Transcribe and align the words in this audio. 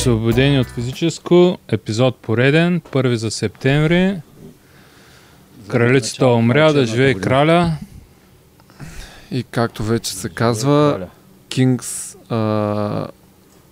Освободени 0.00 0.60
от 0.60 0.66
физическо, 0.66 1.58
епизод 1.68 2.16
пореден, 2.16 2.80
първи 2.92 3.16
за 3.16 3.30
септември. 3.30 4.16
Кралицата 5.68 6.26
умря, 6.26 6.72
да 6.72 6.86
живее 6.86 7.14
краля. 7.14 7.72
И 9.30 9.42
както 9.42 9.82
вече 9.82 10.12
се 10.12 10.28
казва, 10.28 11.08
Kings, 11.48 12.16
uh, 12.30 13.08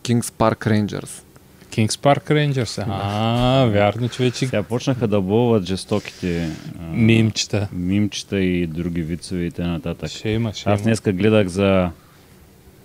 Kings 0.02 0.20
Park 0.23 0.66
Rangers. 0.66 1.23
Kings 1.70 1.91
Park 1.91 2.30
Rangers. 2.30 2.84
А, 2.88 3.65
вярно, 3.65 4.09
че 4.09 4.23
вече 4.23 4.47
Сега 4.47 4.62
почнаха 4.62 5.09
да 5.09 5.20
бълват 5.20 5.66
жестоките 5.66 6.51
а, 6.80 6.83
мимчета. 6.92 7.69
мимчета 7.73 8.41
и 8.41 8.66
други 8.66 9.02
вицове 9.02 9.45
и 9.45 9.51
т.н. 9.51 10.09
Ще 10.09 10.29
има, 10.29 10.52
ще 10.52 10.70
Аз 10.70 10.83
днеска 10.83 11.12
гледах 11.12 11.48
за 11.48 11.91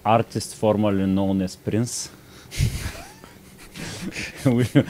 Artist 0.06 0.60
Formerly 0.62 1.06
Known 1.06 1.48
as 1.48 1.70
Prince. 1.70 2.10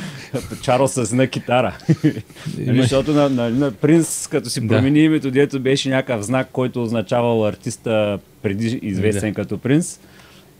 Чарлз 0.61 0.91
с 0.91 1.11
една 1.11 1.27
китара. 1.27 1.77
Нали, 2.03 2.23
Има- 2.59 2.81
Защото 2.81 3.11
на, 3.11 3.29
на, 3.29 3.49
на 3.49 3.71
Принц, 3.71 4.27
като 4.27 4.49
си 4.49 4.61
Да. 4.61 4.67
промени 4.67 4.99
името, 4.99 5.31
дето 5.31 5.59
беше 5.59 5.89
някакъв 5.89 6.25
знак, 6.25 6.49
който 6.51 6.83
означавал 6.83 7.47
артиста 7.47 8.19
преди 8.41 8.79
известен 8.81 9.29
Да. 9.29 9.35
като 9.35 9.57
Принц. 9.57 9.99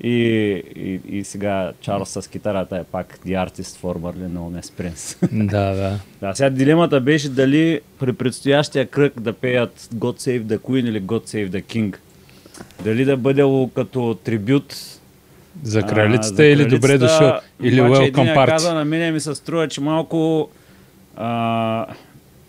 И, 0.03 0.13
и, 0.75 1.01
и 1.09 1.23
сега 1.23 1.71
Чарлз 1.81 2.09
с 2.11 2.29
китарата 2.29 2.77
е 2.77 2.83
пак 2.83 3.19
The 3.27 3.47
Artist 3.47 3.61
Formerly 3.81 4.27
Known 4.27 4.61
as 4.61 4.65
Prince. 4.81 5.27
Да, 5.45 5.75
да. 5.75 5.99
Да, 6.21 6.35
сега 6.35 6.49
дилемата 6.49 7.01
беше 7.01 7.29
дали 7.29 7.79
при 7.99 8.13
предстоящия 8.13 8.85
кръг 8.85 9.20
да 9.20 9.34
пеят 9.34 9.79
God 9.95 10.20
Save 10.20 10.43
the 10.43 10.57
Queen 10.57 10.89
или 10.89 11.01
God 11.01 11.25
Save 11.25 11.49
the 11.49 11.63
King. 11.63 11.95
Дали 12.84 13.05
да 13.05 13.18
бъде 13.18 13.43
като 13.75 14.18
трибют 14.23 14.75
За 15.63 15.79
а, 15.79 15.84
кралицата 15.84 16.35
за 16.35 16.46
или 16.46 16.65
добре 16.65 16.98
дошъл, 16.98 17.40
или 17.62 17.82
welcome 17.82 18.35
party. 18.35 18.46
каза, 18.48 18.73
на 18.73 18.85
мене 18.85 19.12
ми 19.12 19.20
се 19.20 19.35
струва, 19.35 19.68
че 19.68 19.82
малко 19.82 20.49
а, 21.15 21.85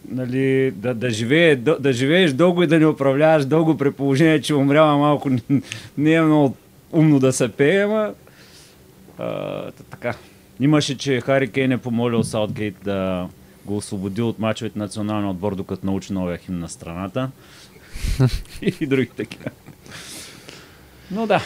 нали, 0.08 0.70
да, 0.70 0.94
да, 0.94 1.10
живее, 1.10 1.56
да, 1.56 1.78
да 1.80 1.92
живееш 1.92 2.32
дълго 2.32 2.62
и 2.62 2.66
да 2.66 2.78
не 2.78 2.86
управляваш 2.86 3.44
дълго 3.44 3.76
при 3.76 3.90
положение, 3.90 4.40
че 4.40 4.54
умрява 4.54 4.98
малко 4.98 5.30
не- 5.30 5.40
не 5.98 6.12
е 6.12 6.22
много 6.22 6.56
умно 6.92 7.18
да 7.20 7.32
се 7.32 7.48
пее, 7.48 7.82
ама 7.82 8.12
а, 9.18 9.24
та- 9.62 9.84
така. 9.90 10.14
Имаше, 10.60 10.98
че 10.98 11.20
Хари 11.20 11.48
Кейн 11.50 11.72
е 11.72 11.78
помолил 11.78 12.24
Саутгейт 12.24 12.76
да 12.84 13.28
го 13.64 13.76
освободи 13.76 14.22
от 14.22 14.38
мачовете 14.38 14.78
на 14.78 14.84
националния 14.84 15.30
отбор, 15.30 15.54
докато 15.54 15.86
научи 15.86 16.12
новия 16.12 16.38
химн 16.38 16.58
на 16.58 16.68
страната. 16.68 17.30
и 18.80 18.86
други 18.86 19.10
такива. 19.16 19.50
Но 21.14 21.26
да, 21.26 21.40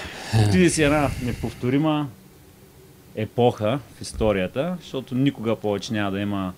отиде 0.46 0.70
си 0.70 0.82
една 0.82 1.10
неповторима 1.22 2.08
епоха 3.14 3.80
в 3.96 4.00
историята, 4.00 4.76
защото 4.80 5.14
никога 5.14 5.56
повече 5.56 5.92
няма 5.92 6.10
да 6.10 6.20
има, 6.20 6.52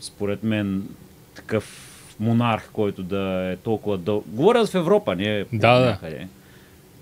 според 0.00 0.42
мен, 0.42 0.88
такъв 1.34 1.96
монарх, 2.20 2.70
който 2.72 3.02
да 3.02 3.50
е 3.52 3.56
толкова 3.56 3.98
дълго. 3.98 4.24
Говоря 4.28 4.66
в 4.66 4.74
Европа, 4.74 5.16
не 5.16 5.38
е 5.38 5.44
Да, 5.52 5.78
да. 5.78 5.86
някъде. 5.86 6.28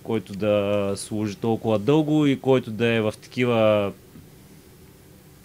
Който 0.03 0.33
да 0.33 0.93
служи 0.97 1.37
толкова 1.37 1.79
дълго 1.79 2.27
и 2.27 2.41
който 2.41 2.71
да 2.71 2.87
е 2.87 3.01
в 3.01 3.15
такива 3.23 3.93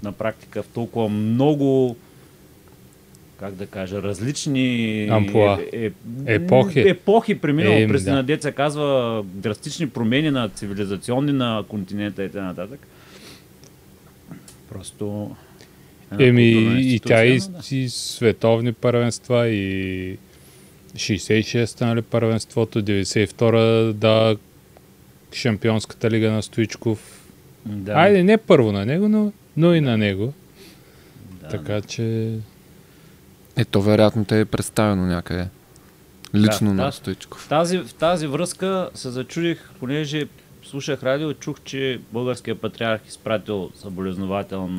на 0.03 0.11
практика 0.11 0.63
в 0.63 0.67
толкова 0.67 1.09
много 1.09 1.97
как 3.39 3.53
да 3.55 3.65
кажа, 3.67 4.01
различни 4.01 5.07
Амплоа. 5.11 5.59
е, 5.73 5.85
е, 5.85 5.91
Епохи. 6.25 6.79
епохи 6.79 7.35
преминало 7.35 7.75
Ем, 7.75 7.89
през 7.89 8.03
да. 8.03 8.13
на 8.13 8.23
деца 8.23 8.51
казва 8.51 9.23
драстични 9.25 9.89
промени 9.89 10.31
на 10.31 10.49
цивилизационни 10.49 11.31
на 11.31 11.63
континента 11.67 12.23
и 12.23 12.29
т.н. 12.29 12.67
Просто 14.69 15.35
Еми, 16.19 16.43
и 16.79 16.99
тя 16.99 17.25
и, 17.25 17.39
да. 17.39 17.75
и 17.75 17.89
световни 17.89 18.73
първенства, 18.73 19.47
и 19.47 20.17
66-та, 20.95 21.85
нали, 21.85 22.01
първенството, 22.01 22.81
92-та, 22.81 23.93
да, 23.93 24.37
Шампионската 25.33 26.11
лига 26.11 26.31
на 26.31 26.43
Стоичков. 26.43 27.27
Да, 27.65 27.91
Айде, 27.91 28.23
не 28.23 28.37
първо 28.37 28.71
на 28.71 28.85
него, 28.85 29.07
но, 29.07 29.31
но 29.57 29.73
и 29.73 29.81
на 29.81 29.97
него. 29.97 30.33
да, 31.41 31.47
така 31.47 31.81
че... 31.81 32.31
Ето, 33.59 33.81
вероятно 33.81 34.25
те 34.25 34.39
е 34.39 34.45
представено 34.45 35.05
някъде. 35.05 35.47
Лично 36.35 36.67
Да, 36.67 36.73
на 36.73 36.85
да. 36.85 36.91
Стоичков. 36.91 37.41
В 37.41 37.47
тази, 37.49 37.77
в 37.77 37.93
тази 37.93 38.27
връзка 38.27 38.89
се 38.93 39.09
зачудих, 39.09 39.69
понеже 39.79 40.27
слушах 40.63 41.03
радио, 41.03 41.33
чух, 41.33 41.57
че 41.63 41.99
българският 42.11 42.61
патриарх 42.61 43.01
изпратил 43.07 43.69
съболезновател 43.75 44.69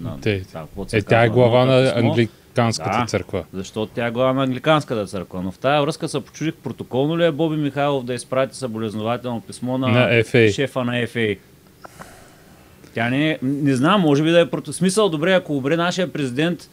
на... 0.00 0.20
Те- 0.20 0.44
се 0.88 0.96
Е, 0.96 1.02
тя 1.02 1.24
е 1.24 1.28
глава 1.28 1.64
на 1.64 1.92
англиканската 1.96 2.98
Да. 3.00 3.06
църква. 3.06 3.44
Защото 3.52 3.92
тя 3.94 4.06
е 4.06 4.10
глава 4.10 4.32
на 4.32 4.42
Англиканската 4.42 5.06
църква. 5.06 5.42
Но 5.42 5.52
в 5.52 5.58
тази 5.58 5.82
връзка 5.82 6.08
се 6.08 6.20
почудих 6.20 6.54
протоколно 6.54 7.18
ли 7.18 7.24
е 7.24 7.30
Боби 7.32 7.56
Михайлов 7.56 8.04
да 8.04 8.14
изпрати 8.14 8.56
съболезнователно 8.56 9.40
писмо 9.40 9.78
на, 9.78 9.88
На 9.88 10.08
FA. 10.08 10.54
шефа 10.54 10.84
на 10.84 10.92
FA. 10.92 11.38
Тя 12.94 13.10
не 13.10 13.30
е, 13.30 13.38
не 13.42 13.74
знам, 13.76 14.00
може 14.00 14.22
би 14.22 14.30
да 14.30 14.40
е 14.40 14.50
прото... 14.50 14.72
Смисъл, 14.72 15.08
добре, 15.08 15.32
ако 15.32 15.56
обре 15.56 15.76
нашия 15.76 16.12
президент, 16.12 16.70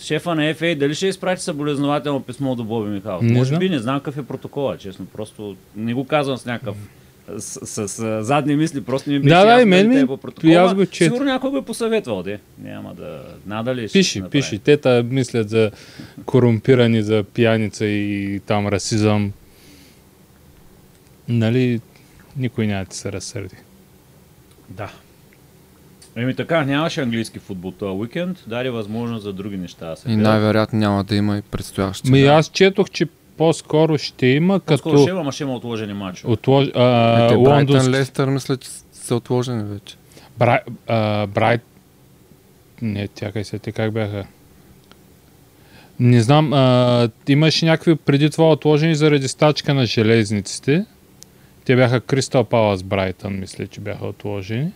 шефа 0.00 0.34
на 0.34 0.42
FA, 0.44 0.74
дали 0.74 0.94
ще 0.94 1.06
изпрати 1.06 1.42
съболезнователно 1.42 2.22
писмо 2.22 2.54
до 2.54 2.64
Боби 2.64 2.90
Михайлов? 2.90 3.22
Не 3.22 3.32
може 3.32 3.58
би, 3.58 3.68
не 3.68 3.78
знам 3.78 3.98
какъв 3.98 4.18
е 4.18 4.22
протокола, 4.22 4.78
честно. 4.78 5.06
Просто 5.06 5.56
не 5.76 5.94
го 5.94 6.04
казвам 6.06 6.36
с 6.36 6.44
някакъв 6.46 6.76
с, 7.38 7.66
с, 7.66 7.88
с 7.88 8.24
задни 8.24 8.56
мисли, 8.56 8.80
просто 8.80 9.10
ми 9.10 9.18
беше 9.18 9.34
Да, 9.34 9.44
да, 9.46 9.62
и 9.62 9.64
мен 9.64 9.88
ми- 9.88 10.00
е 10.00 10.06
по 10.06 10.16
протокола. 10.16 10.54
аз 10.54 10.74
го 10.74 10.86
чет. 10.86 11.04
Сигурно 11.04 11.24
някой 11.24 11.50
го 11.50 11.56
е 11.56 11.64
посъветвал, 11.64 12.22
де. 12.22 12.40
Няма 12.58 12.94
да... 12.94 13.22
Надали 13.46 13.88
ще 13.88 13.98
Пиши, 13.98 14.22
пиши. 14.22 14.58
Те 14.58 14.76
та 14.76 15.02
мислят 15.02 15.50
за 15.50 15.70
корумпирани, 16.24 17.02
за 17.02 17.24
пияница 17.24 17.86
и 17.86 18.40
там 18.46 18.68
расизъм. 18.68 19.32
Нали, 21.28 21.80
никой 22.36 22.66
няма 22.66 22.84
да 22.84 22.90
ти 22.90 22.96
се 22.96 23.12
разсърди. 23.12 23.56
Да. 24.68 24.90
Еми 26.18 26.34
така, 26.34 26.64
нямаше 26.64 27.00
английски 27.00 27.38
футбол 27.38 27.70
този 27.70 27.98
уикенд, 27.98 28.44
даде 28.46 28.70
възможност 28.70 29.22
за 29.22 29.32
други 29.32 29.56
неща 29.56 29.90
да 29.90 29.96
се 29.96 30.10
И 30.10 30.16
най-вероятно 30.16 30.78
няма 30.78 31.04
да 31.04 31.16
има 31.16 31.38
и 31.38 31.42
предстоящи. 31.42 32.10
Ми 32.10 32.22
аз 32.22 32.48
четох, 32.48 32.90
че 32.90 33.06
по-скоро 33.36 33.98
ще 33.98 34.26
има, 34.26 34.60
По-скоро 34.60 34.92
като 34.92 35.02
ще 35.02 35.10
има, 35.10 35.20
ама 35.20 35.32
ще 35.32 35.42
има 35.42 35.54
отложени 35.54 35.92
мачове. 35.92 36.32
отлож... 36.32 36.68
а, 36.74 37.24
Е, 37.24 37.28
те 37.28 37.34
Брайтън 37.34 37.54
лондонски... 37.54 37.90
Лестър 37.90 38.28
мисля, 38.28 38.56
че 38.56 38.68
са 38.92 39.14
отложени 39.14 39.64
вече. 39.64 39.96
Брай... 40.38 40.58
А, 40.86 41.26
Брайт... 41.26 41.60
Не, 42.82 43.08
тякай 43.08 43.44
се, 43.44 43.58
те 43.58 43.72
как 43.72 43.92
бяха? 43.92 44.26
Не 46.00 46.20
знам, 46.20 46.52
а, 46.52 47.08
имаше 47.28 47.66
някакви 47.66 47.96
преди 47.96 48.30
това 48.30 48.50
отложени 48.50 48.94
заради 48.94 49.28
стачка 49.28 49.74
на 49.74 49.86
железниците. 49.86 50.84
Те 51.64 51.76
бяха 51.76 52.00
Кристал 52.00 52.44
Палас 52.44 52.82
Брайтън, 52.82 53.38
мисля, 53.38 53.66
че 53.66 53.80
бяха 53.80 54.06
отложени. 54.06 54.70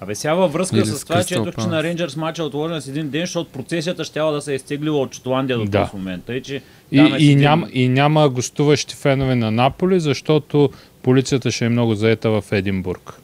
Абе 0.00 0.14
сега 0.14 0.34
във 0.34 0.52
връзка 0.52 0.76
Или 0.76 0.86
с 0.86 0.98
с 0.98 1.04
това, 1.04 1.16
че 1.16 1.34
Crystal 1.34 1.48
ето, 1.48 1.60
че 1.60 1.66
на. 1.66 1.82
Рейнджърс 1.82 2.16
матча 2.16 2.42
е 2.42 2.44
отложен 2.44 2.80
с 2.80 2.88
един 2.88 3.08
ден, 3.08 3.20
защото 3.20 3.50
процесията 3.50 4.04
ще 4.04 4.20
да 4.20 4.40
се 4.40 4.52
е 4.52 4.56
изтеглила 4.56 4.98
от 4.98 5.14
Шотландия 5.14 5.58
до 5.58 5.64
Да. 5.64 5.82
този 5.82 5.96
момент. 5.96 6.24
И, 6.28 6.42
че 6.42 6.62
И, 6.92 6.98
е 7.00 7.02
и, 7.02 7.14
един- 7.14 7.38
няма, 7.38 7.68
и 7.72 7.88
няма 7.88 8.28
гостуващи 8.28 8.94
фенове 8.94 9.34
на 9.34 9.50
Наполи, 9.50 10.00
защото 10.00 10.70
полицията 11.02 11.50
ще 11.50 11.64
е 11.64 11.68
много 11.68 11.94
заета 11.94 12.30
в 12.30 12.44
Единбург, 12.52 13.14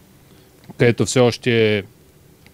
където 0.71 1.07
все 1.07 1.21
още 1.21 1.77
е 1.77 1.83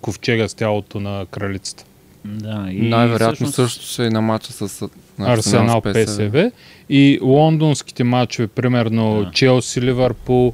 ковчега 0.00 0.48
с 0.48 0.54
тялото 0.54 1.00
на 1.00 1.26
кралицата. 1.26 1.84
Да, 2.24 2.66
и 2.70 2.80
Най-вероятно 2.80 3.34
всъщност- 3.46 3.54
също 3.54 3.86
ще 3.86 4.06
е 4.06 4.10
на 4.10 4.20
матча 4.20 4.52
с 4.52 4.88
на 5.18 5.32
Арсенал 5.32 5.81
ПСВ 5.82 6.50
и 6.90 7.19
лондонските 7.22 8.04
матчове, 8.04 8.46
примерно 8.48 9.25
Да. 9.25 9.31
Челси, 9.31 9.82
Ливърпул, 9.82 10.52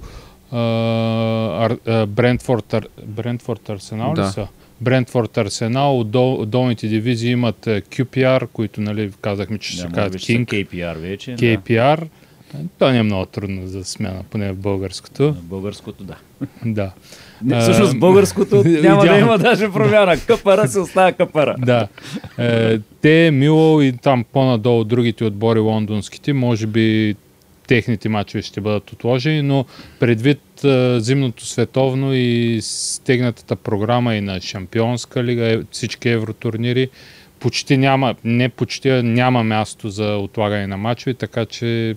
Брентфорд, 2.06 2.74
Брентфорд 3.06 3.68
Арсенал 3.68 4.10
ли 4.12 4.16
Да. 4.16 4.26
са? 4.26 4.46
Брентфорд 4.80 5.38
Арсенал, 5.38 6.00
от 6.00 6.10
дол, 6.10 6.34
от 6.34 6.50
долните 6.50 6.88
дивизии 6.88 7.30
имат 7.30 7.66
QPR, 7.66 8.46
които 8.46 8.80
нали, 8.80 9.10
казахме, 9.20 9.58
че 9.58 9.72
ще 9.72 9.82
да, 9.86 9.92
казват 9.94 10.20
ще 10.20 10.32
са 10.32 10.38
King, 10.38 10.46
KPR 10.46 10.98
вече. 10.98 11.30
Да. 11.30 11.36
KPR. 11.36 12.06
Това 12.78 12.92
не 12.92 12.98
е 12.98 13.02
много 13.02 13.26
трудно 13.26 13.66
за 13.66 13.84
смяна, 13.84 14.22
поне 14.30 14.52
в 14.52 14.56
българското. 14.56 15.36
Българското, 15.42 16.04
да. 16.04 16.16
Да. 16.64 16.90
Не, 17.44 17.60
всъщност 17.60 17.98
българското 17.98 18.56
няма 18.66 19.06
да 19.06 19.18
има 19.18 19.38
даже 19.38 19.72
промяна. 19.72 20.16
Къпара 20.26 20.68
се 20.68 20.80
остава 20.80 21.12
къпара. 21.12 21.56
Да. 21.58 21.88
Е, 22.38 22.78
те, 23.00 23.30
Мило 23.30 23.80
и 23.82 23.92
там 23.92 24.24
по-надолу 24.32 24.84
другите 24.84 25.24
отбори 25.24 25.58
лондонските, 25.58 26.32
може 26.32 26.66
би 26.66 27.16
техните 27.66 28.08
матчове 28.08 28.42
ще 28.42 28.60
бъдат 28.60 28.92
отложени, 28.92 29.42
но 29.42 29.64
предвид 30.00 30.40
зимното 30.98 31.46
световно 31.46 32.14
и 32.14 32.58
стегнатата 32.62 33.56
програма 33.56 34.14
и 34.14 34.20
на 34.20 34.40
Шампионска 34.40 35.24
лига, 35.24 35.52
е- 35.52 35.60
всички 35.70 36.08
евротурнири, 36.08 36.88
почти 37.40 37.76
няма, 37.76 38.14
не 38.24 38.48
почти, 38.48 38.90
няма 38.90 39.44
място 39.44 39.90
за 39.90 40.16
отлагане 40.16 40.66
на 40.66 40.76
матчове, 40.76 41.14
така 41.14 41.46
че 41.46 41.96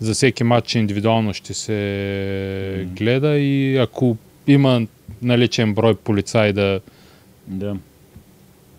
за 0.00 0.14
всеки 0.14 0.44
матч 0.44 0.74
индивидуално 0.74 1.34
ще 1.34 1.54
се 1.54 2.86
гледа 2.96 3.38
и 3.38 3.76
ако 3.76 4.16
има 4.46 4.86
наличен 5.22 5.74
брой 5.74 5.94
полицаи 5.94 6.52
да, 6.52 6.80
Да. 7.46 7.76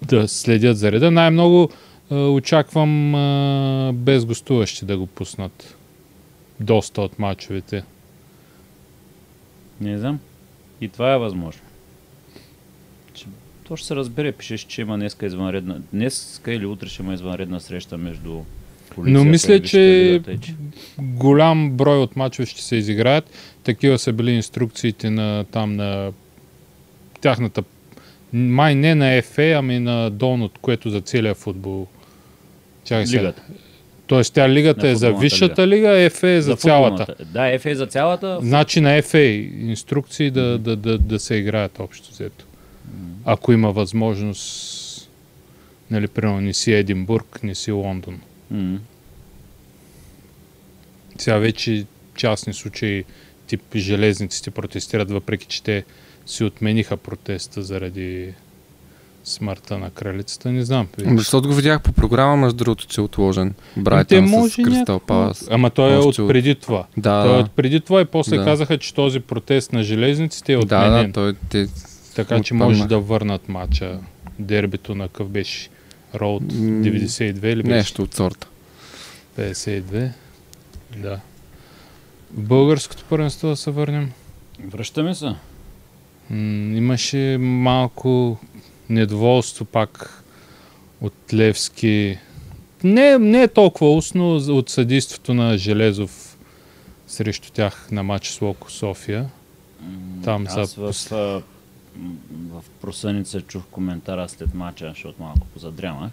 да 0.02 0.28
следят 0.28 0.78
за 0.78 0.92
реда. 0.92 1.12
Най-много 1.12 1.70
очаквам 2.12 3.12
без 3.96 4.26
гостуващи 4.26 4.86
да 4.86 4.98
го 4.98 5.08
пуснат. 5.08 5.77
Доста 6.60 7.02
от 7.02 7.20
мачовете. 7.20 7.84
Не 9.82 9.98
знам. 9.98 10.20
И 10.82 10.90
това 10.90 11.14
е 11.14 11.18
възможно. 11.18 11.62
Че, 13.14 13.26
то 13.64 13.76
ще 13.76 13.88
се 13.88 13.96
разбере. 13.96 14.32
Пишеш, 14.32 14.62
че 14.62 14.82
има 14.82 14.98
днеска 14.98 15.26
извънредна... 15.26 15.82
Днеска 15.94 16.54
или 16.54 16.66
утре 16.66 16.88
ще 16.90 17.04
има 17.04 17.14
извънредна 17.14 17.60
среща 17.60 17.98
между 17.98 18.42
полицията 18.90 19.24
Но 19.24 19.32
мисля, 19.32 19.62
че 19.62 20.22
голям 21.00 21.72
брой 21.72 21.98
от 21.98 22.16
мачове 22.16 22.46
ще 22.46 22.62
се 22.62 22.76
изиграят. 22.76 23.30
Такива 23.64 24.00
са 24.00 24.14
били 24.14 24.32
инструкциите 24.32 25.10
на 25.10 25.46
там 25.52 25.76
на 25.76 26.12
тяхната 27.22 27.64
май 28.34 28.76
не 28.76 28.96
на 28.96 29.22
ФА, 29.22 29.52
ами 29.58 29.80
на 29.80 30.10
долното, 30.10 30.60
което 30.62 30.90
за 30.90 31.02
целия 31.02 31.36
футбол. 31.36 31.88
Чакай 32.84 33.08
сега. 33.08 33.22
Лигата. 33.22 33.42
Тоест 34.08 34.34
тя 34.34 34.50
лигата 34.50 34.88
е 34.88 34.96
за 34.96 35.14
висшата 35.14 35.68
лига, 35.68 36.10
ФА 36.10 36.30
е 36.30 36.42
за, 36.42 36.56
цялата. 36.56 37.06
футболната. 37.06 37.34
Да, 37.34 37.48
ефе 37.48 37.72
е 37.72 37.76
за 37.76 37.86
цялата. 37.86 38.40
Значи 38.42 38.82
на 38.82 39.02
ФА 39.02 39.20
инструкции 39.20 40.32
да, 40.32 40.58
да, 40.58 40.76
да, 40.76 40.98
да 40.98 41.20
се 41.20 41.36
играят 41.36 41.80
общо 41.80 42.12
взето. 42.12 42.46
Ако 43.26 43.52
има 43.52 43.72
възможност, 43.72 45.10
нали, 45.92 46.08
примерно 46.08 46.42
не 46.42 46.54
си 46.54 46.74
Единбург, 46.74 47.40
не 47.44 47.56
си 47.56 47.72
Лондон. 47.72 48.22
М. 48.52 48.80
Сега 51.18 51.38
вече 51.38 51.86
частни 52.16 52.54
случаи 52.54 53.04
тип 53.48 53.62
железниците 53.76 54.52
протестират, 54.52 55.12
въпреки 55.12 55.46
че 55.46 55.64
те 55.64 55.84
си 56.26 56.44
отмениха 56.44 56.98
протеста 56.98 57.62
заради 57.62 58.34
смъртта 59.28 59.78
на 59.78 59.90
кралицата. 59.90 60.52
Не 60.52 60.66
знам. 60.66 60.88
Ами, 61.06 61.18
Защото 61.18 61.48
го 61.48 61.54
видях 61.54 61.82
по 61.82 61.92
програма, 61.92 62.36
между 62.36 62.58
другото, 62.58 62.88
че 62.88 63.02
е 63.02 63.04
отложен. 63.04 63.54
Брайтън 63.78 64.28
с 64.50 64.56
Кристал 64.56 65.00
Палас. 65.00 65.48
Ама 65.52 65.70
той 65.70 65.94
е 65.94 65.98
от 65.98 66.16
преди 66.18 66.56
това. 66.56 66.86
Да, 66.98 67.24
Той 67.24 67.32
е 67.32 67.38
да. 67.38 67.40
от 67.40 67.52
преди 67.52 67.82
това 67.82 68.02
и 68.02 68.06
после 68.06 68.38
Да. 68.38 68.44
казаха, 68.44 68.78
че 68.78 68.94
този 68.94 69.20
протест 69.20 69.74
на 69.74 69.84
железниците 69.84 70.54
е 70.54 70.56
Да, 70.56 70.62
отменен. 70.62 71.06
да, 71.06 71.14
той 71.14 71.34
те... 71.50 71.68
така 72.16 72.42
че 72.44 72.54
може 72.54 72.88
да 72.88 73.00
върнат 73.00 73.50
матча. 73.50 74.00
Дербито 74.40 74.96
на 74.96 75.08
къв 75.08 75.30
беше? 75.30 75.70
Роуд 76.16 76.42
М, 76.44 76.50
92 76.50 77.46
или 77.46 77.64
беше? 77.64 77.76
Нещо 77.76 78.02
от 78.04 78.14
сорта. 78.14 78.48
52. 79.40 80.10
Да. 80.98 81.20
В 82.34 82.42
българското 82.42 83.04
първенство 83.10 83.48
да 83.48 83.56
се 83.56 83.72
върнем. 83.72 84.12
Връщаме 84.68 85.16
се. 85.16 85.26
М, 85.26 85.36
имаше 86.78 87.38
малко 87.40 88.38
недоволство 88.90 89.66
пак 89.66 90.24
от 91.02 91.14
Левски. 91.34 92.18
Не, 92.84 93.18
не 93.18 93.44
е 93.44 93.48
толкова 93.48 93.94
устно 93.94 94.36
от 94.36 94.70
съдейството 94.70 95.34
на 95.34 95.58
Железов 95.58 96.38
срещу 97.08 97.52
тях 97.52 97.92
на 97.92 98.04
матч 98.04 98.30
с 98.30 98.42
Локо 98.42 98.72
София. 98.72 99.30
Там 100.24 100.46
Аз 100.50 100.76
за 100.76 100.82
в, 100.82 101.44
в 102.50 102.64
просъница 102.82 103.42
чух 103.42 103.64
коментара 103.72 104.30
след 104.30 104.54
мача, 104.54 104.90
защото 104.90 105.22
малко 105.24 105.48
позадрямах. 105.48 106.12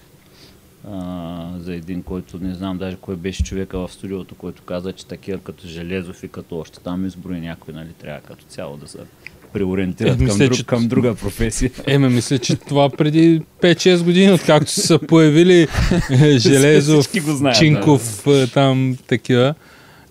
А, 0.90 1.50
за 1.58 1.74
един, 1.74 2.02
който 2.02 2.38
не 2.38 2.54
знам 2.54 2.78
даже 2.78 2.96
кой 2.96 3.16
беше 3.16 3.44
човека 3.44 3.78
в 3.78 3.92
студиото, 3.92 4.34
който 4.34 4.62
каза, 4.62 4.92
че 4.92 5.06
такива 5.06 5.38
като 5.38 5.66
Железов 5.66 6.22
и 6.22 6.28
като 6.28 6.58
още 6.58 6.80
там 6.80 7.06
изброи 7.06 7.40
някой, 7.40 7.74
нали, 7.74 7.92
трябва 7.92 8.20
като 8.20 8.44
цяло 8.44 8.76
да 8.76 8.88
се 8.88 8.98
преориентират 9.54 10.14
Е, 10.14 10.16
към, 10.16 10.24
мисля, 10.26 10.44
друг, 10.44 10.56
че- 10.56 10.66
към 10.66 10.88
друга 10.88 11.14
професия. 11.14 11.70
Еме, 11.86 12.08
мисля, 12.08 12.38
че 12.38 12.56
това 12.56 12.90
преди 12.90 13.42
5-6 13.62 14.02
години, 14.02 14.32
откакто 14.32 14.70
са 14.70 14.80
се 14.80 14.98
появили 14.98 15.68
е, 16.10 16.38
Железов, 16.38 17.08
знаят, 17.14 17.58
Чинков, 17.58 18.26
е, 18.26 18.46
там 18.46 18.96
такива. 19.06 19.54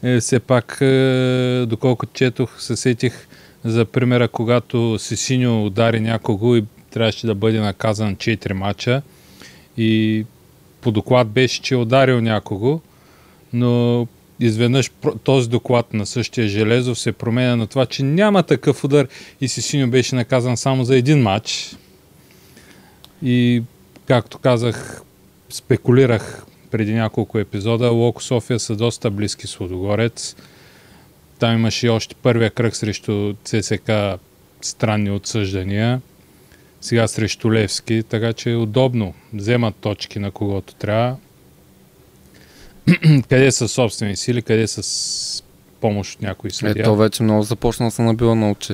Е, 0.04 0.20
все 0.20 0.40
пак, 0.40 0.78
е, 0.82 1.66
доколкото 1.68 2.14
четох, 2.14 2.62
се 2.62 2.76
сетих 2.76 3.28
за 3.64 3.86
примера, 3.86 4.28
когато 4.28 5.00
Сесиньо 5.00 5.66
удари 5.66 6.00
някого 6.00 6.56
и 6.56 6.64
трябваше 6.92 7.28
да 7.28 7.36
бъде 7.36 7.60
наказан 7.60 8.16
4 8.16 8.54
мача. 8.54 9.02
И 9.78 10.26
по 10.82 10.92
доклад 10.92 11.28
беше, 11.28 11.62
че 11.62 11.74
е 11.74 11.78
ударил 11.78 12.22
някого, 12.22 12.82
но 13.54 14.08
изведнъж 14.46 14.92
този 15.24 15.50
доклад 15.50 15.94
на 15.94 16.06
същия 16.06 16.48
Железов 16.48 17.00
се 17.00 17.12
променя 17.12 17.56
на 17.56 17.68
това, 17.68 17.86
че 17.86 18.04
няма 18.04 18.44
такъв 18.44 18.84
удар 18.84 19.08
и 19.42 19.48
Сисиньо 19.48 19.88
беше 19.88 20.16
наказан 20.16 20.58
само 20.58 20.84
за 20.84 20.98
един 20.98 21.22
матч. 21.22 21.76
И, 23.24 23.64
както 24.08 24.38
казах, 24.38 25.02
спекулирах 25.50 26.44
преди 26.72 26.94
няколко 26.94 27.40
епизода, 27.40 27.90
Локо 27.90 28.24
София 28.24 28.60
са 28.60 28.76
доста 28.76 29.12
близки 29.12 29.48
с 29.48 29.60
Лудогорец. 29.60 30.36
Там 31.40 31.54
имаше 31.54 31.90
още 31.90 32.16
първия 32.16 32.52
кръг 32.52 32.76
срещу 32.76 33.34
ЦСК 33.44 33.92
странни 34.62 35.12
отсъждания. 35.12 36.02
Сега 36.82 37.08
срещу 37.08 37.54
Левски, 37.54 38.04
така 38.10 38.34
че 38.34 38.52
е 38.52 38.56
удобно. 38.56 39.14
Вземат 39.34 39.76
точки 39.76 40.20
на 40.20 40.32
когото 40.32 40.76
трябва. 40.76 41.16
къде 43.30 43.52
са 43.52 43.68
собствени 43.68 44.16
сили, 44.16 44.42
къде 44.42 44.68
с 44.68 45.44
помощ 45.82 46.16
от 46.16 46.22
някой 46.22 46.52
съдия. 46.52 46.82
Ето 46.82 46.96
вече 46.96 47.24
много 47.24 47.44
започна 47.44 47.86
да 47.86 47.92
се 47.92 48.02
набива 48.02 48.36
на 48.36 48.52
очи. 48.52 48.74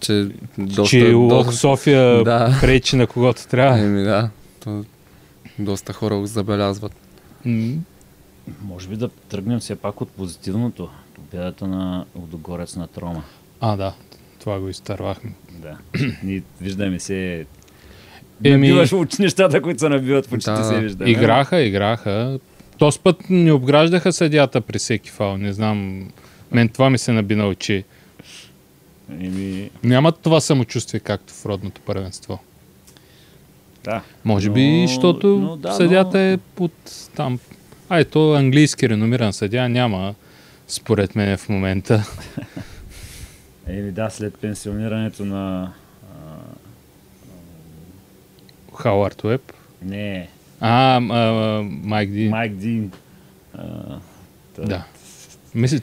Че 0.00 0.28
доста... 0.58 0.84
че 0.90 1.12
Локо 1.12 1.34
доста... 1.34 1.52
София 1.52 2.24
Да. 2.24 2.58
пречи 2.60 2.96
на 2.96 3.06
когото 3.06 3.46
трябва. 3.48 3.78
Еми 3.78 4.02
да, 4.02 4.30
то, 4.64 4.84
доста 5.58 5.92
хора 5.92 6.16
го 6.16 6.26
забелязват. 6.26 6.92
М, 7.44 7.74
Може 8.62 8.88
би 8.88 8.96
да 8.96 9.08
тръгнем 9.08 9.60
все 9.60 9.76
пак 9.76 10.00
от 10.00 10.10
позитивното. 10.10 10.88
Победата 11.14 11.66
на 11.66 12.04
Лудогорец 12.16 12.76
на 12.76 12.86
Трома. 12.86 13.22
А, 13.60 13.76
да. 13.76 13.92
Това 14.40 14.58
го 14.60 14.68
изтървахме. 14.68 15.32
Да. 15.52 15.76
Ние 16.22 16.42
виждаме 16.60 17.00
се... 17.00 17.46
Еми- 18.44 18.68
Набиваш 18.68 18.92
очи 18.92 19.22
нещата, 19.22 19.62
които 19.62 19.80
се 19.80 19.88
набиват 19.88 20.26
в 20.26 20.32
очите 20.32 20.50
Да, 20.50 20.64
се 20.64 20.80
виждаме. 20.80 21.10
Играха, 21.10 21.60
играха. 21.60 22.38
Този 22.82 22.98
път 23.00 23.30
не 23.30 23.52
обграждаха 23.52 24.12
съдята 24.12 24.60
при 24.60 24.78
всеки 24.78 25.10
фал. 25.10 25.36
Не 25.36 25.52
знам. 25.52 26.08
Мен 26.52 26.68
това 26.68 26.90
ми 26.90 26.98
се 26.98 27.12
наби 27.12 27.34
на 27.34 27.46
очи. 27.48 27.84
Еми, 29.10 29.70
Нямат 29.84 30.18
това 30.18 30.40
самочувствие, 30.40 31.00
както 31.00 31.32
в 31.32 31.46
родното 31.46 31.80
първенство. 31.80 32.38
да. 33.84 34.02
Може 34.24 34.50
би, 34.50 34.72
Но- 34.72 34.86
защото 34.86 35.26
но 35.28 35.56
да, 35.56 35.72
съдята 35.72 36.18
но- 36.18 36.24
е 36.24 36.38
под 36.54 36.72
там. 37.16 37.38
А 37.88 37.98
ето 37.98 38.32
английски 38.32 38.88
реномиран 38.88 39.32
съдя 39.32 39.68
няма, 39.68 40.14
според 40.68 41.14
мен 41.16 41.36
в 41.36 41.48
момента. 41.48 42.04
Еми 43.66 43.92
да, 43.92 44.10
след 44.10 44.38
пенсионирането 44.38 45.24
на... 45.24 45.72
А, 46.14 46.36
Хауърд 48.76 49.24
Уеб. 49.24 49.52
не, 49.82 50.28
А, 50.64 50.96
а, 50.96 51.62
Майк 51.62 52.10
Дин. 52.10 52.30
Майк 52.30 52.56
Дин. 52.56 52.92
А, 53.54 53.62
Да. 54.58 54.84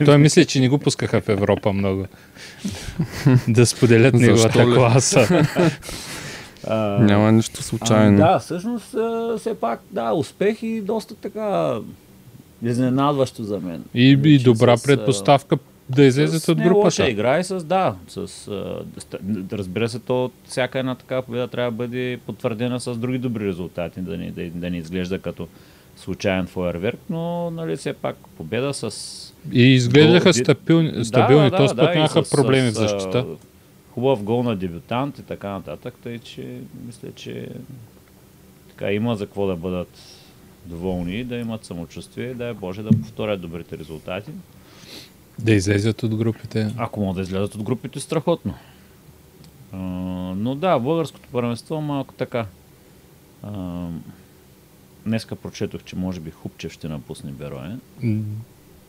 Той 0.04 0.18
мисля, 0.18 0.44
че 0.44 0.60
не 0.60 0.68
го 0.68 0.78
пускаха 0.78 1.20
в 1.20 1.28
Европа 1.28 1.72
много. 1.72 2.06
да 3.48 3.66
споделят 3.66 4.14
неговата 4.14 4.64
класа. 4.74 5.46
А, 6.66 6.76
Няма 7.00 7.32
нищо 7.32 7.62
случайно. 7.62 8.06
Ами 8.06 8.16
да, 8.16 8.38
всъщност 8.38 8.94
а, 8.94 9.36
все 9.38 9.54
пак, 9.54 9.80
да, 9.90 10.12
успех 10.12 10.62
и 10.62 10.80
доста 10.80 11.14
така 11.14 11.78
изненадващо 12.62 13.44
за 13.44 13.60
мен. 13.60 13.84
И, 13.94 14.20
и 14.24 14.38
добра 14.38 14.76
с, 14.76 14.84
а, 14.84 14.86
предпоставка 14.86 15.56
да 15.90 16.04
излезат 16.04 16.48
от 16.48 16.58
групата. 16.58 17.10
игра 17.10 17.38
и 17.38 17.44
с, 17.44 17.64
да, 17.64 17.94
с, 18.08 18.48
разбира 19.52 19.88
се, 19.88 19.98
то 19.98 20.30
всяка 20.44 20.78
една 20.78 20.94
такава 20.94 21.22
победа 21.22 21.48
трябва 21.48 21.70
да 21.70 21.76
бъде 21.76 22.18
потвърдена 22.26 22.80
с 22.80 22.96
други 22.96 23.18
добри 23.18 23.46
резултати, 23.46 24.00
да 24.00 24.18
не, 24.18 24.30
да, 24.30 24.50
да 24.50 24.70
не 24.70 24.76
изглежда 24.76 25.18
като 25.18 25.48
случайен 25.96 26.46
фойерверк, 26.46 26.98
но 27.10 27.50
нали, 27.50 27.76
все 27.76 27.92
пак 27.92 28.16
победа 28.36 28.74
с... 28.74 28.90
И 29.52 29.62
изглеждаха 29.62 30.28
Гол- 30.28 30.42
стабилни, 30.42 31.04
стабилни. 31.04 31.50
този 31.50 31.76
път 31.76 31.88
и 31.94 31.98
нямаха 31.98 32.24
с- 32.24 32.30
проблеми 32.30 32.70
с, 32.70 32.74
в 32.74 32.78
защита. 32.78 33.26
Хубав 33.90 34.22
гол 34.22 34.42
на 34.42 34.56
дебютант 34.56 35.18
и 35.18 35.22
така 35.22 35.48
нататък, 35.50 35.94
тъй 36.02 36.18
че 36.18 36.58
мисля, 36.86 37.08
че 37.14 37.48
така 38.68 38.92
има 38.92 39.16
за 39.16 39.26
какво 39.26 39.46
да 39.46 39.56
бъдат 39.56 39.98
доволни, 40.66 41.24
да 41.24 41.36
имат 41.36 41.64
самочувствие 41.64 42.30
и 42.30 42.34
да 42.34 42.46
е 42.46 42.54
Боже 42.54 42.82
да 42.82 42.90
повторят 42.90 43.40
добрите 43.40 43.78
резултати. 43.78 44.30
Да 45.44 45.52
излезят 45.52 46.02
от 46.02 46.14
групите. 46.16 46.70
Ако 46.76 47.00
могат 47.00 47.16
да 47.16 47.22
излязат 47.22 47.54
от 47.54 47.62
групите, 47.62 48.00
страхотно. 48.00 48.54
А, 49.72 49.76
но 50.36 50.54
да, 50.54 50.78
българското 50.78 51.28
първенство 51.32 51.80
малко 51.80 52.14
така. 52.14 52.46
А, 53.42 53.86
днеска 55.06 55.36
прочетох, 55.36 55.82
че 55.84 55.96
може 55.96 56.20
би 56.20 56.30
Хупчев 56.30 56.72
ще 56.72 56.88
напусне 56.88 57.30
Берое. 57.30 57.76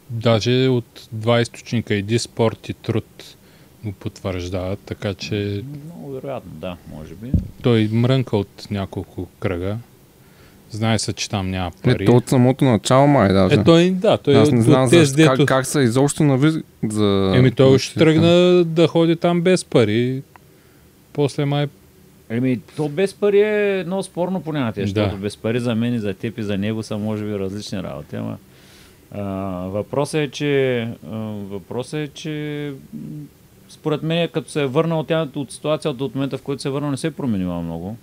Даже 0.10 0.68
от 0.68 1.08
два 1.12 1.42
източника, 1.42 1.96
и 1.96 2.02
Диспорт 2.02 2.70
и 2.70 2.74
Труд, 2.74 3.36
го 3.84 3.92
потвърждават, 3.92 4.80
така 4.80 5.14
че 5.14 5.64
Много 5.86 6.12
вероятно, 6.12 6.52
да, 6.52 6.78
може 6.96 7.16
би. 7.16 7.32
той 7.64 7.88
мрънка 7.92 8.38
от 8.38 8.68
няколко 8.72 9.28
кръга. 9.40 9.78
Знае 10.72 11.00
се, 11.00 11.14
че 11.14 11.30
там 11.30 11.50
няма 11.50 11.72
пари. 11.84 12.04
Е, 12.04 12.06
то 12.06 12.12
от 12.12 12.30
самото 12.30 12.66
начало 12.66 13.08
май 13.08 13.34
даже. 13.34 13.56
Е, 13.56 13.64
той, 13.64 13.92
да, 13.92 14.18
той 14.18 14.36
Аз 14.36 14.48
от, 14.48 14.54
не 14.54 14.62
знам 14.62 14.88
за, 14.88 15.16
дето... 15.16 15.36
как, 15.38 15.48
как 15.48 15.66
са 15.66 15.82
изобщо 15.82 16.24
нави 16.24 16.52
за... 16.90 17.34
Еми, 17.36 17.52
той 17.52 17.68
ще 17.68 17.76
учите 17.76 18.00
тръгна 18.00 18.64
да 18.64 18.88
ходи 18.88 19.16
там 19.16 19.42
без 19.42 19.66
пари. 19.66 20.22
После 21.14 21.46
май... 21.46 21.68
Еми, 22.30 22.60
то 22.76 22.90
без 22.90 23.14
пари 23.14 23.40
е 23.42 23.84
много 23.86 24.04
спорно 24.04 24.42
понятие, 24.42 24.84
Да. 24.84 24.88
защото 24.88 25.18
без 25.18 25.38
пари 25.38 25.60
за 25.60 25.76
мен 25.76 25.94
и 25.94 26.00
за 26.00 26.14
теб 26.14 26.38
и 26.38 26.44
за 26.44 26.58
него 26.58 26.84
са 26.84 26.98
може 26.98 27.26
би 27.26 27.40
различни 27.40 27.84
работи, 27.84 28.16
ама 28.16 28.38
а, 29.12 29.24
въпросът 29.68 30.22
е, 30.22 30.28
че 30.32 30.82
а, 31.12 31.18
въпросът 31.50 31.94
е, 31.94 32.08
че 32.08 32.74
според 33.70 34.04
мен, 34.04 34.30
като 34.34 34.52
се 34.52 34.62
е 34.62 34.66
върнал 34.66 35.06
от 35.36 35.52
ситуацията 35.52 36.04
от 36.04 36.16
момента, 36.16 36.38
в 36.38 36.42
който 36.42 36.62
се 36.62 36.68
е 36.68 36.72
върнал, 36.72 36.92
не 36.92 36.98
се 36.98 37.08
е 37.08 37.12
променила 37.12 37.62
много. 37.62 37.98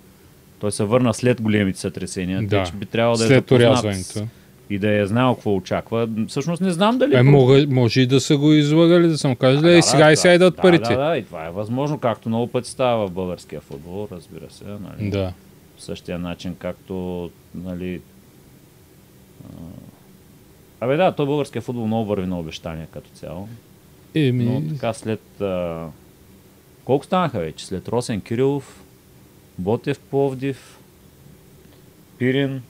Той 0.59 0.71
се 0.71 0.83
върна 0.83 1.13
след 1.13 1.41
големите 1.41 1.79
сътресения, 1.79 2.41
Да. 2.41 2.47
да. 2.47 2.63
че 2.65 2.71
би 2.73 2.85
трябвало 2.85 3.17
да 3.17 3.23
е 3.23 3.27
След 3.27 3.37
запознат 3.37 3.69
орязването. 3.83 4.27
и 4.69 4.79
да 4.79 4.99
е 5.01 5.05
знал 5.05 5.35
какво 5.35 5.55
очаква. 5.55 6.09
Всъщност 6.27 6.61
не 6.61 6.71
знам 6.71 6.97
дали... 6.97 7.15
Е, 7.15 7.23
мога, 7.23 7.65
може 7.69 8.01
и 8.01 8.05
да 8.05 8.19
са 8.19 8.37
го 8.37 8.53
излагали, 8.53 9.07
да 9.07 9.17
съм 9.17 9.35
казали, 9.35 9.61
Да, 9.61 9.77
е, 9.77 9.81
сега 9.81 10.05
да, 10.05 10.11
и 10.11 10.15
сега 10.17 10.33
идват 10.33 10.55
да, 10.55 10.61
парите. 10.61 10.95
Да, 10.95 11.09
да, 11.09 11.17
и 11.17 11.25
това 11.25 11.45
е 11.47 11.51
възможно, 11.51 11.99
както 11.99 12.29
много 12.29 12.47
пъти 12.47 12.69
става 12.69 13.07
в 13.07 13.11
българския 13.11 13.61
футбол, 13.61 14.07
разбира 14.11 14.49
се. 14.49 14.63
Нали? 14.65 15.09
да. 15.09 15.33
по 15.75 15.81
същия 15.81 16.19
начин, 16.19 16.55
както, 16.59 17.29
нали... 17.55 18.01
Абе 20.81 20.95
да, 20.97 21.11
той 21.11 21.25
българския 21.25 21.61
футбол 21.61 21.87
много 21.87 22.05
върви 22.05 22.27
на 22.27 22.39
обещания 22.39 22.87
като 22.93 23.09
цяло. 23.09 23.47
Еми, 24.15 24.45
Но 24.45 24.61
така 24.75 24.93
след... 24.93 25.41
А... 25.41 25.85
Колко 26.85 27.05
станаха 27.05 27.39
вече? 27.39 27.65
След 27.65 27.87
Росен 27.87 28.21
Кирилов, 28.21 28.83
Ботев 29.59 29.99
Пловдив, 29.99 30.77
Пирин. 32.17 32.61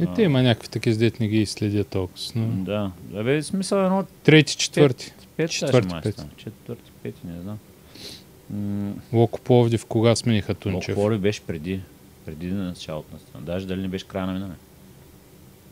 е, 0.00 0.06
те 0.16 0.22
има 0.22 0.42
някакви 0.42 0.68
такива, 0.68 0.96
дет 0.96 1.20
не 1.20 1.28
ги 1.28 1.46
следят 1.46 1.88
толкова. 1.88 2.18
Но... 2.36 2.64
Да. 2.64 2.90
Абе, 3.14 3.42
смисъл 3.42 3.78
едно 3.84 4.04
Трети, 4.22 4.56
четвърти. 4.56 5.12
пет 5.36 5.50
Четвърти, 5.50 5.88
четвърти, 5.88 6.02
пети. 6.08 6.16
пет. 6.16 6.36
Четвърти, 6.36 6.90
пети, 7.02 7.20
не 7.26 7.40
знам. 7.40 7.58
М, 8.50 8.92
Локо 9.12 9.40
Пловдив, 9.40 9.86
кога 9.86 10.16
смениха 10.16 10.54
Тунчев? 10.54 10.96
Локоли 10.96 11.18
беше 11.18 11.40
преди. 11.40 11.80
Преди 12.26 12.46
на 12.46 12.64
началото 12.64 13.08
на 13.12 13.18
страна. 13.20 13.44
Даже 13.44 13.66
дали 13.66 13.80
не 13.82 13.88
беше 13.88 14.08
края 14.08 14.26
на 14.26 14.32
миналия. 14.32 14.56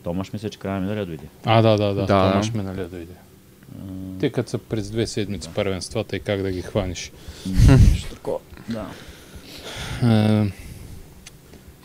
Томаш 0.03 0.33
мисля, 0.33 0.49
че 0.49 0.59
края 0.59 0.75
на 0.75 0.81
миналия 0.81 1.05
дойде. 1.05 1.25
А, 1.45 1.61
да, 1.61 1.69
да, 1.69 1.77
да. 1.77 1.93
Да, 1.93 2.01
да. 2.01 2.23
да. 2.25 2.31
Томаш 2.31 2.53
миналия 2.53 2.87
дойде. 2.87 3.13
Те 4.19 4.29
като 4.31 4.49
са 4.49 4.57
през 4.57 4.91
две 4.91 5.07
седмици 5.07 5.49
първенствата 5.55 6.15
и 6.15 6.19
как 6.19 6.41
да 6.41 6.51
ги 6.51 6.61
хванеш. 6.61 7.11
Нещо 7.69 8.15
такова. 8.15 8.39
Да. 8.69 8.87
Е, 10.03 10.51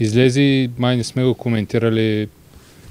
излезе, 0.01 0.41
и 0.41 0.71
май 0.79 0.97
не 0.97 1.05
сме 1.05 1.25
го 1.25 1.35
коментирали, 1.35 2.29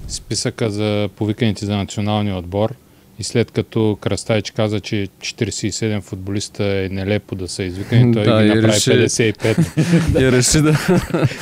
списъка 0.08 0.70
за 0.70 1.10
повиканите 1.15 1.65
за 1.65 1.77
националния 1.77 2.36
отбор. 2.36 2.75
И 3.20 3.24
след 3.24 3.51
като 3.51 3.98
Крастайч 4.01 4.51
каза, 4.51 4.79
че 4.79 5.08
47 5.22 6.01
футболиста 6.01 6.65
е 6.65 6.89
нелепо 6.91 7.36
да 7.36 7.48
са 7.48 7.63
извикани, 7.63 8.13
той 8.13 8.24
Да, 8.24 8.41
ги 8.44 8.46
и 8.46 8.55
направи 8.55 8.67
реши- 8.67 8.89
55. 9.34 10.20
И 10.22 10.32
реши 10.32 10.62
да, 10.62 10.77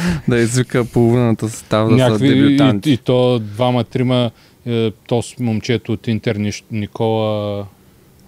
да 0.27 0.37
извика 0.39 0.85
половината 0.85 1.49
състав 1.49 1.89
да 1.89 1.97
са 1.97 2.03
Някакви, 2.03 2.27
и, 2.27 2.35
дебютанти. 2.35 2.91
и, 2.91 2.97
то 2.97 3.39
двама-трима, 3.39 4.31
е, 4.65 4.91
то 5.07 5.23
момчето 5.39 5.93
от 5.93 6.07
Интер, 6.07 6.35
Никола, 6.71 7.65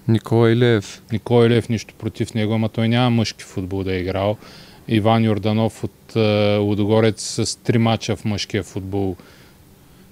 Никола 0.07 0.51
Илиев. 0.51 1.01
Никола 1.11 1.45
Илев, 1.45 1.69
нищо 1.69 1.93
против 1.93 2.33
него, 2.33 2.53
ама 2.53 2.69
той 2.69 2.89
няма 2.89 3.09
мъжки 3.09 3.43
футбол 3.43 3.83
да 3.83 3.95
е 3.95 3.99
играл. 3.99 4.37
Иван 4.87 5.23
Йорданов 5.23 5.83
от 5.83 6.15
е, 6.15 6.57
Лудогорец 6.57 7.21
с 7.21 7.59
три 7.63 7.77
мача 7.77 8.15
в 8.15 8.25
мъжкия 8.25 8.63
футбол 8.63 9.15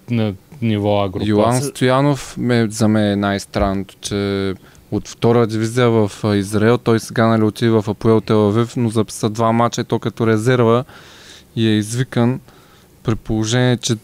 на 0.10 0.34
ниво 0.62 1.04
агрупа. 1.04 1.26
Йоан 1.26 1.62
Стоянов 1.62 2.38
ме, 2.38 2.68
за 2.70 2.88
мен 2.88 3.12
е 3.12 3.16
най-странното, 3.16 3.96
че 4.02 4.54
от 4.92 5.08
втора 5.08 5.48
дивизия 5.48 5.90
в 5.90 6.12
а, 6.24 6.36
Израел, 6.36 6.78
той 6.78 7.00
сега 7.00 7.28
нали 7.28 7.44
отива 7.44 7.82
в 7.82 7.88
Апоел 7.88 8.22
Телавив, 8.22 8.76
но 8.76 8.90
записа 8.90 9.30
два 9.30 9.52
мача 9.52 9.82
и 9.82 9.84
то 9.84 10.00
като 10.00 10.28
резерва 10.28 10.84
и 11.56 11.68
е 11.68 11.78
извикан 11.78 12.40
при 13.04 13.16
положение, 13.16 13.78
че 13.78 13.96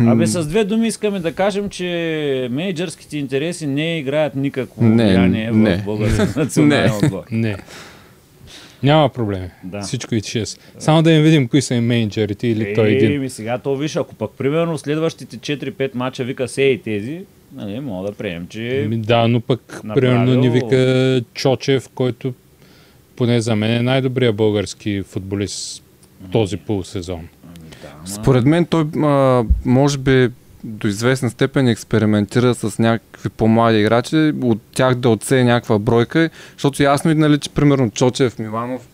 Абе, 0.00 0.26
с 0.26 0.46
две 0.46 0.64
думи 0.64 0.88
искаме 0.88 1.20
да 1.20 1.32
кажем, 1.32 1.68
че 1.68 2.48
менеджерските 2.50 3.18
интереси 3.18 3.66
не 3.66 3.98
играят 3.98 4.34
никакво 4.34 4.84
влияние 4.84 5.50
в 5.52 5.84
българския 5.84 6.28
национален 6.36 6.92
отбор. 7.04 7.22
Не. 7.30 7.56
Няма 8.84 9.08
проблеми. 9.08 9.48
Да. 9.64 9.80
Всичко 9.80 10.14
и 10.14 10.20
6. 10.20 10.58
Само 10.78 11.02
да 11.02 11.12
им 11.12 11.22
видим 11.22 11.48
кои 11.48 11.62
са 11.62 11.74
им 11.74 11.84
менеджерите 11.84 12.48
или 12.48 12.74
той 12.74 12.88
един. 12.88 13.12
Еми, 13.12 13.30
сега 13.30 13.58
то 13.58 13.76
виж, 13.76 13.96
ако 13.96 14.14
пък 14.14 14.30
примерно 14.32 14.78
следващите 14.78 15.36
4-5 15.38 15.90
мача 15.94 16.24
вика 16.24 16.48
се 16.48 16.62
и 16.62 16.78
тези, 16.78 17.20
нали, 17.54 17.80
мога 17.80 18.08
да 18.08 18.14
приемем, 18.14 18.46
че 18.48 18.86
Ми, 18.88 18.96
Да, 18.96 19.28
но 19.28 19.40
пък 19.40 19.80
Направил- 19.84 20.10
примерно 20.10 20.40
ни 20.40 20.50
вика 20.50 21.20
Чочев, 21.34 21.88
който 21.88 22.34
поне 23.16 23.40
за 23.40 23.56
мен 23.56 23.70
е 23.70 23.82
най-добрият 23.82 24.36
български 24.36 25.02
футболист 25.02 25.84
този 26.32 26.56
полусезон. 26.56 27.28
Ами 27.44 27.68
да, 27.82 27.88
ама- 27.94 28.06
според 28.06 28.44
мен 28.44 28.64
той 28.64 28.84
а, 28.96 29.44
може 29.64 29.98
би 29.98 30.28
до 30.64 30.88
известна 30.88 31.30
степен 31.30 31.68
експериментира 31.68 32.54
с 32.54 32.78
някакви 32.78 33.28
по-млади 33.28 33.78
играчи, 33.78 34.32
от 34.42 34.60
тях 34.74 34.94
да 34.94 35.08
отсее 35.08 35.44
някаква 35.44 35.78
бройка, 35.78 36.30
защото 36.52 36.82
ясно 36.82 37.10
е, 37.10 37.14
нали, 37.14 37.38
че 37.38 37.50
примерно 37.50 37.90
Чочев, 37.90 38.38
Миланов 38.38 38.88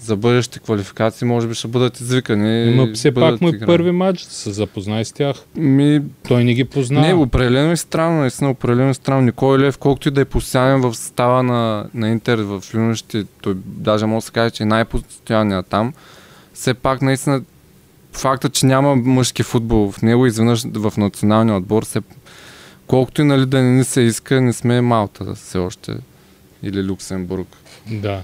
за 0.00 0.16
бъдещи 0.16 0.60
квалификации 0.60 1.28
може 1.28 1.48
би 1.48 1.54
ще 1.54 1.68
бъдат 1.68 2.00
извикани. 2.00 2.76
Но 2.76 2.86
и 2.86 2.92
все 2.92 3.14
пак 3.14 3.40
му 3.40 3.48
е 3.48 3.60
първи 3.66 3.90
матч, 3.90 4.24
да 4.24 4.30
се 4.30 4.50
запознай 4.50 5.04
с 5.04 5.12
тях. 5.12 5.36
Ми, 5.56 6.02
Той 6.28 6.44
не 6.44 6.54
ги 6.54 6.64
познава. 6.64 7.06
Не, 7.06 7.14
определено 7.14 7.72
е 7.72 7.76
странно, 7.76 8.20
наистина 8.20 8.50
определено 8.50 8.90
е 8.90 8.94
странно. 8.94 9.22
Никой 9.22 9.58
Лев, 9.58 9.78
колкото 9.78 10.08
и 10.08 10.10
да 10.10 10.20
е 10.20 10.24
постоянен 10.24 10.80
в 10.80 10.94
състава 10.94 11.42
на, 11.42 11.86
на 11.94 12.08
Интер 12.08 12.38
в 12.38 12.62
юношите, 12.74 13.24
той 13.42 13.54
даже 13.64 14.06
може 14.06 14.24
да 14.24 14.26
се 14.26 14.32
каже, 14.32 14.50
че 14.50 14.62
е 14.62 14.66
най-постоянният 14.66 15.66
там. 15.66 15.92
Все 16.54 16.74
пак 16.74 17.02
наистина 17.02 17.42
факта, 18.12 18.48
че 18.48 18.66
няма 18.66 18.96
мъжки 18.96 19.42
футбол 19.42 19.92
в 19.92 20.02
него, 20.02 20.26
изведнъж 20.26 20.62
в 20.64 20.92
националния 20.96 21.56
отбор, 21.56 21.82
се, 21.82 22.00
колкото 22.86 23.22
и 23.22 23.24
нали, 23.24 23.46
да 23.46 23.62
не 23.62 23.70
ни 23.70 23.84
се 23.84 24.00
иска, 24.00 24.40
не 24.40 24.52
сме 24.52 24.80
Малта 24.80 25.34
все 25.34 25.58
още. 25.58 25.92
Или 26.62 26.84
Люксембург. 26.84 27.46
Да. 27.86 28.22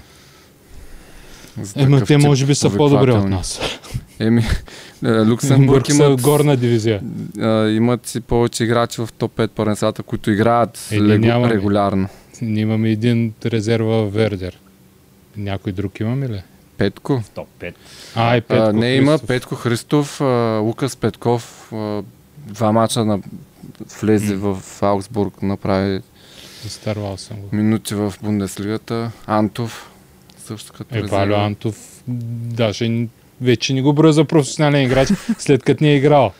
Ема 1.75 2.01
те 2.01 2.17
може 2.17 2.45
би 2.45 2.55
са 2.55 2.69
по-добри 2.69 3.11
от 3.11 3.29
нас. 3.29 3.59
Еми, 4.19 4.41
е, 5.05 5.25
Люксембург 5.25 5.89
имат, 5.89 6.21
горна 6.21 6.57
дивизия. 6.57 7.01
а, 7.39 7.67
имат 7.67 8.07
си 8.07 8.21
повече 8.21 8.63
играчи 8.63 9.01
в 9.01 9.09
топ 9.17 9.31
5 9.31 9.47
първенствата, 9.47 10.03
които 10.03 10.31
играят 10.31 10.87
Е, 10.91 10.95
лего- 10.95 11.17
нямаме. 11.17 11.53
регулярно. 11.53 12.07
Ние 12.41 12.61
имаме 12.61 12.89
един 12.89 13.33
резерва 13.45 13.95
в 13.95 14.09
Вердер. 14.09 14.57
Някой 15.37 15.71
друг 15.71 15.99
имаме 15.99 16.29
ли? 16.29 16.41
Петко. 16.77 17.23
топ 17.35 17.47
5. 17.59 17.73
А, 18.15 18.37
и 18.37 18.41
Петко 18.41 18.63
а, 18.63 18.73
не 18.73 18.95
има 18.95 19.11
Христов. 19.11 19.27
Петко 19.27 19.55
Христов, 19.55 20.21
а, 20.21 20.59
Лукас 20.63 20.95
Петков, 20.95 21.73
а, 21.73 22.03
два 22.37 22.71
мача 22.71 23.05
на, 23.05 23.19
влезе 24.01 24.35
в 24.35 24.57
Аугсбург, 24.81 25.41
направи 25.41 26.01
Изтървал 26.65 27.17
съм 27.17 27.37
го. 27.37 27.55
минути 27.55 27.95
в 27.95 28.13
Бундеслигата. 28.21 29.11
Антов, 29.27 29.91
също 30.37 30.73
като 30.73 30.97
Е. 30.97 31.01
Валю 31.01 31.33
Антов, 31.35 32.01
даже 32.07 33.07
вече 33.41 33.73
не 33.73 33.81
го 33.81 33.93
броя 33.93 34.13
за 34.13 34.25
професионален 34.25 34.81
играч, 34.81 35.09
след 35.37 35.63
като 35.63 35.83
не 35.83 35.91
е 35.91 35.95
играл. 35.95 36.33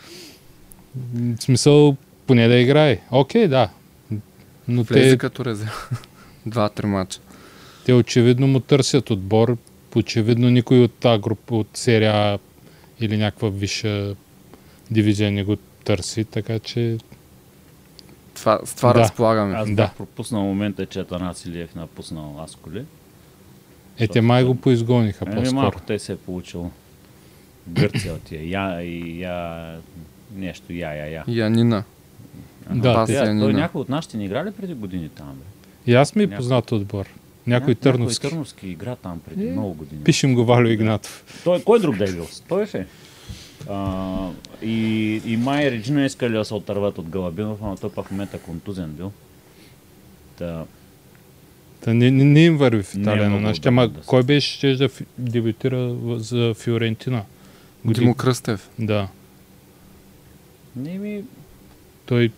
В 1.14 1.36
смисъл, 1.40 1.96
поне 2.28 2.48
да 2.48 2.56
играе. 2.56 3.00
Окей, 3.12 3.48
да. 3.48 3.70
Но 4.68 4.84
Влезе 4.84 5.10
те, 5.10 5.18
като 5.18 5.46
резерва. 5.46 5.72
Два-три 6.46 6.86
мача. 6.86 7.20
те 7.86 7.94
очевидно 7.94 8.48
му 8.48 8.60
търсят 8.60 9.10
отбор. 9.10 9.58
Очевидно 9.98 10.50
никой 10.50 10.80
от 10.80 10.92
тази 10.92 11.22
група, 11.22 11.56
от 11.56 11.68
серия 11.74 12.14
А 12.14 12.40
или 13.00 13.18
някаква 13.18 13.50
висша 13.50 14.16
дивизия 14.92 15.32
не 15.32 15.44
го 15.44 15.56
търси, 15.84 16.24
така 16.24 16.60
че 16.60 16.98
Това, 18.34 18.60
с 18.66 18.76
това 18.76 18.94
Да. 18.94 19.00
разполагаме. 19.00 19.56
Аз 19.56 19.70
Да. 19.70 19.76
бях 19.76 19.94
пропуснал 19.94 20.44
момента, 20.44 20.86
че 20.86 21.00
Атанас 21.00 21.46
Илиев 21.46 21.76
напуснал 21.76 22.44
Асколи. 22.44 22.84
е, 24.00 24.08
те 24.08 24.22
май 24.22 24.44
го 24.44 24.56
поизгониха 24.56 25.26
Еми, 25.26 25.36
по-скоро. 25.36 25.56
малко 25.56 25.80
те 25.80 26.00
се 26.00 26.12
е 26.12 26.18
получил 26.18 26.72
Гърция 27.68 28.14
от 28.14 28.22
тия. 28.22 28.50
Я, 28.50 28.82
и, 28.82 29.22
я, 29.22 29.78
нещо, 30.36 30.74
я, 30.74 30.96
я, 30.96 31.08
я. 31.08 31.24
Янина. 31.28 31.84
Да, 32.70 33.06
те- 33.06 33.14
Тя, 33.14 33.26
той 33.26 33.54
някой 33.54 33.82
от 33.82 33.90
нашите 33.90 34.18
ни 34.18 34.26
играли 34.26 34.52
преди 34.52 34.74
години 34.74 35.10
там, 35.10 35.34
бе. 35.36 35.44
И 35.86 35.96
аз 35.96 36.16
ми 36.16 36.24
е 36.24 36.26
Някой- 36.26 36.38
познат 36.38 36.72
отбор. 36.72 37.06
Някой 37.48 37.76
Ня- 37.76 37.80
търновски. 37.80 38.26
Някой 38.26 38.30
търновски 38.30 38.68
игра 38.68 38.96
там 38.96 39.22
преди 39.30 39.48
Е, 39.48 39.52
много 39.52 39.74
години. 39.74 40.04
Пишем 40.04 40.36
го 40.36 40.46
Валю 40.46 40.68
Игнатов. 40.68 41.42
Той, 41.44 41.64
кой 41.64 41.80
друг 41.80 41.96
да 41.96 42.04
е 42.04 42.12
бил? 42.12 42.28
Той 42.48 42.68
е. 42.74 42.86
А, 43.70 44.30
и, 44.62 45.22
и 45.26 45.38
май 45.38 45.72
Реджина 45.72 46.06
искали 46.06 46.34
да 46.34 46.46
се 46.46 46.54
отърват 46.54 46.98
от 46.98 47.10
Галабинов, 47.10 47.62
но 47.62 47.76
той 47.76 47.92
пък 47.92 48.08
в 48.08 48.12
момента 48.12 48.40
контузен 48.40 48.92
бил. 48.92 49.12
Та, 50.38 50.66
Та 51.82 51.94
не, 51.94 52.12
не, 52.12 52.24
не 52.24 52.46
им 52.46 52.58
върви 52.58 52.84
в 52.84 52.96
е 52.96 53.00
Италия 53.00 53.30
на 53.30 53.40
нашите. 53.40 53.68
Ама 53.68 53.88
да 53.88 54.02
кой 54.02 54.24
беше 54.24 54.54
ще 54.54 54.76
да 54.76 54.90
дебютира 55.18 55.96
за 56.18 56.54
Фиорентина? 56.54 57.24
Димо 57.86 58.16
Кръстев. 58.16 58.70
Да. 58.80 59.08
Не 60.76 60.98
ми... 60.98 61.24
Той 62.06 62.32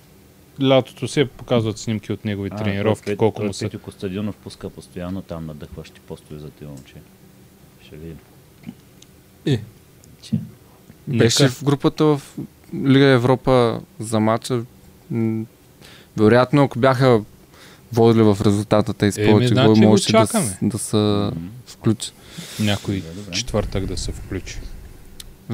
лятото 0.64 1.08
се 1.08 1.26
показват 1.26 1.78
снимки 1.78 2.12
от 2.14 2.26
негови 2.26 2.50
тренировки, 2.50 3.06
той, 3.06 3.16
колко 3.16 3.38
той 3.40 3.48
му 3.48 3.54
са. 3.54 3.66
Петю 3.66 3.80
Костадинов 3.80 4.36
пуска 4.36 4.70
постоянно 4.70 5.22
там 5.22 5.46
надъхващи 5.46 6.00
постове 6.00 6.40
за 6.40 6.50
тези 6.50 6.70
момче. 6.72 6.94
Ще 7.86 7.96
видим. 7.96 8.18
Е. 9.46 9.62
Че. 10.22 10.40
Беше 11.08 11.44
Нека. 11.44 11.56
в 11.56 11.64
групата 11.64 12.06
в 12.06 12.22
Лига 12.86 13.06
Европа 13.06 13.80
за 14.00 14.20
матча. 14.20 14.64
Вероятно, 16.18 16.64
ако 16.64 16.80
бяха 16.80 17.22
водили 17.94 18.24
в 18.24 18.38
резултата 18.46 18.94
тези 18.94 19.22
Еми, 19.22 19.32
повече 19.32 19.48
значи 19.48 19.68
голи, 19.68 19.80
го 19.80 19.86
можеше 19.86 20.12
да, 20.12 20.28
с- 20.28 20.58
да 20.62 20.78
се 20.78 21.32
включи. 21.68 22.12
Някой 22.60 23.04
Добре, 23.16 23.32
четвъртък 23.32 23.86
да 23.86 23.98
се 23.98 24.12
включи. 24.12 24.60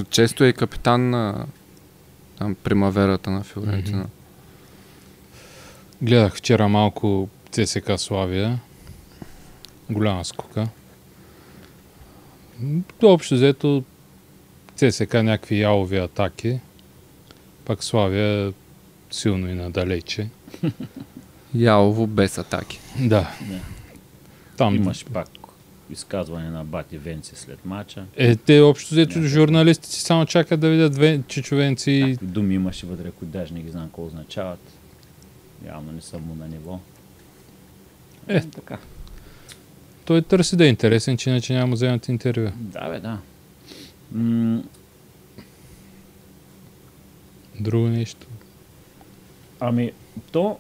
Често 0.10 0.44
е 0.44 0.48
и 0.48 0.54
капитан 0.54 1.10
на 1.10 1.46
там, 2.38 2.56
примаверата 2.56 3.30
на 3.30 3.44
Фиорентина. 3.44 3.98
Мгм. 3.98 4.08
Гледах 6.06 6.36
вчера 6.36 6.68
малко 6.68 7.30
ЦСК 7.52 7.92
Славия. 7.98 8.60
Голяма 9.90 10.26
скока. 10.26 10.68
Общо 13.04 13.36
взето 13.36 13.84
ЦСК 14.76 15.14
някакви 15.14 15.60
ялови 15.60 15.98
атаки. 15.98 16.60
Пак 17.66 17.84
Славия 17.84 18.54
силно 19.12 19.50
и 19.50 19.54
надалече. 19.54 20.30
Ялово 21.56 22.08
без 22.08 22.38
атаки. 22.38 22.80
Да. 23.00 23.32
Не. 23.50 23.62
Там 24.58 24.76
Имаш 24.76 25.06
пак 25.06 25.28
изказване 25.90 26.50
на 26.50 26.64
Бати 26.64 26.98
Венци 26.98 27.36
след 27.36 27.66
мача. 27.66 28.06
Е, 28.16 28.36
те 28.36 28.60
общо 28.62 28.96
взето 28.96 29.22
журналистите 29.22 29.96
чсамо 29.96 30.26
чакат 30.26 30.60
да 30.60 30.70
видят 30.70 30.94
две 30.94 31.22
чичовенци. 31.28 31.92
Някакви 31.92 32.26
думи 32.26 32.56
имаше 32.56 32.86
вътре, 32.86 33.12
които 33.12 33.32
даже 33.32 33.54
не 33.54 33.62
ги 33.62 33.70
знам 33.70 33.86
какво 33.86 34.06
означават. 34.06 34.75
Явно 35.68 35.92
не 35.92 36.02
съм 36.02 36.22
му 36.28 36.36
на 36.36 36.48
ниво. 36.48 36.80
Е. 38.28 38.42
така. 38.42 38.78
Той 40.06 40.22
търси 40.22 40.56
да 40.56 40.66
е 40.66 40.70
интересен, 40.70 41.18
че 41.18 41.30
иначе 41.30 41.54
няма 41.54 41.74
вземат 41.74 42.08
интервю. 42.08 42.50
Да, 42.56 42.90
бе, 42.90 43.00
да. 43.00 43.18
М- 44.12 44.64
Друго 47.60 47.88
нещо. 47.88 48.28
ами, 49.60 49.92
то, 50.32 50.58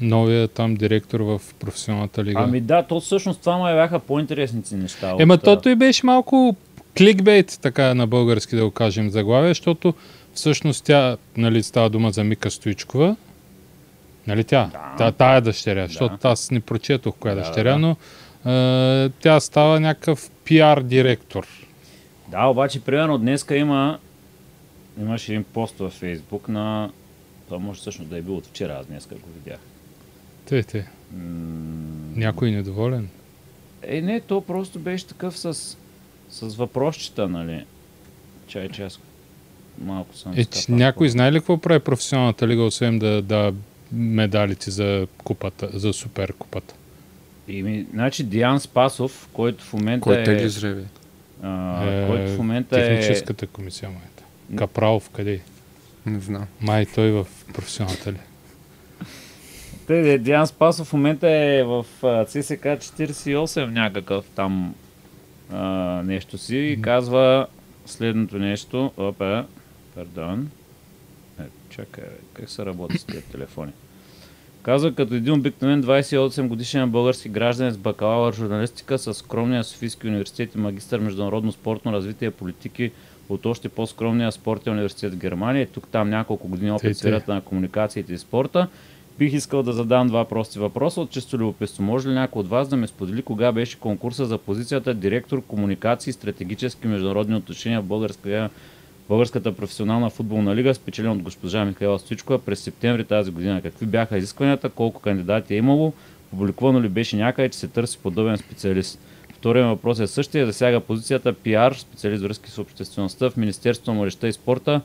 Новия 0.00 0.48
там 0.48 0.74
директор 0.74 1.20
в 1.20 1.40
професионалната 1.58 2.24
лига. 2.24 2.40
ами 2.42 2.60
да, 2.60 2.82
то 2.82 3.00
всъщност 3.00 3.40
това 3.40 3.58
ме 3.58 3.74
бяха 3.74 3.98
по-интересници 3.98 4.74
неща. 4.76 5.16
Ема 5.18 5.34
от, 5.34 5.42
то 5.42 5.60
той 5.60 5.76
беше 5.76 6.06
малко 6.06 6.56
кликбейт, 6.98 7.58
така 7.62 7.94
на 7.94 8.06
български 8.06 8.56
да 8.56 8.64
го 8.64 8.70
кажем 8.70 9.10
заглавие, 9.10 9.50
защото 9.50 9.94
всъщност 10.34 10.84
тя, 10.84 11.16
нали, 11.36 11.62
става 11.62 11.90
дума 11.90 12.10
за 12.10 12.24
Мика 12.24 12.50
Стоичкова. 12.50 13.16
Нали 14.26 14.44
тя? 14.44 14.70
Да. 14.72 14.94
Та, 14.98 15.12
тая 15.12 15.40
дъщеря, 15.40 15.80
Да. 15.80 15.86
защото 15.86 16.28
аз 16.28 16.50
не 16.50 16.60
прочетох 16.60 17.14
коя 17.16 17.34
Да, 17.34 17.40
дъщеря, 17.40 17.72
да. 17.72 17.78
но 17.78 17.96
е, 18.52 19.08
тя 19.10 19.40
става 19.40 19.80
някакъв 19.80 20.30
пиар 20.44 20.82
директор. 20.82 21.46
Да, 22.28 22.44
обаче, 22.44 22.80
примерно, 22.80 23.18
днеска 23.18 23.56
има 23.56 23.98
имаше 25.00 25.32
един 25.32 25.44
пост 25.44 25.78
във 25.78 25.92
Фейсбук 25.92 26.48
на 26.48 26.90
това 27.46 27.58
може 27.58 27.80
всъщност 27.80 28.10
да 28.10 28.18
е 28.18 28.22
бил 28.22 28.36
от 28.36 28.46
вчера, 28.46 28.76
аз 28.80 28.86
днеска 28.86 29.14
го 29.14 29.28
видях. 29.34 29.58
Те, 30.44 30.62
те. 30.62 30.78
М- 31.12 31.22
Някой 32.16 32.50
недоволен. 32.50 33.08
Е, 33.82 34.00
не, 34.00 34.20
то 34.20 34.40
просто 34.40 34.78
беше 34.78 35.06
такъв 35.06 35.38
с, 35.38 35.54
с 36.30 36.56
въпросчета, 36.56 37.28
нали? 37.28 37.64
Чай, 38.46 38.68
че 38.68 38.82
аз 38.82 39.00
малко 39.78 40.16
съм... 40.16 40.32
Е, 40.36 40.44
че 40.44 40.72
някой 40.72 41.08
знае 41.08 41.32
ли 41.32 41.38
какво 41.38 41.58
прави 41.58 41.80
професионалната 41.80 42.48
лига, 42.48 42.62
освен 42.62 42.98
да 42.98 43.22
да 43.22 43.52
медалите 43.92 44.70
за 44.70 45.06
купата, 45.24 45.68
за 45.72 45.92
супер 45.92 46.32
купата? 46.32 46.74
Ими, 47.48 47.86
значи 47.92 48.24
Диан 48.24 48.60
Спасов, 48.60 49.28
който 49.32 49.64
в 49.64 49.72
момента 49.72 50.00
Кой 50.02 50.20
е... 50.20 50.24
тегли 50.24 50.48
жребе? 50.48 50.84
а, 51.42 51.84
Е, 51.84 52.06
който 52.06 52.32
в 52.32 52.38
момента 52.38 52.80
е... 52.80 52.88
Техническата 52.88 53.46
комисия 53.46 53.88
моята. 53.88 54.22
Капралов, 54.56 55.10
къде 55.10 55.32
е? 55.32 55.40
Не 56.06 56.20
знам. 56.20 56.46
Май 56.60 56.86
той 56.94 57.10
в 57.10 57.26
професионалната 57.54 58.12
ли? 58.12 58.18
Те, 59.86 60.12
е, 60.12 60.18
Диан 60.18 60.46
Спасов 60.46 60.86
в 60.86 60.92
момента 60.92 61.28
е 61.30 61.64
в 61.64 61.84
ЦСК 62.26 62.64
48 62.64 63.66
някакъв 63.66 64.24
там 64.34 64.74
а, 65.52 65.62
нещо 66.04 66.38
си 66.38 66.56
и 66.56 66.82
казва 66.82 67.46
следното 67.86 68.38
нещо. 68.38 68.92
Опа, 68.96 69.44
пардон. 69.94 70.50
Чакай, 71.76 72.04
как 72.32 72.50
се 72.50 72.66
работи 72.66 72.98
с 72.98 73.04
тези 73.04 73.22
телефони? 73.22 73.72
Казва, 74.62 74.94
като 74.94 75.14
един 75.14 75.34
обикновен 75.34 75.82
28 75.82 76.48
годишен 76.48 76.90
български 76.90 77.28
гражданин 77.28 77.72
с 77.72 77.78
бакалавър 77.78 78.34
журналистика 78.34 78.98
с 78.98 79.14
скромния 79.14 79.64
Софийски 79.64 80.06
университет 80.06 80.54
и 80.54 80.58
магистър 80.58 81.00
международно 81.00 81.52
спортно 81.52 81.92
развитие 81.92 82.28
и 82.28 82.30
политики 82.30 82.92
от 83.28 83.46
още 83.46 83.68
по-скромния 83.68 84.32
спортен 84.32 84.72
университет 84.72 85.14
в 85.14 85.18
Германия. 85.18 85.66
Тук 85.66 85.88
там 85.88 86.10
няколко 86.10 86.48
години 86.48 86.70
опит 86.70 86.96
в 86.96 86.98
сферата 86.98 87.34
на 87.34 87.40
комуникациите 87.40 88.12
и 88.12 88.18
спорта. 88.18 88.68
Бих 89.18 89.32
искал 89.32 89.62
да 89.62 89.72
задам 89.72 90.06
два 90.06 90.24
прости 90.24 90.58
въпроса 90.58 91.00
от 91.00 91.10
чисто 91.10 91.38
любопитство. 91.38 91.82
Може 91.82 92.08
ли 92.08 92.12
някой 92.12 92.40
от 92.40 92.48
вас 92.48 92.68
да 92.68 92.76
ме 92.76 92.86
сподели 92.86 93.22
кога 93.22 93.52
беше 93.52 93.78
конкурса 93.78 94.26
за 94.26 94.38
позицията 94.38 94.94
директор 94.94 95.42
комуникации 95.42 96.10
и 96.10 96.14
стратегически 96.14 96.86
международни 96.86 97.34
отношения 97.34 97.80
в 97.80 97.84
българска, 97.84 98.50
Българската 99.08 99.56
професионална 99.56 100.10
футболна 100.10 100.56
лига, 100.56 100.74
спечелен 100.74 101.10
от 101.10 101.22
госпожа 101.22 101.64
Михайла 101.64 101.98
Стоичкова 101.98 102.38
през 102.38 102.60
септември 102.60 103.04
тази 103.04 103.30
година? 103.30 103.62
Какви 103.62 103.86
бяха 103.86 104.18
изискванията, 104.18 104.70
колко 104.70 105.00
кандидати 105.00 105.54
е 105.54 105.56
имало, 105.56 105.92
публикувано 106.30 106.82
ли 106.82 106.88
беше 106.88 107.16
някъде, 107.16 107.48
че 107.48 107.58
се 107.58 107.68
търси 107.68 107.98
подобен 107.98 108.36
специалист? 108.36 108.98
Вторият 109.34 109.68
въпрос 109.68 109.98
е 109.98 110.06
същия, 110.06 110.46
засяга 110.46 110.80
позицията 110.80 111.32
пиар, 111.32 111.74
специалист 111.74 112.22
връзки 112.22 112.50
с 112.50 112.58
обществеността 112.58 113.30
в 113.30 113.36
Министерството 113.36 113.90
на 113.90 113.96
младежта 113.96 114.28
и 114.28 114.32
спорта, 114.32 114.80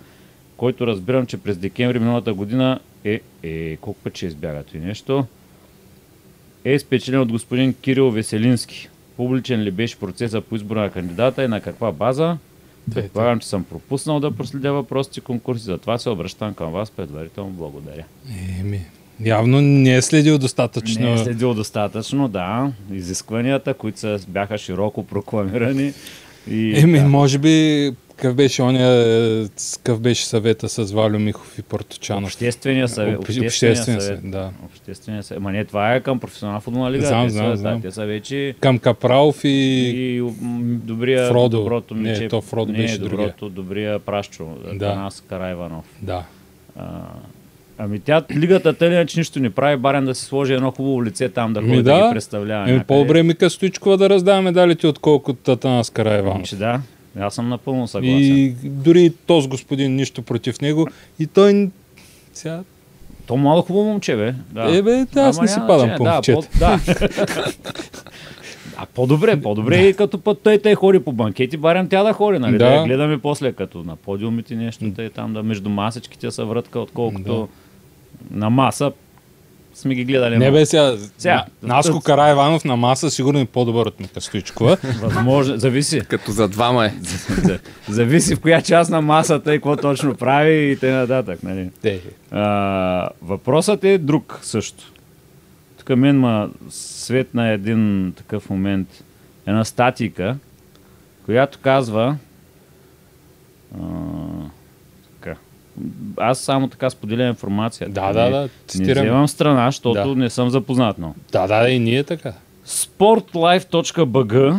който 0.58 0.88
разбирам, 0.88 1.26
че 1.26 1.38
през 1.38 1.58
декември 1.58 2.00
миналата 2.00 2.34
година 2.34 2.80
е, 3.04 3.22
е 3.44 3.78
колко 3.78 4.00
път 4.00 4.18
ще 4.18 4.26
избягат 4.26 4.74
и 4.74 4.78
нещо, 4.78 5.26
е 6.66 6.80
спечелен 6.80 7.20
от 7.20 7.32
господин 7.32 7.74
Кирил 7.74 8.10
Веселински. 8.12 8.90
Публичен 9.18 9.62
ли 9.62 9.72
беше 9.72 10.00
процеса 10.00 10.42
по 10.42 10.56
избора 10.56 10.82
на 10.82 10.92
кандидата 10.92 11.44
и 11.44 11.48
на 11.48 11.62
каква 11.62 11.92
база? 11.92 12.38
Предполагам, 12.94 13.40
че 13.40 13.48
съм 13.48 13.64
пропуснал 13.64 14.20
да 14.20 14.32
проследя 14.32 14.72
въпросите 14.72 15.20
и 15.20 15.24
конкурси, 15.24 15.64
затова 15.64 15.98
се 15.98 16.10
обръщам 16.10 16.54
към 16.54 16.72
вас 16.72 16.92
предварително. 16.92 17.50
Благодаря. 17.50 18.04
Еми, 18.60 18.86
явно 19.26 19.62
не 19.62 19.96
е 19.96 20.02
следил 20.02 20.38
достатъчно. 20.38 21.06
Не 21.06 21.14
е 21.14 21.18
следил 21.18 21.54
достатъчно, 21.54 22.28
да. 22.28 22.72
Изискванията, 22.92 23.74
които 23.74 24.00
са, 24.00 24.20
бяха 24.28 24.58
широко 24.58 25.04
прокламирани. 25.04 25.94
И, 26.50 26.80
Еми, 26.80 27.00
да. 27.00 27.06
може 27.06 27.38
би 27.38 27.92
какъв 28.22 28.36
беше 28.36 28.62
оня, 28.62 28.84
е, 28.84 29.46
какъв 29.78 30.00
беше 30.00 30.26
съвета 30.26 30.70
с 30.70 30.92
Валю 30.92 31.20
Михов 31.20 31.60
и 31.60 31.62
Порточанов? 31.62 32.30
Обществения 32.30 32.88
съвет. 32.88 33.14
Об- 33.14 33.20
Обществения, 33.20 33.48
обществен 33.50 34.02
съвет. 34.02 34.02
съвет, 34.20 34.32
да. 34.32 34.50
Обществения 34.66 35.24
съвет. 35.24 35.44
Ма 35.44 35.52
не, 35.52 35.66
това 35.66 35.96
е 35.96 36.00
към 36.00 36.20
професионална 36.20 36.62
футболна 36.62 36.92
лига. 36.92 37.06
Знам, 37.06 37.26
те, 37.28 37.30
знам, 37.30 37.52
са, 37.52 37.58
знам. 37.58 37.76
Да, 37.76 37.88
те 37.88 37.92
са 37.92 38.06
вече 38.06 38.56
Към 38.60 38.80
Капралов 38.80 39.44
и... 39.44 39.50
и, 39.50 40.24
добрия, 40.84 41.28
Фродо. 41.28 41.58
доброто 41.58 41.96
Не, 41.96 42.28
то 42.28 42.42
Фродо 42.42 42.72
не, 42.72 42.78
беше 42.78 42.98
доброто, 42.98 43.50
добрия 43.50 44.00
пращо. 44.00 44.48
Да. 44.74 44.80
Танас 44.80 45.24
Карайванов. 45.30 45.86
Да. 46.02 46.24
А, 46.76 46.84
ами 47.78 48.00
тя, 48.00 48.24
лигата 48.36 48.74
тъй 48.74 48.88
иначе 48.88 49.20
нищо 49.20 49.40
не 49.40 49.50
прави, 49.50 49.78
барен 49.78 50.06
да 50.06 50.16
си 50.16 50.26
сложи 50.26 50.54
едно 50.54 50.72
хубаво 50.72 51.04
лице 51.04 51.30
там, 51.30 51.54
да 51.54 51.62
Ми 51.62 51.70
ходи 51.70 51.84
да, 51.84 51.98
да. 52.00 52.08
ги 52.08 52.14
представлява. 52.14 52.64
Еми, 52.64 52.72
някъде. 52.72 52.88
по-добре 52.88 53.24
Мика 53.24 53.50
Стоичкова 53.50 53.98
да 53.98 54.10
раздава 54.10 54.42
медалите, 54.42 54.88
отколкото 54.88 55.40
Татанас 55.44 55.90
Караеванов. 55.90 56.48
Че 56.48 56.56
да, 56.56 56.82
аз 57.20 57.36
съм 57.36 57.50
напълно 57.50 57.88
съгласен. 57.88 58.20
И 58.20 58.56
дори 58.64 59.14
този 59.26 59.48
господин 59.48 59.96
нищо 59.96 60.22
против 60.22 60.62
него. 60.62 60.88
И 61.20 61.28
той... 61.28 61.70
Сега... 62.34 62.64
То 63.26 63.38
младо 63.38 63.62
хубаво 63.62 63.86
момче, 63.86 64.16
бе. 64.16 64.34
Да. 64.52 64.78
Е, 64.78 64.82
бе, 64.82 65.06
аз 65.16 65.38
Ама 65.38 65.44
не 65.44 65.48
си 65.48 65.60
падам 65.68 65.92
по 65.98 66.04
да, 66.04 66.14
момчета. 66.14 66.48
по, 66.52 66.60
да. 66.60 66.80
А 68.78 68.86
по-добре, 68.86 69.42
по-добре 69.42 69.88
и 69.88 69.94
като 69.94 70.20
път 70.20 70.42
той 70.44 70.58
те 70.58 70.76
ходи 70.76 71.00
по 71.00 71.12
банкети, 71.12 71.58
барем 71.58 71.88
тя 71.90 72.04
да 72.04 72.14
ходи, 72.14 72.40
нали? 72.40 72.58
Да. 72.58 72.66
Да. 72.66 72.72
я 72.72 72.84
гледаме 72.84 73.18
после, 73.18 73.54
като 73.54 73.84
на 73.84 73.96
подиумите 73.96 74.56
нещо, 74.56 74.92
тъй 74.96 75.10
там 75.10 75.34
да 75.34 75.44
между 75.44 75.70
масичките 75.70 76.32
са 76.32 76.46
вратка, 76.46 76.80
отколкото 76.80 77.50
на 78.32 78.50
маса 78.50 78.92
сме 79.74 79.96
ги 79.96 80.06
гледали. 80.06 80.38
Не 80.38 80.52
бе 80.52 80.66
сега, 80.66 80.96
Сега, 81.18 81.46
Наско 81.64 82.02
Караеванов 82.02 82.66
на 82.66 82.76
маса 82.76 83.12
сигурно 83.12 83.40
е 83.40 83.46
по-добър 83.46 83.86
от 83.86 84.00
Мика 84.00 84.22
Стоичкова. 84.22 84.78
Възможно, 85.02 85.58
зависи. 85.58 86.02
Като 86.02 86.32
за 86.32 86.48
двама 86.48 86.86
е. 86.86 86.94
зависи 87.90 88.36
в 88.36 88.40
коя 88.40 88.62
част 88.62 88.92
на 88.92 89.02
масата 89.02 89.56
и 89.56 89.58
какво 89.58 89.76
точно 89.78 90.16
прави 90.16 90.72
и 90.72 90.78
т.н. 90.78 90.94
нататък, 90.96 91.44
нали? 91.44 91.70
Те, 91.82 92.02
А, 92.32 93.10
въпросът 93.22 93.84
е 93.84 93.98
друг 93.98 94.40
също. 94.42 94.84
Тук 95.80 95.98
мен 95.98 96.20
ма 96.20 96.50
светна 96.70 97.48
един 97.50 98.14
такъв 98.18 98.50
момент, 98.50 99.04
една 99.48 99.66
статика, 99.66 100.38
която 101.26 101.60
казва 101.60 102.18
а. 103.76 103.88
Аз 106.18 106.40
само 106.40 106.68
така 106.68 106.90
споделям 106.90 107.28
информация. 107.28 107.90
Да, 107.90 108.14
да, 108.14 108.30
да, 108.30 108.42
Не 108.42 108.50
цитирам. 108.68 109.04
вземам 109.04 109.28
страна, 109.28 109.68
защото 109.68 110.10
Да. 110.10 110.16
не 110.16 110.30
съм 110.30 110.50
запознат 110.50 110.98
много. 110.98 111.16
Да, 111.32 111.48
да, 111.48 111.70
и 111.70 111.80
ние 111.80 112.04
така. 112.04 112.34
Sportlife.bg 112.66 114.58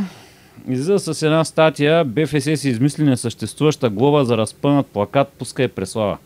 излиза 0.69 0.99
с 0.99 1.23
една 1.23 1.45
статия 1.45 2.05
БФС 2.05 2.61
си 2.61 2.69
измисли 2.69 3.05
несъществуваща 3.05 3.91
глоба 3.91 4.25
за 4.25 4.37
разпънат 4.37 4.87
плакат 4.87 5.29
Пускай 5.29 5.69
преслава. 5.69 6.19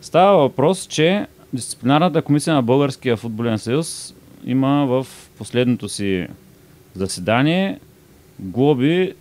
Става 0.00 0.38
въпрос, 0.38 0.86
че 0.86 1.26
Дисциплинарната 1.52 2.22
комисия 2.22 2.54
на 2.54 2.62
Българския 2.62 3.16
футболен 3.16 3.58
съюз 3.58 4.14
има 4.46 4.86
в 4.86 5.06
последното 5.38 5.88
си 5.88 6.26
заседание 6.94 7.78
глоби, 8.38 9.12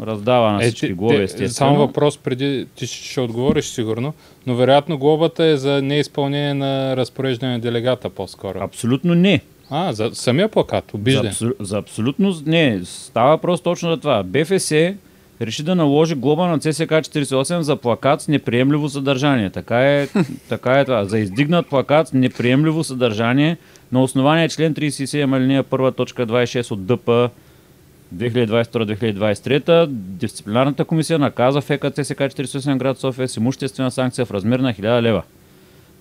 раздава 0.00 0.52
на 0.52 0.60
всички 0.60 0.86
ти- 0.86 0.92
глоби, 0.92 1.16
те- 1.16 1.22
естествено. 1.22 1.50
Само 1.50 1.78
въпрос 1.78 2.18
преди 2.18 2.66
ти 2.76 2.86
ще, 2.86 3.20
отговориш 3.20 3.64
сигурно, 3.64 4.14
но 4.46 4.54
вероятно 4.54 4.98
глобата 4.98 5.44
е 5.44 5.56
за 5.56 5.82
неизпълнение 5.82 6.54
на 6.54 6.96
разпореждане 6.96 7.52
на 7.52 7.58
делегата 7.58 8.10
по-скоро. 8.10 8.58
Абсолютно 8.60 9.14
не. 9.14 9.40
А, 9.70 9.92
за 9.92 10.10
самия 10.12 10.48
плакат, 10.48 10.84
За, 10.86 10.96
обиждане. 10.96 11.28
абсол... 11.28 11.48
за 11.60 11.78
абсолютно 11.78 12.34
не. 12.46 12.80
Става 12.84 13.28
въпрос 13.30 13.60
точно 13.60 13.90
за 13.90 13.96
това. 13.96 14.22
БФС 14.22 14.72
реши 15.40 15.62
да 15.62 15.74
наложи 15.74 16.14
глоба 16.14 16.46
на 16.46 16.58
ЦСК 16.58 16.70
48 16.82 17.60
за 17.60 17.76
плакат 17.76 18.20
с 18.20 18.28
неприемливо 18.28 18.88
съдържание. 18.88 19.50
Така 19.50 19.92
е, 19.92 20.08
така 20.48 20.72
е 20.72 20.84
това. 20.84 21.04
За 21.04 21.18
издигнат 21.18 21.66
плакат 21.66 22.08
с 22.08 22.12
неприемливо 22.12 22.84
съдържание 22.84 23.56
на 23.92 24.02
основание 24.02 24.48
член 24.48 24.74
37 24.74 25.36
алинея 25.36 25.64
1 25.64 25.96
точка 25.96 26.26
26 26.26 26.70
от 26.70 26.86
ДП 26.86 27.30
2022-2023 28.16 29.86
Дисциплинарната 29.86 30.84
комисия 30.84 31.18
наказа 31.18 31.60
ФК 31.60 31.90
ЦСК 31.94 32.20
48 32.20 32.76
град 32.78 32.98
София 32.98 33.28
с 33.28 33.36
имуществена 33.36 33.90
санкция 33.90 34.24
в 34.24 34.30
размер 34.30 34.60
на 34.60 34.74
1000 34.74 35.02
лева. 35.02 35.22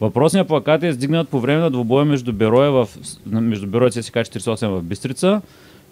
Въпросният 0.02 0.48
плакат 0.48 0.84
е 0.84 0.88
издигнат 0.88 1.30
по 1.30 1.40
време 1.40 1.62
на 1.62 1.72
двубоя 1.72 2.06
между 2.06 2.34
Бероя, 2.34 2.72
в, 2.72 2.90
между 3.26 3.68
Бероя 3.68 3.88
и 3.88 3.92
ЦСКА 3.92 4.20
48 4.20 4.68
в 4.68 4.84
Бистрица. 4.84 5.42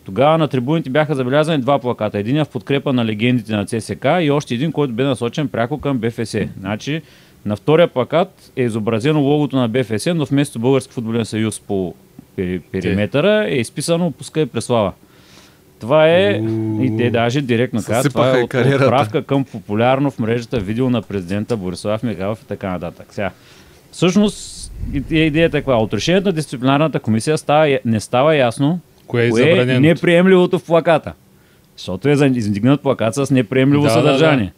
Тогава 0.05 0.37
на 0.37 0.47
трибуните 0.47 0.89
бяха 0.89 1.15
забелязани 1.15 1.61
два 1.61 1.79
плаката. 1.79 2.17
Един 2.17 2.45
в 2.45 2.49
подкрепа 2.49 2.93
на 2.93 3.05
легендите 3.05 3.55
на 3.55 3.65
ЦСК 3.65 4.05
и 4.21 4.31
още 4.31 4.53
един, 4.53 4.71
който 4.71 4.93
бе 4.93 5.03
насочен 5.03 5.47
пряко 5.47 5.77
към 5.77 5.97
БФС. 5.97 6.35
Значи, 6.59 7.01
на 7.45 7.55
втория 7.55 7.87
плакат 7.87 8.51
е 8.55 8.63
изобразено 8.63 9.21
логото 9.21 9.55
на 9.55 9.67
БФС, 9.67 10.05
но 10.15 10.25
вместо 10.25 10.59
Български 10.59 10.93
футболен 10.93 11.25
съюз 11.25 11.59
по 11.59 11.95
пери- 12.37 12.61
периметъра 12.71 13.45
е 13.49 13.55
изписано 13.55 14.11
Пускай 14.11 14.45
преслава. 14.45 14.93
Това 15.81 16.09
е, 16.09 16.31
и 16.81 16.93
те 16.97 17.09
даже 17.09 17.41
директно 17.41 17.83
казват, 17.83 18.13
това 18.13 18.37
е 18.37 18.47
кариерата. 18.47 18.85
отправка 18.85 19.23
към 19.23 19.43
популярно 19.43 20.11
в 20.11 20.19
мрежата 20.19 20.59
видео 20.59 20.89
на 20.89 21.01
президента 21.01 21.57
Борислав 21.57 22.03
Михайлов 22.03 22.41
и 22.41 22.45
така 22.45 22.69
нататък. 22.69 23.07
Сега, 23.09 23.31
всъщност, 23.91 24.71
идеята 25.09 25.57
е 25.57 25.61
каква? 25.61 25.75
От 25.75 25.93
решението 25.93 26.27
на 26.27 26.33
дисциплинарната 26.33 26.99
комисия 26.99 27.37
става, 27.37 27.79
не 27.85 27.99
става 27.99 28.35
ясно 28.35 28.79
Кое 29.07 29.25
е 29.25 29.29
кое 29.29 29.61
е 29.61 29.79
неприемливото 29.79 30.59
в 30.59 30.63
плаката. 30.63 31.13
Защото 31.77 32.09
е 32.09 32.11
издигнат 32.11 32.81
плакат 32.81 33.15
с 33.15 33.31
неприемливо 33.31 33.83
Да, 33.83 33.87
да, 33.87 33.93
съдържание. 33.93 34.53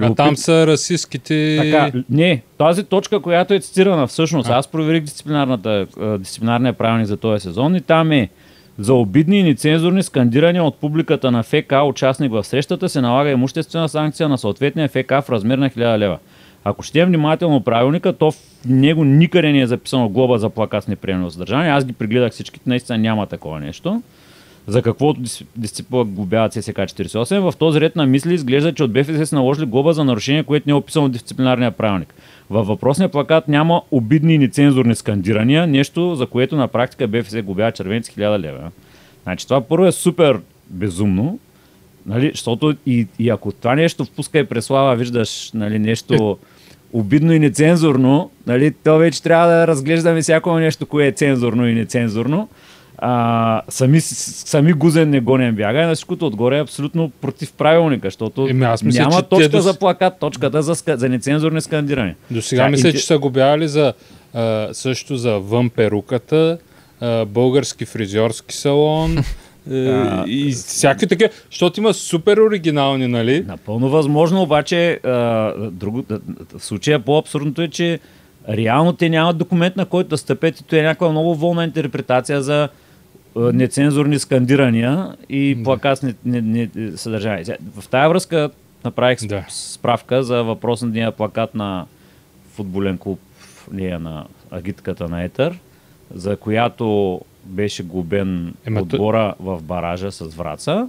А 0.00 0.14
там 0.14 0.36
са 0.36 0.66
расистските... 0.66 1.58
Така, 1.62 1.92
не, 2.10 2.42
тази 2.58 2.84
точка, 2.84 3.20
която 3.20 3.54
е 3.54 3.60
цитирана 3.60 4.06
всъщност, 4.06 4.50
аз 4.50 4.68
проверих 4.68 5.02
дисциплинарната, 5.02 5.86
а, 6.00 6.18
дисциплинарния 6.18 6.72
правилник 6.72 7.06
за 7.06 7.16
този 7.16 7.42
сезон 7.42 7.76
и 7.76 7.80
там 7.80 8.12
е 8.12 8.28
за 8.78 8.94
обидни 8.94 9.38
и 9.38 9.42
нецензурни 9.42 10.02
скандирания 10.02 10.64
от 10.64 10.76
публиката 10.76 11.30
на 11.30 11.42
ФК, 11.42 11.72
участник 11.84 12.32
в 12.32 12.44
срещата, 12.44 12.88
се 12.88 13.00
налага 13.00 13.30
имуществена 13.30 13.88
санкция 13.88 14.28
на 14.28 14.38
съответния 14.38 14.88
ФК 14.88 15.10
в 15.10 15.30
размер 15.30 15.58
на 15.58 15.70
1000 15.70 15.98
лева. 15.98 16.18
Ако 16.64 16.84
четем 16.84 17.08
внимателно 17.08 17.60
правилника, 17.60 18.12
то 18.12 18.30
в 18.30 18.36
него 18.66 19.04
никъде 19.04 19.52
не 19.52 19.60
е 19.60 19.66
записано 19.66 20.08
глоба 20.08 20.38
за 20.38 20.50
плакат 20.50 20.84
с 20.84 20.88
неприемливо 20.88 21.30
съдържание. 21.30 21.70
Аз 21.70 21.84
ги 21.84 21.92
прегледах 21.92 22.32
всичките, 22.32 22.68
наистина 22.70 22.98
няма 22.98 23.26
такова 23.26 23.60
нещо 23.60 24.02
за 24.66 24.82
каквото 24.82 25.20
дис- 25.20 25.46
дисциплина 25.56 26.04
глобяват 26.04 26.52
ССК 26.52 26.78
48. 26.78 27.50
В 27.50 27.56
този 27.56 27.80
ред 27.80 27.96
на 27.96 28.06
мисли 28.06 28.34
изглежда, 28.34 28.74
че 28.74 28.84
от 28.84 28.92
БФС 28.92 29.28
са 29.28 29.36
наложили 29.36 29.66
глоба 29.66 29.92
за 29.92 30.04
нарушение, 30.04 30.44
което 30.44 30.68
не 30.68 30.70
е 30.70 30.74
описано 30.74 31.06
в 31.06 31.10
дисциплинарния 31.10 31.70
правилник. 31.70 32.14
Във 32.50 32.66
въпросния 32.66 33.08
плакат 33.08 33.48
няма 33.48 33.82
обидни 33.90 34.34
и 34.34 34.38
нецензурни 34.38 34.94
скандирания, 34.94 35.66
нещо 35.66 36.14
за 36.14 36.26
което 36.26 36.56
на 36.56 36.68
практика 36.68 37.08
БФС 37.08 37.42
глобява 37.42 37.72
червените 37.72 38.10
с 38.10 38.14
1000 38.14 38.38
лева. 38.38 38.70
Значи 39.22 39.46
това 39.46 39.60
първо 39.60 39.86
е 39.86 39.92
супер 39.92 40.40
безумно, 40.70 41.38
нали, 42.06 42.30
защото 42.30 42.74
и, 42.86 43.06
и 43.18 43.30
ако 43.30 43.52
това 43.52 43.74
нещо 43.74 44.04
впуска 44.04 44.38
и 44.38 44.46
преслава, 44.46 44.96
виждаш 44.96 45.50
нали, 45.54 45.78
нещо 45.78 46.38
обидно 46.92 47.32
и 47.32 47.38
нецензурно, 47.38 48.30
нали, 48.46 48.74
то 48.84 48.98
вече 48.98 49.22
трябва 49.22 49.46
да 49.46 49.66
разглеждаме 49.66 50.22
всяко 50.22 50.54
нещо, 50.54 50.86
кое 50.86 51.06
е 51.06 51.12
цензурно 51.12 51.68
и 51.68 51.74
нецензурно. 51.74 52.48
А, 52.98 53.62
сами, 53.68 54.00
сами 54.00 54.72
гузен 54.72 55.10
не 55.10 55.20
гонен 55.20 55.54
бяга 55.54 55.82
и 55.82 55.86
на 55.86 55.94
всичкото 55.94 56.26
отгоре 56.26 56.58
е 56.58 56.62
абсолютно 56.62 57.10
против 57.10 57.52
правилника, 57.52 58.06
защото 58.06 58.46
Еми, 58.50 58.64
аз 58.64 58.82
мисля, 58.82 59.00
няма 59.00 59.22
точка 59.22 59.50
дос- 59.50 59.58
за 59.58 59.78
плакат, 59.78 60.14
точката 60.20 60.62
за, 60.62 60.74
ска- 60.74 60.94
за 60.94 61.08
нецензурни 61.08 61.60
скандирания. 61.60 62.16
До 62.30 62.42
сега 62.42 62.62
Да, 62.62 62.68
мисля, 62.68 62.88
и- 62.88 62.92
че 62.92 62.98
са 62.98 63.18
го 63.18 63.30
бяли 63.30 63.68
за 63.68 63.92
а, 64.34 64.68
също 64.72 65.16
за 65.16 65.32
вън 65.32 65.70
перуката, 65.70 66.58
а, 67.00 67.24
български 67.24 67.84
фризьорски 67.84 68.54
салон 68.54 69.16
а, 69.70 70.24
и 70.26 70.52
всякакви 70.52 71.06
такива, 71.06 71.30
защото 71.50 71.80
има 71.80 71.94
супер 71.94 72.36
оригинални, 72.36 73.06
нали? 73.06 73.44
Напълно 73.46 73.88
възможно, 73.88 74.42
обаче 74.42 75.00
а, 75.04 75.10
друго, 75.70 76.04
в 76.56 76.64
случая 76.64 76.98
по-абсурдното 76.98 77.62
е, 77.62 77.68
че 77.68 77.98
реално 78.48 78.92
те 78.92 79.08
нямат 79.08 79.38
документ, 79.38 79.76
на 79.76 79.84
който 79.86 80.08
да 80.08 80.18
стъпят 80.18 80.60
и 80.60 80.64
то 80.64 80.76
е 80.76 80.82
някаква 80.82 81.10
много 81.10 81.34
волна 81.34 81.64
интерпретация 81.64 82.42
за 82.42 82.68
нецензурни 83.36 84.18
скандирания 84.18 85.16
и 85.28 85.58
плакат 85.64 85.98
с 85.98 86.02
не, 86.02 86.40
не. 86.40 86.68
Сега, 86.96 87.56
В 87.76 87.88
тази 87.88 88.08
връзка 88.08 88.50
направих 88.84 89.26
Да. 89.26 89.44
справка 89.48 90.22
за 90.22 90.42
въпросния 90.42 91.12
плакат 91.12 91.54
на 91.54 91.86
футболен 92.54 92.98
клуб 92.98 93.20
лия 93.74 93.98
на 93.98 94.24
агитката 94.50 95.08
на 95.08 95.22
Етър, 95.22 95.58
за 96.14 96.36
която 96.36 97.20
беше 97.44 97.82
глобен 97.82 98.54
Ема 98.66 98.80
отбора 98.80 99.34
в 99.40 99.62
баража 99.62 100.12
с 100.12 100.24
Враца. 100.24 100.88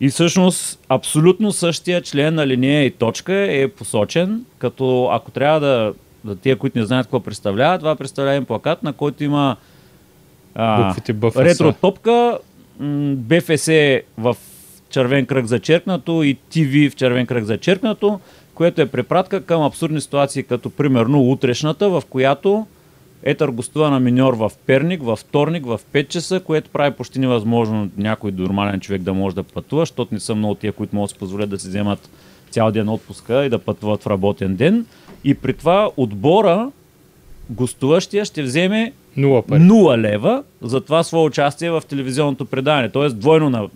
И 0.00 0.08
всъщност 0.08 0.78
абсолютно 0.88 1.52
същия 1.52 2.02
член 2.02 2.34
на 2.34 2.46
линия 2.46 2.84
и 2.84 2.90
точка 2.90 3.34
е 3.34 3.68
посочен, 3.68 4.44
като 4.58 5.08
ако 5.12 5.30
трябва 5.30 5.60
да, 5.60 5.94
да 6.24 6.36
тия, 6.36 6.56
които 6.56 6.78
не 6.78 6.86
знаят 6.86 7.06
какво 7.06 7.20
представлява, 7.20 7.78
това 7.78 7.96
представлява 7.96 8.36
един 8.36 8.46
плакат, 8.46 8.82
на 8.82 8.92
който 8.92 9.24
има 9.24 9.56
а, 10.58 10.86
Буквите 10.86 11.12
БФС. 11.12 11.36
ретро 11.36 11.72
топка, 11.72 12.38
м, 12.80 13.14
БФС 13.16 13.66
в 14.18 14.36
червен 14.90 15.26
кръг 15.26 15.46
зачеркнато 15.46 16.22
и 16.22 16.34
ТВ 16.34 16.90
в 16.90 16.96
червен 16.96 17.26
кръг 17.26 17.44
зачеркнато, 17.44 18.20
което 18.54 18.80
е 18.80 18.86
препратка 18.86 19.44
към 19.44 19.62
абсурдни 19.62 20.00
ситуации, 20.00 20.42
като 20.42 20.70
примерно 20.70 21.30
утрешната, 21.30 21.88
в 21.88 22.02
която 22.10 22.66
Етър 23.22 23.48
гостува 23.48 23.90
на 23.90 24.00
миньор 24.00 24.34
в 24.34 24.52
Перник, 24.66 25.02
във 25.02 25.18
вторник, 25.18 25.66
в 25.66 25.80
5 25.92 26.08
часа, 26.08 26.40
което 26.40 26.70
прави 26.70 26.96
почти 26.96 27.18
невъзможно 27.18 27.90
някой 27.96 28.32
нормален 28.32 28.80
човек 28.80 29.02
да 29.02 29.14
може 29.14 29.36
да 29.36 29.42
пътува, 29.42 29.82
защото 29.82 30.14
не 30.14 30.20
са 30.20 30.34
много 30.34 30.54
тия, 30.54 30.72
които 30.72 30.96
могат 30.96 31.08
да 31.08 31.12
си 31.12 31.18
позволят 31.18 31.50
да 31.50 31.58
си 31.58 31.68
вземат 31.68 32.10
цял 32.50 32.70
ден 32.70 32.88
отпуска 32.88 33.44
и 33.44 33.48
да 33.48 33.58
пътуват 33.58 34.02
в 34.02 34.06
работен 34.06 34.56
ден. 34.56 34.86
И 35.24 35.34
при 35.34 35.52
това 35.52 35.90
отбора, 35.96 36.70
гостуващия, 37.50 38.24
ще 38.24 38.42
вземе 38.42 38.92
Нула 39.16 39.42
пари. 39.42 39.60
0 39.60 39.98
лева 39.98 40.42
за 40.62 40.80
това 40.80 41.02
свое 41.02 41.22
участие 41.22 41.70
в 41.70 41.82
телевизионното 41.88 42.44
предаване. 42.44 42.88
Т.е. 42.88 43.08
двойно 43.08 43.50
на, 43.50 43.68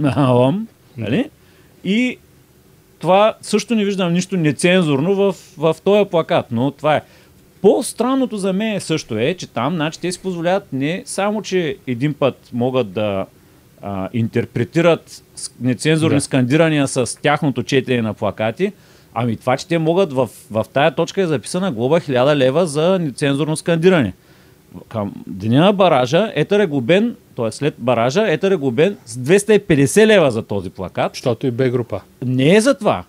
на 0.00 0.28
лъм. 0.28 0.68
Нали? 0.96 1.30
И 1.84 2.18
това 2.98 3.34
също 3.42 3.74
не 3.74 3.84
виждам 3.84 4.12
нищо 4.12 4.36
нецензурно 4.36 5.14
в, 5.14 5.36
в 5.58 5.76
този 5.84 6.10
плакат, 6.10 6.46
но 6.50 6.70
това 6.70 6.96
е. 6.96 7.02
По-странното 7.62 8.36
за 8.36 8.52
мен 8.52 8.80
също 8.80 9.18
е, 9.18 9.34
че 9.34 9.46
там 9.46 9.74
значи, 9.74 10.00
те 10.00 10.12
си 10.12 10.22
позволяват 10.22 10.72
не 10.72 11.02
само, 11.06 11.42
че 11.42 11.76
един 11.86 12.14
път 12.14 12.50
могат 12.52 12.92
да 12.92 13.26
а, 13.82 14.08
интерпретират 14.12 15.22
нецензурни 15.60 16.16
да. 16.16 16.20
скандирания 16.20 16.88
с 16.88 17.20
тяхното 17.22 17.62
четене 17.62 18.02
на 18.02 18.14
плакати, 18.14 18.72
ами 19.14 19.36
това, 19.36 19.56
че 19.56 19.66
те 19.66 19.78
могат 19.78 20.12
в, 20.12 20.28
в 20.50 20.66
тая 20.72 20.94
точка 20.94 21.22
е 21.22 21.26
записана 21.26 21.72
глоба 21.72 22.00
1000 22.00 22.36
лева 22.36 22.66
за 22.66 22.98
нецензурно 22.98 23.56
скандиране. 23.56 24.12
Към 24.88 25.12
деня 25.26 25.60
на 25.60 25.72
баража 25.72 26.32
Етър 26.34 26.60
е 26.60 26.66
глобен, 26.66 27.16
т.е. 27.36 27.52
след 27.52 27.74
баража 27.78 28.32
Етър 28.32 28.50
е 28.50 28.56
глобен 28.56 28.96
с 29.06 29.16
250 29.16 30.06
лева 30.06 30.30
за 30.30 30.42
този 30.42 30.70
плакат. 30.70 31.12
Защото 31.14 31.46
и 31.46 31.50
Б 31.50 31.68
група. 31.68 32.00
Не 32.24 32.56
е 32.56 32.60
за 32.60 32.74
това, 32.74 33.04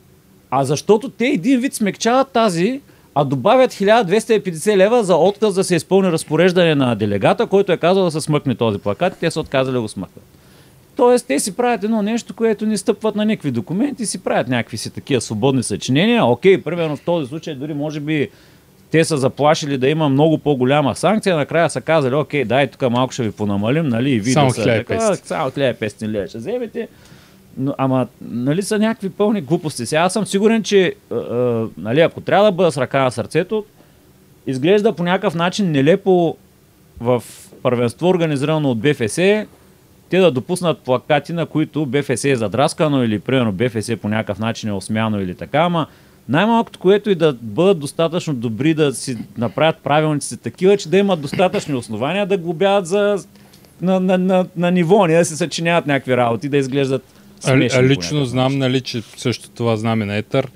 а 0.52 0.64
защото 0.64 1.10
те 1.10 1.26
един 1.26 1.60
вид 1.60 1.74
смекчават 1.74 2.32
тази 2.32 2.82
а 3.16 3.24
добавят 3.24 3.74
1250 3.74 4.78
лева 4.78 5.04
за 5.04 5.16
отказ 5.16 5.54
да 5.54 5.64
се 5.64 5.76
изпълни 5.76 6.12
разпореждане 6.12 6.76
на 6.76 6.96
делегата, 6.96 7.48
който 7.48 7.72
е 7.72 7.78
казал 7.78 8.04
да 8.04 8.12
се 8.12 8.22
смъкне 8.22 8.56
този 8.56 8.80
плакат 8.80 9.14
и 9.14 9.20
те 9.20 9.32
са 9.32 9.40
отказали 9.40 9.74
да 9.74 9.82
го 9.82 9.88
смъкнат. 9.88 10.24
Тоест, 11.02 11.28
те 11.28 11.40
си 11.40 11.56
правят 11.56 11.84
едно 11.84 12.02
нещо, 12.02 12.34
което 12.34 12.66
не 12.66 12.78
стъпват 12.78 13.16
на 13.16 13.26
никакви 13.26 13.52
документи, 13.52 14.06
си 14.06 14.24
правят 14.24 14.48
някакви 14.48 14.78
си 14.78 14.90
такива 14.90 15.22
свободни 15.22 15.64
съчинения. 15.64 16.26
Окей, 16.26 16.62
примерно 16.62 16.96
в 16.96 17.02
този 17.02 17.28
случай 17.28 17.56
дори 17.56 17.74
може 17.74 18.00
би 18.00 18.30
те 18.92 19.06
са 19.06 19.18
заплашили 19.18 19.78
да 19.78 19.90
има 19.90 20.10
много 20.10 20.38
по-голяма 20.38 20.96
санкция, 20.96 21.36
накрая 21.36 21.70
са 21.70 21.82
казали, 21.82 22.16
окей, 22.16 22.46
дай 22.46 22.68
тук 22.68 22.92
малко 22.92 23.14
ще 23.14 23.24
ви 23.24 23.32
понамалим, 23.32 23.88
нали, 23.88 24.12
и 24.12 24.20
вие 24.20 24.34
Само 24.34 24.48
да 24.48 24.54
са 24.54 25.16
само 25.24 25.50
1500 25.50 26.08
лева 26.08 26.28
ще 26.28 26.38
вземете. 26.38 26.88
Но, 27.58 27.74
ама, 27.78 28.08
нали 28.22 28.62
са 28.62 28.80
някакви 28.80 29.10
пълни 29.10 29.42
глупости. 29.42 29.86
Сега 29.86 30.02
аз 30.02 30.14
съм 30.14 30.26
сигурен, 30.26 30.64
че 30.64 30.94
а, 31.12 31.16
а, 31.16 31.68
нали, 31.78 32.02
ако 32.02 32.22
трябва 32.22 32.46
да 32.46 32.52
бъда 32.52 32.72
с 32.72 32.78
ръка 32.78 33.04
на 33.04 33.12
сърцето, 33.12 33.66
изглежда 34.48 34.94
по 34.94 35.04
някакъв 35.04 35.36
начин 35.36 35.72
нелепо 35.72 36.38
в 37.00 37.24
първенство, 37.64 38.08
организирано 38.08 38.72
от 38.72 38.80
БФС, 38.80 39.20
те 40.12 40.20
да 40.20 40.32
допуснат 40.32 40.80
плакати, 40.80 41.34
на 41.34 41.46
които 41.46 41.86
БФС 41.86 42.24
е 42.24 42.36
задраскано 42.36 43.04
или 43.04 43.20
примерно 43.20 43.52
БФС 43.52 43.92
по 44.02 44.10
някакъв 44.10 44.40
начин 44.40 44.70
е 44.70 44.74
осмяно 44.74 45.22
или 45.22 45.36
така, 45.36 45.60
ама 45.60 45.88
най-малкото, 46.30 46.80
което 46.80 47.10
и 47.10 47.16
да 47.16 47.34
бъдат 47.42 47.80
достатъчно 47.80 48.34
добри 48.34 48.74
да 48.74 48.94
си 48.94 49.18
направят 49.38 49.78
правилниците 49.84 50.38
такива, 50.38 50.78
че 50.78 50.90
да 50.90 50.98
имат 50.98 51.22
достатъчни 51.22 51.76
основания 51.76 52.26
да 52.26 52.38
глобяват 52.38 52.88
за 52.88 53.18
на, 53.82 54.00
на, 54.00 54.18
на, 54.18 54.46
на 54.58 54.72
ниво, 54.72 55.08
не 55.08 55.18
да 55.18 55.26
се 55.26 55.38
съчиняват 55.38 55.88
някакви 55.88 56.18
работи, 56.18 56.50
да 56.50 56.58
изглеждат 56.58 57.04
А, 57.44 57.48
смешни. 57.48 57.80
а 57.80 57.82
по 57.82 57.90
лично 57.90 58.26
знам, 58.26 58.58
нали, 58.58 58.82
че 58.82 59.02
също 59.18 59.50
това 59.50 59.78
знаме 59.78 60.06
на 60.06 60.16
Етър. 60.16 60.48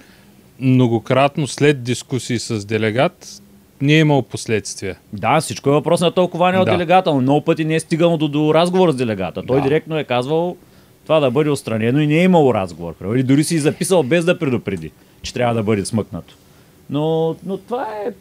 Многократно 0.60 1.48
след 1.48 1.84
дискусии 1.84 2.40
с 2.40 2.66
делегат 2.66 3.42
не 3.82 3.94
е 3.94 4.00
имал 4.00 4.22
последствия. 4.22 4.98
Да, 5.14 5.42
всичко 5.42 5.70
е 5.70 5.74
въпрос 5.74 6.02
на 6.02 6.12
тълкование 6.12 6.60
от 6.60 6.66
Да. 6.66 6.72
делегата, 6.72 7.14
но 7.14 7.22
много 7.22 7.42
пъти 7.42 7.66
не 7.66 7.76
е 7.76 7.80
стигано 7.80 8.18
до, 8.18 8.28
до 8.28 8.54
разговор 8.54 8.92
с 8.92 8.96
делегата. 8.96 9.44
Той 9.48 9.58
Да. 9.58 9.64
директно 9.64 9.98
е 9.98 10.04
казвал 10.04 10.56
това 11.04 11.20
да 11.20 11.32
бъде 11.32 11.50
отстранено 11.50 12.00
и 12.00 12.08
не 12.08 12.20
е 12.20 12.24
имало 12.24 12.54
разговор. 12.54 12.94
Или 13.06 13.24
дори 13.24 13.44
си 13.44 13.60
записал 13.60 14.04
без 14.04 14.26
да 14.26 14.40
предупреди, 14.40 14.92
че 15.22 15.34
трябва 15.34 15.54
да 15.54 15.64
бъде 15.64 15.86
смъкнато. 15.86 16.36
Но, 16.90 17.36
но 17.46 17.58
това 17.58 17.84
е... 17.84 18.12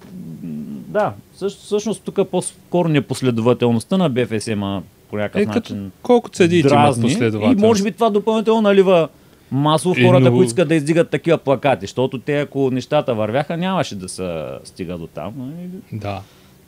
Да, 0.89 1.13
всъщност 1.59 2.03
тук 2.03 2.29
по-скоро 2.31 2.89
непоследователността 2.89 3.97
на 3.97 4.09
БФС 4.09 4.47
има 4.47 4.83
по 5.11 5.17
някакъв 5.17 5.43
Е, 5.43 5.45
като 5.45 5.55
начин 5.57 5.91
колко 6.03 6.31
съдиите 6.33 6.69
имат 6.69 6.79
дразни. 6.79 7.07
И 7.07 7.13
последователност. 7.13 7.61
може 7.61 7.83
би 7.83 7.93
това 7.93 8.11
допълнително 8.11 8.63
налива 8.63 9.09
масово 9.55 9.95
Е, 9.95 10.03
хората, 10.03 10.21
много- 10.21 10.37
които 10.37 10.47
искат 10.47 10.69
да 10.69 10.75
издигат 10.75 11.11
такива 11.11 11.39
плакати, 11.39 11.81
защото 11.81 12.19
те, 12.19 12.41
ако 12.41 12.71
нещата 12.71 13.15
вървяха, 13.15 13.57
нямаше 13.57 13.95
да 13.95 14.09
се 14.09 14.35
стига 14.65 14.99
до 14.99 15.07
там. 15.07 15.53
И 15.93 15.97
Да. 15.97 16.21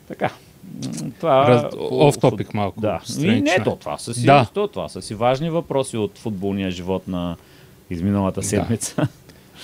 така. 0.07 0.29
Това, 1.19 1.47
Раз... 1.47 1.63
по- 1.71 1.87
Оф 1.99 2.19
топик 2.19 2.53
малко. 2.53 2.81
Да. 2.81 2.99
И 3.19 3.27
не, 3.41 3.51
е. 3.51 3.63
то, 3.63 3.75
това 3.75 3.97
са 3.97 4.13
си, 4.13 4.25
Да. 4.25 4.47
то, 4.53 4.67
това 4.67 4.89
са 4.89 5.01
си 5.01 5.15
важни 5.15 5.49
въпроси 5.49 5.97
от 5.97 6.17
футболния 6.17 6.71
живот 6.71 7.07
на 7.07 7.35
изминалата 7.89 8.43
седмица. 8.43 9.07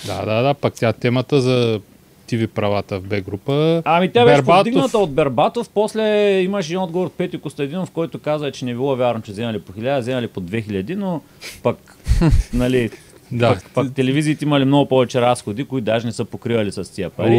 Да, 0.06 0.24
да, 0.24 0.42
да. 0.42 0.54
Пък 0.54 0.74
тя 0.74 0.92
темата 0.92 1.40
за 1.40 1.80
ТВ 2.26 2.48
правата 2.48 3.00
в 3.00 3.04
Б 3.04 3.20
група. 3.20 3.82
Ами 3.84 4.08
тя 4.08 4.24
беше 4.24 4.36
Бербатов- 4.36 4.46
повдигната 4.46 4.98
от 4.98 5.12
Бербатов, 5.12 5.70
после 5.70 6.02
имаше 6.34 6.66
един 6.66 6.78
отговор 6.78 7.06
от 7.06 7.12
Петю 7.12 7.40
Костадинов, 7.40 7.90
който 7.90 8.18
каза, 8.18 8.52
че 8.52 8.64
не 8.64 8.72
било 8.72 8.96
вярно, 8.96 9.22
че 9.22 9.32
вземали 9.32 9.60
по 9.60 9.72
1000, 9.72 9.98
вземали 9.98 10.28
по 10.28 10.40
2000, 10.40 10.94
но 10.94 11.20
пък, 11.62 11.96
нали, 12.52 12.90
Да. 13.32 13.54
пък, 13.54 13.70
пък 13.74 13.94
телевизиите 13.94 14.44
имали 14.44 14.64
много 14.64 14.88
повече 14.88 15.20
разходи, 15.20 15.64
които 15.64 15.84
даже 15.84 16.06
не 16.06 16.12
са 16.12 16.24
покривали 16.24 16.72
с 16.72 16.92
тия 16.94 17.10
пари. 17.10 17.38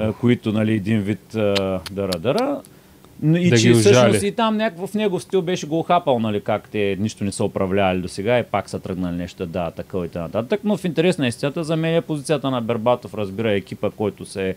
А, 0.00 0.12
които, 0.12 0.52
нали, 0.52 0.72
един 0.72 1.00
вид 1.00 1.34
а, 1.34 1.80
дара-дара. 1.90 2.60
Но 3.22 3.36
И 3.36 3.50
Да 3.50 3.58
че 3.58 3.72
всъщност 3.72 4.22
и 4.22 4.32
там 4.32 4.56
някакъв 4.56 4.90
в 4.90 4.94
него 4.94 5.20
стил 5.20 5.42
беше 5.42 5.66
го 5.66 5.82
хапал, 5.82 6.18
нали, 6.18 6.40
как 6.40 6.68
те 6.68 6.96
нищо 7.00 7.24
не 7.24 7.32
са 7.32 7.44
управлявали 7.44 8.00
до 8.00 8.08
сега 8.08 8.38
и 8.38 8.42
пак 8.42 8.70
са 8.70 8.80
тръгнали 8.80 9.16
нещо 9.16 9.46
да 9.46 9.70
такъв 9.70 10.04
и 10.04 10.08
т.н. 10.08 10.58
Но 10.64 10.76
в 10.76 10.84
интерес 10.84 11.18
на 11.18 11.26
истината 11.26 11.64
за 11.64 11.76
мен 11.76 11.94
е 11.94 12.00
позицията 12.00 12.50
на 12.50 12.60
Бербатов, 12.60 13.14
разбира 13.14 13.52
екипа, 13.52 13.90
който 13.90 14.24
се... 14.24 14.56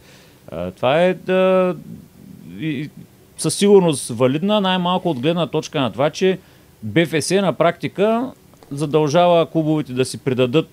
А, 0.51 0.71
това 0.71 1.03
е 1.03 1.13
да... 1.13 1.75
И, 2.59 2.89
със 3.37 3.55
сигурност 3.55 4.09
валидна, 4.09 4.61
най-малко 4.61 5.09
от 5.09 5.19
гледна 5.19 5.47
точка 5.47 5.81
на 5.81 5.91
това, 5.91 6.09
че 6.09 6.39
БФС 6.83 7.31
на 7.31 7.53
практика 7.53 8.31
задължава 8.71 9.45
клубовете 9.45 9.93
да 9.93 10.05
си 10.05 10.17
придадат 10.17 10.69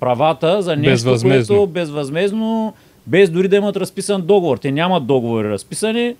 правата 0.00 0.62
за 0.62 0.76
нещо, 0.76 0.90
Безвъзмездно. 0.90 1.56
което 1.56 1.72
безвъзмезно, 1.72 2.74
без 3.06 3.30
дори 3.30 3.48
да 3.48 3.56
имат 3.56 3.76
разписан 3.76 4.22
договор. 4.22 4.58
Те 4.58 4.72
нямат 4.72 5.06
договори 5.06 5.48
разписани, 5.48 6.16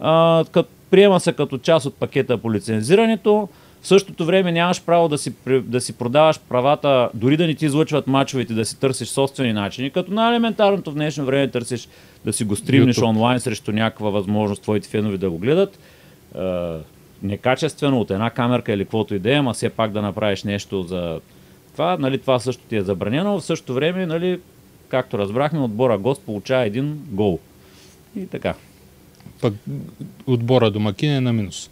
а, 0.00 0.44
кът, 0.50 0.68
приема 0.90 1.20
се 1.20 1.32
като 1.32 1.58
част 1.58 1.86
от 1.86 1.94
пакета 1.94 2.38
по 2.38 2.52
лицензирането. 2.52 3.48
В 3.82 3.86
същото 3.86 4.24
време 4.24 4.52
нямаш 4.52 4.82
право 4.82 5.08
да 5.08 5.18
си, 5.18 5.32
да 5.46 5.80
си 5.80 5.92
продаваш 5.92 6.40
правата, 6.48 7.08
дори 7.14 7.36
да 7.36 7.46
не 7.46 7.54
ти 7.54 7.66
излъчват 7.66 8.06
мачовете, 8.06 8.54
да 8.54 8.64
си 8.64 8.80
търсиш 8.80 9.08
собствени 9.08 9.52
начини, 9.52 9.90
като 9.90 10.12
най-елементарното 10.12 10.90
в 10.90 10.94
днешно 10.94 11.24
време 11.24 11.48
търсиш 11.48 11.88
да 12.24 12.32
си 12.32 12.44
го 12.44 12.56
стримнеш 12.56 12.96
YouTube. 12.96 13.08
онлайн 13.08 13.40
срещу 13.40 13.72
някаква 13.72 14.10
възможност 14.10 14.62
твоите 14.62 14.88
фенови 14.88 15.18
да 15.18 15.30
го 15.30 15.38
гледат. 15.38 15.78
Некачествено 17.22 18.00
от 18.00 18.10
една 18.10 18.30
камерка 18.30 18.72
или 18.72 18.84
каквото 18.84 19.14
и 19.14 19.18
да 19.18 19.30
е, 19.32 19.34
ама 19.34 19.52
все 19.54 19.68
пак 19.68 19.90
да 19.90 20.02
направиш 20.02 20.44
нещо 20.44 20.82
за 20.82 21.20
това, 21.72 21.96
нали, 21.96 22.18
това 22.18 22.38
също 22.38 22.62
ти 22.68 22.76
е 22.76 22.82
забранено. 22.82 23.40
В 23.40 23.44
същото 23.44 23.74
време, 23.74 24.06
нали, 24.06 24.40
както 24.88 25.18
разбрахме, 25.18 25.60
отбора 25.60 25.98
гост 25.98 26.22
получава 26.22 26.64
един 26.64 26.98
гол. 27.10 27.38
И 28.16 28.26
така. 28.26 28.54
Пък 29.40 29.54
отбора 30.26 30.70
домакин 30.70 31.10
е 31.10 31.20
на 31.20 31.32
минус. 31.32 31.70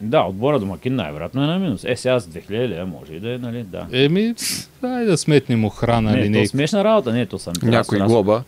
Да, 0.00 0.20
отбора 0.22 0.58
домакин 0.58 0.94
най-вероятно 0.94 1.42
е 1.42 1.46
на 1.46 1.58
минус. 1.58 1.84
Е, 1.84 1.96
сега 1.96 2.20
с 2.20 2.28
2000 2.28 2.68
лева 2.68 2.86
може 2.86 3.14
и 3.14 3.20
да 3.20 3.34
е, 3.34 3.38
нали, 3.38 3.62
да. 3.62 3.86
Еми, 3.92 4.34
дай 4.82 5.04
да 5.04 5.18
сметнем 5.18 5.64
охрана, 5.64 6.10
Не, 6.10 6.16
то 6.16 6.24
линейка. 6.24 6.48
смешна 6.48 6.84
работа, 6.84 7.12
не, 7.12 7.26
то 7.26 7.38
съм. 7.38 7.52
Някой 7.62 7.98
глоба. 7.98 8.42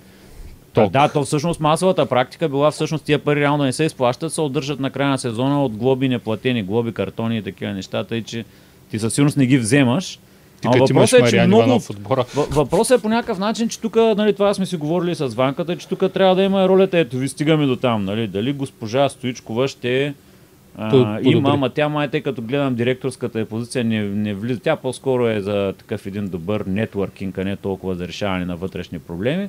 Да, 0.74 0.88
да, 0.88 1.08
то 1.08 1.24
всъщност 1.24 1.60
масовата 1.60 2.06
практика 2.06 2.48
била 2.48 2.70
всъщност 2.70 3.04
тия 3.04 3.18
пари 3.18 3.40
реално 3.40 3.64
не 3.64 3.72
се 3.72 3.84
изплащат, 3.84 4.32
се 4.32 4.40
удържат 4.40 4.80
на 4.80 4.90
края 4.90 5.10
на 5.10 5.18
сезона 5.18 5.64
от 5.64 5.72
глоби, 5.72 6.08
неплатени 6.08 6.62
глоби, 6.62 6.92
картони 6.92 7.38
и 7.38 7.42
такива 7.42 7.72
неща, 7.72 8.04
тъй 8.04 8.22
че 8.22 8.44
ти 8.90 8.98
със 8.98 9.14
сигурност 9.14 9.37
не 9.37 9.46
ги 9.46 9.58
вземаш. 9.58 10.18
Ти 10.60 10.68
имаш 10.76 10.90
въпросът 10.90 11.20
е, 11.20 11.22
че 11.22 11.37
Мариан 11.37 11.46
много, 11.46 11.80
отбора. 11.90 12.24
Въпросът 12.34 12.98
е 12.98 13.02
по 13.02 13.08
някакъв 13.08 13.38
начин, 13.38 13.68
че 13.68 13.80
тук, 13.80 13.96
нали, 13.96 14.32
това 14.32 14.54
сме 14.54 14.66
си 14.66 14.76
говорили 14.76 15.14
с 15.14 15.26
Ванката, 15.26 15.76
че 15.76 15.88
тук 15.88 16.12
трябва 16.12 16.34
да 16.34 16.42
има 16.42 16.68
ролята, 16.68 16.98
ето 16.98 17.16
ви 17.16 17.28
стигаме 17.28 17.66
до 17.66 17.76
там, 17.76 18.04
нали, 18.04 18.26
дали 18.26 18.52
госпожа 18.52 19.08
Стоичкова 19.08 19.68
ще 19.68 20.14
а, 20.76 21.18
има, 21.22 21.50
ама 21.50 21.70
тя 21.70 21.88
май, 21.88 22.08
тъй 22.08 22.20
като 22.20 22.42
гледам 22.42 22.74
директорската 22.74 23.40
й 23.40 23.44
позиция, 23.44 23.84
не, 23.84 24.02
не 24.02 24.34
влиза. 24.34 24.60
Тя 24.60 24.76
по-скоро 24.76 25.28
е 25.28 25.40
за 25.40 25.74
такъв 25.78 26.06
един 26.06 26.28
добър 26.28 26.64
нетворкинг, 26.66 27.38
а 27.38 27.44
не 27.44 27.56
толкова 27.56 27.94
за 27.94 28.08
решаване 28.08 28.44
на 28.44 28.56
вътрешни 28.56 28.98
проблеми. 28.98 29.48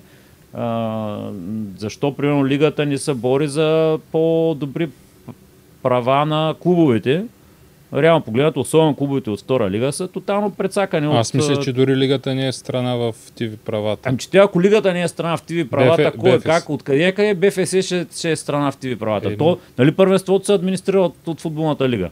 А, 0.58 1.30
защо, 1.78 2.16
примерно, 2.16 2.48
лигата 2.48 2.86
ни 2.86 2.98
се 2.98 3.14
бори 3.14 3.48
за 3.48 4.00
по-добри 4.12 4.90
права 5.84 6.26
на 6.26 6.56
клубовете? 6.60 7.26
Реално 7.94 8.22
погледнато, 8.22 8.60
особено 8.60 8.96
клубовете 8.96 9.30
от 9.30 9.40
втора 9.40 9.70
лига 9.70 9.92
са 9.92 10.08
тотално 10.08 10.52
прецакани 10.52 11.18
Аз 11.18 11.30
от... 11.30 11.34
мисля, 11.34 11.60
че 11.60 11.74
дори 11.74 11.98
лигата 11.98 12.36
не 12.36 12.48
е 12.48 12.52
страна 12.52 12.96
в 12.96 13.16
ТВ 13.36 13.58
правата. 13.58 14.10
Ами, 14.10 14.18
че 14.18 14.30
тя, 14.30 14.40
ако 14.40 14.62
лигата 14.62 14.94
не 14.94 15.02
е 15.02 15.08
страна 15.08 15.38
в 15.38 15.42
ТВ 15.42 15.70
правата, 15.70 16.02
БФ- 16.04 16.18
кой, 16.18 16.32
БФС. 16.38 16.44
как, 16.44 16.70
откъде 16.70 17.12
къде 17.12 17.34
БФС 17.34 17.86
ще, 17.86 18.06
ще 18.18 18.32
е 18.32 18.36
страна 18.36 18.72
в 18.72 18.78
ТВ 18.78 19.00
правата? 19.00 19.30
Е, 19.30 19.38
То, 19.38 19.60
нали 19.78 19.92
първенството 19.92 20.46
се 20.46 20.54
администрира 20.54 21.02
от, 21.02 21.16
от 21.28 21.42
футболната 21.42 21.90
лига? 21.90 22.10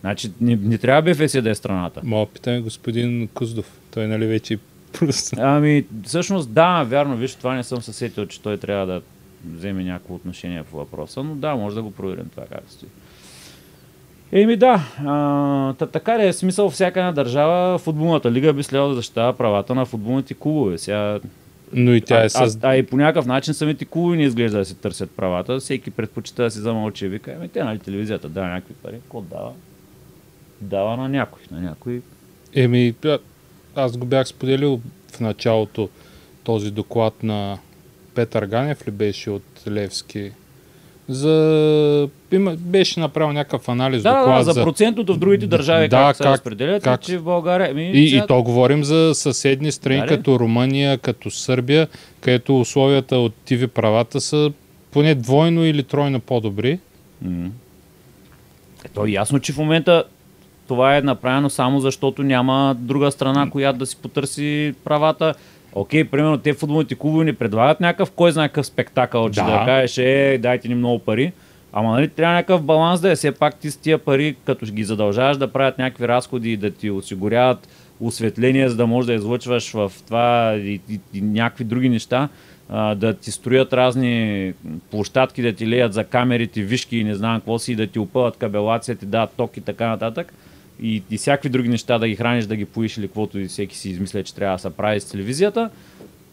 Значи 0.00 0.30
не, 0.40 0.58
не 0.62 0.78
трябва 0.78 1.12
БФС 1.14 1.42
да 1.42 1.50
е 1.50 1.54
страната. 1.54 2.00
Мога 2.04 2.26
питаме 2.26 2.60
господин 2.60 3.28
Куздов. 3.34 3.70
Той 3.94 4.06
нали 4.06 4.26
вече. 4.26 4.58
Ами, 5.38 5.84
всъщност 6.04 6.52
да, 6.52 6.82
вярно, 6.82 7.16
виж, 7.16 7.34
това 7.34 7.54
не 7.54 7.62
съм 7.62 7.82
се 7.82 7.92
сетил, 7.92 8.26
че 8.26 8.42
той 8.42 8.56
трябва 8.56 8.86
да 8.86 9.02
вземе 9.44 9.84
някакво 9.84 10.14
отношение 10.14 10.62
по 10.62 10.76
въпроса, 10.76 11.22
но 11.22 11.34
да, 11.34 11.54
може 11.54 11.76
да 11.76 11.82
го 11.82 11.90
проверим 11.90 12.28
това 12.30 12.44
как 12.46 12.62
стои. 12.68 12.88
Еми 14.32 14.56
да, 14.56 14.80
а, 15.04 15.72
та, 15.72 15.86
така 15.86 16.18
ли 16.18 16.26
е 16.26 16.32
смисъл 16.32 16.70
всяка 16.70 17.00
една 17.00 17.12
държава, 17.12 17.78
футболната 17.78 18.30
лига 18.30 18.52
би 18.52 18.62
следвало 18.62 18.88
да 18.88 18.94
защитава 18.94 19.32
правата 19.32 19.74
на 19.74 19.86
футболните 19.86 20.34
клубове. 20.34 20.78
Сега 20.78 21.18
Но 21.72 21.94
и 21.94 22.00
тя 22.00 22.16
а, 22.16 22.24
е 22.24 22.28
с... 22.28 22.36
а, 22.36 22.58
а, 22.62 22.76
и 22.76 22.82
по 22.82 22.96
някакъв 22.96 23.26
начин 23.26 23.54
самите 23.54 23.84
клубове 23.84 24.16
не 24.16 24.22
изглежда 24.22 24.58
да 24.58 24.64
си 24.64 24.74
търсят 24.74 25.10
правата. 25.10 25.58
Всеки 25.58 25.90
предпочита 25.90 26.42
да 26.42 26.50
си 26.50 26.58
замълчи 26.58 27.04
и 27.04 27.08
вика, 27.08 27.34
ами 27.38 27.48
те 27.48 27.64
нали 27.64 27.78
телевизията 27.78 28.28
дава 28.28 28.48
някакви 28.48 28.74
пари, 28.74 29.00
какво 29.02 29.20
дава? 29.20 29.52
Дава 30.60 30.96
на 30.96 31.08
някой, 31.08 31.42
на 31.50 31.60
някой. 31.60 32.02
Еми, 32.54 32.94
а- 33.04 33.18
аз 33.76 33.96
го 33.96 34.06
бях 34.06 34.28
споделил 34.28 34.80
в 35.12 35.20
началото 35.20 35.88
този 36.44 36.70
доклад 36.70 37.22
на 37.22 37.58
Петър 38.14 38.46
Ганев 38.46 38.86
ли 38.88 38.90
беше 38.90 39.30
от 39.30 39.42
Левски 39.68 40.30
за... 41.08 42.08
Има, 42.32 42.54
беше 42.54 43.00
направил 43.00 43.32
някакъв 43.32 43.68
анализ, 43.68 44.02
Да, 44.02 44.18
доклад 44.18 44.44
да, 44.44 44.52
за 44.52 44.62
процентното 44.62 45.14
в 45.14 45.18
другите 45.18 45.46
държави 45.46 45.88
Да, 45.88 45.96
как 45.96 46.16
се 46.16 46.22
как- 46.22 46.32
разпределят, 46.32 46.82
как- 46.82 47.00
че 47.00 47.18
в 47.18 47.22
България... 47.22 47.74
Ми, 47.74 47.90
И, 47.90 48.08
сега- 48.08 48.24
и 48.24 48.26
то 48.26 48.42
говорим 48.42 48.84
за 48.84 49.12
съседни 49.14 49.72
страни, 49.72 49.98
Да, 49.98 50.04
ли? 50.04 50.08
като 50.08 50.38
Румъния, 50.38 50.98
като 50.98 51.30
Сърбия, 51.30 51.88
където 52.20 52.60
условията 52.60 53.16
от 53.16 53.34
ТВ 53.34 53.68
правата 53.68 54.20
са 54.20 54.52
поне 54.90 55.14
двойно 55.14 55.64
или 55.64 55.82
тройно 55.82 56.20
по-добри. 56.20 56.78
М. 57.22 57.48
Е, 58.84 58.88
то 58.88 59.06
е 59.06 59.10
ясно, 59.10 59.40
че 59.40 59.52
в 59.52 59.58
момента 59.58 60.04
това 60.68 60.96
е 60.96 61.00
направено 61.00 61.50
само 61.50 61.80
защото 61.80 62.22
няма 62.22 62.76
друга 62.78 63.10
страна, 63.10 63.50
която 63.50 63.78
да 63.78 63.86
си 63.86 63.96
потърси 63.96 64.74
правата. 64.84 65.34
Окей, 65.72 66.04
примерно 66.04 66.38
те 66.38 66.54
футболните 66.54 66.94
клубове 66.94 67.24
ни 67.24 67.32
предлагат 67.32 67.80
някакъв, 67.80 68.10
кой 68.10 68.32
знае 68.32 68.48
какъв 68.48 68.66
спектакъл, 68.66 69.30
че 69.30 69.40
Да. 69.40 69.58
да, 69.58 69.64
кажеш, 69.64 69.98
е, 69.98 70.38
дайте 70.42 70.68
ни 70.68 70.74
много 70.74 70.98
пари. 70.98 71.32
Ама 71.72 71.92
нали 71.92 72.08
трябва 72.08 72.34
някакъв 72.34 72.62
баланс 72.62 73.00
да 73.00 73.10
е. 73.10 73.14
Все 73.14 73.32
пак 73.32 73.56
ти 73.56 73.70
с 73.70 73.76
тия 73.76 73.98
пари, 73.98 74.36
като 74.44 74.66
ги 74.66 74.84
задължаваш 74.84 75.36
да 75.36 75.52
правят 75.52 75.78
някакви 75.78 76.08
разходи 76.08 76.52
и 76.52 76.56
да 76.56 76.70
ти 76.70 76.90
осигуряват 76.90 77.68
осветление, 78.00 78.68
за 78.68 78.76
да 78.76 78.86
можеш 78.86 79.06
да 79.06 79.12
излъчваш 79.12 79.72
в 79.72 79.92
това 80.06 80.54
и, 80.56 80.80
и, 80.90 81.00
и 81.14 81.20
някакви 81.20 81.64
други 81.64 81.88
неща, 81.88 82.28
а, 82.68 82.94
да 82.94 83.14
ти 83.14 83.30
строят 83.30 83.72
разни 83.72 84.52
площадки, 84.90 85.42
да 85.42 85.52
ти 85.52 85.68
леят 85.68 85.92
за 85.92 86.04
камерите, 86.04 86.62
вишки 86.62 86.98
и 86.98 87.04
не 87.04 87.14
знам 87.14 87.40
какво 87.40 87.58
си, 87.58 87.76
да 87.76 87.86
ти 87.86 87.98
опъват 87.98 88.36
кабелация, 88.36 88.96
ти 88.96 89.06
дадат 89.06 89.30
ток 89.36 89.56
и 89.56 89.60
така 89.60 89.88
нататък. 89.88 90.34
И, 90.82 91.02
и 91.10 91.18
всякакви 91.18 91.48
други 91.48 91.68
неща 91.68 91.98
да 91.98 92.08
ги 92.08 92.16
храниш, 92.16 92.44
да 92.44 92.56
ги 92.56 92.64
поиш 92.64 92.96
или 92.96 93.06
каквото 93.06 93.38
и 93.38 93.46
всеки 93.46 93.76
си 93.76 93.90
измисля, 93.90 94.22
че 94.22 94.34
трябва 94.34 94.56
да 94.56 94.60
се 94.60 94.70
прави 94.70 95.00
с 95.00 95.04
телевизията. 95.04 95.70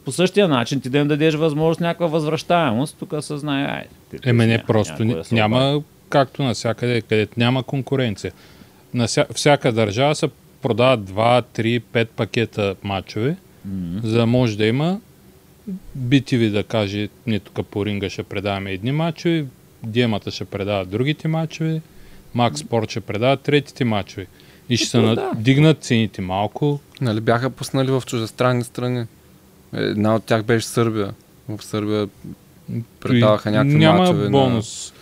По 0.05 0.11
същия 0.11 0.47
начин 0.47 0.81
ти 0.81 0.89
да 0.89 0.97
им 0.97 1.07
дадеш 1.07 1.33
възможност 1.35 1.79
някаква 1.79 2.07
възвръщаемост, 2.07 2.97
тук 2.99 3.13
се 3.21 3.37
знае. 3.37 3.65
Ай, 3.65 3.85
ти- 4.11 4.29
Еме 4.29 4.45
не, 4.45 4.51
няма- 4.51 4.63
просто 4.67 4.91
някой 4.95 5.05
ня- 5.15 5.29
да 5.29 5.35
няма, 5.35 5.83
както 6.09 6.43
навсякъде, 6.43 7.01
където 7.01 7.33
няма 7.37 7.63
конкуренция. 7.63 8.33
На 8.93 9.07
ся, 9.07 9.25
всяка 9.35 9.71
държава 9.71 10.15
се 10.15 10.27
продават 10.61 10.99
2, 11.01 11.43
3, 11.53 11.79
5 11.83 12.05
пакета 12.07 12.75
мачове, 12.83 13.35
М. 13.65 14.01
за 14.03 14.17
да 14.17 14.25
може 14.25 14.57
да 14.57 14.65
има 14.65 14.99
BTV 15.99 16.49
да 16.49 16.63
каже, 16.63 17.09
ние 17.27 17.39
тук 17.39 17.67
по 17.67 17.85
ринга 17.85 18.09
ще 18.09 18.23
предаваме 18.23 18.71
едни 18.71 18.91
мачове, 18.91 19.45
Диемата 19.83 20.31
ще 20.31 20.45
предават 20.45 20.89
другите 20.89 21.27
мачове, 21.27 21.81
Макс 22.35 22.59
Спорт 22.59 22.89
ще 22.89 22.99
предават 22.99 23.41
третите 23.41 23.85
мачове. 23.85 24.27
И 24.69 24.77
ще 24.77 24.87
се 24.87 24.97
надигнат 24.97 25.83
цените 25.83 26.21
малко. 26.21 26.79
Нали 27.01 27.21
бяха 27.21 27.49
пуснали 27.49 27.91
в 27.91 28.03
чуждестранни 28.05 28.63
страни. 28.63 29.05
Една 29.73 30.15
от 30.15 30.23
тях 30.23 30.43
беше 30.43 30.67
Сърбия. 30.67 31.13
В 31.49 31.63
Сърбия 31.63 32.07
предаваха 32.99 33.51
някакви 33.51 33.77
Няма 33.77 33.99
мачове 33.99 34.23
на- 34.23 34.29
бонус 34.29 34.93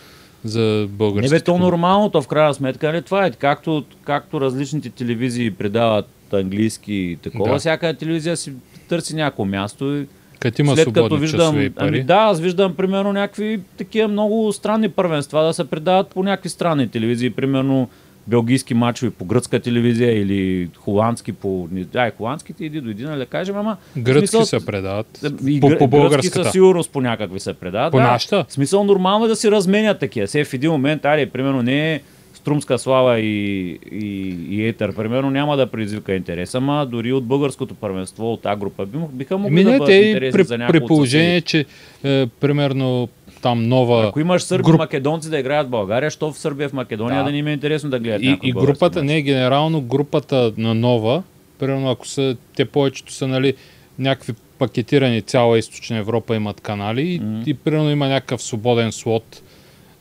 за 0.44 0.60
Не 0.60 0.86
българските. 0.86 1.34
бе, 1.36 1.40
то 1.40 1.58
нормално, 1.58 2.10
то 2.10 2.22
в 2.22 2.28
крайна 2.28 2.54
сметка, 2.54 2.86
нали, 2.86 3.02
това 3.02 3.26
е 3.26 3.30
както, 3.30 3.84
както 4.04 4.40
различните 4.40 4.90
телевизии 4.90 5.50
предават 5.50 6.08
английски 6.32 6.94
и 6.94 7.16
такова, 7.16 7.52
да. 7.52 7.58
всяка 7.58 7.94
телевизия 7.94 8.36
си 8.36 8.52
търси 8.88 9.14
някакво 9.14 9.44
място 9.44 9.96
и 9.96 10.06
Като 10.42 10.62
има 10.62 10.76
след 10.76 10.92
като 10.92 11.16
виждам, 11.16 11.60
и 11.60 11.70
пари. 11.70 11.88
ами 11.88 12.02
да, 12.02 12.14
аз 12.16 12.40
виждам 12.40 12.74
примерно 12.74 13.12
някакви 13.12 13.60
такива 13.76 14.08
много 14.08 14.52
странни 14.52 14.88
първенства 14.88 15.44
да 15.44 15.54
се 15.54 15.64
предават 15.64 16.08
по 16.08 16.22
някакви 16.22 16.48
странни 16.48 16.88
телевизии, 16.88 17.30
примерно 17.30 17.88
белгийски 18.26 18.74
мачове 18.74 19.10
по 19.10 19.24
гръцка 19.24 19.60
телевизия 19.60 20.20
или 20.20 20.70
холандски 20.76 21.32
по... 21.32 21.68
Ай, 21.94 22.12
холандските 22.18 22.64
иди 22.64 22.80
дойди, 22.80 23.04
нали 23.04 23.18
да 23.18 23.26
кажем, 23.26 23.56
ама... 23.56 23.76
Гръцки 23.98 24.26
смисъл, 24.26 24.44
се 24.44 24.66
предават. 24.66 25.24
и 25.46 25.60
по, 25.60 25.78
по 25.78 25.88
българската. 25.88 26.44
със 26.44 26.52
сигурност 26.52 26.90
по 26.92 27.00
някакви 27.00 27.40
се 27.40 27.52
предават. 27.52 27.90
По 27.90 27.96
да. 27.96 28.02
нашата? 28.02 28.44
В 28.48 28.52
смисъл 28.52 28.84
нормално 28.84 29.24
е 29.24 29.28
да 29.28 29.36
си 29.36 29.50
разменят 29.50 29.98
такива. 29.98 30.26
Сега 30.26 30.44
в 30.44 30.54
един 30.54 30.70
момент, 30.70 31.04
али, 31.04 31.26
примерно 31.26 31.62
не 31.62 31.94
е 31.94 32.00
Струмска 32.42 32.78
слава 32.78 33.18
и, 33.18 33.68
и, 33.92 34.06
и 34.50 34.68
Етър, 34.68 34.94
примерно, 34.94 35.30
няма 35.30 35.56
да 35.56 35.66
предизвика 35.66 36.14
интерес, 36.14 36.54
ама 36.54 36.86
дори 36.86 37.12
от 37.12 37.24
българското 37.24 37.74
първенство, 37.74 38.32
от 38.32 38.46
А 38.46 38.56
група, 38.56 38.86
би- 38.86 38.98
биха 39.12 39.38
могли 39.38 39.52
Еми 39.52 39.64
да 39.64 39.70
бъдат 39.70 39.86
те 39.86 39.92
и 39.94 40.06
интересни 40.06 40.38
при, 40.38 40.44
за 40.44 40.58
някои 40.58 40.80
при 40.80 40.86
положение, 40.86 41.40
че 41.40 41.64
е, 42.04 42.26
примерно 42.28 43.08
там 43.42 43.62
нова... 43.62 44.06
Ако 44.06 44.20
имаш 44.20 44.42
сърби 44.42 44.64
груп- 44.64 44.78
македонци 44.78 45.30
да 45.30 45.38
играят 45.38 45.66
в 45.66 45.70
България, 45.70 46.10
що 46.10 46.32
в 46.32 46.38
Сърбия, 46.38 46.68
в 46.68 46.72
Македония 46.72 47.18
Да. 47.18 47.24
да, 47.24 47.32
не 47.32 47.38
им 47.38 47.46
е 47.46 47.52
интересно 47.52 47.90
да 47.90 47.98
гледат 47.98 48.22
И, 48.22 48.38
и 48.42 48.52
български 48.52 48.72
групата, 48.72 48.98
мач? 48.98 49.06
не 49.06 49.22
генерално 49.22 49.80
групата 49.80 50.52
на 50.56 50.74
нова, 50.74 51.22
примерно 51.58 51.90
ако 51.90 52.06
са, 52.06 52.36
те 52.56 52.64
повечето 52.64 53.12
са 53.12 53.28
нали, 53.28 53.54
някакви 53.98 54.32
пакетирани, 54.58 55.22
цяла 55.22 55.58
източна 55.58 55.96
Европа 55.96 56.36
имат 56.36 56.60
канали 56.60 57.02
и, 57.02 57.18
Мгм. 57.18 57.42
и 57.46 57.54
примерно 57.54 57.90
има 57.90 58.08
някакъв 58.08 58.42
свободен 58.42 58.92
слот 58.92 59.42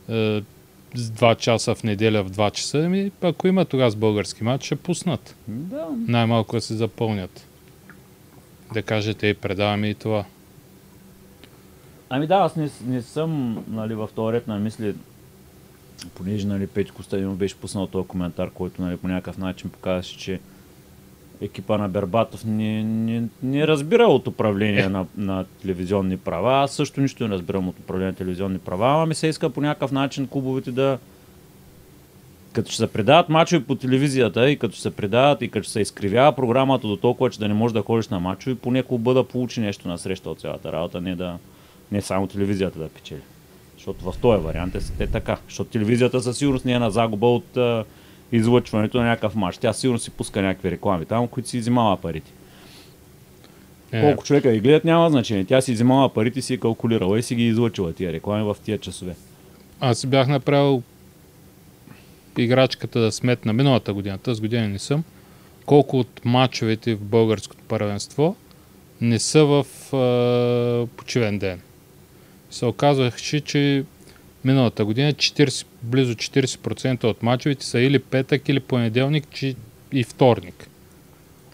е, 0.10 0.41
2 0.95 1.38
часа 1.38 1.75
в 1.75 1.84
неделя 1.84 2.23
в 2.23 2.32
2 2.32 2.51
часа, 2.51 2.80
ами, 2.80 3.12
ако 3.21 3.47
има 3.47 3.65
тогава 3.65 3.91
с 3.91 3.95
български 3.95 4.43
матч, 4.43 4.65
ще 4.65 4.75
пуснат. 4.75 5.36
Да. 5.47 5.88
Най-малко 6.08 6.56
да 6.56 6.62
се 6.62 6.73
запълнят. 6.73 7.47
Да 8.73 8.82
кажете, 8.82 9.27
и 9.27 9.34
предаваме 9.34 9.88
и 9.88 9.95
това. 9.95 10.25
Ами 12.10 12.27
да, 12.27 12.36
аз 12.36 12.56
не, 12.56 12.69
не 12.86 13.01
съм 13.01 13.63
нали, 13.67 13.95
в 13.95 14.10
този 14.15 14.34
ред 14.34 14.47
на 14.47 14.60
мисли, 14.60 14.95
понеже 16.15 16.47
нали, 16.47 16.67
Петко 16.67 16.95
Костадинов 16.95 17.38
беше 17.38 17.56
пуснал 17.56 17.88
този 17.88 18.08
коментар, 18.08 18.49
който 18.49 18.82
нали, 18.82 18.97
по 18.97 19.08
някакъв 19.08 19.38
начин 19.38 19.69
показваше, 19.69 20.17
че 20.17 20.39
екипа 21.41 21.77
на 21.77 21.89
Бербатов 21.89 22.45
не, 22.45 22.84
не, 22.84 23.23
не 23.43 23.67
разбира 23.67 24.04
от 24.04 24.27
управление 24.27 24.89
на, 24.89 25.06
на 25.17 25.45
телевизионни 25.62 26.17
права. 26.17 26.63
Аз 26.63 26.71
също 26.71 27.01
нищо 27.01 27.27
не 27.27 27.34
разбирам 27.34 27.67
от 27.67 27.80
управление 27.80 28.12
на 28.12 28.17
телевизионни 28.17 28.60
права, 28.60 28.93
ама 28.93 29.06
ми 29.06 29.15
се 29.15 29.27
иска 29.27 29.49
по 29.49 29.62
някакъв 29.62 29.91
начин 29.91 30.27
клубовете 30.27 30.71
да 30.71 30.97
като 32.54 32.71
ще 32.71 32.77
се 32.77 32.88
предават 32.88 33.30
мачове 33.30 33.65
по 33.65 33.75
телевизията 33.75 34.49
и 34.49 34.58
като 34.58 34.73
ще 34.73 34.82
се 34.82 34.95
предават 34.95 35.41
и 35.41 35.49
като 35.49 35.63
ще 35.63 35.73
се 35.73 35.82
изкривява 35.82 36.36
програмата 36.36 36.88
до 36.88 36.97
толкова, 36.97 37.30
че 37.30 37.39
да 37.39 37.47
не 37.47 37.54
можеш 37.54 37.73
да 37.73 37.82
ходиш 37.82 38.08
на 38.08 38.19
мачове, 38.19 38.56
поне 38.56 38.84
клуба 38.84 39.13
да 39.13 39.23
получи 39.23 39.62
нещо 39.62 39.88
на 39.88 39.97
среща 39.97 40.30
от 40.30 40.39
цялата 40.39 40.71
работа, 40.71 41.01
не 41.01 41.15
да 41.15 41.38
не 41.91 42.01
само 42.01 42.27
телевизията 42.27 42.80
да 42.80 42.89
печели. 42.89 43.21
Защото 43.75 44.12
в 44.12 44.17
този 44.21 44.43
вариант 44.43 44.75
е, 44.75 45.04
е 45.04 45.08
така. 45.08 45.38
Защото 45.47 45.69
телевизията 45.69 46.21
със 46.21 46.38
сигурност 46.38 46.65
не 46.65 46.71
е 46.71 46.80
на 46.80 46.91
загуба 46.91 47.27
от 47.27 47.58
излъчването 48.31 48.97
на 48.97 49.03
някакъв 49.03 49.35
матч. 49.35 49.57
Тя 49.57 49.73
сигурно 49.73 49.99
си 49.99 50.11
пуска 50.11 50.41
някакви 50.41 50.71
реклами 50.71 51.05
там, 51.05 51.27
които 51.27 51.49
си 51.49 51.57
изимава 51.57 51.97
парите. 51.97 52.31
Е, 53.91 54.01
Колко 54.01 54.23
човека 54.23 54.51
ги 54.51 54.59
гледат 54.59 54.85
няма 54.85 55.09
значение. 55.09 55.45
Тя 55.45 55.61
си 55.61 55.71
изимала 55.71 56.13
парите 56.13 56.41
си 56.41 56.53
е 56.53 56.57
калкулирала 56.57 57.19
и 57.19 57.23
си 57.23 57.35
ги 57.35 57.47
излъчила 57.47 57.93
тия 57.93 58.13
реклами 58.13 58.43
в 58.43 58.57
тия 58.63 58.77
часове. 58.77 59.15
Аз 59.79 59.99
си 59.99 60.07
бях 60.07 60.27
направил 60.27 60.83
играчката 62.37 62.99
да 62.99 63.11
сметна 63.11 63.53
миналата 63.53 63.93
година, 63.93 64.17
тази 64.17 64.41
година 64.41 64.67
не 64.67 64.79
съм, 64.79 65.03
колко 65.65 65.99
от 65.99 66.21
мачовете 66.25 66.95
в 66.95 67.01
българското 67.01 67.63
първенство 67.67 68.35
не 69.01 69.19
са 69.19 69.45
в 69.45 69.65
е, 69.93 70.87
почивен 70.97 71.39
ден. 71.39 71.61
Се 72.51 72.65
оказваше, 72.65 73.41
че 73.41 73.83
миналата 74.45 74.86
година 74.86 75.13
40, 75.13 75.65
близо 75.82 76.15
40% 76.15 77.04
от 77.04 77.23
мачовете 77.23 77.65
са 77.65 77.80
или 77.80 77.99
петък, 77.99 78.49
или 78.49 78.60
понеделник, 78.60 79.27
че 79.32 79.56
и 79.91 80.04
вторник. 80.04 80.67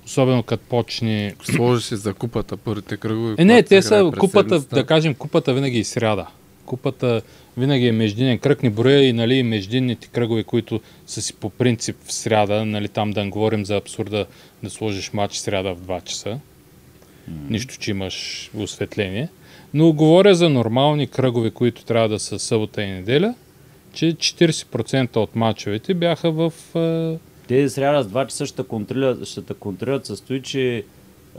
Особено 0.05 0.43
като 0.43 0.63
почне... 0.69 1.35
Сложиш 1.43 1.91
и 1.91 1.95
за 1.95 2.13
купата 2.13 2.57
първите 2.57 2.97
кръгове. 2.97 3.35
Е, 3.37 3.45
не, 3.45 3.63
те 3.63 3.81
са 3.81 4.09
през 4.11 4.19
купата, 4.19 4.49
седмицата. 4.49 4.75
да 4.75 4.85
кажем, 4.85 5.13
купата 5.13 5.53
винаги 5.53 5.79
е 5.79 5.83
сряда. 5.83 6.27
Купата 6.65 7.21
винаги 7.57 7.87
е 7.87 7.91
междинен 7.91 8.39
кръг, 8.39 8.63
не 8.63 8.69
броя 8.69 9.03
и 9.03 9.13
нали, 9.13 9.43
междинните 9.43 10.07
кръгове, 10.07 10.43
които 10.43 10.81
са 11.07 11.21
си 11.21 11.33
по 11.33 11.49
принцип 11.49 11.95
в 12.05 12.13
сряда, 12.13 12.65
нали, 12.65 12.87
там 12.87 13.11
да 13.11 13.23
не 13.23 13.29
говорим 13.29 13.65
за 13.65 13.75
абсурда 13.75 14.25
да 14.63 14.69
сложиш 14.69 15.13
матч 15.13 15.35
сряда 15.35 15.75
в 15.75 15.81
2 15.81 16.03
часа. 16.03 16.39
Нищо, 17.49 17.77
че 17.79 17.91
имаш 17.91 18.49
осветление. 18.55 19.29
Но 19.73 19.93
говоря 19.93 20.35
за 20.35 20.49
нормални 20.49 21.07
кръгове, 21.07 21.51
които 21.51 21.85
трябва 21.85 22.09
да 22.09 22.19
са 22.19 22.39
събота 22.39 22.81
и 22.81 22.87
неделя, 22.87 23.35
че 23.93 24.05
40% 24.05 25.17
от 25.17 25.35
мачовете 25.35 25.93
бяха 25.93 26.31
в... 26.31 26.53
е, 26.75 27.17
Те 27.47 27.69
сряда 27.69 28.03
с 28.03 28.07
2 28.07 28.27
часа 28.27 28.45
ще 28.45 28.63
контролират, 28.63 29.27
ще 29.27 29.41
те 29.41 29.53
контролират 29.53 30.05
състои, 30.05 30.41
че 30.41 30.83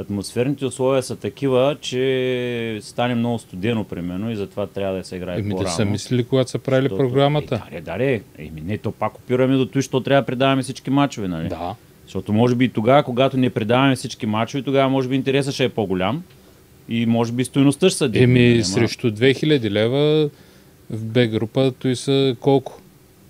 атмосферните 0.00 0.66
условия 0.66 1.02
са 1.02 1.16
такива, 1.16 1.76
че 1.80 2.78
стане 2.82 3.14
много 3.14 3.38
студено, 3.38 3.84
примерно, 3.84 4.30
и 4.30 4.36
затова 4.36 4.66
трябва 4.66 4.98
да 4.98 5.04
се 5.04 5.16
играе 5.16 5.38
Еми, 5.38 5.50
по-рано. 5.50 5.64
да 5.64 5.70
са 5.70 5.84
мислили, 5.84 6.24
когато 6.24 6.50
са 6.50 6.58
правили 6.58 6.84
Защото- 6.84 6.98
програмата. 6.98 7.62
Е, 7.70 7.80
да, 7.80 7.98
да, 7.98 8.04
Еми, 8.38 8.60
не, 8.64 8.78
то 8.78 8.92
пак 8.92 9.18
опираме 9.18 9.56
до 9.56 9.66
това, 9.66 9.82
що 9.82 10.00
трябва 10.00 10.22
да 10.22 10.26
предаваме 10.26 10.62
всички 10.62 10.90
мачове, 10.90 11.28
нали? 11.28 11.48
Да. 11.48 11.74
Защото 12.04 12.32
може 12.32 12.54
би 12.54 12.68
тогава, 12.68 13.02
когато 13.02 13.36
не 13.36 13.50
предаваме 13.50 13.96
всички 13.96 14.26
мачове, 14.26 14.62
тогава 14.62 14.88
може 14.90 15.08
би 15.08 15.16
интересът 15.16 15.54
ще 15.54 15.64
е 15.64 15.68
по-голям 15.68 16.22
и 16.88 17.06
може 17.06 17.32
би 17.32 17.44
стоеността 17.44 17.88
ще 17.88 17.98
се 17.98 18.08
дигне, 18.08 18.24
Еми, 18.24 18.52
ама- 18.54 18.64
срещу 18.64 19.10
2000 19.10 19.70
лева 19.70 20.30
в 20.90 21.04
Б 21.04 21.26
група, 21.26 21.72
той 21.78 21.96
са 21.96 22.36
колко? 22.40 22.80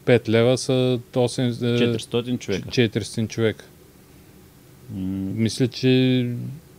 5 0.06 0.28
лева 0.28 0.59
са 0.59 0.98
8, 1.12 1.50
400 1.50 2.38
човека. 2.38 2.68
400 2.68 3.28
човека. 3.28 3.64
М, 4.94 5.30
Мисля, 5.34 5.68
че 5.68 5.86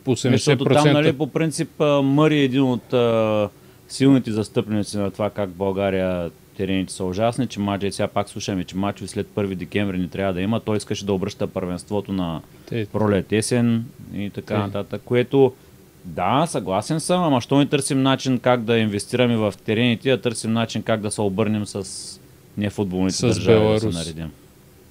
80%. 0.06 0.32
Защото 0.32 0.66
там, 0.66 0.92
нали, 0.94 1.14
по 1.14 1.28
принцип, 1.28 1.70
Мъри 2.04 2.40
е 2.40 2.44
един 2.44 2.62
от 2.64 2.94
а, 2.94 3.50
силните 3.88 4.32
застъпници 4.32 4.98
на 4.98 5.12
това 5.12 5.30
как 5.30 5.50
България 5.50 6.32
терените 6.58 6.94
са 6.94 7.04
ужасни, 7.04 7.48
че 7.48 7.60
мачове, 7.60 7.92
сега 7.92 8.08
пак 8.08 8.30
слушаме, 8.30 8.64
че 8.64 8.78
мачове 8.78 9.08
след 9.08 9.28
1 9.36 9.56
декември 9.56 9.98
не 9.98 10.08
трябва 10.08 10.34
да 10.34 10.42
има. 10.42 10.60
Той 10.60 10.78
искаше 10.78 11.06
да 11.06 11.14
обръща 11.14 11.48
първенството 11.48 12.14
на 12.14 12.42
Те, 12.66 12.86
пролет, 12.86 13.32
есен 13.32 13.86
и 14.14 14.30
така 14.30 14.58
нататък, 14.58 15.02
което 15.06 15.54
да, 16.06 16.46
съгласен 16.46 17.00
съм, 17.00 17.24
ама 17.24 17.42
що 17.42 17.58
не 17.58 17.66
търсим 17.66 18.02
начин 18.02 18.40
как 18.40 18.64
да 18.64 18.78
инвестираме 18.78 19.38
в 19.38 19.54
терените, 19.66 20.12
а 20.12 20.18
търсим 20.18 20.54
начин 20.54 20.84
как 20.84 21.02
да 21.02 21.12
се 21.12 21.22
обърнем 21.22 21.66
с 21.66 21.86
нефутболните 22.58 23.16
С 23.16 23.22
държави 23.22 23.40
да 23.64 23.80
се 23.80 23.86
Беларус. 23.86 23.96
наредим. 23.96 24.32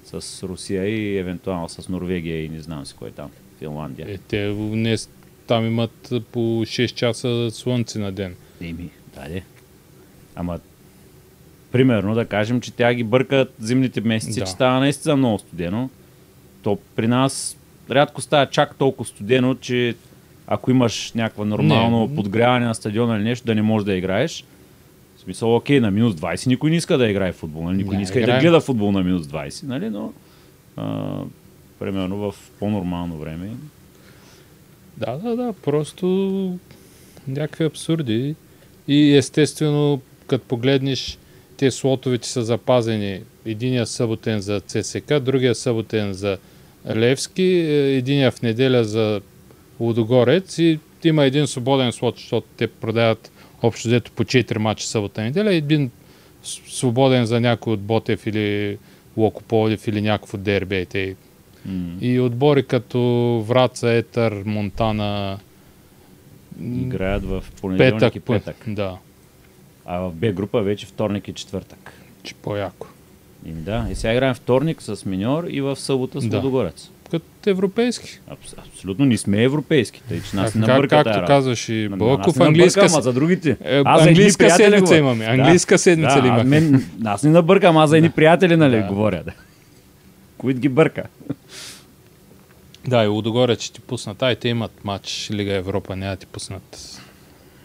С 0.04 0.42
Русия 0.42 0.86
и 0.86 1.18
евентуално 1.18 1.68
с 1.68 1.88
Норвегия 1.88 2.44
и 2.44 2.48
не 2.48 2.60
знам 2.60 2.86
си 2.86 2.94
кой 2.94 3.10
там, 3.10 3.30
Финландия. 3.58 4.06
е, 4.08 4.18
те 4.18 4.38
не, 4.58 4.96
там 5.46 5.66
имат 5.66 6.12
по 6.32 6.38
6 6.38 6.86
часа 6.88 7.48
слънце 7.50 7.98
на 7.98 8.12
ден. 8.12 8.34
Еми, 8.60 8.90
да, 9.14 9.28
де. 9.28 9.42
Ама, 10.34 10.58
примерно 11.72 12.14
да 12.14 12.24
кажем, 12.24 12.60
че 12.60 12.72
тя 12.72 12.94
ги 12.94 13.04
бъркат 13.04 13.54
зимните 13.60 14.00
месеци, 14.00 14.40
Да. 14.40 14.46
че 14.46 14.52
става 14.52 14.80
наистина 14.80 15.16
много 15.16 15.38
студено. 15.38 15.90
То 16.62 16.78
при 16.96 17.06
нас 17.06 17.56
рядко 17.90 18.20
става 18.20 18.46
чак 18.46 18.74
толкова 18.74 19.04
студено, 19.06 19.54
че 19.54 19.94
ако 20.50 20.70
имаш 20.70 21.12
някакво 21.14 21.44
нормално 21.44 22.06
Не. 22.06 22.14
подгряване 22.14 22.66
на 22.66 22.74
стадиона 22.74 23.16
или 23.16 23.24
нещо, 23.24 23.46
да 23.46 23.54
не 23.54 23.62
можеш 23.62 23.84
да 23.86 23.94
играеш. 23.94 24.44
В 25.16 25.20
смисъл, 25.20 25.56
окей, 25.56 25.80
на 25.80 25.90
минус 25.90 26.14
20 26.14 26.46
никой 26.46 26.70
не 26.70 26.76
иска 26.76 26.98
да 26.98 27.08
играе 27.10 27.32
в 27.32 27.36
футбол. 27.36 27.62
Нали? 27.64 27.76
Никой 27.76 27.90
Да, 27.90 27.96
не 27.96 28.02
иска 28.02 28.18
и 28.18 28.22
да 28.22 28.24
играем. 28.24 28.40
гледа 28.42 28.60
футбол 28.60 28.92
на 28.92 29.02
минус 29.02 29.26
20, 29.26 29.66
нали? 29.66 29.90
но 29.90 30.12
а, 30.76 31.16
примерно 31.78 32.16
в 32.16 32.34
по-нормално 32.58 33.18
време. 33.18 33.50
Да, 34.96 35.16
да, 35.16 35.36
да, 35.36 35.52
просто 35.52 36.58
някакви 37.28 37.64
абсурди. 37.64 38.34
И 38.88 39.16
естествено, 39.16 40.00
като 40.26 40.44
погледнеш, 40.44 41.18
те 41.56 41.70
слотовете 41.70 42.28
са 42.28 42.44
запазени. 42.44 43.20
Единия 43.46 43.86
съботен 43.86 44.40
за 44.40 44.60
ЦСК, 44.60 45.20
другия 45.20 45.54
съботен 45.54 46.12
за 46.12 46.38
Левски, 46.96 47.42
е, 47.42 47.96
единия 47.96 48.30
в 48.30 48.42
неделя 48.42 48.84
за 48.84 49.20
Лудогорец 49.80 50.58
и 50.58 50.78
има 51.04 51.24
един 51.24 51.46
свободен 51.46 51.92
слот, 51.92 52.16
защото 52.16 52.46
те 52.56 52.66
продават 52.66 53.30
общо 53.62 53.88
взето 53.88 54.12
по 54.12 54.24
4 54.24 54.58
мача 54.58 54.86
събота 54.86 55.20
и 55.20 55.24
неделя, 55.24 55.54
един 55.54 55.90
свободен 56.42 57.26
за 57.26 57.40
някой 57.40 57.72
от 57.72 57.80
Ботев 57.80 58.26
или 58.26 58.78
Локополев 59.16 59.88
или 59.88 60.00
някакво 60.00 60.38
дерби. 60.38 60.86
те 60.86 61.16
М. 61.66 61.96
и 62.00 62.20
отбори 62.20 62.66
като 62.66 63.00
Враца, 63.48 63.90
Етър, 63.90 64.42
Монтана, 64.46 65.38
Играят 66.62 67.24
в 67.24 67.44
понеделник 67.60 67.94
петък, 67.94 68.16
и 68.16 68.20
петък. 68.20 68.56
Да, 68.66 68.96
А 69.84 69.98
в 69.98 70.12
Б 70.12 70.32
група 70.32 70.62
вече 70.62 70.86
вторник 70.86 71.28
и 71.28 71.32
четвъртък. 71.32 71.92
че 72.22 72.34
по-яко. 72.34 72.86
Ими 73.46 73.60
да, 73.62 73.86
и 73.90 73.94
сега 73.94 74.12
играем 74.12 74.34
вторник 74.34 74.82
с 74.82 75.04
Миньор 75.04 75.44
и 75.44 75.60
в 75.60 75.76
събота 75.76 76.20
с 76.20 76.28
Да. 76.28 76.40
Като 77.10 77.24
европейски. 77.46 78.20
Абс, 78.28 78.54
абсолютно 78.58 79.04
не 79.04 79.16
сме 79.16 79.42
европейски, 79.42 80.02
тъй 80.08 80.20
че 80.20 80.36
нас 80.36 80.54
А, 80.54 80.58
не 80.58 80.62
как, 80.62 80.68
набърка 80.68 80.88
както 80.88 81.04
тая 81.04 81.16
работа. 81.16 81.26
казваш 81.28 81.68
и 81.68 81.72
На- 81.74 81.88
на 81.88 81.96
Бълков, 81.96 82.40
английска, 82.40 82.88
с- 82.88 83.02
за 83.02 83.12
другите. 83.12 83.56
Е, 83.62 83.82
Аз 83.84 84.06
английска 84.06 84.50
седмица 84.50 84.80
говоря. 84.80 84.98
имаме, 84.98 85.24
английска 85.26 85.78
седмица 85.78 86.16
да, 86.16 86.22
ли 86.22 86.24
а 86.24 86.28
имахме? 86.28 86.60
Мен, 86.60 86.84
аз 87.04 87.22
не 87.22 87.30
набъркам, 87.30 87.76
аз 87.76 87.90
за 87.90 87.96
едни 87.96 88.10
приятели, 88.10 88.56
нали, 88.56 88.76
Да. 88.76 88.82
говоря. 88.82 89.22
Да. 89.24 89.32
Които 90.38 90.60
ги 90.60 90.68
бърка. 90.68 91.02
Да, 92.86 93.04
и 93.04 93.06
Лудогорец 93.06 93.60
ще 93.60 93.72
ти 93.72 93.80
пуснат. 93.80 94.22
Ай, 94.22 94.36
те 94.36 94.48
имат 94.48 94.84
матч 94.84 95.28
Лига 95.32 95.52
Европа, 95.52 95.96
няма 95.96 96.10
да 96.10 96.16
ти 96.16 96.26
пуснат 96.26 96.78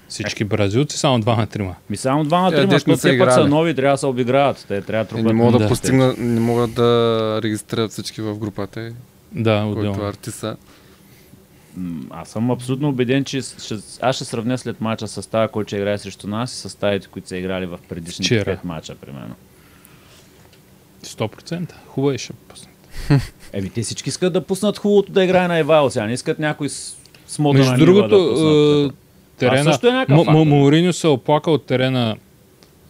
всички 0.09 0.43
бразилци, 0.43 0.97
само 0.97 1.19
двама-трима. 1.19 1.75
Ми 1.89 1.97
само 1.97 2.23
двама, 2.23 2.49
Те, 2.49 2.55
трима, 2.55 2.61
дет 2.63 2.71
не 2.71 2.75
защото 2.75 2.97
са 2.97 3.09
те 3.09 3.19
пък 3.19 3.31
са 3.31 3.47
нови, 3.47 3.75
трябва 3.75 3.93
да 3.93 3.97
се 3.97 4.05
обиграват. 4.05 4.65
Те 4.67 4.81
трябва 4.81 5.03
да 5.03 5.07
И 5.07 5.09
трупат. 5.09 5.25
не 5.25 5.33
могат 5.33 5.53
да, 5.53 5.59
Да. 5.59 5.67
постигнат, 5.67 6.17
не 6.17 6.39
могат 6.39 6.73
да 6.73 6.89
регистрират 7.43 7.91
всички 7.91 8.21
в 8.21 8.35
групата, 8.35 8.91
Да, 9.35 9.61
който 9.63 9.79
отделно. 9.79 10.03
артиста. 10.03 10.57
М, 11.77 12.01
Аз 12.11 12.29
съм 12.29 12.51
абсолютно 12.51 12.89
убеден, 12.89 13.23
че 13.23 13.41
ще, 13.41 13.75
аз 14.01 14.15
ще 14.15 14.25
сравня 14.25 14.57
след 14.57 14.81
мача 14.81 15.07
състава, 15.07 15.47
който 15.47 15.67
ще 15.67 15.77
играе 15.77 15.97
срещу 15.97 16.27
нас 16.27 16.53
и 16.53 16.57
съставите, 16.57 17.07
които 17.07 17.27
са 17.27 17.37
играли 17.37 17.65
в 17.65 17.79
предишните 17.89 18.27
Вчера. 18.27 18.45
пет 18.45 18.63
мача, 18.63 18.95
примерно. 18.95 19.35
100%. 21.03 21.71
Хубаво 21.87 22.11
е 22.11 22.17
ще 22.17 22.33
пуснат. 22.33 22.69
Еми, 23.53 23.69
те 23.69 23.81
всички 23.81 24.09
искат 24.09 24.33
да 24.33 24.41
пуснат 24.41 24.77
хубавото 24.77 25.11
да 25.11 25.23
играе 25.23 25.47
на 25.47 25.59
Ивайло 25.59 25.89
сега. 25.89 26.05
Не 26.05 26.13
искат 26.13 26.39
някой 26.39 26.69
с 26.69 26.95
смотана 27.27 27.59
Между 27.61 27.73
нива 27.75 27.85
другото, 27.85 28.23
да 28.23 28.31
пуснат. 28.31 28.91
е, 28.91 28.95
терена, 29.39 29.63
също 29.63 29.87
е 29.87 29.91
някакъв 29.91 30.15
М- 30.17 30.23
фактор. 30.23 30.39
М- 30.39 30.45
Мауриньо 30.45 30.93
се 30.93 31.07
оплака 31.07 31.51
от 31.51 31.65
терена 31.65 32.15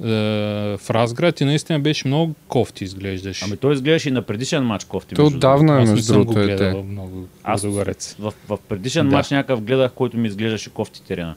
в 0.03 0.89
Разград 0.89 1.41
и 1.41 1.45
наистина 1.45 1.79
беше 1.79 2.07
много 2.07 2.33
кофти 2.47 2.83
изглеждаш. 2.83 3.43
Ами 3.43 3.57
той 3.57 3.73
изглеждаше 3.73 4.09
и 4.09 4.11
на 4.11 4.21
предишен 4.21 4.63
матч 4.63 4.85
кофти. 4.85 5.15
Той 5.15 5.25
между 5.25 5.37
отдавна 5.37 5.73
е, 5.73 5.81
Аз 5.81 5.89
не 5.89 5.95
между 5.95 6.13
съм 6.13 6.23
го 6.23 6.33
другото, 6.33 6.63
е 6.63 6.73
много 6.83 7.27
Аз- 7.43 7.61
другото. 7.61 7.91
В, 8.19 8.33
в 8.49 8.57
предишен 8.69 9.09
Да. 9.09 9.15
матч 9.15 9.29
някакъв 9.29 9.61
гледах, 9.61 9.91
който 9.91 10.17
ми 10.17 10.27
изглеждаше 10.27 10.69
кофти 10.69 11.03
терена. 11.03 11.35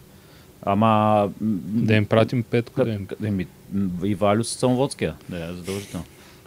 Ама... 0.63 1.29
Да 1.41 1.95
им 1.95 2.07
пратим 2.07 2.43
петко. 2.43 2.85
Да 2.85 2.91
им... 2.91 3.07
Къд, 3.07 3.19
еми, 3.25 3.47
м, 3.73 3.89
и 4.05 4.15
Валю 4.15 4.45
с 4.45 4.49
Самоводския, 4.49 5.15
да, 5.29 5.45
е 5.45 5.53
задължително. 5.53 6.07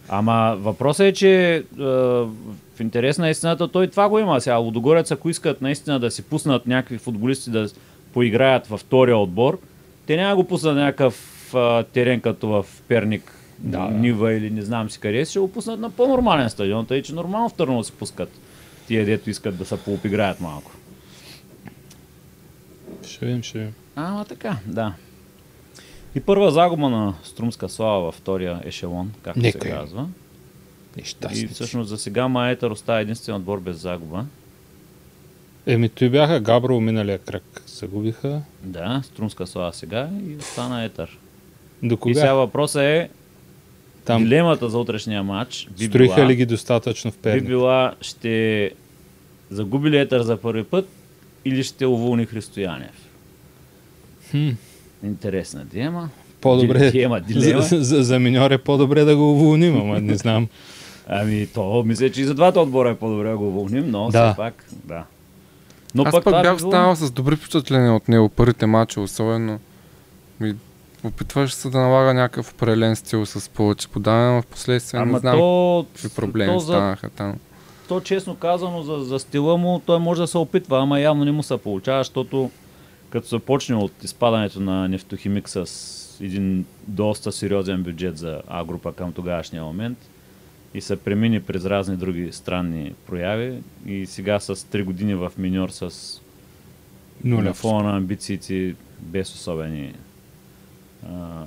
Ама 0.09 0.57
въпросът 0.59 1.05
е, 1.05 1.13
че 1.13 1.55
е, 1.55 1.61
в 1.79 2.29
интерес 2.79 3.17
на 3.17 3.29
истината 3.29 3.67
той 3.67 3.87
това 3.87 4.09
го 4.09 4.19
има. 4.19 4.41
Сега 4.41 4.55
Лудогорец, 4.55 5.11
ако 5.11 5.29
искат 5.29 5.61
наистина 5.61 5.99
да 5.99 6.11
си 6.11 6.21
пуснат 6.21 6.67
някакви 6.67 6.97
футболисти 6.97 7.49
да 7.49 7.69
поиграят 8.13 8.67
във 8.67 8.79
втория 8.79 9.17
отбор, 9.17 9.59
те 10.05 10.15
няма 10.15 10.29
да 10.29 10.35
го 10.35 10.43
пуснат 10.43 10.75
на 10.75 10.81
някакъв 10.81 11.28
а, 11.55 11.83
терен 11.83 12.21
като 12.21 12.47
в 12.47 12.65
Перник, 12.87 13.33
Да. 13.59 13.79
Нива 13.79 14.33
или 14.33 14.49
не 14.49 14.61
знам 14.61 14.89
си 14.89 14.99
къде, 14.99 15.25
ще 15.25 15.39
го 15.39 15.51
пуснат 15.51 15.79
на 15.79 15.89
по-нормален 15.89 16.49
стадион, 16.49 16.85
тъй 16.85 17.01
че 17.01 17.13
нормално 17.13 17.49
в 17.49 17.53
Търново 17.53 17.83
си 17.83 17.91
пускат 17.91 18.29
тия, 18.87 19.05
дето 19.05 19.29
искат 19.29 19.57
да 19.57 19.65
се 19.65 19.77
поопиграят 19.77 20.41
малко. 20.41 20.71
Ще 23.07 23.25
видим, 23.25 23.43
ще 23.43 23.57
видим. 23.59 23.73
Ама 23.95 24.25
така, 24.25 24.57
да. 24.65 24.93
И 26.15 26.19
първа 26.19 26.51
загуба 26.51 26.89
на 26.89 27.13
Струмска 27.23 27.69
слава 27.69 27.99
във 28.01 28.15
втория 28.15 28.59
ешелон, 28.65 29.11
както 29.21 29.39
Нека 29.39 29.61
се 29.61 29.69
казва. 29.69 30.07
И 30.95 30.99
Нещастници. 30.99 31.47
всъщност 31.53 31.89
за 31.89 31.97
сега 31.97 32.27
Маетър 32.27 32.71
остава 32.71 32.99
единствен 32.99 33.35
отбор 33.35 33.59
без 33.59 33.77
загуба. 33.77 34.25
Еми, 35.65 35.89
той 35.89 36.09
бяха 36.09 36.39
Габро 36.39 36.79
миналия 36.79 37.17
кръг. 37.19 37.63
Загубиха. 37.67 38.41
Да, 38.63 39.01
Струмска 39.05 39.47
слава 39.47 39.73
сега 39.73 40.09
и 40.27 40.35
остана 40.35 40.83
Етър. 40.83 41.17
До 41.83 41.93
И 41.93 41.97
кога? 41.97 42.13
сега 42.15 42.33
въпросът 42.33 42.81
е, 42.81 43.09
Там 44.05 44.23
дилемата 44.23 44.69
за 44.69 44.77
утрешния 44.79 45.23
матч 45.23 45.67
би 45.71 45.85
строиха 45.85 46.15
била, 46.15 46.27
ли 46.27 46.35
ги 46.35 46.45
достатъчно 46.45 47.11
в 47.11 47.15
би 47.15 47.21
Перник? 47.21 47.43
била, 47.43 47.93
ще 48.01 48.71
загуби 49.49 49.89
ли 49.89 49.97
Етър 49.97 50.21
за 50.21 50.37
първи 50.37 50.63
път 50.63 50.89
или 51.45 51.63
ще 51.63 51.85
уволни 51.85 52.25
Христоянев. 52.25 52.91
Хм, 54.31 54.49
Интересна 55.03 55.65
дилема. 55.65 56.09
по-добре. 56.41 56.91
Дилема, 56.91 57.21
За, 57.61 57.83
за, 57.83 58.03
за 58.03 58.19
миньор 58.19 58.51
е 58.51 58.57
по-добре 58.57 59.03
да 59.03 59.15
го 59.15 59.31
уволним, 59.31 59.77
ама 59.77 59.99
не 60.01 60.15
знам. 60.15 60.47
Ами 61.07 61.47
то, 61.47 61.83
мисля, 61.83 62.11
че 62.11 62.21
и 62.21 62.25
за 62.25 62.33
двата 62.33 62.59
отбора 62.59 62.89
е 62.89 62.95
по-добре 62.95 63.29
да 63.29 63.37
го 63.37 63.47
уволним, 63.47 63.91
но 63.91 64.09
Да. 64.09 64.27
все 64.27 64.37
пак, 64.37 64.65
да. 64.75 65.03
Но 65.95 66.03
Аз 66.03 66.11
пък, 66.11 66.23
пък 66.23 66.33
бях 66.33 66.57
би 66.57 66.63
останал 66.65 66.95
с 66.95 67.11
добри 67.11 67.35
впечатления 67.35 67.93
от 67.93 68.07
него, 68.07 68.29
първите 68.29 68.65
мача 68.65 69.01
особено. 69.01 69.59
Ми, 70.39 70.55
опитваше 71.03 71.55
се 71.55 71.69
да 71.69 71.79
налага 71.79 72.13
някакъв 72.13 72.53
определен 72.53 72.95
стил 72.95 73.25
с 73.25 73.49
повече 73.49 73.87
подаване, 73.87 74.35
но 74.35 74.41
в 74.41 74.45
последствие 74.45 75.05
не 75.05 75.19
знам 75.19 75.37
то, 75.37 75.85
какви 75.93 76.09
проблеми 76.09 76.53
то, 76.53 76.59
за, 76.59 76.73
станаха 76.73 77.09
там. 77.09 77.35
то, 77.87 78.01
честно 78.01 78.35
казано, 78.35 78.83
за, 78.83 78.97
за 78.97 79.19
стила 79.19 79.57
му, 79.57 79.81
той 79.85 79.99
може 79.99 80.21
да 80.21 80.27
се 80.27 80.37
опитва, 80.37 80.79
ама 80.81 80.99
явно 80.99 81.25
не 81.25 81.31
му 81.31 81.43
се 81.43 81.57
получава, 81.57 81.99
защото 81.99 82.51
като 83.09 83.27
се 83.27 83.39
почне 83.39 83.75
от 83.75 84.03
изпадането 84.03 84.59
на 84.59 84.87
нефтохимик 84.87 85.49
с 85.49 85.65
един 86.21 86.65
доста 86.87 87.31
сериозен 87.31 87.83
бюджет 87.83 88.17
за 88.17 88.41
А 88.47 88.63
група 88.63 88.93
към 88.93 89.13
тогавашния 89.13 89.63
момент 89.63 89.97
и 90.73 90.81
се 90.81 90.95
премини 90.95 91.41
през 91.41 91.65
разни 91.65 91.97
други 91.97 92.31
странни 92.31 92.93
прояви 93.07 93.61
и 93.85 94.05
сега 94.05 94.39
с 94.39 94.55
3 94.55 94.83
години 94.83 95.15
в 95.15 95.31
миньор 95.37 95.69
с 95.69 96.21
на 97.23 97.35
Нулев. 97.35 97.55
фона 97.55 97.83
на 97.83 97.97
амбициите 97.97 98.75
без 98.99 99.33
особени 99.33 99.93
а, 101.05 101.43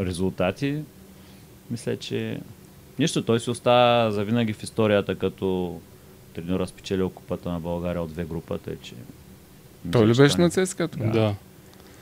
резултати, 0.00 0.78
мисля, 1.70 1.96
че 1.96 2.38
нищо, 2.98 3.22
той 3.22 3.40
си 3.40 3.50
остава 3.50 4.10
завинаги 4.10 4.52
в 4.52 4.62
историята 4.62 5.14
като 5.14 5.78
треньора 6.34 6.66
спечелил 6.66 7.10
купата 7.10 7.48
на 7.48 7.60
България 7.60 8.02
от 8.02 8.08
две 8.08 8.24
групата, 8.24 8.70
че 8.82 8.94
Той 9.92 10.06
ли 10.06 10.14
беше 10.14 10.40
на 10.40 10.50
ЦСКА? 10.50 10.88
Да. 10.88 11.04
да. 11.06 11.34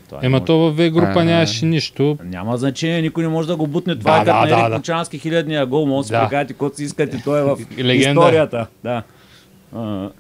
това 0.09 0.20
Ема 0.22 0.30
може- 0.30 0.45
то 0.45 0.59
във 0.59 0.76
В 0.76 0.91
група 0.91 1.12
А. 1.14 1.24
нямаше 1.24 1.66
нищо. 1.66 2.18
Няма 2.24 2.57
значение, 2.57 3.03
никой 3.03 3.22
не 3.22 3.28
може 3.28 3.49
да 3.49 3.57
го 3.57 3.66
бутне. 3.66 3.99
Това 3.99 4.12
Да, 4.14 4.20
е 4.20 4.24
като 4.24 4.49
да, 4.49 4.57
на 4.59 4.66
Ерик. 4.66 4.76
Кучански 4.76 5.18
хилядния 5.18 5.66
гол. 5.66 5.87
Може 5.87 5.99
да 5.99 6.07
си 6.07 6.12
Да. 6.12 6.20
прекарате 6.22 6.53
каквото 6.53 6.76
си 6.76 6.85
искате, 6.85 7.22
той 7.24 7.41
е 7.41 7.45
в 7.45 7.57
Легенда. 7.78 8.11
историята. 8.11 8.66
Да. 8.85 9.03
А, 9.74 10.11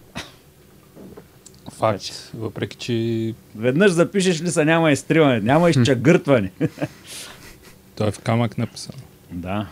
Факт. 1.92 2.30
Въпреки, 2.34 2.76
че 2.76 3.34
Веднъж 3.56 3.92
запишеш 3.92 4.42
ли 4.42 4.50
са, 4.50 4.64
няма 4.64 4.92
изтриване, 4.92 5.40
няма 5.40 5.70
изчагъртване. 5.70 6.50
Той 7.96 8.08
е 8.08 8.10
в 8.10 8.18
камък 8.18 8.58
написан. 8.58 8.94
Да. 9.30 9.66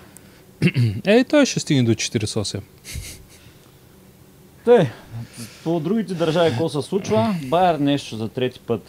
Ей, 1.05 1.25
той 1.25 1.47
ще 1.47 1.61
стигне 1.61 1.83
до 1.83 1.95
48. 1.95 2.61
Те, 4.65 4.93
по 5.65 5.81
другите 5.81 6.15
държави 6.15 6.51
какво 6.51 6.69
се 6.69 6.83
случва? 6.83 7.37
Байер 7.45 7.79
нещо 7.79 8.17
за 8.17 8.29
трети 8.29 8.61
път 8.61 8.83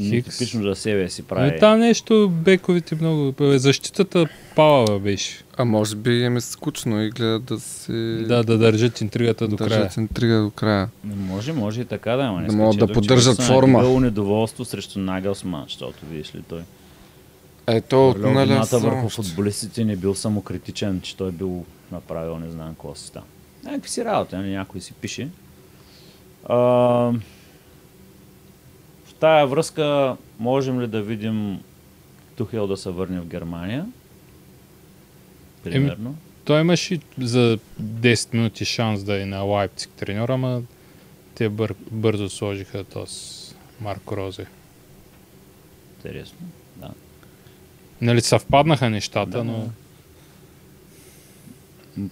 Хикс. 0.00 0.38
типично 0.38 0.62
за 0.62 0.74
себе 0.74 1.08
си 1.08 1.22
прави. 1.22 1.58
там 1.60 1.78
нещо, 1.78 2.28
бековите 2.28 2.94
много... 2.94 3.32
бе, 3.32 3.58
Защитата 3.58 4.26
палава 4.56 4.98
беше. 4.98 5.44
А 5.56 5.64
може 5.64 5.96
би 5.96 6.20
им 6.20 6.36
е 6.36 6.40
скучно 6.40 7.02
и 7.02 7.10
гледат 7.10 7.44
да 7.44 7.60
се... 7.60 7.92
Да, 8.28 8.44
да 8.44 8.58
държат 8.58 9.00
интригата 9.00 9.48
до 9.48 9.56
края. 9.56 9.70
държат 9.70 9.96
интрига 9.96 10.42
до 10.42 10.50
края. 10.50 10.88
Не 11.04 11.14
може, 11.14 11.52
може 11.52 11.80
и 11.80 11.84
така 11.84 12.16
да, 12.16 12.22
ама 12.22 12.40
не 12.40 12.46
Да 12.46 12.56
могат 12.56 12.78
да 12.78 12.92
поддържат 12.92 13.42
форма. 13.42 13.78
надигал 13.78 14.00
недоволство 14.00 14.64
срещу 14.64 14.98
Нагелсман, 14.98 15.64
защото 15.64 16.06
видиш 16.06 16.34
ли 16.34 16.42
той. 16.48 16.60
Ето, 17.66 18.08
от 18.08 18.18
миналия 18.18 18.46
вината 18.46 18.66
сезон 18.66 18.90
върху 18.90 19.08
футболистите 19.08 19.84
не 19.84 19.96
бил 19.96 20.14
самокритичен, 20.14 21.00
че 21.00 21.16
той 21.16 21.32
бил 21.32 21.64
направил 21.92 22.38
не 22.38 22.50
знам 22.50 22.68
какво 22.68 22.94
си 22.94 23.12
там. 23.12 23.22
Някакви 23.64 23.90
си 23.90 24.04
работи, 24.04 24.36
нали? 24.36 24.50
някой 24.50 24.80
си 24.80 24.92
пише. 24.92 25.28
А, 26.44 27.12
тая 29.20 29.46
връзка 29.46 30.16
можем 30.38 30.80
ли 30.80 30.86
да 30.86 31.02
видим 31.02 31.60
Тухел 32.36 32.66
да 32.66 32.76
се 32.76 32.90
върне 32.90 33.20
в 33.20 33.26
Германия? 33.26 33.86
Примерно. 35.64 36.16
Той 36.44 36.60
имаше 36.60 37.00
за 37.18 37.58
10 37.82 38.34
минути 38.34 38.64
шанс 38.64 39.04
да 39.04 39.22
е 39.22 39.26
на 39.26 39.40
Лайпциг 39.40 39.90
треньор, 39.90 40.28
ама 40.28 40.62
те 41.34 41.48
бър, 41.48 41.74
бързо 41.90 42.28
сложиха 42.28 42.84
този 42.84 43.54
Марко 43.80 44.16
Розе. 44.16 44.46
Интересно. 45.96 46.38
Да. 46.76 46.90
Нали 48.00 48.20
съвпаднаха 48.20 48.90
нещата, 48.90 49.38
да. 49.38 49.44
Но 49.44 49.68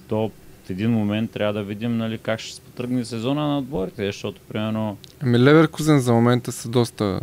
То 0.09 0.31
в 0.65 0.71
един 0.71 0.91
момент 0.91 1.31
трябва 1.31 1.53
да 1.53 1.63
видим 1.63 1.97
нали, 1.97 2.19
как 2.19 2.41
ще 2.41 2.55
се 2.55 2.61
потръгне 2.61 3.05
сезона 3.05 3.49
на 3.49 3.59
отборите, 3.59 4.07
защото 4.07 4.41
примерно 4.49 4.97
Ами 5.21 5.39
Леверкузен 5.39 6.01
за 6.01 6.13
момента 6.13 6.53
са 6.53 6.69
доста 6.69 7.21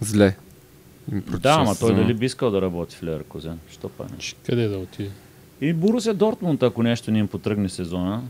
зле. 0.00 0.36
Да, 1.40 1.50
ама 1.50 1.74
той 1.74 1.94
дали 1.94 2.14
би 2.14 2.26
искал 2.26 2.50
да 2.50 2.62
работи 2.62 2.96
в 2.96 3.02
Леверкузен? 3.02 3.58
Що 3.70 3.88
па 3.88 4.04
не? 4.04 4.18
Че 4.18 4.34
къде 4.46 4.68
да 4.68 4.78
отиде? 4.78 5.10
И 5.60 5.72
Борусия 5.72 6.14
Дортмунд, 6.14 6.62
ако 6.62 6.82
нещо 6.82 7.10
не 7.10 7.18
им 7.18 7.28
потръгне 7.28 7.68
сезона, 7.68 8.22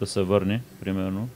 да 0.00 0.06
се 0.06 0.22
върне, 0.22 0.60
примерно. 0.80 1.28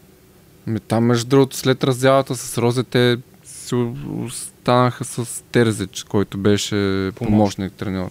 Ами 0.67 0.81
там, 0.81 1.05
между 1.05 1.29
другото, 1.29 1.57
след 1.57 1.85
раздялата 1.85 2.35
с 2.35 2.59
Розе, 2.59 2.85
те 2.85 3.19
си 3.45 3.75
о- 3.75 3.95
останаха 4.25 5.05
с 5.05 5.45
Терзич, 5.53 6.03
който 6.03 6.39
беше 6.39 7.11
помощник 7.15 7.73
треньор. 7.73 8.11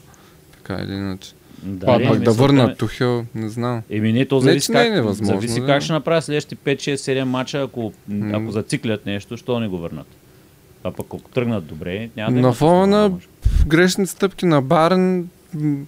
Така 0.51 0.84
или 0.84 0.93
иначе. 0.93 1.32
Да, 1.64 1.86
Па, 1.86 1.91
не, 1.91 1.97
Пак 1.99 2.14
да 2.14 2.20
мисълта 2.20 2.32
върнат 2.34 2.70
ми- 2.70 2.76
Тухел, 2.76 3.26
не 3.36 3.49
знам. 3.49 3.82
Еми 3.89 4.14
не, 4.14 4.26
то 4.26 4.36
Не, 4.36 4.41
зависи 4.41 4.66
че 4.66 4.72
не 4.72 4.80
е 4.80 4.84
как, 4.84 4.93
невъзможно, 4.93 5.26
зависи 5.34 5.59
да. 5.59 5.66
как 5.66 5.84
ще 5.84 5.93
направят 5.93 6.24
следващите 6.24 6.55
5, 6.57 6.78
6, 6.78 6.95
7 6.95 7.24
мача, 7.24 7.62
ако, 7.62 7.93
М. 8.07 8.38
ако 8.38 8.51
зациклят 8.51 9.05
нещо, 9.05 9.38
що 9.38 9.59
не 9.59 9.68
го 9.68 9.78
върнат. 9.78 10.07
А 10.84 10.91
пък 10.91 11.05
ако 11.07 11.22
тръгнат 11.24 11.66
добре, 11.66 12.09
няма 12.18 12.32
да 12.34 12.41
На 12.41 12.53
фона 12.53 12.88
на- 12.88 13.18
грешни 13.68 14.07
стъпки 14.07 14.45
на 14.45 14.62
Барен, 14.62 15.30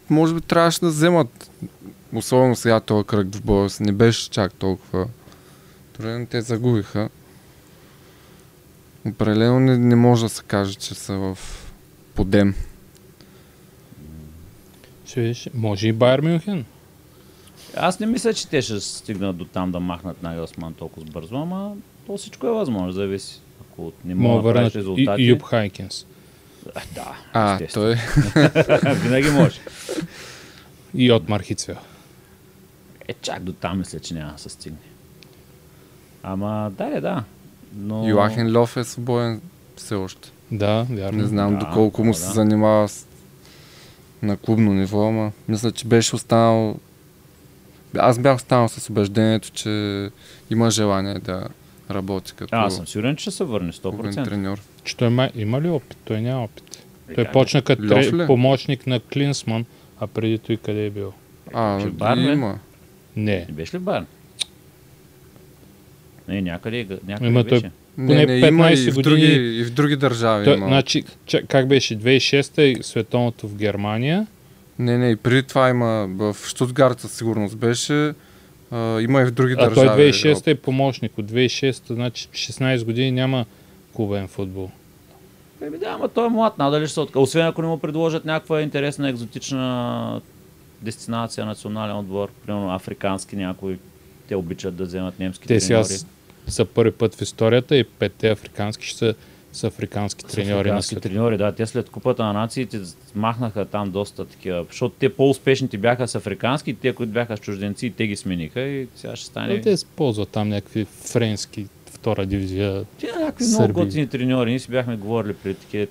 може 0.10 0.34
би 0.34 0.42
трябваше 0.42 0.80
да 0.80 0.88
вземат, 0.88 1.50
особено 2.14 2.56
сега 2.56 2.80
този 2.80 3.06
кръг 3.06 3.28
в 3.28 3.42
боя, 3.42 3.70
не 3.80 3.92
беше 3.92 4.30
чак 4.30 4.54
толкова. 4.54 5.08
Добре, 5.96 6.26
те 6.26 6.42
загубиха. 6.42 7.10
Определено 9.06 9.60
не, 9.60 9.78
не 9.78 9.96
може 9.96 10.24
да 10.24 10.30
се 10.30 10.44
каже, 10.44 10.76
че 10.76 10.94
са 10.94 11.14
в 11.14 11.38
подем. 12.16 12.56
Видиш, 15.16 15.50
може 15.54 15.88
и 15.88 15.92
Байер 15.94 16.20
Мюнхен. 16.22 16.66
Аз 17.78 18.00
не 18.00 18.06
мисля, 18.06 18.34
че 18.34 18.48
те 18.48 18.62
ще 18.62 18.80
стигнат 18.80 19.38
до 19.38 19.46
там 19.46 19.72
да 19.72 19.80
махнат 19.80 20.24
Нагелсман 20.24 20.74
толкова 20.74 21.06
бързо, 21.06 21.36
ама 21.36 21.76
то 22.08 22.18
всичко 22.18 22.48
е 22.48 22.52
възможно, 22.52 22.92
зависи. 22.92 23.42
Ако 23.62 23.92
не 24.06 24.16
Мога 24.16 24.42
да 24.42 24.48
да 24.48 24.54
правиш 24.54 24.76
резултати, 24.76 25.22
и 25.22 25.30
Юб 25.30 25.44
Хайкинс. 25.44 26.06
да, 26.96 27.16
А, 27.34 27.60
той 27.74 27.96
Винаги 28.94 29.30
може. 29.30 29.60
И 30.94 31.12
от 31.12 31.30
Мархицвел. 31.30 31.78
Е, 33.08 33.14
чак 33.22 33.44
до 33.44 33.54
там 33.54 33.80
мисля, 33.80 34.00
че 34.00 34.14
няма 34.14 34.32
да 34.32 34.40
се 34.40 34.50
стигне. 34.50 34.78
Ама, 36.24 36.72
да, 36.78 36.90
да, 36.90 37.02
да. 37.02 37.24
Но... 37.76 38.08
Йоахин 38.08 38.58
Льов 38.58 38.78
е 38.78 38.84
свободен 38.84 39.42
все 39.76 39.96
още. 39.96 40.32
Да, 40.52 40.86
вярно. 40.90 41.18
Не 41.18 41.28
знам 41.28 41.54
Да, 41.54 41.66
доколко 41.66 42.04
му 42.04 42.12
да, 42.12 42.18
се 42.18 42.26
да. 42.28 42.34
занимава 42.34 42.90
с... 42.90 43.08
на 44.24 44.38
клубно 44.38 44.74
ниво, 44.74 45.02
ама 45.02 45.32
мисля, 45.48 45.72
че 45.72 45.88
беше 45.88 46.16
останал... 46.16 46.76
Аз 47.98 48.20
бях 48.20 48.36
останал 48.36 48.68
с 48.70 48.90
убеждението, 48.90 49.50
че 49.50 50.10
има 50.50 50.72
желание 50.72 51.14
да 51.14 51.48
работи 51.92 52.34
като 52.34 52.56
А, 52.56 52.60
аз 52.60 52.76
съм 52.76 52.88
сигурен, 52.88 53.16
че 53.16 53.22
ще 53.22 53.32
се 53.32 53.44
върне 53.44 53.72
клубен 53.82 54.14
100%. 54.14 54.24
треньор. 54.26 54.60
Че 54.84 54.98
той 54.98 55.08
има, 55.08 55.30
има 55.36 55.62
ли 55.62 55.70
опит? 55.70 55.98
Той 56.06 56.22
няма 56.22 56.44
опит. 56.44 56.86
Е, 57.10 57.16
Той 57.16 57.26
почна 57.26 57.62
като 57.62 57.82
тре- 57.84 58.28
помощник 58.28 58.88
на 58.88 59.00
Клинсман, 59.02 59.66
а 60.00 60.08
преди 60.08 60.38
той 60.38 60.58
къде 60.58 60.86
е 60.86 60.90
бил? 60.90 61.14
А, 61.54 61.82
Че 61.82 61.88
бар, 61.88 62.16
бе? 62.16 62.22
има. 62.22 62.60
Не. 63.16 63.36
Не 63.40 63.46
беше 63.50 63.76
ли 63.76 63.80
Барн? 63.80 64.06
Не, 66.28 66.42
някъде, 66.42 66.88
някъде 67.08 67.28
Има 67.28 67.44
беше. 67.44 67.62
той- 67.62 67.72
Не, 67.98 68.08
Поне 68.08 68.26
не, 68.26 68.38
има 68.38 68.72
и 68.72 68.76
15 68.76 68.92
в, 68.92 68.94
други, 68.94 69.22
години- 69.22 69.34
и 69.52 69.64
в 69.64 69.72
други 69.72 69.96
държави 69.96 70.46
Той, 70.46 70.54
има. 70.54 70.68
значи, 70.68 71.04
ча, 71.26 71.42
как 71.42 71.68
беше? 71.68 71.96
2006 71.96 72.62
и 72.62 72.84
световното 72.84 73.48
в 73.48 73.56
Германия. 73.56 74.28
Не, 74.80 74.98
не, 74.98 75.10
и 75.10 75.16
преди 75.16 75.44
това 75.44 75.70
има 75.70 76.08
в 76.10 76.36
Штутгарт 76.46 77.00
със 77.00 77.12
сигурност 77.12 77.58
беше. 77.58 78.14
А, 78.72 79.02
има 79.02 79.22
и 79.22 79.26
в 79.26 79.32
други 79.32 79.54
А 79.54 79.58
държави. 79.60 79.88
той 79.88 79.98
2006 80.12 80.48
е 80.48 80.56
помощник. 80.56 81.18
От 81.18 81.26
2006, 81.26 81.84
значи 81.86 82.28
16 82.28 82.84
години 82.84 83.12
няма 83.12 83.46
клубен 83.94 84.28
футбол. 84.28 84.70
Еми 85.62 85.78
да, 85.78 85.86
ама 85.88 86.08
той 86.08 86.26
е 86.26 86.30
млад, 86.30 86.58
надали 86.58 86.86
ще 86.86 86.94
се 86.94 87.00
отка. 87.00 87.20
Освен 87.20 87.46
ако 87.46 87.62
не 87.62 87.68
му 87.68 87.78
предложат 87.78 88.26
някаква 88.26 88.62
интересна, 88.62 89.10
екзотична 89.10 90.22
дестинация, 90.82 91.46
национален 91.46 91.96
отбор, 91.98 92.30
примерно 92.46 92.72
африкански 92.72 93.36
някой. 93.36 93.78
Те 94.28 94.36
обичат 94.36 94.76
да 94.76 94.84
вземат 94.84 95.20
немски 95.20 95.48
Те 95.48 95.60
сега 95.60 95.76
треньори. 95.76 95.94
с- 95.94 96.06
за 96.48 96.66
първи 96.66 96.92
път 96.92 97.16
в 97.16 97.22
историята 97.22 97.76
и 97.76 97.84
петте 97.84 98.30
африкански 98.30 98.86
ще 98.86 98.98
са 98.98 99.16
с 99.54 99.64
африкански 99.64 100.26
треньори 100.26 100.54
на 100.54 100.60
африкански 100.60 100.88
света. 100.88 101.10
треньори, 101.10 101.38
да. 101.38 101.52
Те 101.52 101.66
след 101.66 101.90
купата 101.90 102.24
на 102.24 102.34
нациите 102.34 102.82
махнаха 103.16 103.66
там 103.66 103.92
доста 103.92 104.26
такива, 104.26 104.66
защото 104.70 104.96
те 105.00 105.16
по-успешните 105.16 105.78
бяха 105.78 106.08
с 106.08 106.16
африкански, 106.16 106.74
те, 106.74 106.94
които 106.94 107.14
бяха 107.14 107.38
с 107.38 107.40
чужденци, 107.40 107.94
те 107.98 108.08
ги 108.08 108.16
смениха 108.16 108.62
и 108.62 108.88
сега 108.96 109.16
ще 109.16 109.26
стане... 109.26 109.56
Но 109.56 109.62
те 109.62 109.70
използват 109.70 110.30
там 110.30 110.50
някакви 110.50 110.86
френски 110.86 111.68
втора 111.86 112.26
дивизия. 112.26 112.86
Те 113.00 113.08
някакви 113.08 113.46
много 113.46 113.64
Сърби. 113.64 113.74
готини 113.74 114.08
треньори. 114.08 114.50
Ние 114.50 114.60
си 114.60 114.72
бяхме 114.72 114.98
говорили 114.98 115.34
преди 115.34 115.56
такива. 115.56 115.88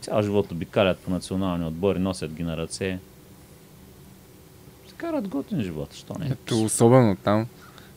Цял 0.00 0.22
живот 0.22 0.52
обикалят 0.52 0.98
по 0.98 1.10
национални 1.10 1.66
отбори, 1.66 1.98
носят 1.98 2.32
ги 2.32 2.42
на 2.42 2.56
ръце. 2.56 2.98
Се 4.88 4.94
карат 4.96 5.28
готин 5.28 5.60
живот, 5.60 5.94
що 5.94 6.14
не? 6.18 6.26
Ето, 6.26 6.62
особено 6.62 7.16
там. 7.16 7.46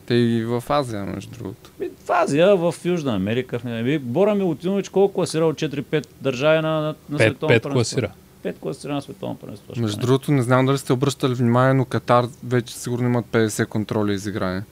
Те 0.06 0.14
и 0.14 0.44
в 0.44 0.64
Азия, 0.68 1.04
между 1.04 1.38
другото. 1.38 1.70
Ми, 1.80 1.88
В 2.06 2.10
Азия, 2.10 2.56
в 2.56 2.74
Южна 2.84 3.14
Америка. 3.14 3.58
В... 3.58 3.98
Бора 3.98 4.34
Милутинович 4.34 4.88
колко 4.88 5.14
класирал 5.14 5.52
4-5 5.52 6.06
държави 6.20 6.60
на, 6.62 6.80
на, 6.80 6.94
на 7.08 7.18
Пет, 7.18 7.28
световно 7.28 7.48
пет 7.48 7.62
класира. 7.62 8.10
5 8.44 8.58
класира 8.58 8.94
на 8.94 9.02
световно 9.02 9.36
първенство. 9.36 9.72
Между 9.76 9.96
не? 9.96 10.00
другото, 10.00 10.32
не 10.32 10.42
знам 10.42 10.66
дали 10.66 10.78
сте 10.78 10.92
обръщали 10.92 11.34
внимание, 11.34 11.74
но 11.74 11.84
Катар 11.84 12.24
вече 12.44 12.74
сигурно 12.74 13.06
имат 13.06 13.26
50 13.26 13.66
контроли 13.66 14.12
изиграни. 14.12 14.62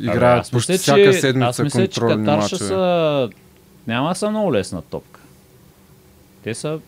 Играят 0.00 0.50
почти 0.52 0.72
мисля, 0.72 0.82
всяка 0.82 1.12
че- 1.12 1.12
седмица 1.12 1.48
Аз 1.48 1.58
мисля, 1.58 1.88
че 1.88 2.00
контролни 2.00 2.24
Катар 2.24 2.46
ще 2.46 2.54
мачове. 2.54 2.68
са... 2.68 3.30
Няма 3.86 4.08
да 4.08 4.14
са 4.14 4.30
много 4.30 4.52
лесна 4.54 4.82
топка. 4.82 5.20
Те 6.42 6.54
са... 6.54 6.78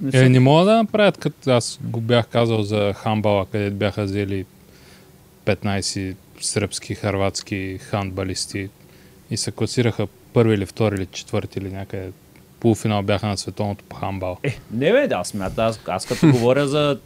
Не 0.00 0.10
са... 0.10 0.18
Е, 0.18 0.28
не 0.28 0.40
мога 0.40 0.64
да 0.64 0.76
направят, 0.76 1.18
като 1.18 1.50
аз 1.50 1.78
го 1.82 2.00
бях 2.00 2.26
казал 2.26 2.62
за 2.62 2.92
Хамбала, 2.92 3.46
където 3.46 3.76
бяха 3.76 4.04
взели 4.04 4.46
15 5.44 6.16
сръбски, 6.40 6.94
харватски 6.94 7.78
хандбалисти 7.80 8.68
и 9.30 9.36
се 9.36 9.50
класираха 9.50 10.06
първи 10.32 10.54
или 10.54 10.66
втори 10.66 10.94
или 10.94 11.06
четвърти 11.06 11.58
или 11.58 11.70
някъде. 11.70 12.10
Полуфинал 12.60 13.02
бяха 13.02 13.26
на 13.26 13.36
световното 13.36 13.84
по 13.84 13.96
хамбал. 13.96 14.36
Е, 14.42 14.58
не 14.70 14.92
бе, 14.92 15.06
да, 15.06 15.24
смята, 15.24 15.62
аз, 15.62 15.80
аз 15.88 16.06
като 16.06 16.26
говоря 16.32 16.68
за... 16.68 16.98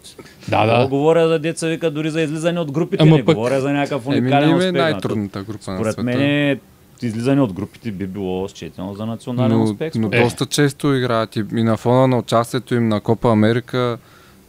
Да, 0.48 0.66
да. 0.66 0.88
говоря 0.88 1.28
за 1.28 1.38
деца 1.38 1.66
вика 1.66 1.90
дори 1.90 2.10
за 2.10 2.20
излизане 2.22 2.60
от 2.60 2.72
групите, 2.72 3.02
Ама 3.02 3.16
не 3.16 3.24
пък- 3.24 3.34
говоря 3.34 3.60
за 3.60 3.70
някакъв 3.70 4.06
Еми, 4.06 4.18
уникален 4.18 4.48
ние 4.48 4.54
е 4.56 4.58
успех. 4.58 4.72
най-трудната 4.74 5.42
група 5.42 5.70
на 5.70 5.76
Според 5.76 5.92
света. 5.92 6.04
мен 6.04 6.20
е 6.20 6.58
излизане 7.02 7.40
от 7.40 7.52
групите 7.52 7.90
би 7.90 8.06
било 8.06 8.48
счетено 8.48 8.94
за 8.94 9.06
национален 9.06 9.56
но, 9.58 9.62
успех. 9.64 9.92
но 9.94 10.08
мен. 10.08 10.22
доста 10.22 10.46
често 10.46 10.94
играят 10.94 11.36
и, 11.36 11.44
и 11.52 11.62
на 11.62 11.76
фона 11.76 12.06
на 12.06 12.18
участието 12.18 12.74
им 12.74 12.88
на 12.88 13.00
Копа 13.00 13.30
Америка 13.30 13.98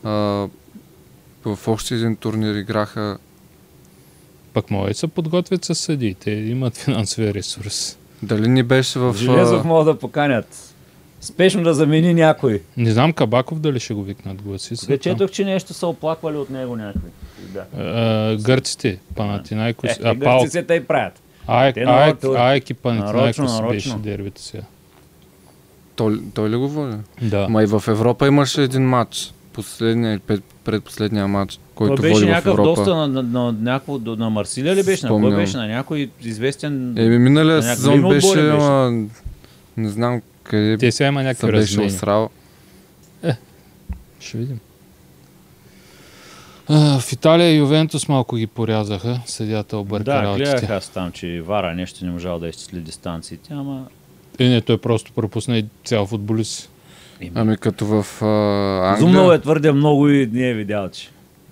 а, 0.04 0.10
в 1.46 1.68
още 1.68 1.96
един 1.96 2.16
турнир 2.16 2.56
играха 2.56 3.18
Пък 4.54 4.72
могат 4.72 4.88
да 4.90 4.94
се 4.94 5.08
подготвят 5.08 5.66
с 5.66 5.76
съдиите, 5.76 6.32
имат 6.32 6.78
финансови 6.78 7.34
ресурс. 7.34 7.98
дали 8.24 8.48
ни 8.50 8.64
беше 8.64 9.00
в... 9.00 9.16
Железов 9.18 9.62
а, 9.62 9.68
могат 9.68 9.86
да 9.86 10.00
поканят. 10.00 10.74
спешно 11.22 11.64
да 11.64 11.74
замени 11.74 12.14
някой. 12.14 12.62
Не 12.78 12.92
знам 12.92 13.14
Кабаков 13.14 13.60
дали 13.60 13.80
ще 13.80 13.94
го 13.94 14.04
викнат 14.04 14.42
гласи. 14.42 14.76
се 14.76 14.88
Бе, 14.88 14.98
там. 14.98 15.14
четох, 15.14 15.32
че 15.32 15.46
нещо 15.46 15.74
са 15.74 15.88
оплаквали 15.88 16.38
от 16.38 16.50
него 16.50 16.76
някакви. 16.76 17.10
Да. 17.40 17.66
А, 17.78 18.38
гърците, 18.38 19.00
Панатинайкос, 19.16 19.92
Е, 19.92 20.00
а 20.04 20.20
Пал, 20.20 20.40
гърците 20.40 20.64
тъй 20.64 20.84
правят. 20.84 21.22
Аек, 21.48 21.76
те 21.76 21.84
Аек, 21.88 22.24
Аек 22.24 22.70
и 22.70 22.74
Панатинайкос 22.74 23.62
беше 23.62 23.96
дербито 23.96 24.42
сега. 24.42 24.64
Той, 25.96 26.22
той 26.34 26.50
ли 26.50 26.56
го 26.56 26.70
води? 26.70 26.98
Да. 27.22 27.48
Ма 27.50 27.64
и 27.64 27.66
в 27.66 27.84
Европа 27.88 28.28
имаше 28.28 28.64
един 28.64 28.84
матч. 28.84 29.34
Последния 29.54 30.12
или 30.14 30.20
пред, 30.20 30.44
предпоследния 30.64 31.28
матч, 31.28 31.60
който 31.88 31.96
Той 31.96 32.10
беше 32.10 32.14
води 32.14 32.26
в 32.26 32.30
някакъв 32.30 32.54
Европа. 32.54 32.70
доста 32.70 32.96
на, 32.96 33.08
на, 33.08 33.24
на, 33.24 33.52
някакво, 33.52 33.98
до- 33.98 34.16
на 34.16 34.30
Марсилия 34.30 34.76
ли 34.76 34.84
беше? 34.84 35.06
На 35.06 35.10
кой 35.10 35.20
Спомням. 35.20 35.40
беше? 35.40 35.58
На 35.58 35.68
някой 35.68 36.10
известен... 36.22 36.98
Еми, 36.98 37.18
миналия 37.18 37.56
На 37.56 37.64
сезон 37.64 38.02
беше, 38.02 38.28
беше. 38.28 38.40
ама 38.50 39.04
не 39.78 39.90
знам 39.90 40.22
къде 40.44 40.78
Те 40.78 40.92
сега 40.92 41.08
има 41.08 41.24
някакви 41.24 41.52
беше 41.52 41.82
осрал. 41.82 42.30
Ще 44.20 44.38
видим. 44.38 44.60
А, 46.68 47.00
в 47.00 47.12
Италия 47.14 47.56
Ювентус 47.56 48.08
малко 48.08 48.36
ги 48.36 48.48
порязаха. 48.48 49.20
Съдята 49.26 49.78
обърка 49.78 50.04
да, 50.04 50.24
работите. 50.24 50.52
гледах 50.52 50.70
аз 50.70 50.90
там, 50.90 51.12
че 51.12 51.42
Вара 51.42 51.76
нещо 51.76 52.06
не 52.06 52.12
можал 52.12 52.40
да 52.40 52.48
изчисли 52.48 52.80
дистанциите, 52.80 53.54
ама... 53.54 53.86
Е, 54.40 54.50
не, 54.50 54.62
той 54.62 54.78
просто 54.78 55.12
пропусна 55.12 55.58
и 55.58 55.66
цял 55.86 56.06
футболист. 56.06 56.70
Ами 57.36 57.58
като 57.58 57.86
в 57.86 58.22
а, 58.22 58.98
Зумнал 59.00 59.22
Англия, 59.22 59.36
е 59.38 59.42
твърде 59.42 59.72
много 59.72 60.10
и 60.10 60.30
не 60.34 60.50
е 60.50 60.54
видял, 60.54 60.90
че... 60.90 61.10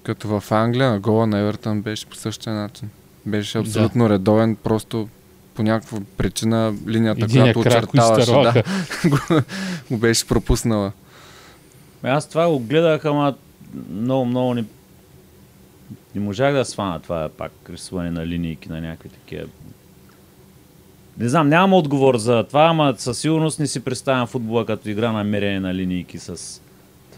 като 0.10 0.40
в 0.40 0.52
Англия, 0.52 0.90
на 0.90 1.00
гола 1.00 1.28
на 1.28 1.40
Евертън 1.40 1.82
беше 1.82 2.06
по 2.06 2.16
същия 2.16 2.54
начин. 2.54 2.90
Беше 3.26 3.58
абсолютно 3.58 4.10
редовен, 4.10 4.56
просто 4.56 5.10
по 5.54 5.64
някаква 5.64 6.00
причина 6.18 6.74
линията, 6.88 7.26
Единия 7.26 7.54
която 7.54 7.60
очертаваше, 7.60 8.32
да, 8.32 8.64
го, 9.10 9.42
го 9.92 9.98
беше 9.98 10.28
пропуснала. 10.28 10.92
Ме, 12.04 12.10
Аз 12.10 12.30
това 12.30 12.50
го 12.50 12.60
гледах, 12.60 13.06
ама 13.06 13.36
много, 13.92 14.26
много 14.26 14.54
не... 14.54 14.64
Не 16.16 16.22
можах 16.22 16.54
да 16.54 16.66
свана 16.66 17.00
това 17.00 17.30
пак 17.38 17.52
рисуване 17.70 18.12
на 18.12 18.28
линейки 18.28 18.70
на 18.70 18.82
някакви 18.82 19.10
такива. 19.10 19.46
Не 21.18 21.30
знам, 21.30 21.50
нямам 21.50 21.74
отговор 21.74 22.18
за 22.18 22.44
това, 22.44 22.64
ама 22.64 22.96
със 22.98 23.20
сигурност 23.20 23.60
не 23.60 23.68
си 23.68 23.80
представям 23.80 24.28
футбола 24.28 24.66
като 24.66 24.90
игра 24.90 25.12
на 25.12 25.24
мерене 25.24 25.60
на 25.60 25.74
линейки 25.74 26.20
с 26.20 26.62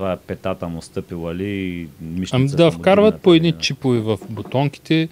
това 0.02 0.18
петата 0.18 0.68
му 0.68 0.82
стъпила 0.82 1.36
ли 1.36 1.88
Ами 2.32 2.48
да, 2.48 2.66
му 2.66 2.72
вкарват 2.72 3.22
по 3.22 3.34
едни 3.34 3.52
да. 3.52 3.58
чипове 3.58 4.00
в 4.00 4.18
бутонките 4.30 5.10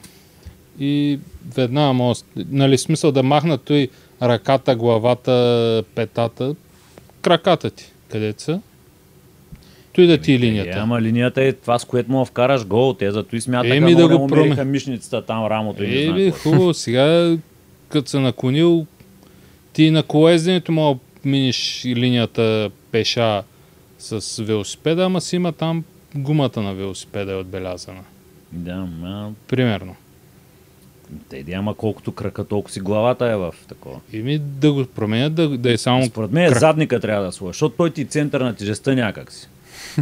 и 0.79 1.19
веднага 1.55 1.93
може, 1.93 2.21
нали, 2.37 2.77
смисъл 2.77 3.11
да 3.11 3.23
махнат 3.23 3.61
той 3.61 3.87
ръката, 4.21 4.75
главата, 4.75 5.83
петата, 5.95 6.55
краката 7.21 7.69
ти, 7.69 7.91
където 8.09 8.41
са. 8.41 8.61
Той 9.93 10.07
да 10.07 10.17
ти 10.17 10.31
е 10.31 10.35
Е, 10.35 10.39
линията. 10.39 10.77
ама 10.77 11.01
линията 11.01 11.43
е 11.43 11.53
това, 11.53 11.79
с 11.79 11.85
което 11.85 12.11
му 12.11 12.25
вкараш 12.25 12.65
гол. 12.65 12.93
Те 12.93 13.11
зато 13.11 13.35
и 13.35 13.41
смятаха, 13.41 13.75
Еми 13.75 13.95
да 13.95 14.07
го 14.07 14.19
му 14.19 14.27
проме- 14.27 14.65
мишницата 14.65 15.21
там, 15.21 15.45
рамото 15.45 15.83
Еми, 15.83 16.25
какво. 16.25 16.49
хубаво, 16.49 16.73
сега 16.73 17.37
като 17.89 18.09
се 18.09 18.19
наклонил, 18.19 18.85
ти 19.73 19.91
на 19.91 20.03
колезденето 20.03 20.71
да 20.73 20.95
минеш 21.25 21.83
линията 21.85 22.69
пеша 22.91 23.43
с 23.99 24.43
велосипеда, 24.43 25.03
ама 25.03 25.21
си 25.21 25.35
има 25.35 25.51
там 25.51 25.83
гумата 26.15 26.51
на 26.57 26.73
велосипеда 26.73 27.31
е 27.31 27.35
отбелязана. 27.35 28.01
Да, 28.51 28.75
ма, 28.75 29.31
Примерно. 29.47 29.95
те 31.29 31.43
да, 31.43 31.51
ама 31.51 31.73
колкото 31.73 32.11
крака, 32.11 32.43
толкова 32.43 32.73
си 32.73 32.79
главата 32.79 33.25
е 33.25 33.35
в 33.35 33.53
такова. 33.67 33.99
Ими 34.13 34.39
да 34.39 34.73
го 34.73 34.85
променят, 34.85 35.33
да, 35.33 35.49
да 35.49 35.71
е 35.71 35.77
само... 35.77 36.05
Според 36.05 36.31
мен 36.31 36.49
крак. 36.49 36.59
задника 36.59 36.99
трябва 36.99 37.25
да 37.25 37.31
сложи, 37.31 37.49
защото 37.49 37.75
той 37.75 37.89
ти 37.89 38.01
е 38.01 38.05
център 38.05 38.41
на 38.41 38.55
тежестта 38.55 38.95
някак 38.95 39.31
си. 39.31 39.47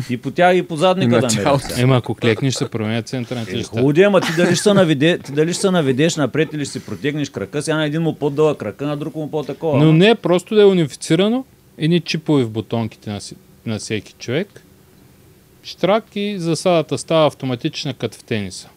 И 0.09 0.17
по 0.17 0.31
тях 0.31 0.55
и 0.55 0.63
по 0.63 0.75
задника 0.75 1.21
да 1.21 1.27
мериш. 1.27 1.77
Ема 1.77 1.97
ако 1.97 2.15
клекнеш, 2.15 2.53
се 2.53 2.69
променя 2.69 3.01
центъра 3.01 3.39
на 3.39 3.43
Е, 3.43 3.45
тежестта. 3.45 3.79
хубаво 3.79 4.01
ама 4.07 4.21
ти 4.21 4.27
дали 4.37 4.55
ще 4.55 4.63
се 4.63 4.73
наведе, 4.73 5.19
ти 5.19 5.31
дали 5.31 5.53
ще 5.53 5.61
се 5.61 5.71
наведеш 5.71 6.15
напред 6.15 6.53
или 6.53 6.65
ще 6.65 6.79
си 6.79 6.85
протегнеш 6.85 7.29
крака, 7.29 7.61
сега 7.61 7.75
на 7.77 7.85
един 7.85 8.01
му 8.01 8.13
по-дълъг 8.15 8.57
крака, 8.57 8.87
на 8.87 8.97
друг 8.97 9.15
му 9.15 9.31
по-такова. 9.31 9.85
Но 9.85 9.93
не, 9.93 10.15
просто 10.15 10.55
да 10.55 10.61
е 10.61 10.65
унифицирано, 10.65 11.45
едни 11.77 11.99
чипове 11.99 12.43
в 12.43 12.49
бутонките 12.49 13.09
на, 13.09 13.21
си- 13.21 13.35
на 13.67 13.79
всеки 13.79 14.13
човек, 14.19 14.63
штрак 15.63 16.03
и 16.15 16.39
засадата 16.39 16.97
става 16.97 17.27
автоматична 17.27 17.93
като 17.93 18.17
в 18.17 18.23
тениса. 18.23 18.69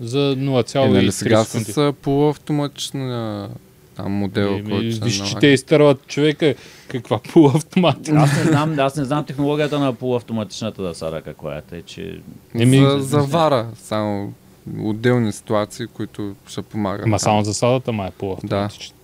За 0.00 0.18
0,3 0.18 0.84
Е, 0.84 0.88
нали 0.88 1.12
сега 1.12 1.44
секунди. 1.44 1.72
с 1.72 1.92
полуавтоматична 2.02 3.48
там 3.96 4.12
модел, 4.12 4.48
Еми, 4.48 4.70
който 4.70 4.92
се 4.92 5.04
Виж, 5.04 5.22
че 5.22 5.34
те 5.36 5.46
изтърват 5.46 6.06
човека 6.06 6.54
каква 6.88 7.18
полуавтомат. 7.18 8.08
Аз 8.08 8.36
не 8.36 8.42
знам, 8.42 8.78
аз 8.78 8.96
не 8.96 9.04
знам 9.04 9.24
технологията 9.24 9.78
на 9.78 9.92
полуавтоматичната 9.92 10.82
засада 10.82 11.22
каква 11.22 11.56
е, 11.56 11.62
тъй 11.62 11.82
че 11.82 12.20
Еми, 12.54 12.78
за, 12.78 12.98
за 13.00 13.18
вара, 13.22 13.68
само 13.74 14.32
отделни 14.80 15.32
ситуации, 15.32 15.86
които 15.86 16.34
ще 16.46 16.62
помагат. 16.62 17.06
Ма 17.06 17.18
само 17.18 17.44
засадата 17.44 17.92
ма 17.92 18.06
е 18.06 18.10
полуавтоматична. 18.10 18.95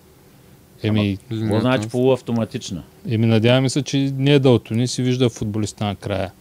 Еми, 0.83 1.17
какво 1.31 1.59
значи 1.59 1.83
на- 1.83 1.89
полуавтоматична? 1.89 2.83
еми, 3.09 3.25
надяваме 3.25 3.69
се, 3.69 3.81
че 3.81 4.11
не 4.17 4.33
е 4.33 4.39
да 4.39 4.49
отони, 4.49 4.87
си 4.87 5.01
вижда 5.01 5.29
футболиста 5.29 5.85
накрая. 5.85 6.31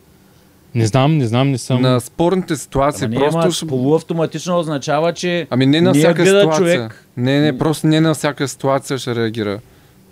Не 0.74 0.86
знам, 0.86 1.18
не 1.18 1.26
знам, 1.26 1.50
не 1.50 1.58
съм... 1.58 1.82
На 1.82 2.00
спорните 2.00 2.56
ситуации 2.56 3.04
Ама 3.06 3.16
просто 3.16 3.38
ама 3.38 3.50
ще... 3.50 3.66
полуавтоматично 3.66 4.58
означава, 4.58 5.12
че 5.12 5.46
Ами 5.50 5.66
не 5.66 5.80
на 5.80 5.92
не 5.92 5.98
я 5.98 6.04
всяка 6.04 6.26
ситуация. 6.26 6.56
човек. 6.56 7.06
Не, 7.16 7.40
не, 7.40 7.58
просто 7.58 7.86
не 7.86 8.00
на 8.00 8.14
всяка 8.14 8.48
ситуация 8.48 8.98
ще 8.98 9.14
реагира. 9.14 9.60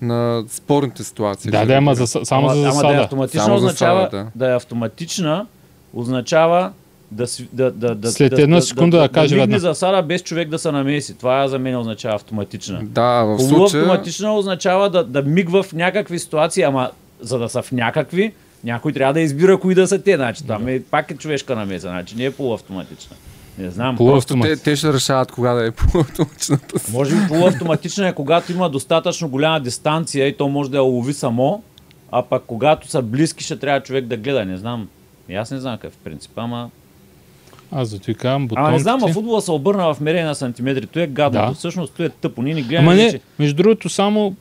На 0.03 0.45
спорните 0.49 1.05
ситуации. 1.05 1.51
да, 1.51 1.65
да, 1.67 1.75
ама 1.75 1.95
за, 1.95 2.07
само 2.07 2.23
ама, 2.49 2.55
за 2.55 2.61
ама 2.61 2.61
да 2.63 2.69
е 2.69 2.73
засада. 2.73 3.03
автоматична 3.03 3.41
Само 3.41 3.57
означава, 3.57 4.01
засада, 4.01 4.25
да. 4.37 4.47
да 4.47 4.53
е 4.53 4.57
автоматична, 4.57 5.47
означава 5.95 6.73
да, 7.13 7.27
да, 7.53 7.71
да, 7.71 7.95
да, 7.95 8.13
След 8.13 8.35
да, 8.35 8.43
една 8.43 8.57
да, 8.57 8.63
секунда 8.63 8.99
да 9.01 9.09
каже 9.09 9.35
да, 9.35 9.41
веднага. 9.41 9.61
да 9.61 9.69
засада 9.69 10.03
без 10.03 10.23
човек 10.23 10.49
да 10.49 10.59
се 10.59 10.73
намеси. 10.73 11.19
Това 11.19 11.49
за 11.49 11.59
мен 11.59 11.77
означава 11.77 12.15
автоматична. 12.15 12.81
Да, 12.83 13.25
в 13.25 13.39
случая... 13.39 13.85
Полуавтоматична 13.85 14.35
означава 14.35 14.91
да, 14.91 15.05
да 15.05 15.23
мигва 15.23 15.63
в 15.63 15.73
някакви 15.73 16.19
ситуации, 16.19 16.63
ама 16.63 16.91
за 17.21 17.39
да 17.39 17.49
са 17.49 17.63
в 17.63 17.73
някакви, 17.73 18.33
някой 18.65 18.93
трябва 18.93 19.15
да 19.15 19.21
избира 19.21 19.61
кои 19.61 19.75
да 19.75 19.87
са 19.89 20.03
те. 20.03 20.17
Значи, 20.17 20.47
там 20.47 20.69
е, 20.69 20.81
пак 20.81 21.11
е 21.11 21.17
човешка 21.17 21.57
намеса, 21.57 21.89
значи 21.89 22.17
не 22.17 22.25
е 22.25 22.31
полуавтоматична. 22.31 23.17
Не 23.59 23.71
знам. 23.71 23.97
Просто 23.97 24.35
Полуавтомат. 24.35 24.49
те, 24.49 24.57
те 24.57 24.77
ще 24.77 24.93
решават 24.93 25.33
кога 25.33 25.53
да 25.55 25.67
е 25.67 25.71
полуавтоматичната. 25.71 26.81
Може 26.93 27.17
би 27.17 27.29
полуавтоматична 27.29 28.09
е 28.09 28.15
когато 28.15 28.53
има 28.53 28.71
достатъчно 28.71 29.29
голяма 29.29 29.61
дистанция 29.61 30.27
и 30.27 30.37
то 30.37 30.49
може 30.49 30.71
да 30.71 30.77
я 30.77 30.83
лови 30.83 31.13
само, 31.13 31.63
а 32.13 32.23
пък 32.23 32.43
когато 32.47 32.89
са 32.89 33.03
близки 33.03 33.45
ще 33.45 33.57
трябва 33.57 33.81
човек 33.81 34.05
да 34.07 34.17
гледа. 34.17 34.45
Не 34.45 34.57
знам. 34.57 34.89
И 35.29 35.35
аз 35.35 35.51
не 35.51 35.61
знам 35.61 35.79
какъв 35.79 35.99
принцип, 35.99 36.31
ама... 36.37 36.71
Аз 37.73 37.89
зато 37.89 38.07
ви 38.07 38.15
казвам 38.15 38.49
бутонките. 38.49 38.67
Ама 38.67 38.73
не 38.73 38.79
знам, 38.79 39.05
а 39.05 39.13
футбола 39.13 39.41
се 39.41 39.51
обърна 39.51 39.95
в 39.95 40.01
мерение 40.01 40.25
на 40.25 40.35
сантиметри. 40.35 40.87
Той 40.87 41.03
е 41.03 41.07
гадно. 41.07 41.41
Да. 41.41 41.55
Всъщност 41.55 41.93
той 41.97 42.07
е 42.07 42.09
тъпо. 42.09 42.43
Ние 42.43 42.55
ни 42.55 42.63
гледаме, 42.63 42.89
Ама 42.89 42.95
не, 42.95 43.11
че... 43.11 43.21
между 43.39 43.57
другото, 43.57 43.89
само. 43.89 44.35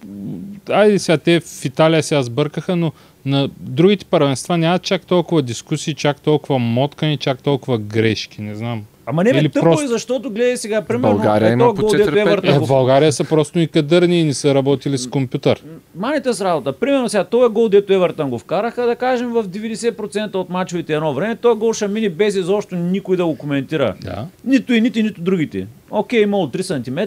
Айде 0.70 1.00
сега, 1.00 1.18
те 1.18 1.40
в 1.40 1.66
Италия 1.66 2.04
сега 2.04 2.24
сбъркаха, 2.24 2.76
но 2.76 2.92
на 3.26 3.50
другите 3.58 4.06
първенства 4.06 4.58
няма 4.58 4.80
чак 4.80 5.06
толкова 5.06 5.42
дискусии, 5.42 5.94
чак 5.94 6.22
толкова 6.22 6.60
моткани, 6.60 7.18
чак 7.18 7.42
толкова 7.42 7.78
грешки. 7.78 8.42
Не 8.42 8.56
знам. 8.56 8.84
Ама 9.10 9.24
не 9.24 9.34
бе, 9.34 9.44
тъпо 9.44 9.62
просто- 9.62 9.84
е, 9.84 9.88
защото 9.88 10.30
гледай 10.30 10.58
сега, 10.58 10.82
примерно, 10.82 11.14
България 11.16 11.50
е 11.50 11.54
има 11.54 11.66
по 11.66 11.82
гол, 11.82 11.90
дето 11.90 12.12
4-5 12.12 12.22
Евертън 12.22 12.56
Е, 12.56 12.60
в 12.60 12.68
България 12.68 13.12
са 13.12 13.24
просто 13.24 13.60
и 13.60 13.68
кадърни 13.68 14.22
и 14.22 14.24
не 14.24 14.34
са 14.34 14.56
работили 14.56 14.98
с 14.98 15.10
компютър. 15.10 15.64
Маните 15.96 16.34
с 16.34 16.42
работа. 16.42 16.74
Примерно 16.74 17.10
сега, 17.10 17.24
този 17.24 17.54
гол, 17.54 17.70
дето 17.70 17.94
Евертън 17.94 18.30
го 18.30 18.40
вкараха, 18.40 18.86
да 18.86 18.96
кажем 18.96 19.30
в 19.30 19.44
90% 19.44 20.36
от 20.36 20.50
мачовете 20.50 20.94
едно 20.94 21.14
време, 21.14 21.36
този 21.36 21.60
гол 21.60 21.74
ще 21.74 21.88
мине 21.88 22.10
без 22.10 22.36
изобщо 22.36 22.76
никой 22.76 23.18
да 23.18 23.26
го 23.26 23.38
коментира. 23.38 23.94
Да. 24.04 24.26
Нито 24.46 24.74
и 24.74 24.82
нито, 24.82 25.00
нито 25.00 25.22
другите. 25.22 25.68
Окей, 25.92 26.22
имало 26.22 26.48
3 26.48 26.62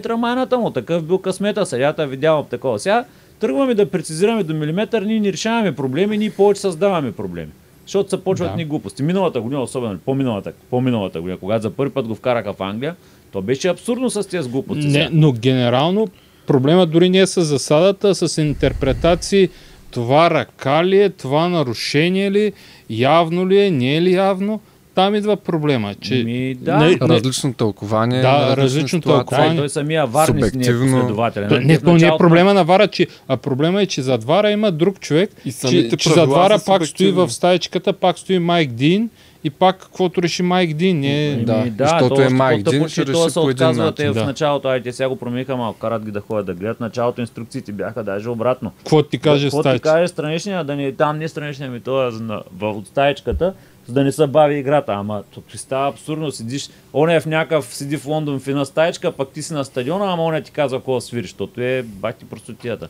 см, 0.05 0.19
майната 0.19 0.57
му, 0.57 0.71
такъв 0.71 1.03
бил 1.03 1.17
късмета, 1.17 1.65
съдята 1.65 2.07
видяла 2.07 2.45
такова. 2.45 2.79
Сега 2.79 3.05
тръгваме 3.39 3.73
да 3.73 3.85
прецизираме 3.85 4.43
до 4.43 4.53
милиметър, 4.53 5.01
ние 5.01 5.19
не 5.19 5.33
решаваме 5.33 5.75
проблеми, 5.75 6.17
ние 6.17 6.29
повече 6.29 6.61
създаваме 6.61 7.11
проблеми. 7.11 7.51
Защото 7.85 8.09
се 8.09 8.23
почват 8.23 8.49
Да. 8.51 8.55
ни 8.57 8.65
глупости. 8.65 9.03
Миналата 9.03 9.41
година, 9.41 9.61
особено 9.61 9.99
по-миналата, 10.05 10.53
по-миналата 10.69 11.21
година, 11.21 11.37
когато 11.37 11.61
за 11.61 11.69
първи 11.69 11.93
път 11.93 12.07
го 12.07 12.15
вкараха 12.15 12.53
в 12.53 12.61
Англия, 12.61 12.95
то 13.31 13.41
беше 13.41 13.67
абсурдно 13.67 14.09
с 14.09 14.23
тези 14.29 14.49
глупости. 14.49 14.87
Не, 14.87 15.09
но 15.11 15.31
генерално 15.31 16.07
проблема 16.47 16.85
дори 16.85 17.09
не 17.09 17.19
е 17.19 17.27
с 17.27 17.41
засадата, 17.43 18.09
а 18.09 18.15
с 18.15 18.41
интерпретации. 18.41 19.49
Това 19.91 20.29
ръка 20.29 20.85
ли 20.85 21.01
е, 21.01 21.09
това 21.09 21.49
нарушение 21.49 22.31
ли, 22.31 22.53
явно 22.89 23.47
ли 23.49 23.59
е, 23.59 23.71
не 23.71 23.95
е 23.95 24.01
ли 24.01 24.13
явно. 24.13 24.61
Там 24.95 25.15
идва 25.15 25.37
проблема, 25.37 25.95
че... 25.95 26.15
Ми, 26.15 26.55
да. 26.55 26.77
не, 26.77 26.87
не, 26.87 26.97
Различно 27.01 27.53
тълкование. 27.53 28.21
Да, 28.21 28.57
различно. 28.57 28.99
Да, 28.99 29.03
тълкование. 29.03 29.53
и 29.53 29.57
той 29.57 29.69
самия 29.69 30.05
Вар 30.05 30.29
не 30.29 30.41
не 30.53 30.65
е 30.65 30.71
последователен. 30.71 31.49
То, 31.49 31.55
Нали? 31.55 31.65
не, 31.65 31.77
В 31.77 31.83
то 31.83 31.93
не 31.93 32.07
е 32.07 32.11
проблема 32.17 32.53
на 32.53 32.63
Вара, 32.63 32.87
че, 32.87 33.07
а 33.27 33.37
проблема 33.37 33.81
е, 33.81 33.85
че 33.85 34.01
зад 34.01 34.23
Вара 34.23 34.51
има 34.51 34.71
друг 34.71 34.99
човек, 34.99 35.29
И 35.45 35.51
че, 35.61 35.89
че 35.89 36.09
зад 36.09 36.29
Вара 36.29 36.59
пак 36.65 36.85
стои 36.85 37.11
в 37.11 37.29
стаечката, 37.29 37.93
пак 37.93 38.19
стои 38.19 38.39
Майк 38.39 38.71
Дин 38.71 39.09
и 39.43 39.49
пак 39.49 39.77
каквото 39.77 40.23
реши 40.23 40.43
Майк 40.43 40.73
Дин. 40.73 40.99
Не... 40.99 41.25
Еми, 41.25 41.45
да, 41.45 41.65
да, 41.67 41.87
защото 41.87 42.15
то 42.15 42.21
е 42.21 42.29
Майк 42.29 42.63
Дин, 42.63 42.87
ще 42.87 43.05
това 43.05 43.23
реши 43.23 43.29
се 43.29 43.39
по 43.39 43.49
един 43.49 43.67
е 43.69 43.73
начин. 43.73 44.11
в 44.11 44.13
Да. 44.13 44.25
началото, 44.25 44.67
айде 44.67 44.91
сега 44.91 45.09
го 45.09 45.15
промениха, 45.15 45.57
малко 45.57 45.79
карат 45.79 46.05
ги 46.05 46.11
да 46.11 46.21
ходят 46.21 46.45
да 46.45 46.53
гледат. 46.53 46.79
Началото 46.79 47.21
инструкциите 47.21 47.71
бяха 47.71 48.03
даже 48.03 48.29
обратно. 48.29 48.71
Какво 48.77 49.03
ти 49.03 49.17
каже 49.17 49.45
Какво 49.47 49.63
ти 49.65 49.79
каже 49.79 50.07
страничния, 50.07 50.63
да 50.63 50.75
не 50.75 50.91
там 50.91 51.17
не 51.17 51.27
страничния 51.27 51.71
ми, 51.71 51.79
то 51.79 52.07
е 52.07 52.11
за 52.11 52.23
на- 52.23 52.41
в 52.51 52.65
от 52.67 52.87
стаечката, 52.87 53.53
за 53.87 53.93
да 53.93 54.03
не 54.03 54.11
се 54.11 54.27
бави 54.27 54.55
играта. 54.55 54.93
Ама 54.93 55.23
тук 55.33 55.45
ти 55.45 55.57
става 55.57 55.89
абсурдно, 55.89 56.31
седиш, 56.31 56.69
он 56.93 57.09
е 57.09 57.19
в 57.19 57.25
някакъв, 57.25 57.65
седи 57.65 57.97
в 57.97 58.05
Лондон 58.05 58.39
в 58.39 58.47
една 58.47 58.65
стаечка, 58.65 59.11
пък 59.11 59.29
ти 59.29 59.43
си 59.43 59.53
на 59.53 59.65
стадиона, 59.65 60.13
ама 60.13 60.23
он 60.23 60.35
е 60.35 60.41
ти 60.41 60.51
казва 60.51 60.77
какво 60.79 61.01
свириш, 61.01 61.25
защото 61.25 61.61
е 61.61 61.83
бати 61.83 62.25
простотията. 62.25 62.87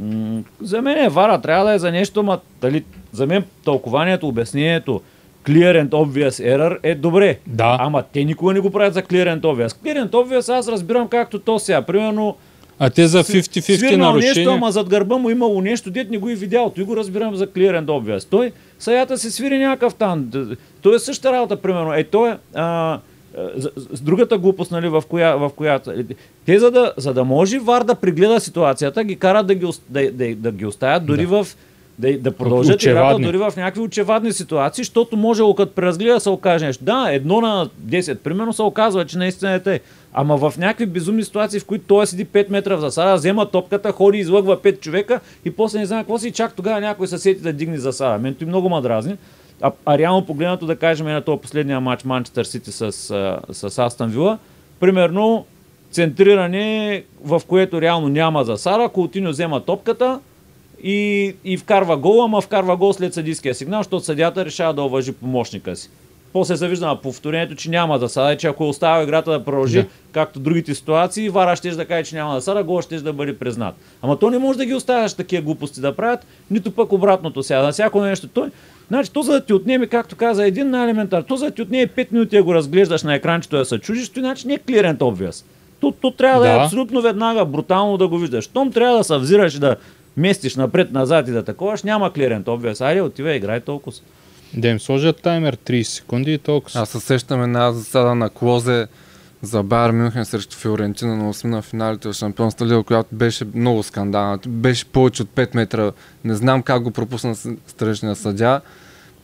М, 0.00 0.42
За 0.60 0.82
мен 0.82 1.04
е 1.04 1.08
вара, 1.08 1.40
трябва 1.40 1.64
да 1.64 1.72
е 1.72 1.78
за 1.78 1.90
нещо, 1.92 2.22
ма 2.22 2.40
дали, 2.60 2.84
за 3.12 3.26
мен 3.26 3.44
тълкованието, 3.64 4.28
обяснението, 4.28 5.00
clear 5.44 5.84
and 5.84 5.88
obvious 5.88 6.56
error 6.56 6.78
е 6.82 6.94
добре. 6.94 7.38
Да. 7.46 7.76
Ама 7.80 8.02
те 8.12 8.24
никога 8.24 8.52
не 8.52 8.60
го 8.60 8.70
правят 8.70 8.94
за 8.94 9.02
clear 9.02 9.36
and 9.36 9.40
obvious. 9.40 9.68
Clear 9.68 10.06
and 10.06 10.10
obvious 10.10 10.58
аз 10.58 10.68
разбирам 10.68 11.08
както 11.08 11.38
то 11.38 11.58
сега. 11.58 11.82
Примерно, 11.82 12.36
А 12.78 12.90
те 12.90 13.06
за 13.06 13.24
50-50 13.24 13.76
свирнал 13.76 14.14
нещо, 14.14 14.26
нарушения. 14.26 14.50
ама 14.50 14.72
зад 14.72 14.88
гърба 14.88 15.16
му 15.16 15.30
имало 15.30 15.60
нещо, 15.60 15.90
дет 15.90 16.10
не 16.10 16.18
го 16.18 16.28
и 16.28 16.34
видял. 16.34 16.72
Той 16.76 16.84
го 16.84 16.96
разбирам 16.96 17.36
за 17.36 17.46
and 17.46 17.84
obvious. 17.84 18.30
Той 18.30 18.52
саята 18.78 19.18
се 19.18 19.30
свири 19.30 19.58
някакъв 19.58 19.94
там. 19.94 20.30
Той 20.82 20.96
е 20.96 20.98
същата 20.98 21.32
работа, 21.32 21.56
примерно. 21.56 21.94
Е, 21.94 22.04
той 22.04 22.30
е... 22.30 22.36
А, 22.54 22.98
с, 23.92 24.00
другата 24.00 24.38
глупост, 24.38 24.70
нали, 24.70 24.88
в, 24.88 25.02
коя, 25.08 25.36
в 25.36 25.50
която... 25.56 25.92
Те, 26.46 26.58
за 26.58 26.70
да, 26.70 26.92
за 26.96 27.14
да 27.14 27.24
може 27.24 27.58
ВАР 27.58 27.82
да 27.82 27.94
прегледа 27.94 28.40
ситуацията, 28.40 29.04
ги 29.04 29.16
карат 29.16 29.46
да 29.46 29.54
ги, 29.54 29.66
да, 29.88 30.12
да, 30.12 30.34
да 30.34 30.52
ги 30.52 30.66
оставят 30.66 31.06
дори 31.06 31.26
в... 31.26 31.46
Да, 31.98 32.18
да 32.18 32.32
продължат 32.32 32.74
Очевадни. 32.74 33.26
дори 33.26 33.38
в 33.38 33.52
някакви 33.56 33.80
очевадни 33.80 34.32
ситуации, 34.32 34.84
защото 34.84 35.16
може 35.16 35.42
като 35.56 35.72
преразгледа 35.72 36.14
да 36.14 36.20
се 36.20 36.30
окаже 36.30 36.66
нещо. 36.66 36.84
Да, 36.84 37.06
едно 37.10 37.40
на 37.40 37.68
10, 37.86 38.18
примерно 38.18 38.52
се 38.52 38.62
оказва, 38.62 39.04
че 39.04 39.18
наистина 39.18 39.52
е 39.52 39.60
тъй. 39.60 39.80
Ама 40.12 40.36
в 40.36 40.54
някакви 40.58 40.86
безумни 40.86 41.24
ситуации, 41.24 41.60
в 41.60 41.64
които 41.64 41.84
той 41.88 42.06
седи 42.06 42.26
5 42.26 42.50
метра 42.50 42.76
в 42.76 42.80
засада, 42.80 43.14
взема 43.14 43.50
топката, 43.50 43.92
ходи, 43.92 44.18
излъгва 44.18 44.56
5 44.56 44.80
човека 44.80 45.20
и 45.44 45.50
после 45.50 45.78
не 45.78 45.86
знае 45.86 46.02
какво 46.02 46.18
си, 46.18 46.28
и 46.28 46.32
чак 46.32 46.54
тогава 46.54 46.80
някой 46.80 47.06
се 47.06 47.18
сети 47.18 47.40
да 47.42 47.52
дигне 47.52 47.78
засада. 47.78 48.18
Мен 48.18 48.34
той 48.34 48.46
много 48.46 48.68
ма 48.68 48.82
дразни. 48.82 49.16
А, 49.60 49.72
а 49.86 49.98
реално 49.98 50.26
погледнато 50.26 50.66
да 50.66 50.76
кажем 50.76 51.08
е 51.08 51.12
на 51.12 51.22
този 51.22 51.40
последния 51.40 51.80
матч 51.80 52.04
Манчестър 52.04 52.44
Сити 52.44 52.72
с, 52.72 52.92
с 53.52 53.78
Астан 53.78 54.10
Вила, 54.10 54.38
примерно 54.80 55.44
центриране, 55.90 57.04
в 57.24 57.42
което 57.48 57.80
реално 57.80 58.08
няма 58.08 58.44
засада, 58.44 58.88
Култиньо 58.88 59.30
взема 59.30 59.60
топката, 59.60 60.20
и, 60.82 61.34
и 61.44 61.56
вкарва 61.56 61.96
гол, 61.96 62.24
ама 62.24 62.40
вкарва 62.40 62.76
гол 62.76 62.92
след 62.92 63.14
съдийския 63.14 63.54
сигнал, 63.54 63.80
защото 63.80 64.04
съдята 64.04 64.44
решава 64.44 64.74
да 64.74 64.82
уважи 64.82 65.12
помощника 65.12 65.76
си. 65.76 65.90
После 66.32 66.56
се 66.56 66.68
вижда 66.68 66.86
на 66.86 67.00
повторението, 67.00 67.54
че 67.54 67.70
няма 67.70 67.98
да 67.98 68.08
сада, 68.08 68.36
че 68.36 68.46
ако 68.46 68.64
е 68.64 68.68
оставя 68.68 69.02
играта 69.02 69.30
да 69.30 69.44
продължи, 69.44 69.82
Да. 69.82 69.88
както 70.12 70.40
другите 70.40 70.74
ситуации, 70.74 71.28
Вара 71.28 71.56
ще 71.56 71.70
да 71.70 71.84
каже, 71.84 72.04
че 72.04 72.16
няма 72.16 72.34
да 72.34 72.40
сада, 72.40 72.64
гол 72.64 72.80
ще 72.80 72.96
да 72.96 73.12
бъде 73.12 73.38
признат. 73.38 73.74
Ама 74.02 74.18
то 74.18 74.30
не 74.30 74.38
може 74.38 74.58
да 74.58 74.66
ги 74.66 74.74
оставяш 74.74 75.14
такива 75.14 75.42
глупости 75.42 75.80
да 75.80 75.96
правят, 75.96 76.26
нито 76.50 76.70
пък 76.70 76.92
обратното 76.92 77.42
сега. 77.42 77.62
На 77.62 77.72
всяко 77.72 78.00
нещо 78.00 78.28
той. 78.28 78.48
Значи, 78.88 79.12
то 79.12 79.22
за 79.22 79.32
да 79.32 79.44
ти 79.44 79.52
отнеме, 79.52 79.86
както 79.86 80.16
каза 80.16 80.46
един 80.46 80.70
на 80.70 80.84
елементар, 80.84 81.22
то 81.22 81.36
за 81.36 81.44
да 81.44 81.50
ти 81.50 81.62
отнеме 81.62 81.86
5 81.86 82.12
минути 82.12 82.36
да 82.36 82.42
го 82.42 82.54
разглеждаш 82.54 83.02
на 83.02 83.14
екранчето 83.14 83.56
да 83.56 83.64
се 83.64 83.78
чудиш, 83.78 84.08
то 84.08 84.20
иначе 84.20 84.48
не 84.48 84.54
е 84.54 84.58
and 84.58 84.98
obvious. 84.98 85.44
То, 85.80 85.92
то 85.92 86.10
трябва 86.10 86.40
да. 86.40 86.46
Да. 86.46 86.54
е 86.54 86.64
абсолютно 86.64 87.02
веднага, 87.02 87.44
брутално 87.44 87.96
да 87.96 88.08
го 88.08 88.18
виждаш. 88.18 88.44
Щом 88.44 88.72
трябва 88.72 88.98
да 88.98 89.04
се 89.04 89.18
взираш 89.18 89.54
и 89.54 89.58
да 89.58 89.76
местиш 90.16 90.56
напред-назад 90.56 91.28
и 91.28 91.32
да 91.32 91.44
таковаш, 91.44 91.82
няма 91.82 92.10
and 92.10 92.44
obvious. 92.44 92.80
Айде, 92.80 93.00
отивай, 93.00 93.36
играй 93.36 93.60
толкова. 93.60 93.96
Да 94.54 94.68
им 94.68 94.80
сложат 94.80 95.22
таймер 95.22 95.56
30 95.56 95.82
секунди 95.82 96.32
и 96.32 96.38
толкова. 96.38 96.80
Аз 96.80 96.88
се 96.88 97.00
сещам 97.00 97.42
една 97.42 97.72
засада 97.72 98.14
на 98.14 98.30
Клозе 98.30 98.86
за 99.42 99.62
Байер 99.62 99.90
Мюнхен 99.90 100.24
срещу 100.24 100.56
Фиорентина 100.56 101.16
на 101.16 101.34
8 101.34 101.44
на 101.44 101.62
финалите 101.62 102.08
в 102.08 102.12
Шампионската 102.12 102.66
лига, 102.66 102.82
която 102.82 103.08
беше 103.12 103.44
много 103.54 103.82
скандална. 103.82 104.38
Беше 104.46 104.84
повече 104.84 105.22
от 105.22 105.28
5 105.28 105.54
метра. 105.54 105.92
Не 106.24 106.34
знам 106.34 106.62
как 106.62 106.82
го 106.82 106.90
пропусна 106.90 107.34
с- 107.34 107.50
страничния 107.66 108.16
съдя. 108.16 108.60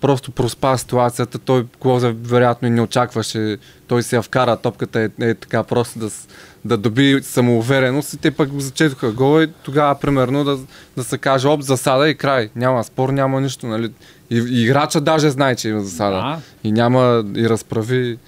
Просто 0.00 0.30
проспа 0.30 0.78
ситуацията. 0.78 1.38
Той 1.38 1.66
Клозе 1.78 2.14
вероятно 2.14 2.68
и 2.68 2.70
не 2.70 2.82
очакваше. 2.82 3.56
Той 3.86 4.02
се 4.02 4.16
я 4.16 4.22
вкара 4.22 4.56
топката 4.56 5.00
е, 5.00 5.10
е 5.20 5.34
така 5.34 5.62
просто 5.62 5.98
да, 5.98 6.10
с- 6.10 6.28
да 6.64 6.76
доби 6.76 7.18
самоувереност 7.22 8.12
и 8.12 8.16
те 8.16 8.30
пък 8.30 8.48
го 8.48 8.60
зачетоха 8.60 9.12
гола 9.12 9.44
и 9.44 9.48
тогава 9.62 9.94
примерно 9.94 10.44
да, 10.44 10.58
да 10.96 11.04
се 11.04 11.18
каже 11.18 11.48
оп, 11.48 11.60
засада 11.60 12.08
и 12.08 12.14
край. 12.14 12.50
Няма 12.56 12.84
спор, 12.84 13.08
няма 13.08 13.40
нищо. 13.40 13.66
Нали? 13.66 13.90
И, 14.30 14.38
и 14.38 14.62
играча 14.62 15.00
даже 15.00 15.30
знае, 15.30 15.56
че 15.56 15.68
има 15.68 15.80
засада. 15.80 16.16
Да. 16.16 16.38
И 16.64 16.72
няма 16.72 17.24
и 17.36 17.48
разправи. 17.48 18.18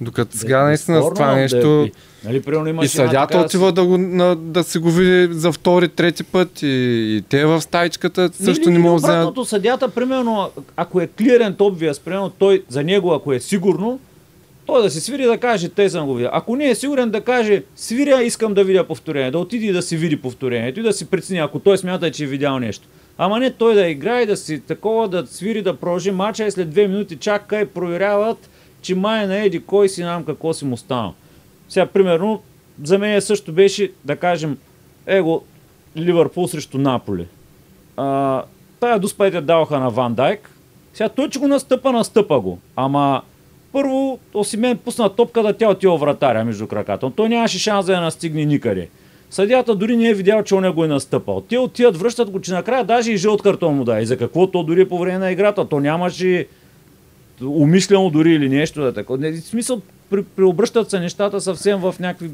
Докато 0.00 0.36
сега 0.36 0.64
наистина 0.64 1.02
с 1.02 1.14
това 1.14 1.34
нещо... 1.34 1.84
и- 1.86 1.92
Нали, 2.24 2.42
И 2.82 2.88
съдята 2.88 3.38
отива 3.38 3.72
да, 3.72 3.84
го, 3.84 3.98
на, 3.98 4.36
да 4.36 4.64
си 4.64 4.78
го 4.78 4.90
види 4.90 5.34
за 5.34 5.52
втори, 5.52 5.88
трети 5.88 6.24
път 6.24 6.62
и, 6.62 6.66
и 6.66 7.22
те 7.28 7.44
в 7.46 7.60
стаичката 7.60 8.30
също 8.42 8.70
не 8.70 8.78
могат 8.78 9.02
да. 9.02 9.08
Обратното, 9.08 9.44
съдята, 9.44 9.88
примерно, 9.88 10.50
ако 10.76 11.00
е 11.00 11.06
and 11.06 11.56
obvious, 11.56 12.00
примерно 12.00 12.30
той 12.30 12.62
за 12.68 12.82
него, 12.84 13.12
ако 13.12 13.32
е 13.32 13.40
сигурно, 13.40 14.00
той 14.68 14.82
да 14.82 14.90
се 14.90 15.00
свири 15.00 15.24
да 15.24 15.38
каже, 15.38 15.68
те 15.68 15.90
съм 15.90 16.06
го 16.06 16.14
видял. 16.14 16.30
Ако 16.34 16.56
не 16.56 16.70
е 16.70 16.74
сигурен 16.74 17.10
да 17.10 17.20
каже, 17.20 17.62
свиря, 17.76 18.22
искам 18.22 18.54
да 18.54 18.64
видя 18.64 18.84
повторение, 18.84 19.30
да 19.30 19.38
отиде 19.38 19.66
и 19.66 19.72
да 19.72 19.82
си 19.82 19.96
види 19.96 20.20
повторението 20.20 20.80
и 20.80 20.82
да 20.82 20.92
си 20.92 21.10
прецени, 21.10 21.38
ако 21.38 21.58
той 21.58 21.78
смята, 21.78 22.10
че 22.10 22.24
е 22.24 22.26
видял 22.26 22.58
нещо. 22.58 22.88
Ама 23.18 23.38
не 23.38 23.50
той 23.50 23.74
да 23.74 23.88
играе, 23.88 24.26
да 24.26 24.36
си 24.36 24.60
такова, 24.60 25.08
да 25.08 25.26
свири, 25.26 25.62
да 25.62 25.76
продължи 25.76 26.10
мача 26.10 26.46
и 26.46 26.50
след 26.50 26.70
две 26.70 26.88
минути 26.88 27.16
чака 27.16 27.60
и 27.60 27.66
проверяват, 27.66 28.50
че 28.82 28.94
май 28.94 29.26
на 29.26 29.36
еди 29.36 29.60
кой 29.60 29.88
си 29.88 30.02
нам 30.02 30.24
какво 30.24 30.52
си 30.52 30.64
му 30.64 30.76
станал. 30.76 31.14
Сега, 31.68 31.86
примерно, 31.86 32.42
за 32.84 32.98
мен 32.98 33.20
също 33.20 33.52
беше, 33.52 33.92
да 34.04 34.16
кажем, 34.16 34.58
его, 35.06 35.42
Ливърпул 35.96 36.48
срещу 36.48 36.78
Наполи. 36.78 37.26
А, 37.96 38.42
тая 38.80 38.98
дуспайте 38.98 39.40
даваха 39.40 39.78
на 39.78 39.90
Ван 39.90 40.14
Дайк. 40.14 40.50
Сега 40.94 41.08
той, 41.08 41.28
че 41.28 41.38
го 41.38 41.48
настъпа, 41.48 41.92
настъпа 41.92 42.40
го. 42.40 42.58
Ама 42.76 43.22
първо 43.72 44.18
Осимен 44.34 44.78
пусна 44.78 45.14
топка 45.14 45.42
да 45.42 45.52
тя 45.52 45.70
отива 45.70 45.96
вратаря 45.96 46.44
между 46.44 46.66
краката. 46.66 47.06
Но 47.06 47.10
той 47.10 47.28
нямаше 47.28 47.58
шанс 47.58 47.86
да 47.86 47.92
я 47.92 48.00
настигне 48.00 48.44
никъде. 48.44 48.88
Съдята 49.30 49.74
дори 49.74 49.96
не 49.96 50.08
е 50.08 50.14
видял, 50.14 50.42
че 50.42 50.54
он 50.54 50.72
го 50.72 50.84
е 50.84 50.88
настъпал. 50.88 51.40
Те 51.40 51.58
отиват, 51.58 51.96
връщат 51.96 52.30
го, 52.30 52.40
че 52.40 52.52
накрая 52.52 52.84
даже 52.84 53.12
и 53.12 53.16
жълт 53.16 53.42
картон 53.42 53.74
му 53.74 53.84
да. 53.84 54.00
И 54.00 54.06
за 54.06 54.16
какво 54.16 54.46
то 54.46 54.62
дори 54.62 54.88
по 54.88 54.98
време 54.98 55.18
на 55.18 55.30
играта? 55.30 55.68
То 55.68 55.80
нямаше 55.80 56.46
умишлено 57.42 58.10
дори 58.10 58.32
или 58.32 58.48
нещо 58.48 58.80
да 58.80 58.88
е 58.88 58.92
такова. 58.92 59.18
Не, 59.18 59.32
в 59.32 59.40
смисъл, 59.40 59.80
при, 60.10 60.24
преобръщат 60.24 60.90
се 60.90 61.00
нещата 61.00 61.40
съвсем 61.40 61.80
в 61.80 61.94
някакви... 62.00 62.30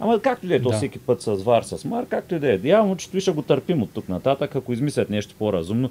Ама 0.00 0.20
както 0.20 0.46
и 0.46 0.48
да 0.48 0.54
е, 0.54 0.60
то 0.60 0.70
всеки 0.70 0.98
път 0.98 1.22
с 1.22 1.34
вар, 1.34 1.62
с 1.62 1.84
мар, 1.84 2.06
както 2.06 2.34
и 2.34 2.38
да 2.38 2.52
е. 2.52 2.58
Явно, 2.64 2.96
че 2.96 3.20
ще 3.20 3.30
го 3.30 3.42
търпим 3.42 3.82
от 3.82 3.90
тук 3.94 4.08
нататък, 4.08 4.56
ако 4.56 4.72
измислят 4.72 5.10
нещо 5.10 5.34
по-разумно. 5.38 5.90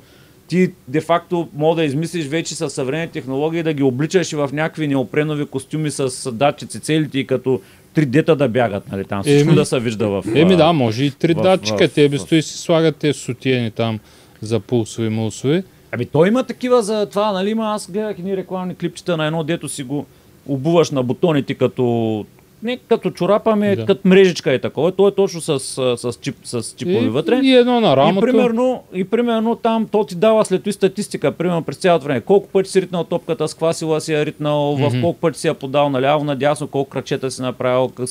Ти 0.52 0.72
де-факто 0.88 1.50
мога 1.54 1.76
да 1.76 1.84
измислиш 1.84 2.26
вече 2.26 2.56
с 2.56 2.70
съвременни 2.70 3.08
технологии 3.08 3.64
да 3.64 3.74
ги 3.74 3.84
обличаш 3.84 4.32
и 4.32 4.36
в 4.36 4.50
някакви 4.54 4.88
неопренови 4.88 5.46
костюми 5.46 5.92
с 5.92 6.32
датчици 6.32 6.80
целите 6.80 7.20
и 7.20 7.28
като 7.28 7.62
три 7.94 8.06
дета 8.06 8.36
да 8.36 8.48
бягат, 8.48 8.92
нали 8.92 9.06
там. 9.06 9.24
Всичко 9.24 9.50
Еми- 9.50 9.56
да 9.56 9.66
се 9.66 9.80
вижда 9.80 10.08
в... 10.10 10.24
Еми 10.36 10.56
да, 10.56 10.74
може 10.74 11.04
и 11.04 11.12
три 11.12 11.34
в- 11.34 11.42
датчика. 11.42 11.88
в- 11.88 11.94
Те 11.94 12.10
без 12.10 12.26
той 12.26 12.42
си 12.42 12.58
слагат 12.58 12.96
те 12.96 13.14
сутиени 13.14 13.72
там 13.72 14.00
за 14.42 14.60
пулсови 14.60 15.10
мулсови. 15.10 15.64
Ами 15.92 16.06
той 16.06 16.28
има 16.28 16.44
такива 16.44 16.84
за 16.84 17.06
това, 17.06 17.32
нали 17.32 17.50
има, 17.50 17.66
аз 17.66 17.92
гледах 17.92 18.20
едни 18.20 18.38
рекламни 18.38 18.76
клипчета 18.76 19.18
на 19.18 19.26
едно, 19.26 19.44
дето 19.44 19.70
си 19.70 19.84
го 19.84 20.06
обуваш 20.48 20.92
на 20.92 21.04
бутоните 21.04 21.54
като 21.54 22.26
не 22.64 22.78
като 22.80 23.12
чорапа, 23.12 23.52
ами 23.52 23.70
Да. 23.70 23.76
да. 23.76 23.86
като 23.86 24.08
мрежичка 24.08 24.54
е 24.54 24.60
такова. 24.60 24.92
Той 24.92 25.08
е 25.08 25.14
точно 25.14 25.42
с, 25.42 25.60
с, 25.60 25.74
с, 25.98 26.14
чип, 26.16 26.36
с 26.44 26.76
чипове 26.78 26.98
И, 26.98 27.10
вътре. 27.10 27.36
и 27.36 27.54
едно 27.54 27.80
на 27.82 27.88
И 27.88 27.96
рамото. 27.96 28.22
примерно, 28.22 28.84
и 28.94 29.04
примерно 29.04 29.56
там 29.56 29.88
то 29.88 30.04
ти 30.04 30.16
дава 30.16 30.46
след 30.46 30.64
това 30.64 30.74
статистика, 30.74 31.32
примерно 31.32 31.64
през 31.64 31.78
цялото 31.78 32.06
време. 32.06 32.22
Колко 32.22 32.48
пъти 32.48 32.70
си 32.70 32.82
ритнал 32.82 33.04
топката, 33.04 33.48
с 33.48 33.54
каква 33.54 33.74
сила 33.74 34.02
си 34.02 34.14
я 34.14 34.26
ритнал, 34.26 34.76
в 34.76 34.88
Мгм. 34.88 35.02
колко 35.02 35.20
пъти 35.20 35.40
си 35.40 35.48
я 35.48 35.54
подал 35.54 35.90
наляво, 35.90 36.24
надясно, 36.24 36.68
колко 36.68 36.90
крачета 36.90 37.32
си 37.32 37.42
направил, 37.42 37.90
как, 37.90 38.10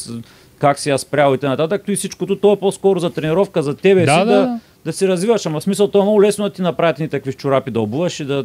как 0.59 0.79
си 0.79 0.91
я 0.91 0.99
спрял 0.99 1.35
и 1.35 1.39
т.н. 1.39 1.79
И 1.89 1.97
всичкото 1.97 2.37
то 2.37 2.53
е 2.53 2.57
по-скоро 2.57 3.01
за 3.01 3.11
тренировка 3.11 3.63
за 3.63 3.77
тебе 3.77 4.05
Да, 4.05 4.13
си 4.13 4.19
да, 4.19 4.25
да, 4.27 4.33
да. 4.33 4.61
да, 4.85 4.93
си 4.93 5.09
развиваш. 5.09 5.47
Ама 5.47 5.61
в 5.61 5.65
смисъл 5.65 5.89
то 5.89 5.99
е 5.99 6.03
много 6.03 6.23
лесно 6.23 6.45
да 6.45 6.51
ти 6.51 6.63
направят 6.63 6.99
ни 6.99 7.09
такива 7.09 7.33
чорапи 7.33 7.71
да 7.71 7.81
обуваш 7.81 8.21
и 8.21 8.25
да... 8.25 8.45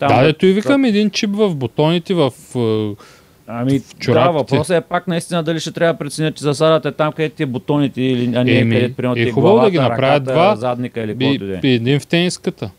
Да, 0.00 0.22
дето 0.22 0.46
и 0.46 0.52
викам 0.52 0.84
един 0.84 1.10
чип 1.10 1.30
в 1.32 1.54
бутоните, 1.54 2.14
в... 2.14 2.30
е, 2.56 2.94
Ами, 3.46 3.78
да, 3.78 3.84
чорапите. 3.98 4.32
въпросът 4.32 4.76
е 4.76 4.80
пак 4.80 5.06
наистина 5.06 5.42
дали 5.42 5.60
ще 5.60 5.72
трябва 5.72 5.92
да 5.94 5.98
преценят, 5.98 6.34
че 6.36 6.42
засадата 6.42 6.88
е 6.88 6.92
там, 6.92 7.12
където 7.12 7.36
ти 7.36 7.42
е 7.42 7.46
бутоните 7.46 8.02
или 8.02 8.34
а 8.36 8.44
не 8.44 8.52
Еми, 8.52 8.74
където 8.74 8.96
примерно 8.96 9.16
е 9.16 9.22
е 9.22 9.30
хубаво 9.30 9.48
да 9.48 9.52
главата, 9.54 9.70
ги 9.70 9.78
направят 9.78 10.02
ръката, 10.02 10.32
два. 10.32 10.56
задника 10.56 11.00
или 11.00 11.14
би, 11.14 11.24
каквото 11.24 11.46
да 11.46 11.56
е. 11.56 11.60
би 11.60 11.68
един 11.68 12.00
в 12.00 12.06
тениската. 12.06 12.70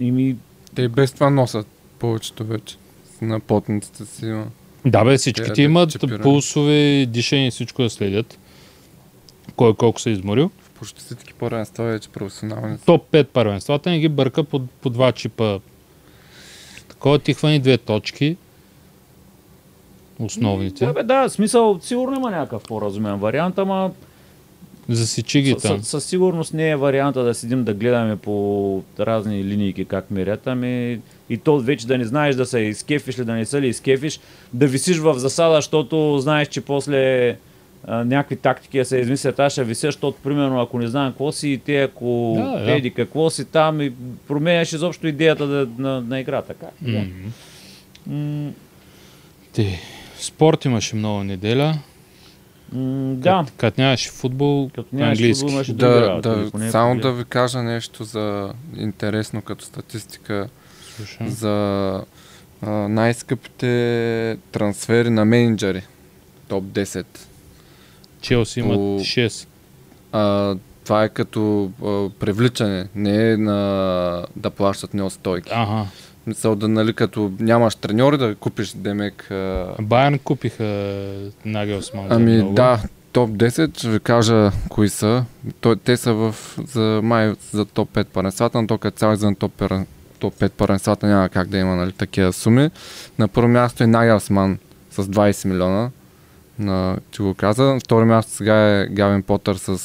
Ими, 0.00 0.36
Те 0.74 0.82
и 0.82 0.88
без 0.88 1.12
това 1.12 1.30
носят 1.30 1.66
повечето 1.98 2.44
вече. 2.44 2.76
На 3.22 3.40
потниците 3.40 4.04
си 4.06 4.26
има. 4.26 4.46
Да 4.84 5.04
бе, 5.04 5.10
Те 5.10 5.18
всички 5.18 5.42
да 5.42 5.52
ти 5.52 5.62
имат 5.62 5.90
чипирани. 5.90 6.22
пулсове, 6.22 7.06
дишане 7.06 7.46
и 7.46 7.50
всичко 7.50 7.82
да 7.82 7.90
следят. 7.90 8.38
Кой 9.56 9.74
колко 9.74 10.00
се 10.00 10.10
е 10.10 10.12
изморил. 10.12 10.50
В 10.62 10.70
почти 10.70 11.00
всички 11.00 11.34
първенства 11.34 11.84
вече 11.84 12.08
професионални. 12.08 12.78
Топ 12.78 13.10
5 13.12 13.24
първенствата 13.24 13.90
не 13.90 13.98
ги 13.98 14.08
бърка 14.08 14.44
по, 14.44 14.60
по 14.60 14.90
два 14.90 15.12
чипа. 15.12 15.58
Такова 16.88 17.18
ти 17.18 17.34
хвани 17.34 17.58
две 17.60 17.78
точки, 17.78 18.36
основните, 20.20 20.86
Да, 20.86 20.92
бе, 20.92 21.02
да, 21.02 21.28
смисъл, 21.28 21.78
сигурно 21.82 22.16
има 22.16 22.30
някакъв 22.30 22.62
по-разумен 22.62 23.16
вариант, 23.16 23.58
ама 23.58 23.90
засичи 24.88 25.42
ги 25.42 25.56
там. 25.56 25.78
със, 25.78 25.88
със 25.88 26.04
сигурност 26.04 26.54
не 26.54 26.70
е 26.70 26.76
варианта 26.76 27.22
да 27.22 27.34
седим 27.34 27.64
да 27.64 27.74
гледаме 27.74 28.16
по 28.16 28.82
разни 29.00 29.44
линии 29.44 29.84
как 29.84 30.10
мерят, 30.10 30.46
ами 30.46 31.00
и 31.30 31.36
то 31.36 31.58
вече 31.58 31.86
да 31.86 31.98
не 31.98 32.04
знаеш 32.04 32.36
да 32.36 32.46
се 32.46 32.58
изкефиш 32.58 33.18
ли, 33.18 33.24
да 33.24 33.32
не 33.32 33.46
се 33.46 33.62
ли 33.62 33.68
изкефиш, 33.68 34.20
да 34.52 34.66
висиш 34.66 34.98
в 34.98 35.18
засада, 35.18 35.54
защото 35.54 36.18
знаеш, 36.18 36.48
че 36.48 36.60
после 36.60 37.36
а, 37.84 38.04
някакви 38.04 38.36
тактики 38.36 38.78
да 38.78 38.84
се 38.84 38.98
измислят, 38.98 39.38
аз 39.38 39.52
ще 39.52 39.64
вися, 39.64 39.86
защото 39.86 40.18
примерно 40.22 40.60
ако 40.60 40.78
не 40.78 40.86
знам 40.86 41.10
какво 41.10 41.32
си 41.32 41.48
и 41.48 41.58
те, 41.58 41.82
ако 41.82 42.34
Да, 42.38 42.64
да. 42.64 42.72
еди 42.72 42.90
какво 42.90 43.30
си 43.30 43.44
там 43.44 43.80
и 43.80 43.92
променяш 44.28 44.72
изобщо 44.72 45.06
идеята 45.06 45.46
да, 45.46 45.68
на, 45.78 46.00
на 46.00 46.20
играта. 46.20 46.54
Как? 46.54 46.72
Да. 46.80 46.98
Мгм. 46.98 47.32
М, 48.06 48.52
Ти, 49.52 49.78
спорт 50.18 50.64
имаше 50.64 50.96
много 50.96 51.24
неделя. 51.24 51.78
м, 52.72 52.80
да, 53.14 53.44
Кът, 53.44 53.52
кът 53.52 53.78
нямаше 53.78 54.10
футбол, 54.10 54.70
като 54.70 54.88
нямаш 54.92 55.10
английски. 55.10 55.40
футбол, 55.42 55.56
други 55.58 55.72
Да, 55.74 56.00
работи, 56.02 56.28
да, 56.28 56.50
поне 56.50 56.70
само 56.70 56.92
погледна. 56.92 57.10
да 57.10 57.16
ви 57.16 57.24
кажа 57.24 57.62
нещо 57.62 58.04
за 58.04 58.52
интересно 58.76 59.42
като 59.42 59.64
статистика 59.64 60.48
Слушам. 60.96 61.28
за 61.28 61.54
а, 62.62 62.70
най-скъпите 62.70 63.68
трансфери 64.52 65.10
на 65.10 65.24
менеджери. 65.24 65.82
Топ 66.48 66.64
10. 66.64 67.06
Челси 68.20 68.60
имат 68.60 68.74
по- 68.74 68.80
6. 69.00 69.48
А, 70.12 70.56
това 70.84 71.04
е 71.04 71.08
като 71.08 71.64
а, 71.78 71.86
привличане, 72.10 72.88
не 72.94 73.32
е 73.32 73.36
на 73.36 73.56
да 74.36 74.50
плащат 74.50 74.94
неустойки. 74.94 75.50
Ага. 75.54 75.86
Мисъл 76.28 76.56
да, 76.56 76.68
нали, 76.68 76.92
като 76.92 77.32
нямаш 77.40 77.74
треньори 77.74 78.18
да 78.18 78.34
купиш 78.34 78.72
Демек. 78.72 79.30
А... 79.30 79.74
Байерн 79.80 80.18
купиха 80.18 80.64
Нагелсман. 81.44 82.06
Ами 82.10 82.36
много. 82.36 82.54
да, 82.54 82.82
топ 83.12 83.30
10, 83.30 83.78
ще 83.78 83.88
ви 83.88 84.00
кажа 84.00 84.52
кои 84.68 84.88
са. 84.88 85.24
Той, 85.60 85.76
те 85.76 85.96
са 85.96 86.12
в, 86.12 86.34
за 86.66 87.00
май 87.02 87.32
за 87.52 87.64
топ 87.64 87.90
5 87.90 88.04
първенствата, 88.04 88.62
но 88.62 88.66
то 88.66 88.78
като 88.78 88.98
цяло 88.98 89.12
и 89.12 89.16
за 89.16 89.34
топ, 89.34 89.62
топ 90.18 90.34
5 90.34 90.50
първенствата 90.50 91.06
няма 91.06 91.28
как 91.28 91.48
да 91.48 91.58
има 91.58 91.76
нали, 91.76 91.92
такива 91.92 92.32
суми. 92.32 92.70
На 93.18 93.28
първо 93.28 93.48
място 93.48 93.84
е 93.84 93.86
Нагелсман 93.86 94.58
с 94.90 95.04
20 95.04 95.48
милиона, 95.48 95.90
на, 96.58 96.96
че 97.10 97.22
го 97.22 97.34
каза. 97.34 97.62
На 97.62 97.80
второ 97.80 98.06
място 98.06 98.32
сега 98.32 98.80
е 98.80 98.86
Гавин 98.86 99.22
Потър 99.22 99.54
с 99.54 99.78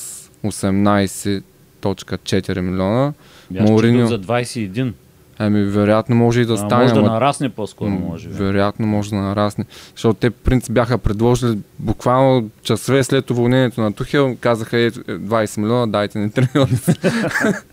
18.4 0.43 2.59
милиона. 2.59 3.13
Бях 3.51 3.63
Мауриньо. 3.63 4.07
за 4.07 4.21
21. 4.21 4.93
Ами 5.37 5.63
вероятно 5.63 6.15
може 6.15 6.41
и 6.41 6.45
да 6.45 6.53
А, 6.53 6.57
стане. 6.57 6.81
може 6.81 6.93
да 6.93 6.99
ама 6.99 7.09
нарасне 7.09 7.49
по-скоро, 7.49 7.89
може 7.89 8.27
би. 8.29 8.33
Вероятно 8.33 8.87
може 8.87 9.09
да 9.09 9.15
нарасне. 9.15 9.65
Защото 9.95 10.19
те, 10.19 10.29
принцип, 10.29 10.73
бяха 10.73 10.97
предложили 10.97 11.57
буквално 11.79 12.49
часове 12.63 13.03
след 13.03 13.31
уволнението 13.31 13.81
на 13.81 13.93
Тухел, 13.93 14.37
казаха 14.39 14.77
е 14.77 14.91
20 14.91 15.57
милиона, 15.57 15.87
дайте 15.87 16.19
ни 16.19 16.31
треньор. 16.31 16.67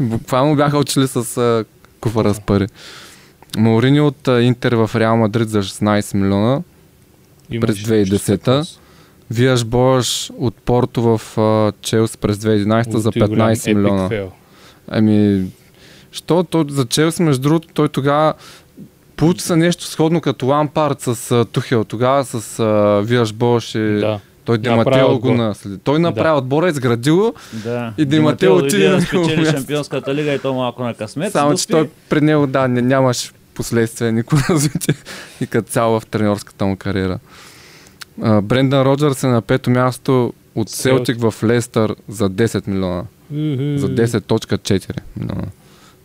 буквално 0.00 0.56
бяха 0.56 0.78
учили 0.78 1.08
с 1.08 1.36
а, 1.36 1.64
куфара 2.00 2.34
с 2.34 2.40
пари. 2.40 2.66
Маурини 3.58 4.00
от 4.00 4.28
а, 4.28 4.42
Интер 4.42 4.72
в 4.72 4.90
Реал 4.94 5.16
Мадрид 5.16 5.48
за 5.48 5.62
16 5.62 6.14
милиона. 6.16 6.62
Имаше 7.50 7.66
през 7.66 7.78
2010-та. 8.08 8.64
шест. 8.64 8.80
Виаш 9.30 9.64
Бош 9.64 10.30
от 10.38 10.54
Порто 10.54 11.02
в 11.18 11.38
а, 11.38 11.72
Челси 11.82 12.18
през 12.18 12.36
2011 12.36 12.96
за 12.96 13.08
Лути 13.08 13.20
голям 13.20 13.48
15 13.48 13.54
epic 13.54 13.74
милиона. 13.74 14.10
Ами, 14.88 15.46
що 16.16 16.42
той 16.42 16.64
за 16.68 16.84
Челси, 16.86 17.22
между 17.22 17.42
другото, 17.42 17.68
той 17.74 17.88
тогава 17.88 18.34
получи 19.16 19.40
се 19.40 19.56
нещо 19.56 19.84
сходно 19.84 20.20
като 20.20 20.46
Лампард 20.46 21.00
с 21.00 21.44
Тухел. 21.52 21.84
Тогава 21.84 22.24
с 22.24 22.58
а, 22.60 23.00
Виаш 23.04 23.32
Бош 23.32 23.74
и 23.74 23.78
Да. 24.00 24.20
той 24.44 24.58
Демател 24.58 25.18
го 25.18 25.32
наследи. 25.32 25.78
Той 25.78 25.98
направи 25.98 26.38
отбора, 26.38 26.68
изградило, 26.68 27.34
Да. 27.52 27.92
И 27.98 28.04
Диматео 28.04 28.56
отиде 28.56 28.88
да 28.88 28.94
на 28.94 29.00
спечели 29.00 29.46
шампионската 29.50 30.14
лига 30.14 30.32
и 30.32 30.38
то 30.38 30.54
малко 30.54 30.84
на 30.84 30.94
късмет. 30.94 31.32
само 31.32 31.50
да 31.50 31.56
че 31.56 31.66
той 31.66 31.90
при 32.08 32.20
него 32.20 32.46
да, 32.46 32.68
не, 32.68 32.82
нямаш 32.82 33.32
последствия 33.54 34.12
никога 34.12 34.42
развитие 34.50 34.94
и 35.40 35.46
като 35.46 35.70
цяло 35.70 36.00
в 36.00 36.06
тренерската 36.06 36.66
му 36.66 36.76
кариера. 36.76 37.18
А, 38.22 38.40
Брендан 38.42 38.82
Роджерс 38.82 39.22
е 39.22 39.26
на 39.26 39.42
пето 39.42 39.70
място 39.70 40.32
от 40.54 40.68
Селтик 40.68 41.20
в 41.20 41.34
Лестър 41.44 41.94
за 42.08 42.30
10 42.30 42.68
милиона. 42.68 43.02
За 43.80 43.88
10.4 43.88 44.96
милиона. 45.16 45.42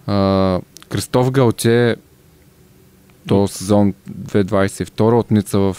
А, 0.08 0.60
Кристоф 0.89 1.32
Галче 1.32 1.95
то 3.28 3.47
сезон 3.47 3.93
2022 4.12 5.20
от 5.20 5.32
Ница 5.32 5.60
в 5.60 5.78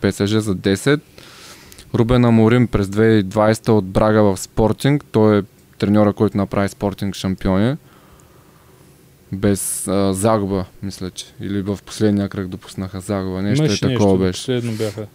ПСЖ 0.00 0.30
за 0.30 0.56
10. 0.56 1.00
Рубен 1.94 2.24
Аморим 2.24 2.66
през 2.66 2.86
2020 2.86 3.68
от 3.68 3.84
Брага 3.84 4.22
в 4.22 4.36
Спортинг. 4.36 5.04
Той 5.12 5.38
е 5.38 5.42
треньора, 5.78 6.12
който 6.12 6.36
направи 6.36 6.68
Спортинг 6.68 7.14
шампиони. 7.14 7.76
Без 9.32 9.88
а, 9.88 10.14
загуба, 10.14 10.64
мисля, 10.82 11.10
че. 11.10 11.26
Или 11.40 11.62
в 11.62 11.78
последния 11.86 12.28
кръг 12.28 12.48
допуснаха 12.48 13.00
загуба. 13.00 13.42
Нещо 13.42 13.64
Имаше 13.64 13.86
е 13.86 13.88
такова 13.88 14.26
нещо, 14.26 14.52
беше. 14.52 14.72
Бяха. 14.72 15.06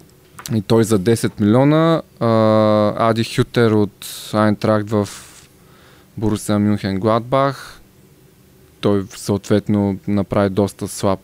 И 0.55 0.61
той 0.61 0.83
за 0.83 0.99
10 0.99 1.41
милиона. 1.41 2.01
А, 2.19 3.09
Ади 3.09 3.23
Хютер 3.23 3.71
от 3.71 4.29
Айнтракт 4.33 4.89
в 4.89 5.09
Борусия 6.17 6.59
Мюнхен 6.59 6.99
Гладбах. 6.99 7.81
Той 8.83 9.05
съответно 9.15 9.97
направи 10.07 10.49
доста 10.49 10.87
слаб 10.87 11.19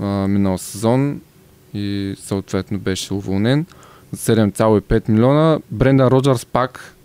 а, 0.00 0.04
минал 0.28 0.58
сезон 0.58 1.20
и 1.74 2.14
съответно 2.18 2.78
беше 2.78 3.14
уволнен. 3.14 3.66
За 4.12 4.36
7,5 4.36 5.08
милиона. 5.08 5.58
Брендан 5.70 6.08
Роджерс 6.08 6.44
пак 6.44 6.96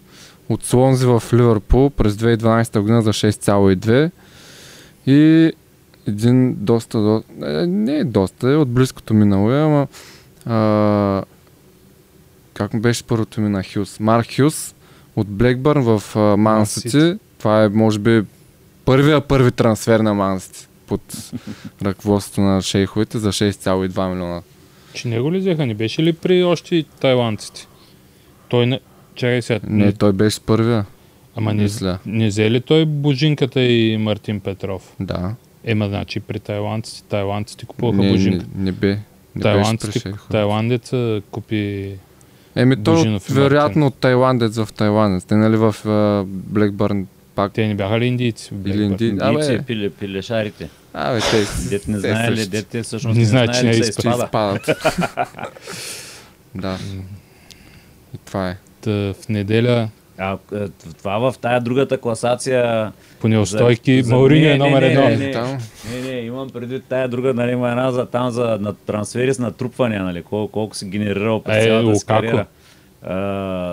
от 0.49 0.64
Слонзи 0.64 1.06
в 1.06 1.24
Ливърпул 1.34 1.89
през 1.89 2.14
2012 2.14 2.80
година 2.80 3.01
за 3.01 3.14
6,2 3.14 4.12
и 5.08 5.51
един 6.08 6.56
доста, 6.56 6.97
до... 6.97 7.24
е, 7.45 7.68
не 7.68 7.97
е 7.97 8.03
доста, 8.03 8.51
е 8.51 8.56
от 8.56 8.70
близкото 8.70 9.14
минало 9.14 9.51
е, 9.51 9.62
ама 9.62 9.88
а, 10.45 11.24
как 12.53 12.74
му 12.74 12.80
беше 12.80 13.03
първото 13.03 13.39
име 13.39 13.49
на 13.49 13.64
Хюс? 13.74 13.99
Марк 13.99 14.28
Хюс 14.36 14.76
от 15.16 15.28
Блекбърн 15.28 15.82
в 15.82 16.16
Ман. 16.38 16.66
Сити. 16.66 17.18
Това 17.38 17.64
е, 17.64 17.70
може 17.70 17.99
би, 17.99 18.24
първия 18.86 19.21
първи 19.21 19.51
трансфер 19.51 19.99
на 19.99 20.13
Ман 20.13 20.39
Сити 20.39 20.67
под 20.88 21.01
ръководството 21.83 22.41
на 22.41 22.61
шейховете 22.61 23.17
за 23.17 23.31
6,2 23.31 24.09
милиона. 24.09 24.41
Че 24.93 25.07
него 25.07 25.33
ли 25.33 25.39
взеха? 25.39 25.65
Не 25.65 25.73
беше 25.73 26.03
ли 26.03 26.13
при 26.13 26.43
още 26.43 26.86
тайландците? 26.99 27.67
Той 28.49 28.65
не... 28.65 28.79
Чакай 29.15 29.41
сега. 29.41 29.59
Не, 29.67 29.91
той 29.91 30.13
беше 30.13 30.39
първия. 30.39 30.86
Ама 31.36 31.53
не, 31.53 31.63
мисля. 31.63 31.99
не 32.05 32.27
взе 32.27 32.51
ли 32.51 32.61
той 32.61 32.86
Божинката 32.86 33.61
и 33.61 33.97
Мартин 33.97 34.39
Петров? 34.39 34.95
Да. 34.99 35.36
Ема, 35.63 35.88
значи 35.88 36.19
при 36.19 36.39
тайландците, 36.39 37.03
тайландците 37.09 37.65
купуваха 37.65 37.97
Не, 37.97 38.05
не, 38.05 38.11
Божинка. 38.11 38.45
не, 38.55 38.71
бе. 38.71 38.88
Не 38.88 38.95
беше 38.95 39.03
при 39.36 39.41
Тайландците, 39.41 40.13
тайландеца 40.31 41.21
купи... 41.31 41.91
Еми, 42.55 42.75
и 42.88 43.19
вероятно 43.29 43.88
от 43.88 43.95
тайландец 43.95 44.57
в 44.57 44.73
тайландец. 44.73 45.23
Те 45.23 45.36
нали 45.36 45.57
в 45.57 45.75
Блекбърн 46.27 47.07
пак 47.36 47.53
Те 47.53 47.67
не 47.67 47.75
бяха 47.75 47.99
ли 47.99 48.05
индийци? 48.05 48.53
или 48.65 48.83
инди... 48.83 49.17
Абе, 49.21 49.59
пиле, 49.59 49.89
пилешарите. 49.89 50.69
абе, 50.93 51.19
те 51.21 51.38
Дет 51.69 51.88
не 51.88 51.93
те 51.93 51.99
знаели, 52.01 52.36
същи. 52.38 52.49
дете 52.51 52.83
всъщност 52.83 53.15
Не 53.15 53.19
не, 53.19 53.25
знаят, 53.25 53.53
че 53.53 53.63
не 53.63 53.71
изпада. 53.71 54.23
изпадат. 54.23 54.69
да. 56.55 56.77
И 58.13 58.17
това 58.17 58.49
е. 58.49 58.57
Та, 58.81 58.91
в 58.91 59.29
неделя 59.29 59.89
А 60.17 60.38
е, 60.53 60.67
това 60.93 61.19
в 61.21 61.38
тая 61.38 61.61
другата 61.61 61.97
класация... 61.97 62.91
по 63.19 63.27
неустойки 63.27 64.03
за- 64.03 64.13
Мауриньо 64.13 64.47
е 64.47 64.57
номер 64.57 64.81
не, 64.81 64.88
едно. 64.88 65.01
Не, 65.01 65.15
не, 65.17 65.31
Там. 65.31 65.57
не, 65.93 66.01
не, 66.03 66.19
имам 66.19 66.49
предвид 66.49 66.83
тая 66.89 67.07
друга, 67.07 67.33
нали, 67.33 67.51
има 67.51 67.69
една 67.69 67.91
за 67.91 68.05
там 68.05 68.29
за 68.29 68.57
на 68.61 68.73
трансфери 68.75 69.33
с 69.33 69.39
натрупвания, 69.39 70.03
нали, 70.03 70.23
колко, 70.23 70.51
колко 70.51 70.75
си 70.75 70.86
генерирал 70.86 71.43
през 71.43 71.57
Е, 71.57 71.67
цялата 71.67 71.95
си 71.95 72.05
кариера. 72.05 72.45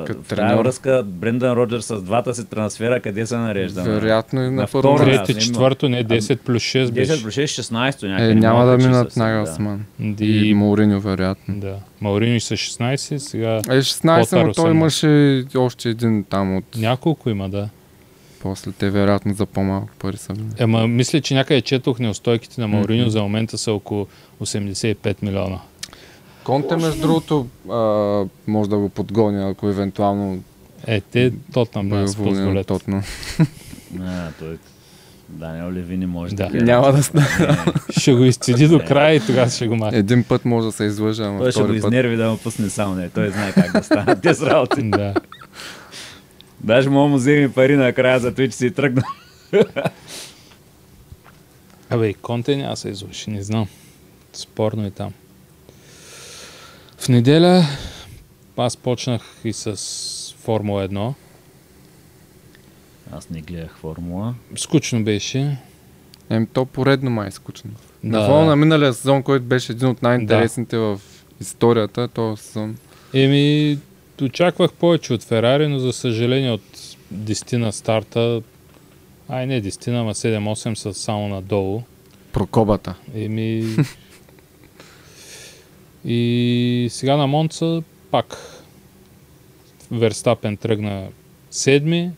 Като 0.07 0.21
в 0.23 0.57
връзка 0.57 1.03
Брендан 1.05 1.53
Роджерс 1.53 1.85
с 1.85 2.03
двата 2.03 2.35
си 2.35 2.45
трансфера, 2.45 3.01
къде 3.01 3.27
се 3.27 3.37
нарежда? 3.37 3.83
Вероятно 3.83 4.41
и 4.41 4.45
на, 4.45 4.51
На 4.51 4.67
първо. 4.67 4.97
Трето, 4.97 5.35
четвърто, 5.35 5.89
не 5.89 6.05
10 6.05 6.37
плюс 6.37 6.63
6 6.63 6.85
10 6.85 6.91
беше. 6.91 7.23
плюс 7.23 7.35
6, 7.35 7.63
16 7.63 8.09
някъде. 8.09 8.31
Е, 8.31 8.35
няма 8.35 8.65
да 8.67 8.77
минат 8.79 9.13
с- 9.13 9.17
Нагелсман. 9.17 9.85
И, 10.21 10.49
И, 10.49 10.55
Мауриньо, 10.55 11.01
вероятно. 11.01 11.55
да. 11.57 11.75
Мауриньо 12.01 12.41
са 12.41 12.55
16, 12.55 13.17
сега 13.19 13.57
Е, 13.57 13.61
16, 13.61 14.21
Потър 14.21 14.45
но 14.45 14.53
той 14.53 14.65
18. 14.65 14.71
имаше 14.71 15.09
и 15.55 15.59
още 15.59 15.89
един 15.89 16.25
там 16.25 16.57
от... 16.57 16.65
няколко 16.77 17.31
има, 17.31 17.49
да. 17.49 17.69
После 18.41 18.73
те 18.73 18.91
вероятно 18.91 19.35
за 19.35 19.47
по-малко 19.47 19.89
пари 19.99 20.17
са 20.17 20.33
били. 20.33 20.47
Ема, 20.59 20.89
мисля, 20.89 21.21
че 21.21 21.35
някъде 21.35 21.61
четох 21.61 21.99
неустойките 21.99 22.61
на 22.61 22.69
Мауриньо 22.69 23.11
за 23.11 23.23
момента 23.23 23.59
са 23.59 23.73
около 23.73 24.07
85 24.43 25.23
милиона. 25.23 25.59
Конте, 26.45 26.77
между 26.77 27.01
другото, 27.01 27.47
а, 27.71 27.79
може 28.47 28.71
да 28.71 28.77
го 28.77 28.89
подгоня, 28.89 29.51
ако 29.51 29.69
евентуално 29.69 30.43
Е, 30.87 31.01
те 31.01 31.33
Тотнам 31.53 31.87
уволнен 31.87 32.09
от 32.09 32.17
позволят. 32.17 32.67
Тотно. 32.67 33.03
А, 34.01 34.29
той... 34.39 34.59
Даниел 35.29 35.73
Левини 35.73 36.07
може 36.07 36.35
Да. 36.35 36.49
да. 36.49 36.65
Няма 36.65 36.93
да 36.93 37.03
стане. 37.03 37.27
Не, 37.41 37.57
Ще 37.99 38.15
го 38.15 38.25
изцеди 38.25 38.69
до 38.69 38.81
края 38.89 39.15
и 39.15 39.21
тогава 39.21 39.51
ще 39.51 39.67
го 39.69 39.77
махне. 39.77 39.99
Един 39.99 40.25
път 40.25 40.45
може 40.45 40.67
да 40.67 40.73
се 40.73 40.85
излъжа, 40.85 41.25
ама 41.25 41.39
Той 41.39 41.53
ще 41.53 41.63
го 41.63 41.73
изнерви 41.73 42.17
да 42.17 42.31
му 42.31 42.37
пусне 42.37 42.69
само 42.71 42.95
не. 42.95 43.09
Той 43.09 43.31
знае 43.31 43.53
как 43.53 43.73
да 43.73 43.83
стане 43.83 44.21
тези 44.21 44.47
работи. 44.47 44.83
Да. 44.83 45.15
Даже 46.61 46.91
мога 46.91 47.09
му 47.09 47.17
вземи 47.17 47.53
пари 47.53 47.77
накрая 47.77 48.21
за 48.21 48.35
това, 48.35 48.45
че 48.47 48.57
си 48.57 48.71
тръгна. 48.71 49.03
Абе, 51.91 52.09
и 52.09 52.15
Конте 52.15 52.57
няма 52.57 52.77
се 52.77 52.89
излуши, 52.89 53.31
не 53.31 53.43
знам. 53.43 53.67
Спорно 54.33 54.87
и 54.87 54.91
там. 54.91 55.13
В 57.03 57.09
неделя 57.09 57.65
аз 58.57 58.77
почнах 58.77 59.23
и 59.45 59.53
с 59.53 59.77
Формула 60.39 60.89
1. 60.89 61.15
Аз 63.13 63.31
не 63.31 63.41
гледах 63.41 63.77
формула. 63.79 64.35
Скучно 64.57 65.05
беше. 65.05 65.57
Еми, 66.31 66.47
то 66.53 66.65
поредно 66.65 67.11
май 67.11 67.29
е 67.29 67.31
скучно. 67.31 67.71
Да. 68.05 68.19
На 68.19 68.27
фона 68.27 68.47
на 68.47 68.57
миналия 68.57 68.95
сезон, 68.95 69.23
който 69.23 69.45
беше 69.45 69.73
един 69.73 69.89
от 69.89 70.03
най-интересните 70.03 70.79
в 70.79 71.01
историята, 71.41 72.09
този 72.09 72.43
сезон. 72.43 72.77
Еми, 73.15 73.79
очаквах 74.23 74.73
повече 74.73 75.13
от 75.13 75.23
Ферари, 75.23 75.69
но 75.69 75.79
за 75.79 75.93
съжаление 75.93 76.51
от 76.51 76.79
10 77.15 77.57
на 77.57 77.73
старта, 77.73 78.43
ай 79.29 79.47
не 79.47 79.63
10, 79.63 80.01
ама 80.01 80.15
7-8 80.15 80.75
са 80.75 80.95
само 80.95 81.29
надолу. 81.29 81.83
Прокобата. 82.33 82.95
Еми... 83.15 83.77
и 86.05 86.89
сега 86.91 87.17
на 87.17 87.27
Монца 87.27 87.83
пак 88.11 88.37
Верстапен 89.91 90.57
тръгна 90.57 91.09
седми, 91.51 92.11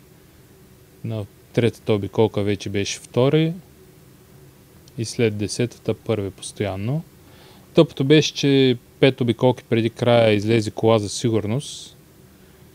на 1.05 1.27
третата 1.53 1.93
обиколка 1.93 2.43
вече 2.43 2.69
беше 2.69 2.99
втори 2.99 3.53
и 4.99 5.05
след 5.05 5.37
десетата 5.37 5.95
първи 5.95 6.31
постоянно. 6.31 7.03
Тъпото 7.75 8.05
беше, 8.05 8.35
че 8.35 8.77
пет 9.01 9.21
обиколки 9.21 9.65
преди 9.65 9.91
края 9.91 10.33
излезе 10.33 10.71
кола 10.71 10.99
за 10.99 11.09
сигурност 11.09 11.97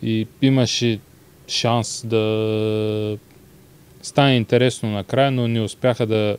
и 0.04 0.28
имаше 0.42 1.00
шанс 1.48 2.06
да 2.06 3.18
стане 4.02 4.36
интересно 4.36 4.92
накрая, 4.92 5.32
но 5.32 5.48
не 5.48 5.62
успяха 5.62 6.06
да 6.06 6.38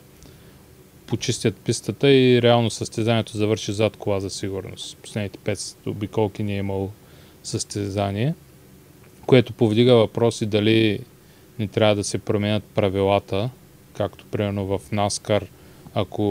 почистят 1.11 1.55
пистата 1.55 2.11
и 2.11 2.41
реално 2.41 2.69
състезанието 2.69 3.37
завърши 3.37 3.73
зад 3.73 3.97
кола 3.97 4.19
за 4.19 4.29
сигурност. 4.29 4.97
Последните 4.97 5.39
5 5.39 5.87
обиколки 5.87 6.43
не 6.43 6.53
е 6.53 6.57
имало 6.57 6.91
състезание, 7.43 8.33
което 9.25 9.53
повдига 9.53 9.95
въпроси 9.95 10.45
дали 10.45 10.99
не 11.59 11.67
трябва 11.67 11.95
да 11.95 12.03
се 12.03 12.17
променят 12.17 12.63
правилата, 12.63 13.49
както 13.93 14.25
примерно 14.25 14.65
в 14.65 14.91
Наскар, 14.91 15.45
ако 15.93 16.23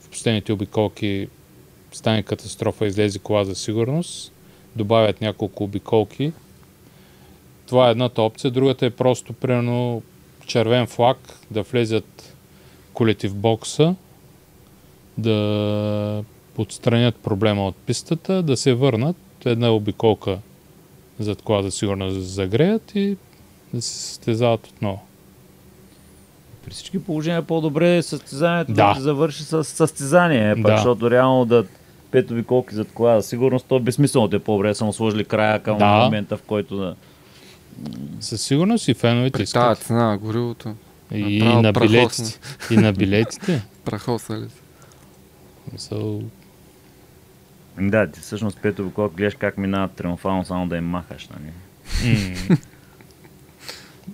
в 0.00 0.08
последните 0.08 0.52
обиколки 0.52 1.28
стане 1.92 2.22
катастрофа 2.22 2.86
излезе 2.86 3.18
кола 3.18 3.44
за 3.44 3.54
сигурност, 3.54 4.32
добавят 4.76 5.20
няколко 5.20 5.64
обиколки. 5.64 6.32
Това 7.66 7.88
е 7.88 7.90
едната 7.90 8.22
опция. 8.22 8.50
Другата 8.50 8.86
е 8.86 8.90
просто, 8.90 9.32
примерно, 9.32 10.02
червен 10.46 10.86
флаг, 10.86 11.18
да 11.50 11.62
влезят 11.62 12.31
колите 12.94 13.28
в 13.28 13.34
бокса, 13.34 13.94
да 15.18 16.24
отстранят 16.58 17.16
проблема 17.16 17.66
от 17.66 17.76
пистата, 17.76 18.42
да 18.42 18.56
се 18.56 18.74
върнат, 18.74 19.16
една 19.44 19.70
обиколка 19.70 20.38
зад 21.18 21.42
кола 21.42 21.62
за 21.62 21.70
сигурност 21.70 22.16
да 22.16 22.22
се 22.22 22.28
загреят 22.28 22.92
и 22.94 23.16
да 23.74 23.82
се 23.82 23.98
състезават 23.98 24.66
отново. 24.66 25.02
При 26.64 26.70
всички 26.70 27.04
положения 27.04 27.38
е 27.38 27.42
по-добре 27.42 28.02
състезанието 28.02 28.72
Да. 28.72 28.94
да. 28.94 29.00
завърши 29.00 29.42
с 29.44 29.64
състезание, 29.64 30.54
пак, 30.54 30.62
Да. 30.62 30.76
защото 30.76 31.10
реално 31.10 31.44
да 31.44 31.64
пет 32.10 32.30
обиколки 32.30 32.74
зад 32.74 32.92
кола 32.92 33.20
за 33.20 33.28
сигурност, 33.28 33.66
то 33.68 33.76
е 33.76 33.80
безсмислено 33.80 34.28
те 34.28 34.38
по-добре 34.38 34.68
да 34.68 34.74
са 34.74 34.84
му 34.84 34.92
сложили 34.92 35.24
края 35.24 35.62
към 35.62 35.78
Да. 35.78 35.86
момента, 36.04 36.36
в 36.36 36.42
който 36.42 36.76
да... 36.76 36.94
Със 38.20 38.42
сигурност 38.42 38.88
и 38.88 38.94
феновете 38.94 39.32
При 39.32 39.42
искат. 39.42 39.78
цена, 39.78 40.18
горивото. 40.18 40.74
И 41.14 41.38
направо 41.38 41.62
на 41.62 41.72
билетите. 41.72 42.38
И 42.70 42.76
на 42.76 42.92
билетите. 42.92 43.62
Прахоса 43.84 44.38
ли? 44.38 44.46
So, 45.76 46.24
Да, 47.80 48.10
ти 48.10 48.20
всъщност 48.20 48.58
пет 48.62 48.78
обиколки 48.78 49.16
гледаш 49.16 49.34
как 49.34 49.58
минават 49.58 49.92
триумфално, 49.92 50.44
само 50.44 50.68
да 50.68 50.76
им 50.76 50.84
махаш, 50.84 51.28
нали? 51.28 51.52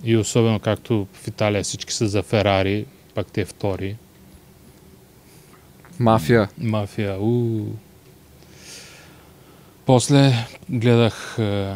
и 0.05 0.17
особено 0.17 0.61
както 0.61 1.07
в 1.13 1.29
Италия 1.29 1.63
всички 1.63 1.93
са 1.93 2.09
за 2.09 2.23
Ферари, 2.23 2.87
пак 3.15 3.27
те 3.27 3.45
втори. 3.45 3.97
Мафия. 5.99 6.49
Мафия. 6.59 7.21
У. 7.21 7.65
После 9.87 10.47
гледах 10.71 11.37
е, 11.39 11.75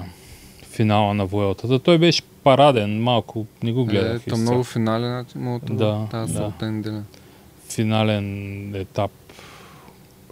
финала 0.71 1.15
на 1.15 1.27
Вуелтата. 1.27 1.79
Той 1.79 1.99
беше 1.99 2.23
параден, 2.45 3.03
малко 3.03 3.47
не 3.63 3.73
го 3.73 3.85
гледах. 3.85 4.27
Е, 4.27 4.31
то 4.31 4.37
много 4.37 4.65
финали, 4.65 5.05
значи, 5.05 5.39
мога 5.39 5.67
Да, 5.71 6.07
тази 6.11 6.35
да. 6.35 6.71
неделя. 6.71 7.03
финален 7.69 8.75
етап 8.75 9.11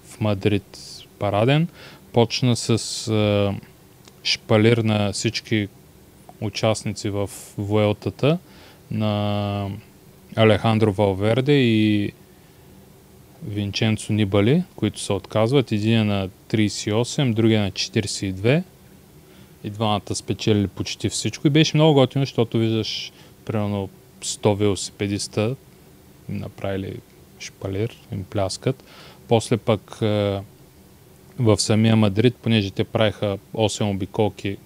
в 0.08 0.20
Мадрид 0.20 0.78
параден. 1.18 1.68
Почна 2.12 2.56
с 2.56 2.68
е, 3.08 3.60
шпалир 4.24 4.78
на 4.78 5.12
всички 5.12 5.68
участници 6.40 7.10
в 7.10 7.30
Вуелтата 7.58 8.38
на 8.90 9.68
Алехандро 10.36 10.92
Валверде 10.92 11.52
и 11.52 12.12
Винченцо 13.48 14.12
Нибали, 14.12 14.62
които 14.76 15.00
се 15.00 15.12
отказват. 15.12 15.72
Един 15.72 15.98
е 15.98 16.04
на 16.04 16.28
38, 16.50 17.34
другия 17.34 17.62
на 17.62 17.70
42. 17.70 18.62
И 19.64 19.70
двамата 19.70 20.14
спечелили 20.14 20.66
почти 20.66 21.08
всичко. 21.08 21.46
И 21.46 21.50
беше 21.50 21.76
много 21.76 21.94
готино, 21.94 22.22
защото 22.22 22.58
виждаш 22.58 23.12
примерно 23.44 23.88
100 24.22 24.54
велосипедиста 24.54 25.56
направили 26.28 26.96
шпалир, 27.40 27.96
им 28.12 28.24
пляскат. 28.24 28.84
После 29.28 29.56
пък 29.56 29.98
е, 30.02 30.40
в 31.38 31.58
самия 31.58 31.96
Мадрид, 31.96 32.36
понеже 32.42 32.70
те 32.70 32.84
правиха 32.84 33.38
8 33.54 33.90
обиколки 33.90 34.56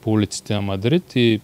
по 0.00 0.10
улиците 0.10 0.54
на 0.54 0.62
Мадрид 0.62 1.16
и 1.16 1.40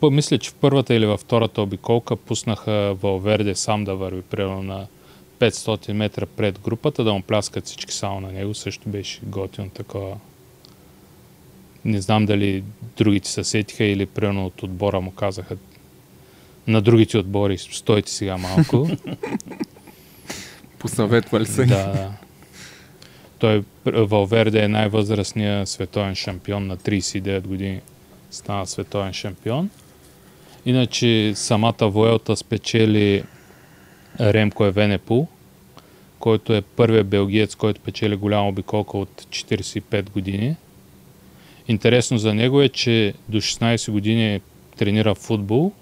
в, 0.00 0.10
мисля, 0.10 0.38
че 0.38 0.50
в 0.50 0.54
първата 0.54 0.94
или 0.94 1.06
във 1.06 1.20
втората 1.20 1.62
обиколка 1.62 2.16
пуснаха 2.16 2.94
Валверде 3.02 3.54
сам 3.54 3.84
да 3.84 3.94
върви, 3.94 4.22
примерно 4.22 4.62
на 4.62 4.86
500 5.38 5.92
метра 5.92 6.26
пред 6.26 6.60
групата, 6.60 7.04
да 7.04 7.12
му 7.12 7.22
пляскат 7.22 7.66
всички 7.66 7.92
само 7.92 8.20
на 8.20 8.32
него. 8.32 8.54
Също 8.54 8.88
беше 8.88 9.20
готино 9.22 9.70
такова. 9.70 10.16
Не 11.84 12.00
знам 12.00 12.26
дали 12.26 12.64
другите 12.96 13.28
се 13.28 13.44
сетиха 13.44 13.84
или 13.84 14.06
примерно 14.06 14.46
от 14.46 14.62
отбора 14.62 15.00
му 15.00 15.10
казаха 15.10 15.56
на 16.66 16.82
другите 16.82 17.18
отбори, 17.18 17.58
стойте 17.58 18.10
сега 18.10 18.36
малко. 18.36 18.90
Посъветвали 20.78 21.46
се. 21.46 21.64
да, 21.64 21.86
да. 21.86 22.12
Той, 23.38 23.64
Валверде 23.84 24.64
е 24.64 24.68
най-възрастният 24.68 25.68
световен 25.68 26.14
шампион 26.14 26.66
на 26.66 26.76
39 26.76 27.40
години. 27.40 27.80
Стана 28.30 28.66
световен 28.66 29.12
шампион. 29.12 29.70
Иначе 30.66 31.32
самата 31.34 31.88
Вуелта 31.88 32.36
спечели 32.36 33.24
Ремко 34.20 34.64
Евенепул, 34.64 35.28
който 36.18 36.54
е 36.54 36.62
първият 36.62 37.06
белгиец, 37.06 37.54
който 37.54 37.80
печели 37.80 38.16
голяма 38.16 38.48
обиколка 38.48 38.98
от 38.98 39.22
45 39.22 40.10
години. 40.10 40.56
Интересно 41.68 42.18
за 42.18 42.34
него 42.34 42.62
е, 42.62 42.68
че 42.68 43.14
до 43.28 43.38
16 43.38 43.90
години 43.90 44.40
тренира 44.76 45.14
футбол, 45.14 45.72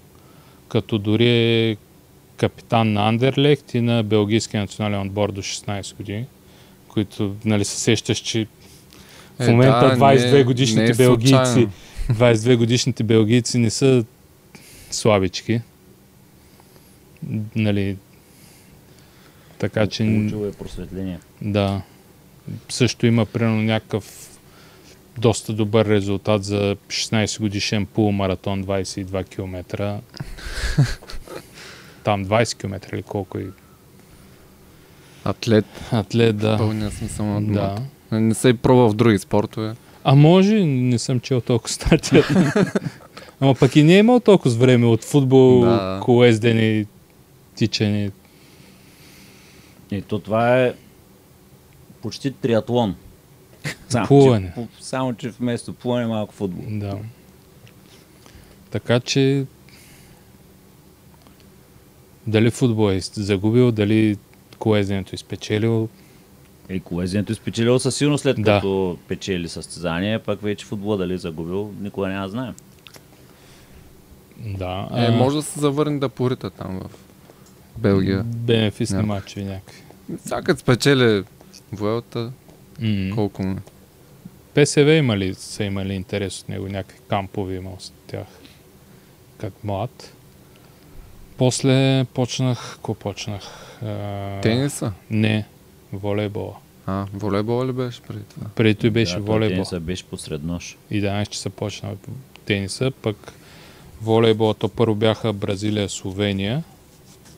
като 0.67 0.97
дори 0.97 1.29
е 1.29 1.77
капитан 2.37 2.93
на 2.93 3.07
Андерлехт 3.07 3.73
и 3.73 3.81
на 3.81 4.03
Белгийския 4.03 4.61
национален 4.61 5.01
отбор 5.01 5.31
до 5.31 5.41
16 5.41 5.95
години, 5.95 6.25
които 6.87 7.35
нали, 7.45 7.65
се 7.65 7.79
сещаш, 7.79 8.17
че 8.17 8.47
в 9.39 9.41
Е, 9.41 9.51
момента 9.51 9.89
да, 9.89 9.97
22 9.97 10.31
не 10.31 10.39
е- 10.39 10.43
годишните 10.43 10.81
не 10.81 10.89
е 10.89 10.93
белгийци, 10.93 11.29
случайно. 11.29 11.71
22 12.09 12.55
годишните 12.55 13.03
белгийци 13.03 13.57
не 13.57 13.69
са 13.69 14.05
слабички. 14.91 15.61
Нали, 17.55 17.97
така 19.59 19.87
че 19.87 20.03
Получило 20.05 20.45
е 20.45 20.51
просветление. 20.51 21.19
да. 21.41 21.81
Също 22.69 23.05
има 23.05 23.25
примерно 23.25 23.61
някакъв 23.61 24.30
доста 25.17 25.53
добър 25.53 25.85
резултат 25.85 26.43
за 26.43 26.75
16 26.87 27.39
годишен 27.39 27.85
полумаратон 27.85 28.63
22 28.63 29.29
км. 29.29 29.63
Там 32.03 32.25
20 32.25 32.57
км 32.57 32.93
или 32.95 33.03
колко 33.03 33.39
и 33.39 33.47
Атлет, 35.23 35.65
атлет, 35.91 36.37
да. 36.37 36.57
пълния 36.57 36.91
смисъл 36.91 37.25
на 37.25 37.53
Да. 37.53 37.81
Не 38.19 38.33
се 38.33 38.49
и 38.49 38.53
пробва 38.53 38.89
в 38.89 38.93
други 38.93 39.19
спортове. 39.19 39.75
А 40.03 40.15
може, 40.15 40.65
не 40.65 40.99
съм 40.99 41.19
чел 41.19 41.41
толкова 41.41 41.69
статия. 41.69 42.23
Ама 43.39 43.55
пък 43.55 43.75
и 43.75 43.83
не 43.83 43.95
е 43.95 43.99
имал 43.99 44.19
толкова 44.19 44.55
време 44.55 44.85
от 44.85 45.03
футбол, 45.03 45.61
Да. 45.61 45.99
колездени, 46.03 46.85
тичане. 47.55 48.11
И 49.91 50.01
то 50.01 50.19
това 50.19 50.61
е 50.61 50.73
почти 52.01 52.31
триатлон. 52.31 52.95
Само, 53.89 54.07
Плуване. 54.07 54.53
Че, 54.55 54.85
само, 54.85 55.13
че 55.13 55.29
вместо 55.29 55.73
плуване 55.73 56.07
малко 56.07 56.33
футбол. 56.33 56.65
Да. 56.69 56.97
Така 58.71 58.99
че 58.99 59.45
дали 62.27 62.51
футбол 62.51 62.91
е 62.91 62.99
загубил, 62.99 63.71
дали 63.71 64.17
колезденето 64.59 65.15
е 65.15 65.17
спечелил, 65.17 65.89
И 66.69 66.79
колезенето 66.79 67.31
е 67.31 67.35
спечелил 67.35 67.79
със 67.79 67.95
сигурност 67.95 68.21
след 68.21 68.35
Да. 68.41 68.43
като 68.55 68.97
печели 69.07 69.49
състезание, 69.49 70.19
пък 70.19 70.41
вече 70.41 70.65
футбола 70.65 70.97
дали 70.97 71.13
е 71.13 71.17
загубил, 71.17 71.73
никога 71.79 72.07
няма 72.07 72.23
да 72.25 72.29
знаем. 72.29 72.53
да. 74.37 74.87
Е, 74.95 75.05
а, 75.05 75.11
може 75.11 75.35
да 75.35 75.41
се 75.41 75.59
завърне 75.59 75.99
да 75.99 76.09
порита 76.09 76.49
там 76.49 76.79
в 76.79 76.89
Белгия. 77.77 78.23
Бенефисни 78.23 79.01
матчове 79.01 79.45
някакви. 79.45 79.81
Всякът 80.25 80.59
спечели 80.59 81.23
Вуелта, 81.71 82.31
М. 82.79 83.15
колко 83.15 83.43
му 83.43 83.51
е. 83.51 83.61
ПСВ 84.53 84.93
има 84.93 85.17
ли, 85.17 85.33
са 85.33 85.63
имали 85.63 85.93
интерес 85.93 86.41
от 86.41 86.49
него, 86.49 86.67
някакви 86.67 86.99
кампове 87.07 87.55
имал 87.55 87.77
с 87.79 87.91
тях, 88.07 88.27
как 89.37 89.53
млад. 89.63 90.13
После 91.37 92.05
почнах, 92.13 92.71
какво 92.75 92.93
почнах? 92.93 93.41
А, 93.85 94.41
Тениса? 94.41 94.93
Не, 95.09 95.45
волейбола. 95.93 96.53
А, 96.85 97.05
волейбол 97.13 97.65
ли 97.67 97.71
беше 97.71 98.01
преди 98.01 98.23
това? 98.23 98.47
Преди 98.55 98.75
той 98.75 98.89
беше 98.89 99.15
да, 99.15 99.21
волейбол. 99.21 99.55
тениса 99.55 99.79
беше 99.79 100.03
посред 100.03 100.43
нощ. 100.43 100.77
11 100.91 101.27
часа 101.29 101.49
почна 101.49 101.95
тениса, 102.45 102.91
пък 103.01 103.33
волейбола 104.01 104.53
то 104.53 104.69
първо 104.69 104.95
бяха 104.95 105.33
Бразилия, 105.33 105.89
Словения. 105.89 106.63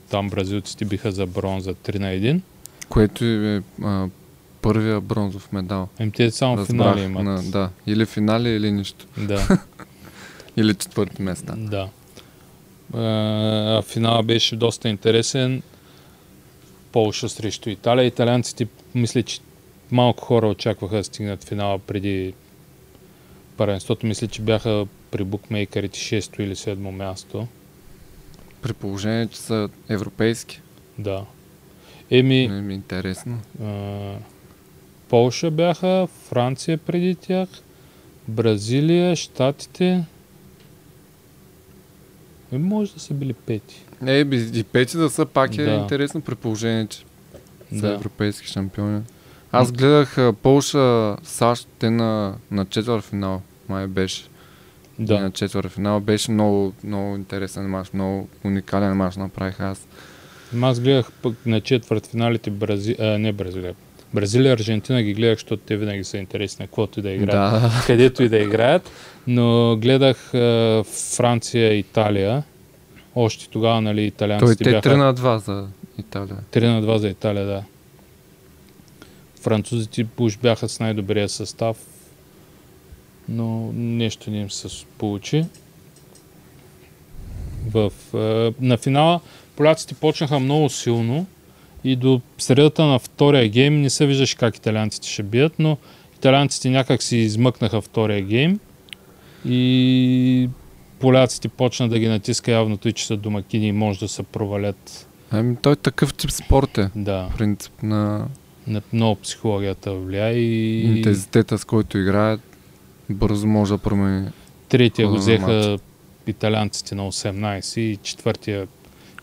Там 0.09 0.29
бразилците 0.29 0.85
биха 0.85 1.11
за 1.11 1.25
бронза 1.27 1.73
3 1.73 1.99
на 1.99 2.07
1. 2.07 2.41
Което 2.89 3.25
е 3.25 3.61
а, 3.83 4.07
първия 4.63 5.01
бронзов 5.01 5.51
медал. 5.51 5.87
Ем 5.99 6.11
те 6.11 6.31
само 6.31 6.57
Разбрах 6.57 6.67
финали 6.67 7.01
имат. 7.03 7.23
На, 7.23 7.43
да, 7.43 7.69
или 7.87 8.05
финали, 8.05 8.49
или 8.49 8.71
нищо. 8.71 9.05
Да, 9.17 9.59
Или 10.57 10.75
четвърти 10.75 11.21
места. 11.21 11.53
да. 11.57 11.89
А, 12.93 13.81
финала 13.81 14.23
беше 14.23 14.55
доста 14.55 14.89
интересен. 14.89 15.61
Полша 16.91 17.29
срещу 17.29 17.69
Италия. 17.69 18.05
Италианците, 18.05 18.67
мисля, 18.95 19.23
че 19.23 19.39
малко 19.91 20.25
хора 20.25 20.47
очакваха 20.47 20.95
да 20.95 21.03
стигнат 21.03 21.43
финала 21.43 21.79
преди 21.79 22.33
първенството. 23.57 24.05
Мисля, 24.05 24.27
че 24.27 24.41
бяха 24.41 24.85
при 25.11 25.23
букмейкерите 25.23 25.99
6 25.99 26.39
или 26.39 26.55
7 26.55 26.75
място. 26.75 27.47
При 28.61 28.73
положение, 28.73 29.27
че 29.27 29.37
са 29.37 29.69
европейски. 29.89 30.61
Да. 30.99 31.25
Еми, 32.11 32.47
Не 32.47 32.61
ми 32.61 32.73
е 32.73 32.75
интересно. 32.75 33.39
а, 33.63 33.65
Полша 35.13 35.51
бяха, 35.51 36.07
Франция 36.29 36.77
преди 36.77 37.15
тях, 37.15 37.49
Бразилия, 38.27 39.15
Штатите. 39.15 40.03
Е, 42.51 42.57
може 42.57 42.93
да 42.93 42.99
са 42.99 43.13
били 43.13 43.33
пети. 43.33 43.85
Е, 44.07 44.19
и 44.53 44.63
пети 44.63 44.97
да 44.97 45.09
са 45.09 45.25
пак 45.25 45.57
е 45.57 45.63
Да. 45.63 45.71
интересно 45.71 46.21
при 46.21 46.35
положение, 46.35 46.87
че 46.87 46.97
са 47.69 47.81
Да. 47.81 47.93
европейски 47.93 48.47
шампиони. 48.47 49.01
Аз 49.51 49.71
гледах 49.71 50.17
Полша, 50.41 51.17
САЩ, 51.23 51.67
те 51.79 51.89
на, 51.89 52.35
на 52.51 52.65
четвърт 52.65 53.03
финал, 53.03 53.41
май 53.69 53.87
беше. 53.87 54.23
И 54.99 55.05
Да. 55.05 55.19
на 55.19 55.31
четвърт 55.31 55.71
финал 55.71 55.99
беше 55.99 56.31
много, 56.31 56.73
много 56.83 57.15
интересен 57.15 57.69
мач, 57.69 57.93
много 57.93 58.29
уникален 58.43 58.93
мач 58.93 59.15
направих 59.15 59.59
аз. 59.59 59.87
Аз 60.61 60.79
гледах 60.79 61.11
пък 61.11 61.45
на 61.45 61.61
четвърт 61.61 62.07
финалите 62.07 62.49
Брази... 62.49 62.95
а, 62.99 63.05
не 63.05 63.33
Бразилия. 63.33 63.75
Бразилия, 64.13 64.53
Аржентина 64.53 65.03
ги 65.03 65.13
гледах, 65.13 65.35
защото 65.35 65.63
те 65.65 65.77
винаги 65.77 66.03
са 66.03 66.17
интересни, 66.17 66.63
на 66.63 66.67
каквото 66.67 66.99
и 66.99 67.03
да 67.03 67.09
играят. 67.09 67.61
Да, 67.61 67.83
където 67.87 68.23
и 68.23 68.29
да 68.29 68.37
играят. 68.37 68.91
Но 69.27 69.77
гледах 69.81 70.33
а, 70.33 70.83
Франция, 71.15 71.77
Италия. 71.77 72.43
Още 73.15 73.49
тогава, 73.49 73.81
нали, 73.81 73.95
той 73.97 74.05
италианците 74.05 74.63
те 74.63 74.71
бяха 74.71 74.89
3 74.89 74.95
на 74.95 75.15
2 75.15 75.37
за 75.37 75.67
Италия. 75.97 76.37
3 76.51 76.67
на 76.67 76.81
2 76.81 76.95
за 76.97 77.09
Италия, 77.09 77.45
да. 77.45 77.63
Французите 79.41 80.05
уж 80.19 80.37
бяха 80.37 80.69
с 80.69 80.79
най-добрия 80.79 81.29
състав, 81.29 81.77
но 83.29 83.71
нещо 83.73 84.31
не 84.31 84.37
им 84.37 84.51
се 84.51 84.85
получи. 84.97 85.45
В, 87.71 87.91
е, 88.13 88.53
на 88.65 88.77
финала 88.77 89.19
поляците 89.55 89.93
почнаха 89.93 90.39
много 90.39 90.69
силно 90.69 91.25
и 91.83 91.95
до 91.95 92.21
средата 92.37 92.85
на 92.85 92.99
втория 92.99 93.49
гейм 93.49 93.81
не 93.81 93.89
се 93.89 94.05
виждаше 94.05 94.37
как 94.37 94.57
италианците 94.57 95.09
ще 95.09 95.23
бият, 95.23 95.53
но 95.59 95.77
италианците 96.17 96.69
някак 96.69 97.03
си 97.03 97.17
измъкнаха 97.17 97.81
втория 97.81 98.21
гейм 98.21 98.59
и 99.45 100.49
поляците 100.99 101.47
почна 101.47 101.89
да 101.89 101.99
ги 101.99 102.07
натиска 102.07 102.51
явно 102.51 102.77
той, 102.77 102.91
че 102.91 103.05
са 103.05 103.17
домакини 103.17 103.67
и 103.67 103.71
може 103.71 103.99
да 103.99 104.07
се 104.07 104.23
провалят. 104.23 105.07
Ами 105.31 105.55
той 105.61 105.75
такъв 105.75 106.13
тип 106.13 106.31
спорт 106.31 106.77
е. 106.77 106.89
Да. 106.95 107.29
Принцип 107.37 107.83
на 107.83 108.27
на 108.67 108.81
много 108.93 109.21
психологията 109.21 109.93
влияе 109.93 110.33
и 110.33 110.81
интензитета, 110.97 111.57
с 111.57 111.65
който 111.65 111.97
играят, 111.97 112.41
бързо 113.09 113.47
може 113.47 113.73
да 113.73 113.77
промени. 113.77 114.29
третия 114.69 115.07
го 115.07 115.15
взеха 115.15 115.77
италианците 116.27 116.95
на 116.95 117.11
18 117.11 117.79
и 117.79 117.97
четвъртия 117.97 118.67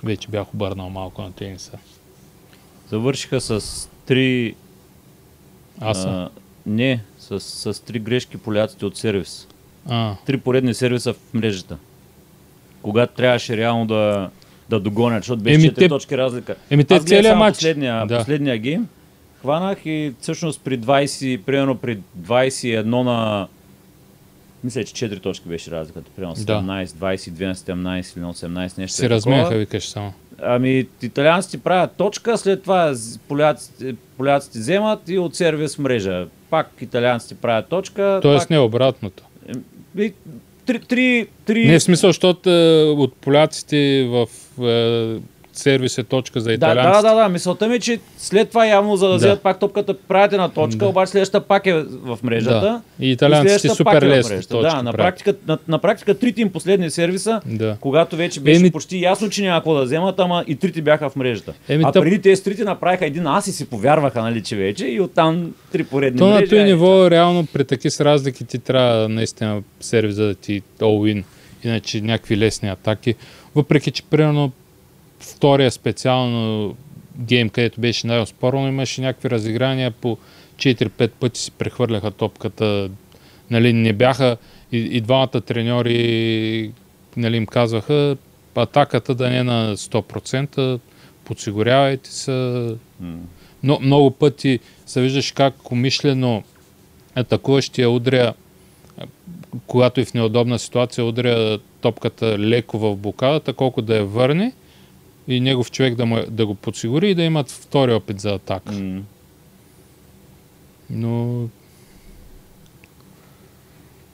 вече 0.05 0.29
бях 0.29 0.55
обърнал 0.55 0.91
малко 0.91 1.23
на 1.23 1.33
тениса. 1.33 1.79
Завършиха 2.91 3.41
с 3.41 3.61
три... 4.07 4.55
Аз 5.81 6.03
съм. 6.03 6.11
а, 6.11 6.29
не, 6.67 7.01
с, 7.19 7.41
с 7.41 7.83
три 7.83 7.99
грешки 7.99 8.37
поляците 8.37 8.87
от 8.87 8.97
сервис. 8.97 9.49
А, 9.87 10.15
Три 10.27 10.37
поредни 10.37 10.75
сервиса 10.75 11.13
в 11.13 11.35
мрежата. 11.35 11.77
Когато 12.83 13.15
трябваше 13.15 13.57
реално 13.57 13.87
да, 13.87 14.31
да 14.69 14.81
догонят, 14.81 15.23
защото 15.23 15.43
беше 15.43 15.55
Еми, 15.57 15.65
4 15.65 15.75
те- 15.75 15.89
точки 15.89 16.19
разлика. 16.19 16.55
еми 16.71 16.85
те 16.85 17.01
целият 17.01 17.39
матч. 17.39 17.57
Последния, 17.57 18.07
Да. 18.07 18.19
последния 18.19 18.59
гейм. 18.59 18.89
Хванах 19.41 19.79
и 19.85 20.13
всъщност 20.21 20.61
при 20.61 20.79
20, 20.79 21.43
примерно 21.43 21.77
при 21.77 21.99
21 22.21 22.83
на... 22.85 23.49
Мисля, 24.65 24.85
че 24.85 25.09
4 25.11 25.23
точки 25.23 25.49
беше 25.49 25.71
разликата. 25.71 26.11
Примерно 26.17 26.35
Да. 26.37 26.41
17, 26.53 26.87
22 26.87 27.47
на 27.47 27.55
17 27.55 28.17
или 28.17 28.23
на 28.23 28.35
18, 28.35 28.79
нещо 28.79 28.97
Си 28.97 29.07
е 29.07 29.11
размяха, 29.11 29.57
викаш 29.57 29.89
само. 29.89 30.13
Ами, 30.43 30.87
италианците 31.03 31.59
правят 31.59 31.93
точка, 31.97 32.39
след 32.39 32.63
това 32.63 32.95
поляците, 33.29 33.95
поляците 34.17 34.59
вземат 34.59 35.09
и 35.09 35.19
от 35.19 35.37
сервис 35.37 35.79
мрежа. 35.79 36.27
Пак 36.51 36.71
италианците 36.81 37.35
правят 37.35 37.69
точка. 37.69 38.19
Тоест 38.23 38.43
пак... 38.43 38.51
не 38.51 38.59
обратното. 38.59 39.23
И, 39.99 40.13
три, 40.67 40.79
три, 40.79 41.27
три... 41.45 41.67
Не 41.67 41.79
в 41.79 41.83
смисъл, 41.83 42.09
защото 42.09 42.51
е, 42.51 42.83
от 42.83 43.15
поляците 43.15 44.09
в 44.11 44.29
е, 44.63 45.21
сервис 45.61 45.99
е 45.99 46.05
точка 46.05 46.41
за 46.41 46.47
Да, 46.47 46.53
италианците. 46.53 47.03
да, 47.03 47.15
да, 47.15 47.15
да, 47.15 47.29
мисълта 47.29 47.69
ми 47.69 47.75
е, 47.75 47.81
че 47.81 47.99
след 48.19 48.49
това 48.49 48.67
явно 48.67 48.97
за 48.97 49.07
да 49.07 49.11
Да. 49.11 49.17
вземат 49.17 49.41
пак 49.41 49.59
топката, 49.59 49.95
правят 49.99 50.33
една 50.33 50.49
точка, 50.49 50.79
Да. 50.79 50.87
обаче 50.87 51.11
следващата 51.11 51.41
пак 51.41 51.67
е 51.67 51.73
в 51.83 52.19
мрежата. 52.23 52.61
Да. 52.61 52.81
И 53.01 53.11
италианците 53.11 53.69
супер 53.69 53.85
пак 53.85 54.03
е 54.03 54.07
лесни 54.07 54.35
мрежата. 54.35 54.55
точки 54.55 54.71
Да, 54.71 54.83
на 54.83 54.93
практика, 54.93 55.35
на, 55.47 55.59
на 55.69 55.79
практика 55.79 56.15
трите 56.15 56.41
им 56.41 56.53
последни 56.53 56.91
сервиса, 56.91 57.41
Да. 57.47 57.77
когато 57.81 58.17
вече 58.17 58.41
беше 58.41 58.61
Еми- 58.61 58.71
почти 58.71 59.01
ясно, 59.01 59.31
че 59.31 59.43
няма 59.43 59.59
какво 59.59 59.75
да 59.75 59.83
вземат, 59.83 60.21
ама 60.21 60.45
и 60.47 60.57
трите 60.57 60.83
бяха 60.83 61.11
в 61.11 61.17
мрежата. 61.17 61.53
Еми, 61.69 61.85
а 61.87 61.93
преди 61.95 62.21
тези 62.21 62.45
трите 62.45 62.65
направиха 62.65 63.07
един 63.07 63.27
ас 63.27 63.47
и 63.47 63.53
си 63.53 63.67
повярваха, 63.67 64.23
нали, 64.23 64.43
че 64.43 64.57
вече 64.57 64.87
и 64.87 65.01
оттам 65.01 65.21
три 65.73 65.85
поредни 65.85 66.19
То 66.19 66.27
на 66.27 66.35
мрежи. 66.35 66.47
този 66.47 66.57
ай, 66.57 66.67
ниво, 66.67 67.11
реално 67.11 67.47
при 67.47 67.65
таки 67.65 67.91
с 67.91 68.01
разлики 68.01 68.45
ти 68.45 68.59
трябва 68.59 69.09
наистина 69.09 69.63
сервиза 69.81 70.25
да 70.25 70.35
ти 70.35 70.63
all-in, 70.81 71.25
иначе 71.65 72.01
някакви 72.01 72.37
лесни 72.37 72.69
атаки. 72.69 73.15
Въпреки, 73.55 73.91
че 73.91 74.03
примерно 74.03 74.53
втория 75.21 75.71
специално 75.71 76.75
гейм, 77.19 77.49
където 77.49 77.81
беше 77.81 78.07
най-оспорно, 78.07 78.69
имаше 78.69 79.01
някакви 79.01 79.31
разиграния 79.31 79.91
по 79.91 80.19
4-5 80.57 81.11
пъти 81.11 81.41
си 81.41 81.51
прехвърляха 81.51 82.11
топката. 82.11 82.91
Нали, 83.51 83.73
не 83.73 83.93
бяха 83.93 84.37
и, 84.73 84.79
и 84.79 85.01
двамата 85.01 85.41
треньори 85.41 86.73
нали, 87.17 87.37
им 87.37 87.47
казваха 87.47 88.17
атаката 88.57 89.15
да 89.15 89.31
не 89.31 89.39
е 89.39 89.45
на 89.45 89.77
100%, 89.77 90.81
подсигурявайте 91.25 92.11
се, 92.11 92.67
но 93.63 93.79
много 93.81 94.11
пъти 94.11 94.59
се 94.87 95.01
виждаш 95.01 95.33
как 95.33 95.73
умишлено 95.73 96.43
атакуващия 97.15 97.91
удря, 97.91 98.35
когато 99.67 100.01
е 100.01 100.05
в 100.05 100.15
неудобна 100.15 100.59
ситуация, 100.59 101.05
удря 101.05 101.59
топката 101.81 102.39
леко 102.39 102.79
в 102.79 102.97
блокадата, 102.97 103.53
колко 103.53 103.83
да 103.83 103.97
я 103.97 104.05
върне 104.05 104.53
и 105.31 105.41
негов 105.41 105.71
човек 105.71 105.95
да, 105.95 106.07
му, 106.07 106.19
да 106.29 106.47
го 106.47 106.55
подсигури 106.55 107.11
и 107.11 107.15
да 107.15 107.23
имат 107.23 107.51
втори 107.51 107.93
опит 107.93 108.21
за 108.21 108.31
атака. 108.31 108.73
М. 108.73 109.03
Но 110.91 111.45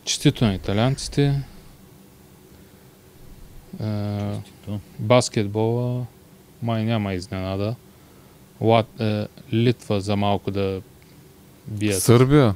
честито 0.04 0.44
на 0.44 0.54
италианците. 0.54 1.42
Е, 3.82 4.32
баскетбола 4.98 6.06
май 6.62 6.84
няма 6.84 7.14
изненада. 7.14 7.74
Лат, 8.60 9.00
е, 9.00 9.26
Литва 9.52 10.00
за 10.00 10.16
малко 10.16 10.50
да 10.50 10.82
бият. 11.66 12.02
Сърбия? 12.02 12.54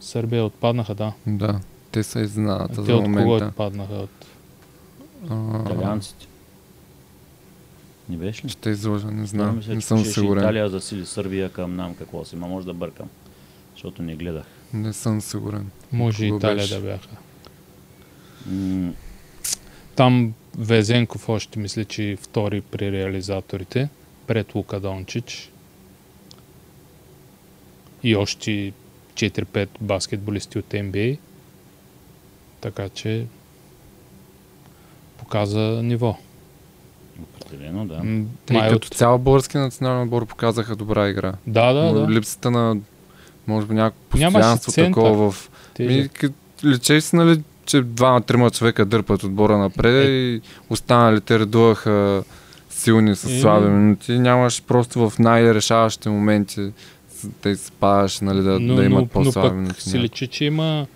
Сърбия 0.00 0.44
отпаднаха, 0.44 0.94
да. 0.94 1.12
Да. 1.26 1.60
Те 1.90 2.02
са 2.02 2.20
изненадата 2.20 2.74
Те 2.74 2.82
за 2.82 2.96
от 2.96 3.04
кого 3.04 3.18
момента. 3.18 3.46
отпаднаха? 3.46 3.94
От... 3.94 4.26
А, 5.30 5.60
Италианците. 5.60 6.26
Не 8.08 8.16
беше 8.16 8.44
ли? 8.44 8.48
Ще 8.48 8.70
излъжа, 8.70 9.06
не 9.06 9.20
Да, 9.20 9.26
знам. 9.26 9.56
мисля, 9.56 9.74
Не 9.74 9.80
че 9.80 9.86
съм 9.86 10.04
сигурен. 10.04 10.42
Италия 10.42 10.68
засили 10.68 11.06
Сърбия 11.06 11.48
към 11.48 11.76
нам, 11.76 11.94
какво 11.94 12.24
си, 12.24 12.36
ма 12.36 12.48
може 12.48 12.66
да 12.66 12.74
бъркам. 12.74 13.08
Защото 13.72 14.02
не 14.02 14.16
гледах. 14.16 14.44
Не 14.72 14.92
съм 14.92 15.20
сигурен. 15.20 15.70
Може 15.92 16.24
Кого 16.24 16.36
Италия 16.36 16.56
беше? 16.56 16.74
да 16.74 16.80
бяха. 16.80 17.08
М, 18.46 18.92
Там 19.96 20.34
Везенков 20.58 21.28
още 21.28 21.58
мисля, 21.58 21.84
че 21.84 22.18
втори 22.20 22.60
при 22.60 22.92
реализаторите, 22.92 23.88
пред 24.26 24.54
Лука 24.54 24.80
Дончич. 24.80 25.50
И 28.02 28.16
още 28.16 28.72
4-5 29.14 29.68
баскетболисти 29.80 30.58
от 30.58 30.64
NBA. 30.66 31.18
Така 32.60 32.88
че 32.88 33.26
показа 35.18 35.58
ниво. 35.82 36.18
Определено, 37.52 37.86
да. 37.86 38.04
М, 38.04 38.24
Те 38.46 38.54
като 38.70 38.88
цял 38.88 39.18
български 39.18 39.58
национален 39.58 40.02
отбор 40.02 40.26
показаха 40.26 40.76
добра 40.76 41.08
игра. 41.08 41.32
Да, 41.46 41.72
да, 41.72 41.82
Но 41.82 41.92
да. 41.92 42.12
Липсата 42.12 42.50
на, 42.50 42.76
може 43.46 43.66
би, 43.66 43.74
някакво 43.74 44.00
постоянство 44.10 44.72
такова 44.72 45.30
в... 45.32 45.50
Ми, 45.78 46.08
си, 47.00 47.16
нали, 47.16 47.40
че 47.64 47.82
двама-трима 47.82 48.50
човека 48.50 48.84
дърпат 48.84 49.22
отбора 49.24 49.58
напред 49.58 50.08
Е. 50.08 50.10
и 50.10 50.40
останалите 50.70 51.38
редуваха 51.38 52.24
силни 52.70 53.16
с 53.16 53.24
Е. 53.24 53.40
слаби 53.40 53.68
минути. 53.68 54.18
Нямаше 54.18 54.62
просто 54.62 55.10
в 55.10 55.18
най-решаващите 55.18 56.08
моменти 56.08 56.72
те 57.42 57.56
се 57.56 57.70
падаше, 57.72 58.24
нали, 58.24 58.42
да, 58.42 58.60
но, 58.60 58.74
да 58.74 58.84
имат 58.84 59.08
но, 59.14 59.20
но 59.20 59.24
по-слаби 59.24 59.48
пък 59.48 59.56
минути. 59.56 59.80
си 59.80 59.98
личи, 59.98 60.26
че 60.26 60.44
има 60.44 60.86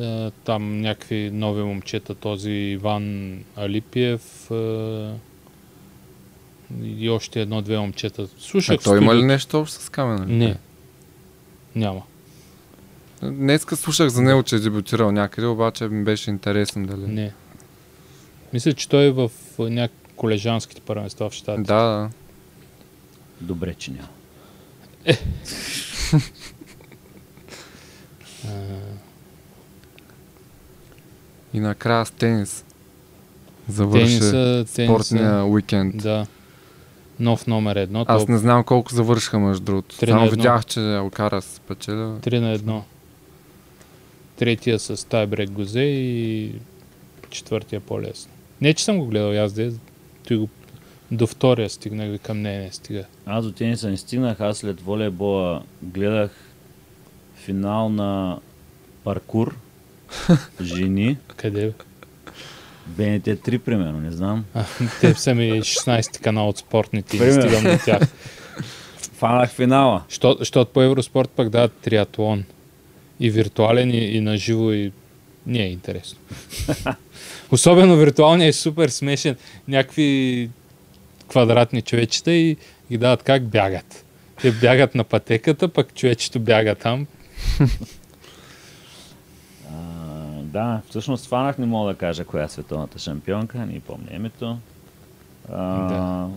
е, 0.00 0.30
там 0.44 0.80
някакви 0.80 1.30
нови 1.32 1.62
момчета, 1.62 2.14
този 2.14 2.50
Иван 2.50 3.34
Алипиев 3.56 4.50
е, 4.50 5.08
и 6.82 7.10
още 7.10 7.40
едно-две 7.40 7.78
момчета. 7.78 8.28
Слушах 8.38 8.76
А 8.80 8.82
той 8.84 8.98
има 8.98 9.14
ли 9.14 9.22
нещо 9.22 9.60
общо 9.60 9.82
с 9.82 9.88
камена? 9.88 10.26
Не. 10.26 10.56
Няма. 11.74 12.02
Днеска 13.22 13.76
слушах 13.76 14.08
за 14.08 14.22
него, 14.22 14.42
че 14.42 14.56
е 14.56 14.58
дебютирал 14.58 15.12
някъде, 15.12 15.46
обаче 15.46 15.84
ми 15.84 16.04
беше 16.04 16.30
интересно 16.30 16.86
дали. 16.86 17.06
Не. 17.06 17.32
Мисля, 18.52 18.72
че 18.72 18.88
той 18.88 19.04
е 19.04 19.10
в 19.10 19.30
някакви 19.58 20.06
колежанските 20.16 20.80
първенства 20.80 21.30
в 21.30 21.32
щатите. 21.32 21.66
Да, 21.66 21.82
да. 21.82 22.10
Добре, 23.40 23.74
че 23.74 23.90
няма. 23.90 24.08
И 31.54 31.60
накрая 31.60 32.06
с 32.06 32.10
тенис. 32.10 32.64
Завърши 33.68 34.06
Тениса, 34.06 34.64
спортния 34.68 35.30
тениса, 35.30 35.44
уикенд. 35.44 35.96
да. 35.96 36.26
Нов 37.20 37.46
номер 37.46 37.76
едно. 37.76 38.04
Аз 38.08 38.26
то 38.26 38.32
не 38.32 38.38
знам 38.38 38.64
колко 38.64 38.94
завършиха 38.94 39.38
между 39.38 39.64
другото. 39.64 39.98
Три 39.98 40.10
на 40.10 40.16
Само 40.16 40.24
едно. 40.24 40.36
видях, 40.36 40.64
че 40.66 40.80
Алкара 40.80 41.42
се 41.42 41.54
спечеля. 41.54 42.18
3 42.20 42.38
на 42.38 42.58
1. 42.58 42.80
Третия 44.36 44.78
с 44.78 45.08
тайбрек 45.08 45.50
го 45.50 45.60
взе 45.62 45.80
и 45.80 46.52
четвъртия 47.30 47.80
по-лесно. 47.80 48.32
Не, 48.60 48.74
че 48.74 48.84
съм 48.84 48.98
го 48.98 49.06
гледал 49.06 49.44
аз, 49.44 49.52
де, 49.52 49.72
той 50.28 50.36
го 50.36 50.48
до 51.10 51.26
втория 51.26 51.70
стигнах, 51.70 52.08
викам 52.10 52.42
не, 52.42 52.58
не 52.58 52.72
стига. 52.72 53.04
Аз 53.26 53.44
до 53.44 53.52
тениса 53.52 53.90
не 53.90 53.96
стигнах, 53.96 54.40
аз 54.40 54.58
след 54.58 54.80
волейбола 54.80 55.62
гледах 55.82 56.30
финал 57.36 57.88
на 57.88 58.38
паркур, 59.04 59.56
жени, 60.60 61.16
Къде? 61.36 61.66
бе? 61.66 61.72
БНТ 62.88 63.24
3 63.26 63.58
примерно, 63.58 64.00
не 64.00 64.12
знам. 64.12 64.44
А, 64.54 64.64
те 65.00 65.14
са 65.14 65.34
ми 65.34 65.50
16 65.52 66.18
канал 66.18 66.48
от 66.48 66.58
спортните 66.58 67.16
и 67.16 67.32
стигам 67.32 67.62
до 67.64 67.78
тях. 67.84 68.02
Фанах 69.12 69.50
финала. 69.50 70.02
Що- 70.08 70.36
Защото 70.38 70.72
по 70.72 70.82
Евроспорт 70.82 71.30
пък 71.30 71.48
дават 71.48 71.72
триатлон. 71.72 72.44
И 73.20 73.30
виртуален, 73.30 73.90
и, 73.90 73.98
и 73.98 74.20
на 74.20 74.36
живо, 74.36 74.72
и 74.72 74.92
не 75.46 75.58
е 75.58 75.68
интересно. 75.68 76.18
Особено 77.50 77.96
виртуалният 77.96 78.54
е 78.54 78.58
супер 78.58 78.88
смешен. 78.88 79.36
Някакви 79.68 80.50
квадратни 81.28 81.82
човечета 81.82 82.32
и 82.32 82.56
ги 82.90 82.98
дават 82.98 83.22
как 83.22 83.44
бягат. 83.44 84.04
Те 84.42 84.52
бягат 84.52 84.94
на 84.94 85.04
пътеката, 85.04 85.68
пък 85.68 85.94
човечето 85.94 86.40
бяга 86.40 86.74
там. 86.74 87.06
Да, 90.56 90.80
всъщност 90.90 91.26
фанах, 91.26 91.58
не 91.58 91.66
мога 91.66 91.92
да 91.92 91.98
кажа 91.98 92.24
коя 92.24 92.44
е 92.44 92.48
световната 92.48 92.98
шампионка, 92.98 93.58
не 93.58 93.80
помня 93.80 94.08
името. 94.12 94.58
А, 95.52 95.88
Да. 95.88 96.28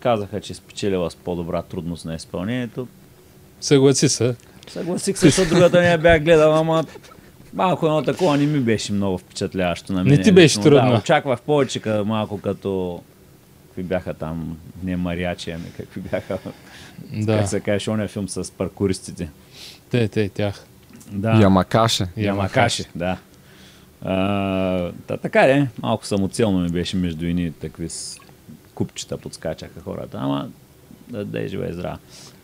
Казаха, 0.00 0.40
че 0.40 0.52
е 0.52 0.56
спечелила 0.56 1.10
с 1.10 1.16
по-добра 1.16 1.62
трудност 1.62 2.04
на 2.04 2.14
изпълнението. 2.14 2.88
Съгласи 3.60 4.08
се. 4.08 4.34
Съгласих 4.68 5.18
се, 5.18 5.26
защото 5.26 5.48
другата 5.48 5.80
не 5.80 5.86
я 5.86 5.98
бях 5.98 6.22
гледал, 6.24 6.54
ама 6.54 6.84
малко 7.52 7.86
едно 7.86 8.02
такова 8.02 8.36
не 8.36 8.46
ми 8.46 8.60
беше 8.60 8.92
много 8.92 9.18
впечатляващо 9.18 9.92
на 9.92 10.04
мен. 10.04 10.12
Не 10.12 10.22
ти 10.22 10.32
беше 10.32 10.60
трудно. 10.60 10.90
Да, 10.90 10.98
очаквах 10.98 11.40
повече 11.40 11.80
ка, 11.80 12.04
малко 12.04 12.40
като 12.40 13.02
какви 13.66 13.82
бяха 13.82 14.14
там, 14.14 14.58
не 14.82 14.96
мариачи, 14.96 15.50
ами 15.50 15.72
какви 15.76 16.00
бяха, 16.00 16.38
Да, 17.12 17.38
как 17.38 17.48
се 17.48 17.60
каже, 17.60 17.90
ония 17.90 18.08
филм 18.08 18.28
с 18.28 18.52
паркуристите. 18.52 19.30
те, 19.90 20.08
те, 20.08 20.28
тях. 20.28 20.66
Да. 21.12 21.40
Ямакаше. 21.40 22.06
Ямакаши, 22.16 22.84
да. 22.94 23.18
А, 24.02 24.92
та, 25.06 25.16
така 25.16 25.40
е, 25.40 25.68
малко 25.82 26.06
самоцелно 26.06 26.60
ми 26.60 26.68
беше 26.68 26.96
между 26.96 27.26
ини 27.26 27.52
такви 27.52 27.88
с 27.88 28.18
купчета 28.74 29.18
подскачаха 29.18 29.80
хората, 29.80 30.18
ама 30.20 30.48
да, 31.08 31.24
да 31.24 31.42
е 31.42 31.48
жива 31.48 31.68
и 31.68 31.72
здрава. 31.72 31.98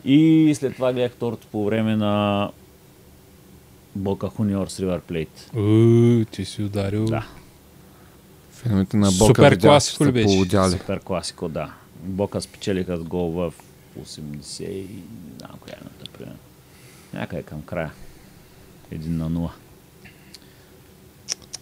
И 0.04 0.52
след 0.56 0.74
това 0.74 0.92
гледах 0.92 1.12
второто 1.12 1.46
по 1.46 1.64
време 1.64 1.96
на 1.96 2.50
Бока 3.96 4.28
Хуниор 4.28 4.66
с 4.68 4.80
Ривър 4.80 5.00
Плейт. 5.00 5.50
Ти 6.30 6.44
си 6.44 6.62
ударил. 6.62 7.04
Да, 7.04 7.26
Филмите 8.52 8.96
на 8.96 9.10
Бока 9.10 9.34
Супер 9.34 9.58
класико 9.58 10.06
ли 10.06 10.12
беше? 10.12 10.44
супер 10.70 11.00
класико, 11.00 11.48
да. 11.48 11.72
Бока 12.02 12.40
спечелиха 12.40 12.96
с 12.96 13.02
гол 13.02 13.30
в 13.30 13.52
80 14.00 14.62
и 14.62 14.82
не 14.82 15.38
знам 15.38 15.58
коя 15.60 15.74
е. 15.74 16.26
Някъде 17.14 17.42
към 17.42 17.62
края. 17.62 17.92
Един 18.90 19.16
на 19.16 19.30
0. 19.30 19.50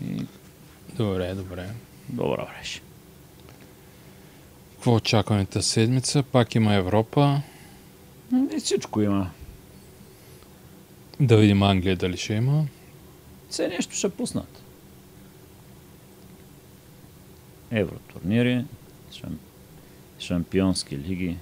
И 0.05 0.27
Добре, 0.97 1.35
добре. 1.35 1.69
добра 2.09 2.47
беше. 2.59 2.81
Какво 4.75 4.95
очакваме 4.95 5.45
тази 5.45 5.69
седмица? 5.69 6.23
Пак 6.23 6.55
има 6.55 6.75
Европа. 6.75 7.43
И 8.33 8.61
всичко 8.61 9.03
има. 9.03 9.31
Да 11.21 11.37
видим 11.37 11.63
Англия 11.63 11.97
дали 11.97 12.17
ще 12.17 12.35
има. 12.35 12.67
Все 13.51 13.69
нещо 13.69 13.95
ще 13.95 14.09
пуснат. 14.09 14.63
Евротурнири, 17.71 18.65
шам... 19.13 19.39
шампионски 20.19 20.99
лиги. 20.99 21.37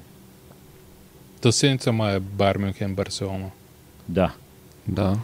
Та 1.41 1.53
седмица 1.53 1.93
май 1.93 2.17
е 2.17 2.59
Мюнхен, 2.59 2.95
Барселона. 2.95 3.51
Да, 4.09 4.35
Да. 4.89 5.19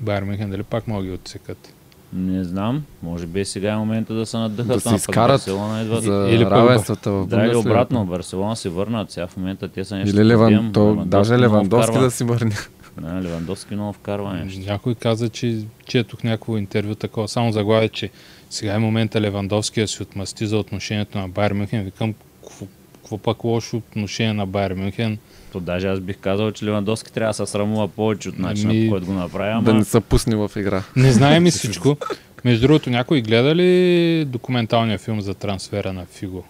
Байер 0.00 0.22
Мюнхен 0.22 0.50
дали 0.50 0.62
пак 0.62 0.88
могат 0.88 1.04
да 1.04 1.08
ги 1.08 1.14
отсекат? 1.14 1.74
не 2.12 2.44
знам. 2.44 2.84
Може 3.02 3.26
би 3.26 3.44
сега 3.44 3.72
е 3.72 3.76
момента 3.76 4.14
да 4.14 4.26
се 4.26 4.36
надъхат. 4.36 4.66
Да 4.66 4.80
се 4.80 4.94
изкарат 4.94 5.32
Барселона 5.32 5.82
идва. 5.82 6.00
За 6.00 6.28
Или 6.30 6.44
равенствата 6.44 7.10
в 7.12 7.26
Да, 7.26 7.46
или 7.46 7.56
обратно. 7.56 8.04
Барселона 8.06 8.56
се 8.56 8.68
върнат. 8.68 9.10
Сега 9.10 9.26
в 9.26 9.36
момента 9.36 9.68
те 9.68 9.84
са 9.84 9.96
нещо. 9.96 10.16
Или 10.16 10.24
Леван, 10.24 10.72
то, 10.72 11.02
даже 11.06 11.32
много 11.32 11.42
Левандовски 11.44 11.98
да 11.98 12.10
си 12.10 12.24
върне. 12.24 12.54
Да, 13.00 13.22
Левандовски 13.22 13.74
много 13.74 13.92
вкарва 13.92 14.34
нещо. 14.34 14.60
Някой 14.60 14.94
каза, 14.94 15.28
че 15.28 15.58
четох 15.86 16.22
някакво 16.22 16.56
интервю 16.56 16.94
такова, 16.94 17.28
само 17.28 17.52
заглавие, 17.52 17.88
че 17.88 18.10
сега 18.50 18.74
е 18.74 18.78
момента 18.78 19.20
Левандовски 19.20 19.80
да 19.80 19.88
се 19.88 20.02
отмъсти 20.02 20.46
за 20.46 20.58
отношението 20.58 21.18
на 21.18 21.28
Байер 21.28 21.52
Мюнхен. 21.52 21.84
Викам, 21.84 22.14
какво- 22.42 22.66
какво 22.94 23.18
пък 23.18 23.44
лошо 23.44 23.76
отношение 23.76 24.32
на 24.32 24.46
Байер 24.46 24.72
Мюнхен? 24.72 25.18
То 25.54 25.60
даже 25.60 25.88
аз 25.88 26.00
бих 26.00 26.16
казал, 26.18 26.50
че 26.50 26.64
Левандовски 26.64 27.12
трябва 27.12 27.30
да 27.30 27.34
се 27.36 27.46
срамува 27.46 27.88
повече 27.88 28.28
от 28.28 28.38
начина, 28.38 28.70
Ами- 28.70 28.86
по 28.86 28.90
който 28.90 29.06
го 29.06 29.12
направи. 29.12 29.50
Ама... 29.50 29.62
Да 29.62 29.74
не 29.74 29.84
са 29.84 30.00
пусни 30.00 30.34
в 30.36 30.50
игра. 30.56 30.82
Не 30.96 31.12
знаем 31.12 31.46
и 31.46 31.50
всичко. 31.50 31.96
Между 32.44 32.60
другото, 32.62 32.90
някой 32.90 33.20
гледа 33.20 33.54
ли 33.54 34.24
документалния 34.24 34.98
филм 34.98 35.20
за 35.20 35.34
трансфера 35.34 35.92
на 35.92 36.06
Фиго? 36.06 36.44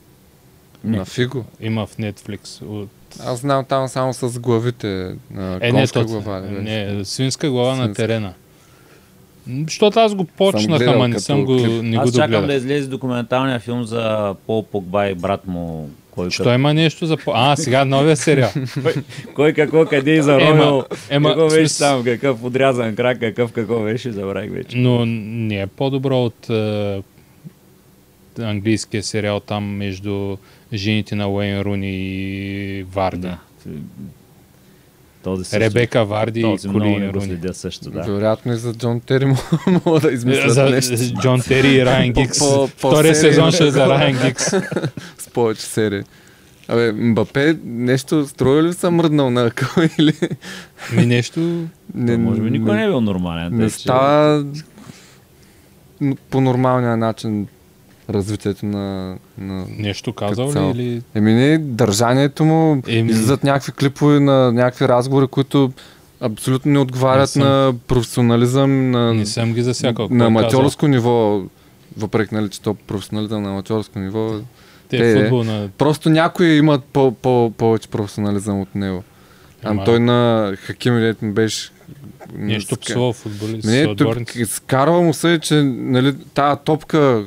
Не. 0.84 0.96
На 0.96 1.04
Фиго. 1.04 1.44
Има 1.60 1.86
в 1.86 1.96
Netflix. 1.96 2.62
От... 2.62 2.88
Аз 3.20 3.40
знам 3.40 3.64
там 3.64 3.88
само 3.88 4.14
с 4.14 4.38
главите. 4.40 5.14
А, 5.36 5.58
Е, 5.60 5.72
не, 5.72 5.78
конска 5.78 6.00
то, 6.00 6.06
глава. 6.06 6.40
беше? 6.40 6.62
не, 6.62 7.04
свинска 7.04 7.50
глава 7.50 7.70
на 7.70 7.76
Свинска. 7.76 7.94
терена. 7.96 8.32
М, 9.46 9.64
Защото 9.64 9.98
аз 9.98 10.14
го 10.14 10.24
почнах, 10.26 10.82
ама 10.82 11.08
не 11.08 11.20
съм 11.20 11.44
го, 11.44 11.54
не 11.56 11.96
го 11.96 12.02
Аз 12.02 12.12
чакам 12.12 12.30
да 12.30 12.36
догледах. 12.36 12.56
излезе 12.56 12.88
документалния 12.88 13.60
филм 13.60 13.84
за 13.84 14.34
Пол 14.46 14.62
Погба 14.62 15.06
и 15.06 15.14
брат 15.14 15.46
му. 15.46 15.90
Кой, 16.14 16.30
Що 16.30 16.54
има 16.54 16.74
нещо 16.74 17.06
за... 17.06 17.16
А, 17.26 17.56
сега 17.56 17.84
новия 17.84 18.16
сериал. 18.16 18.50
кой, 18.74 18.94
кой 19.34 19.52
какво, 19.52 19.86
къде 19.86 20.10
и 20.10 20.22
заровил. 20.22 20.48
Ема- 20.54 20.84
ема, 21.10 21.28
какво 21.28 21.48
беше 21.48 21.64
смис- 21.64 21.78
там, 21.80 22.04
какъв 22.04 22.44
отрязан 22.44 22.96
крак, 22.96 23.20
какъв 23.20 23.52
какво 23.52 23.80
беше, 23.80 24.12
забравих 24.12 24.50
вече. 24.52 24.76
Но 24.76 25.06
не 25.06 25.60
е 25.60 25.66
по-добро 25.66 26.18
от 26.18 26.50
е, 26.50 27.02
английския 28.38 29.02
сериал 29.02 29.40
там 29.40 29.64
между 29.66 30.36
жените 30.72 31.14
на 31.14 31.28
Уейн 31.28 31.60
Руни 31.60 31.90
и 31.90 32.82
Варди. 32.84 33.18
Да. 33.18 33.38
Този 35.24 35.44
също. 35.44 35.60
Ребека 35.60 36.04
Варди 36.04 36.40
и 36.40 36.42
Този 36.42 36.68
много 36.68 36.80
Колин 36.84 37.10
Руни. 37.10 37.24
следя 37.24 37.54
също, 37.54 37.90
да. 37.90 38.02
Вероятно 38.02 38.52
и 38.52 38.56
за 38.56 38.74
Джон 38.74 39.00
Тери 39.00 39.26
мога 39.86 40.00
да 40.00 40.12
измислят 40.12 40.50
За 40.50 40.64
нещо 40.64 40.94
Джон 41.14 41.40
Тери 41.40 41.68
и 41.68 41.86
Райан 41.86 42.12
Гикс. 42.12 42.38
Втория 42.68 43.14
сезон 43.14 43.52
ще 43.52 43.66
е 43.66 43.70
за 43.70 43.88
Райан 43.88 44.18
Гикс. 44.26 44.44
Повече 45.34 45.62
серии. 45.62 46.02
Абе, 46.68 46.92
Мбапе 46.92 47.56
нещо 47.64 48.26
строя 48.26 48.62
ли 48.62 48.72
съм 48.72 48.94
мръднал 48.94 49.30
на 49.30 49.42
акъл 49.42 49.84
или... 49.98 50.12
Ми 50.92 51.06
нещо... 51.06 51.40
Не, 51.94 52.16
Може 52.16 52.40
би 52.40 52.50
никой 52.50 52.74
не 52.74 52.84
е 52.84 52.86
бил 52.86 53.00
нормален. 53.00 53.56
не 53.56 53.70
става 53.70 54.44
по 56.30 56.40
нормалния 56.40 56.96
начин 56.96 57.46
развитието 58.10 58.66
на... 58.66 59.16
на... 59.38 59.66
Нещо 59.70 60.12
казал 60.12 60.52
ли? 60.54 60.70
Или... 60.72 61.02
Еми 61.14 61.34
не, 61.34 61.58
държанието 61.58 62.44
му, 62.44 62.76
Еми- 62.78 63.10
излизат 63.10 63.44
някакви 63.44 63.72
клипове 63.72 64.20
на 64.20 64.52
някакви 64.52 64.88
разговори, 64.88 65.26
които 65.26 65.72
абсолютно 66.20 66.72
не 66.72 66.78
отговарят 66.78 67.20
Не 67.20 67.26
съм- 67.26 67.42
на 67.42 67.74
професионализъм, 67.88 68.90
на, 68.90 69.14
Не 69.14 69.26
съм 69.26 69.52
ги 69.52 69.62
засякал. 69.62 70.08
на 70.10 70.24
е 70.24 70.26
аматьорско 70.26 70.88
ниво, 70.88 71.42
въпреки 71.96 72.34
нали, 72.34 72.48
че 72.48 72.60
то 72.60 72.74
професионализъм 72.76 73.42
на 73.42 73.50
аматьорско 73.50 73.98
ниво, 73.98 74.34
Те 74.98 75.14
Те, 75.14 75.20
футбол 75.20 75.44
на... 75.44 75.68
Просто 75.78 76.10
някои 76.10 76.46
имат 76.48 76.84
по, 76.84 77.12
по, 77.12 77.52
повече 77.58 77.88
професионализъм 77.88 78.60
от 78.60 78.74
него. 78.74 79.04
Ама 79.62 79.72
Ама- 79.72 79.84
той 79.84 80.00
на 80.00 80.52
Хаким 80.56 80.94
му 81.22 81.32
беше... 81.32 81.70
Нещо 82.32 82.76
псува 82.76 83.12
футболист. 83.12 83.66
Не, 83.68 83.82
тук 83.84 83.90
отборници. 83.92 84.44
скарва 84.44 85.00
му 85.02 85.14
се, 85.14 85.38
че 85.38 85.54
нали, 85.64 86.14
тая 86.34 86.56
топка, 86.56 87.24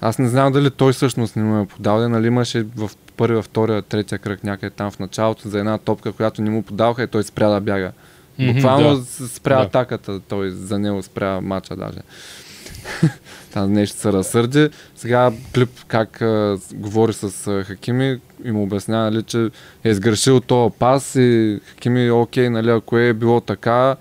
аз 0.00 0.18
не 0.18 0.28
знам 0.28 0.52
дали 0.52 0.70
той 0.70 0.92
всъщност 0.92 1.36
не 1.36 1.42
му 1.42 1.62
е 1.62 1.66
подал, 1.66 2.08
нали 2.08 2.26
имаше 2.26 2.66
в 2.76 2.90
първия, 3.16 3.42
втория, 3.42 3.82
третия 3.82 4.18
кръг 4.18 4.44
някъде 4.44 4.70
там 4.70 4.90
в 4.90 4.98
началото 4.98 5.48
за 5.48 5.58
една 5.58 5.78
топка, 5.78 6.12
която 6.12 6.42
не 6.42 6.50
му 6.50 6.62
подалха 6.62 7.02
и 7.02 7.06
той 7.06 7.22
спря 7.24 7.48
да 7.48 7.60
бяга. 7.60 7.92
Буквално 8.40 8.96
да. 8.96 9.04
с- 9.04 9.28
спря 9.28 9.56
Да. 9.56 9.62
атаката, 9.62 10.20
той 10.20 10.50
за 10.50 10.78
него 10.78 11.02
спря 11.02 11.40
мача 11.40 11.76
даже. 11.76 11.98
Там 13.52 13.72
нещо 13.72 13.98
се 13.98 14.12
разсърди. 14.12 14.68
Сега 14.96 15.32
клип 15.54 15.70
как 15.86 16.22
а, 16.22 16.58
говори 16.74 17.12
с 17.12 17.46
а, 17.46 17.64
Хакими 17.64 18.18
и 18.44 18.50
му 18.50 18.62
обяснява, 18.62 19.10
нали, 19.10 19.22
че 19.22 19.50
е 19.84 19.94
сгрешил 19.94 20.40
този 20.40 20.74
пас 20.78 21.14
и 21.14 21.60
Хакими, 21.66 22.10
окей, 22.10 22.50
нали, 22.50 22.70
ако 22.70 22.98
е 22.98 23.12
било 23.12 23.40
така, 23.40 23.96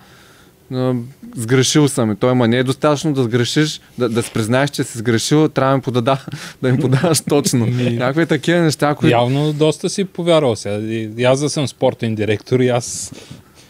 а, 0.74 0.94
сгрешил 1.36 1.88
съм. 1.88 2.12
И 2.12 2.16
той, 2.16 2.34
ма 2.34 2.48
не 2.48 2.58
е 2.58 2.64
достатъчно 2.64 3.14
да 3.14 3.24
сгрешиш, 3.24 3.82
да, 3.98 4.10
да 4.10 4.24
признаеш, 4.34 4.70
че 4.70 4.84
си 4.84 4.98
сгрешил, 4.98 5.48
трябва 5.48 5.72
да 5.72 5.78
ми, 5.78 5.82
подада, 5.82 6.26
да 6.62 6.72
ми 6.72 6.80
подаваш 6.80 7.22
точно. 7.22 7.66
Ми- 7.66 7.90
Някакви 7.90 8.26
такива 8.26 8.60
неща, 8.60 8.96
които... 8.96 9.12
Явно 9.12 9.54
доста 9.54 9.90
си 9.90 10.06
повярвал 10.06 10.56
сега. 10.56 10.76
И, 10.76 11.10
и 11.18 11.24
аз 11.24 11.40
да 11.40 11.50
съм 11.50 11.68
спортен 11.68 12.16
директор 12.16 12.60
и 12.60 12.70
аз... 12.70 13.14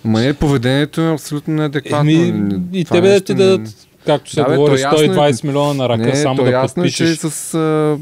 Ма 0.04 0.22
не, 0.22 0.34
поведението 0.34 1.02
е 1.02 1.14
абсолютно 1.14 1.54
неадекватно. 1.54 2.12
Еми, 2.12 2.60
и 2.74 2.86
Това 2.86 2.98
тебе 2.98 3.10
да 3.10 3.22
ти 3.22 3.34
дадат, 3.34 3.89
както 4.06 4.32
се 4.32 4.42
Да, 4.42 4.48
бе, 4.48 4.56
говори, 4.56 4.72
то 4.72 4.82
ясно 4.82 5.14
е. 5.14 5.16
120 5.16 5.48
милиона 5.48 5.74
на 5.74 5.90
ръка, 5.90 6.04
не, 6.04 6.16
само 6.16 6.44
да 6.44 6.50
ясно 6.50 6.84
е, 6.84 6.90
че 6.90 7.04
подпишеш. 7.04 7.18
с 7.18 7.54
а, 7.54 7.98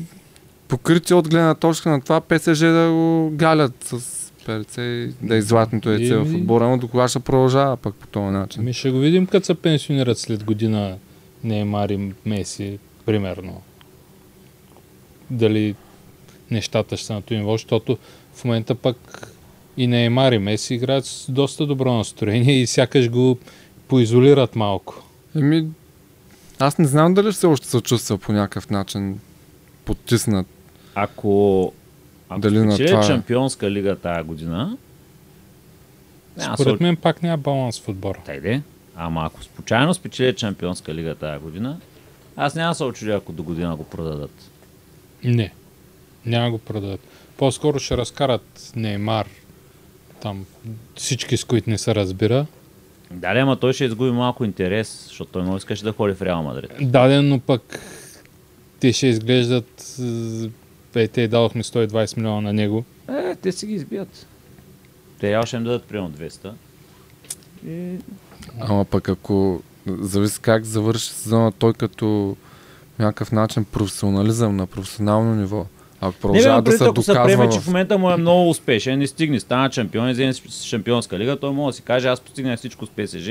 покритие 0.68 1.16
от 1.16 1.30
гледна 1.30 1.56
точка 1.56 1.90
на 1.90 2.02
това 2.02 2.22
ПСЖ 2.22 2.60
да 2.60 2.90
го 2.92 3.32
галят 3.34 3.74
с 3.84 4.18
ПРЦ 4.46 4.78
и 4.78 5.10
да 5.22 5.36
е 5.36 5.42
златното 5.42 5.90
яйце 5.92 6.16
в 6.16 6.36
отбора, 6.36 6.70
но 6.70 6.78
до 6.78 6.88
кога 6.88 7.08
ще 7.08 7.20
продължава 7.20 7.78
пък 7.78 7.96
по 7.96 8.08
този 8.08 8.26
начин. 8.26 8.64
Ми 8.64 8.74
ще 8.74 8.92
го 8.92 9.00
видим, 9.00 9.26
като 9.28 9.46
се 9.46 9.54
пенсионират 9.54 10.18
след 10.18 10.44
година 10.44 10.98
Неймар 11.44 11.90
и 11.90 12.12
Меси, 12.26 12.80
примерно. 13.06 13.62
Дали 15.30 15.76
нещата 16.52 16.98
ще 16.98 17.06
са 17.06 17.14
на 17.14 17.22
този 17.22 17.40
ниво, 17.40 17.52
защото 17.52 17.98
в 18.36 18.46
момента 18.46 18.76
пък 18.76 19.32
и 19.78 19.88
Неймар 19.88 20.32
и 20.32 20.38
Меси 20.38 20.74
играят 20.74 21.06
с 21.06 21.32
доста 21.32 21.66
добро 21.66 21.94
настроение 21.94 22.62
и 22.62 22.68
сякаш 22.68 23.10
го 23.10 23.38
поизолират 23.88 24.56
малко. 24.56 25.04
Еми, 25.36 25.68
аз 26.60 26.78
не 26.78 26.88
знам 26.88 27.14
дали 27.14 27.32
все 27.32 27.48
още 27.48 27.68
се 27.68 27.82
чувства 27.82 28.18
по 28.18 28.32
някакъв 28.32 28.70
начин 28.70 29.20
потиснат. 29.86 30.48
Ако, 30.96 31.74
ако 32.30 32.42
Дали 32.42 32.60
на 32.60 32.78
това 32.78 33.00
е? 33.00 33.08
Чемпионска 33.08 33.72
лига 33.72 33.96
тази 33.96 34.24
година, 34.24 34.78
няма 36.38 36.58
Според 36.58 36.82
мен 36.82 36.96
пак 36.96 37.24
няма 37.24 37.38
баланс 37.38 37.80
в 37.80 37.88
отбора. 37.90 38.20
Тайде. 38.26 38.62
Ама 38.96 39.26
ако 39.26 39.44
случайно 39.44 39.94
спечели 39.94 40.36
Чемпионска 40.36 40.94
лига 40.94 41.16
тази 41.16 41.40
година, 41.40 41.80
аз 42.36 42.56
няма 42.56 42.76
се 42.76 42.84
очудя, 42.84 43.14
ако 43.14 43.32
до 43.32 43.44
година 43.44 43.76
го 43.76 43.84
продадат. 43.84 44.52
Не, 45.24 45.54
няма 46.26 46.52
го 46.52 46.58
продадат. 46.58 47.00
По-скоро 47.38 47.80
ще 47.80 47.98
разкарат 47.98 48.72
Неймар, 48.76 49.28
там 50.22 50.46
всички 50.96 51.38
с 51.38 51.44
които 51.44 51.70
не 51.70 51.78
се 51.78 51.96
разбира. 51.96 52.46
Дали, 53.12 53.40
ама 53.40 53.56
той 53.56 53.74
ще 53.74 53.86
изгуби 53.86 54.12
малко 54.12 54.46
интерес, 54.46 55.04
защото 55.08 55.32
той 55.32 55.42
много 55.42 55.58
искаше 55.58 55.84
да 55.84 55.92
ходи 55.92 56.14
в 56.14 56.22
Реал 56.22 56.44
Мадрид. 56.44 56.72
Даден, 56.82 57.30
но 57.30 57.40
пък 57.40 57.80
те 58.80 58.94
ще 58.94 59.08
изглеждат... 59.08 59.96
е, 60.96 61.02
Е, 61.02 61.08
те 61.08 61.28
дадохме 61.28 61.64
120 61.64 62.18
милиона 62.18 62.42
на 62.42 62.54
него. 62.54 62.86
Е, 63.10 63.36
те 63.36 63.52
си 63.52 63.66
ги 63.68 63.74
избият. 63.74 64.28
Те 65.20 65.32
Реал 65.32 65.44
ще 65.46 65.56
им 65.56 65.64
дадат 65.64 65.84
примерно 65.84 66.12
200. 66.12 66.52
И... 67.68 67.98
Ама 68.60 68.86
пък 68.86 69.10
ако 69.10 69.62
зависи 69.88 70.40
как 70.42 70.64
завърши 70.64 71.10
сезона 71.10 71.52
той 71.52 71.74
като 71.74 72.38
някакъв 73.00 73.32
начин 73.32 73.66
професионализъм 73.66 74.56
на 74.56 74.68
професионално 74.68 75.36
ниво. 75.36 75.66
Ако 76.02 76.08
Не, 76.08 76.12
бе, 76.12 76.20
продължава 76.22 76.62
да 76.62 76.72
се 76.72 76.84
ако 76.84 77.02
се 77.02 77.14
приеме, 77.14 77.34
доказва 77.34 77.50
че 77.50 77.60
в... 77.60 77.68
момента 77.68 77.98
му 77.98 78.12
е 78.12 78.18
много 78.18 78.50
успешен 78.50 79.02
и 79.02 79.08
стигне, 79.08 79.40
стана 79.40 79.72
шампион 79.72 80.10
и 80.10 80.14
вземе 80.14 80.34
с 80.34 80.64
шампионска 80.64 81.20
лига, 81.20 81.40
той 81.40 81.52
може 81.52 81.74
да 81.74 81.78
си 81.78 81.82
каже, 81.82 82.08
аз 82.08 82.22
постигнах 82.22 82.60
всичко 82.60 82.86
с 82.86 82.90
ПСЖ, 82.90 83.30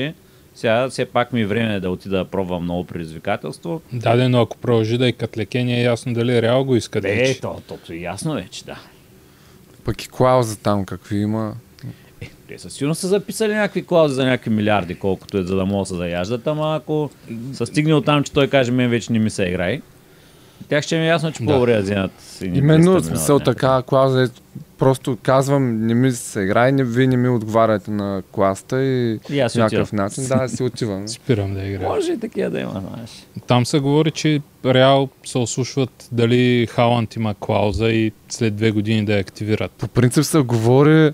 сега 0.54 0.88
все 0.88 1.04
пак 1.04 1.32
ми 1.32 1.40
е 1.40 1.46
време 1.46 1.80
да 1.80 1.90
отида 1.90 2.16
да 2.16 2.24
пробвам 2.24 2.62
много 2.62 2.84
предизвикателство. 2.84 3.82
Даден, 3.92 4.30
но 4.30 4.40
ако 4.40 4.56
продължи 4.56 4.98
да 4.98 5.08
е 5.08 5.12
катлеке, 5.12 5.64
не 5.64 5.80
е 5.80 5.82
ясно 5.82 6.14
дали 6.14 6.42
Реал 6.42 6.64
го 6.64 6.76
иска 6.76 7.00
да 7.00 7.08
вече. 7.08 7.40
то, 7.40 7.62
то, 7.68 7.78
то 7.86 7.92
е 7.92 7.96
ясно 7.96 8.34
вече, 8.34 8.64
да. 8.64 8.78
Пък 9.84 10.04
и 10.04 10.08
клауза 10.08 10.58
там 10.58 10.84
какви 10.84 11.16
има. 11.16 11.54
Те 12.48 12.58
със 12.58 12.72
сигурно 12.72 12.94
са 12.94 13.08
записали 13.08 13.54
някакви 13.54 13.86
клаузи 13.86 14.14
за 14.14 14.24
някакви 14.24 14.50
милиарди, 14.50 14.94
колкото 14.94 15.38
е, 15.38 15.42
за 15.42 15.56
да 15.56 15.64
могат 15.64 15.82
да 15.82 15.88
се 15.88 15.94
заяждат, 15.94 16.46
ама 16.46 16.76
ако 16.76 17.10
са 17.52 17.66
стигне 17.66 17.94
от 17.94 18.04
там, 18.04 18.24
че 18.24 18.32
той 18.32 18.48
каже, 18.48 18.72
мен 18.72 18.90
вече 18.90 19.12
не 19.12 19.18
ми 19.18 19.30
се 19.30 19.44
играй, 19.44 19.80
тях 20.68 20.84
ще 20.84 20.98
ми 20.98 21.04
е 21.04 21.08
ясно, 21.08 21.32
че 21.32 21.42
Да. 21.42 21.46
по-добре 21.46 21.72
да 21.72 21.82
вземат 21.82 22.10
едни 22.40 22.56
300 22.56 22.58
Именно 22.58 23.02
смисъл 23.02 23.40
така 23.40 23.82
клауза 23.82 24.22
е 24.22 24.26
просто 24.78 25.18
казвам, 25.22 25.86
не 25.86 25.94
ми 25.94 26.12
се 26.12 26.40
играе, 26.40 26.72
не, 26.72 26.84
вие 26.84 27.06
не 27.06 27.16
ми 27.16 27.28
отговаряте 27.28 27.90
на 27.90 28.22
класта 28.32 28.82
и, 28.82 29.18
И 29.30 29.40
аз 29.40 29.54
някакъв 29.54 29.92
начин, 29.92 30.26
да, 30.28 30.48
си 30.48 30.62
отивам. 30.62 31.08
Спирам 31.08 31.54
да 31.54 31.62
играя. 31.62 31.88
Може 31.88 32.12
и 32.12 32.20
такива 32.20 32.50
да 32.50 32.60
има, 32.60 32.82
знаеш. 32.94 33.10
Там 33.46 33.66
се 33.66 33.78
говори, 33.78 34.10
че 34.10 34.40
Реал 34.64 35.08
се 35.24 35.38
ослушват 35.38 36.08
дали 36.12 36.66
Халанд 36.66 37.16
има 37.16 37.34
клауза 37.34 37.88
и 37.88 38.12
след 38.28 38.56
две 38.56 38.70
години 38.70 39.04
да 39.04 39.12
я 39.14 39.20
активират. 39.20 39.70
По 39.70 39.88
принцип 39.88 40.24
се 40.24 40.38
говори, 40.38 41.12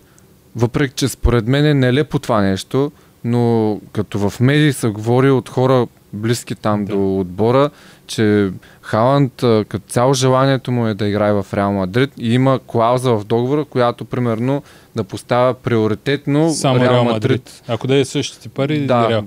въпреки 0.56 0.94
че 0.94 1.09
според 1.09 1.47
мен 1.47 1.66
е 1.66 1.74
нелепо 1.74 2.19
това 2.19 2.40
нещо, 2.40 2.93
но 3.24 3.81
като 3.93 4.31
в 4.31 4.40
медии 4.40 4.73
се 4.73 4.89
говори 4.89 5.31
от 5.31 5.48
хора 5.48 5.86
близки 6.12 6.55
там 6.55 6.85
Да. 6.85 6.93
до 6.93 7.19
отбора, 7.19 7.70
че 8.15 8.51
Халанд 8.83 9.33
като 9.39 9.81
цяло 9.81 10.15
желанието 10.15 10.73
му 10.73 10.87
е 10.87 10.95
да 10.95 11.09
играе 11.09 11.33
в 11.33 11.47
Реал 11.55 11.73
Мадрид 11.73 12.11
и 12.19 12.35
има 12.35 12.61
клауза 12.61 13.11
в 13.11 13.25
договора, 13.25 13.65
която 13.65 14.05
примерно 14.05 14.63
да 14.97 15.05
поставя 15.05 15.55
приоритетно 15.55 16.51
Само 16.51 16.81
Реал 16.81 17.05
Мадрид. 17.05 17.63
Ако 17.69 17.87
да 17.87 17.97
е 17.97 18.05
същите 18.05 18.49
пари, 18.49 18.81
Да, 18.81 19.09
Реал. 19.09 19.25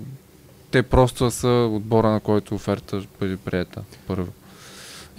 те 0.71 0.83
просто 0.83 1.31
са 1.31 1.47
отбора, 1.71 2.09
на 2.09 2.19
който 2.19 2.55
оферта 2.55 3.01
бъде 3.21 3.37
приета 3.37 3.81
първо. 4.07 4.27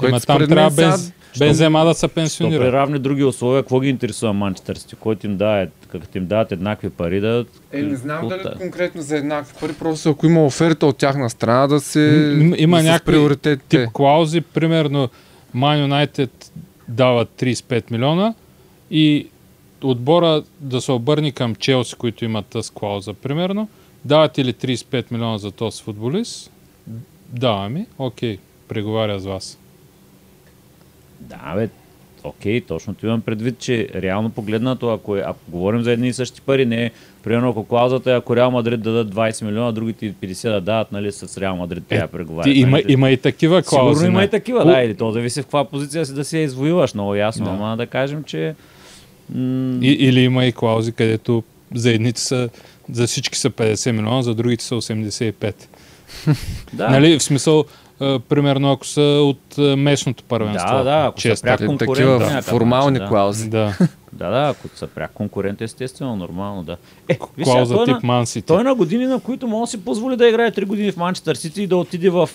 Ема 0.02 0.20
там 0.20 0.38
трябва 0.38 0.54
мен 0.56 0.70
сега- 0.70 0.90
без, 0.90 1.12
Бензема 1.38 1.84
да 1.84 1.94
се 1.94 2.00
То 2.00 2.08
при 2.08 2.14
пенсионира. 2.14 2.72
равни 2.72 2.98
други 2.98 3.24
условия, 3.24 3.62
какво 3.62 3.80
ги 3.80 3.88
интересува 3.88 4.32
Манчестър 4.32 4.76
Сити? 4.76 4.96
Който 4.96 5.26
им 5.26 5.36
дава, 5.36 5.66
като 5.88 6.18
им 6.18 6.26
дават 6.26 6.52
еднакви 6.52 6.90
пари, 6.90 7.20
да... 7.20 7.44
Е, 7.72 7.82
не 7.82 7.96
знам 7.96 8.28
Какво 8.28 8.28
дали 8.28 8.56
конкретно 8.58 9.02
за 9.02 9.16
еднакви 9.16 9.54
пари, 9.60 9.72
просто 9.78 10.10
ако 10.10 10.26
има 10.26 10.44
оферта 10.46 10.86
от 10.86 10.96
тяхна 10.96 11.30
страна 11.30 11.66
да 11.66 11.80
се... 11.80 12.34
М, 12.36 12.54
има- 12.58 12.76
да 12.76 12.82
някакви. 12.82 13.58
Тип 13.68 13.88
клаузи, 13.92 14.40
примерно 14.40 15.08
Man 15.56 15.88
United 15.88 16.30
дават 16.88 17.28
35 17.28 17.90
милиона 17.90 18.34
и 18.90 19.28
отбора 19.82 20.42
да 20.60 20.80
се 20.80 20.92
обърне 20.92 21.32
към 21.32 21.54
Челси, 21.54 21.94
които 21.94 22.24
имат 22.24 22.46
тази 22.46 22.70
клауза, 22.74 23.14
примерно, 23.14 23.68
дават 24.04 24.38
или 24.38 24.52
35 24.52 25.12
милиона 25.12 25.38
за 25.38 25.50
този 25.50 25.82
футболист 25.82 26.50
Да, 27.32 27.56
ами, 27.58 27.86
окей, 27.98 28.38
преговаря 28.68 29.18
с 29.20 29.24
вас. 29.26 29.58
Да, 31.20 31.52
бе, 31.56 31.68
окей, 32.24 32.60
точно 32.60 32.94
ти 32.94 33.06
имам 33.06 33.20
предвид, 33.20 33.58
че 33.58 33.88
реално 33.94 34.30
погледнато, 34.30 34.88
ако, 34.88 35.16
е, 35.16 35.22
ако 35.26 35.38
говорим 35.48 35.82
за 35.82 35.92
едни 35.92 36.08
и 36.08 36.12
същи 36.12 36.40
пари, 36.40 36.66
не 36.66 36.84
е, 36.84 36.90
примерно 37.22 37.50
ако 37.50 37.64
клаузата 37.64 38.10
е, 38.10 38.16
ако 38.16 38.36
Реал 38.36 38.50
Мадрид 38.50 38.80
дадат 38.80 39.08
20 39.08 39.44
милиона, 39.44 39.72
другите 39.72 40.14
50 40.14 40.42
да 40.44 40.60
дадат, 40.60 40.92
нали, 40.92 41.12
с 41.12 41.40
Реал 41.40 41.56
Мадрид 41.56 41.82
Е, 41.82 41.86
трябва 41.86 42.06
да 42.06 42.12
преговарят. 42.12 42.52
Ти, 42.52 42.58
има, 42.58 42.70
нали? 42.70 42.84
има 42.88 43.10
и 43.10 43.16
такива 43.16 43.62
клаузи. 43.62 43.98
Сигурно 43.98 44.12
има 44.12 44.24
и 44.24 44.30
такива, 44.30 44.64
да, 44.64 44.82
или 44.82 44.94
то 44.94 45.12
зависи 45.12 45.40
в 45.40 45.44
каква 45.44 45.64
позиция 45.64 46.06
си 46.06 46.14
да 46.14 46.24
си 46.24 46.36
я 46.38 46.42
извоюваш, 46.42 46.94
много 46.94 47.14
ясно, 47.14 47.44
Да. 47.44 47.50
ама 47.50 47.76
да 47.76 47.86
кажем, 47.86 48.24
че 48.24 48.54
м- 49.34 49.78
И, 49.82 49.90
или 49.90 50.20
има 50.20 50.46
и 50.46 50.52
клаузи, 50.52 50.92
където 50.92 51.42
за 51.74 51.90
едните 51.90 52.20
са, 52.20 52.48
за 52.92 53.06
всички 53.06 53.38
са 53.38 53.50
50 53.50 53.90
милиона, 53.90 54.22
за 54.22 54.34
другите 54.34 54.64
са 54.64 54.74
85. 54.74 55.54
да, 56.72 56.88
Нали, 56.90 57.18
в 57.18 57.22
смисъл, 57.22 57.64
примерно 58.20 58.72
ако 58.72 58.86
са 58.86 59.00
от 59.00 59.58
а, 59.58 59.76
местното 59.76 60.24
първенство. 60.24 60.70
Да, 60.70 60.82
да, 60.84 61.06
ако 61.06 61.20
са 61.20 61.28
чест, 61.28 61.42
пряк 61.42 61.60
Е, 61.60 61.66
конкурент 61.66 61.90
такива 61.90 62.18
някакъв 62.20 62.44
формални 62.44 62.90
начин, 62.92 63.04
да. 63.04 63.08
клаузи. 63.08 63.48
Да, 63.50 63.74
Да, 64.12 64.30
да, 64.30 64.48
ако 64.50 64.76
са 64.76 64.86
пряк 64.86 65.10
конкурент, 65.12 65.60
естествено, 65.60 66.16
нормално, 66.16 66.62
да. 66.62 66.76
Е, 67.08 67.18
виж 67.36 67.44
клауза 67.44 67.74
той, 67.74 67.82
е 67.82 67.86
тип 67.86 67.94
на, 67.94 68.00
Ман 68.04 68.26
Сити. 68.26 68.46
той 68.46 68.60
е 68.60 68.64
на 68.64 68.74
години, 68.74 69.06
на 69.06 69.20
които 69.20 69.46
може 69.46 69.60
да 69.60 69.70
си 69.70 69.84
позволи 69.84 70.16
да 70.16 70.28
играе 70.28 70.50
3 70.50 70.64
години 70.64 70.92
в 70.92 70.96
Манчестър 70.96 71.34
Сити 71.34 71.62
и 71.62 71.66
да 71.66 71.76
отиде 71.76 72.10
в 72.10 72.28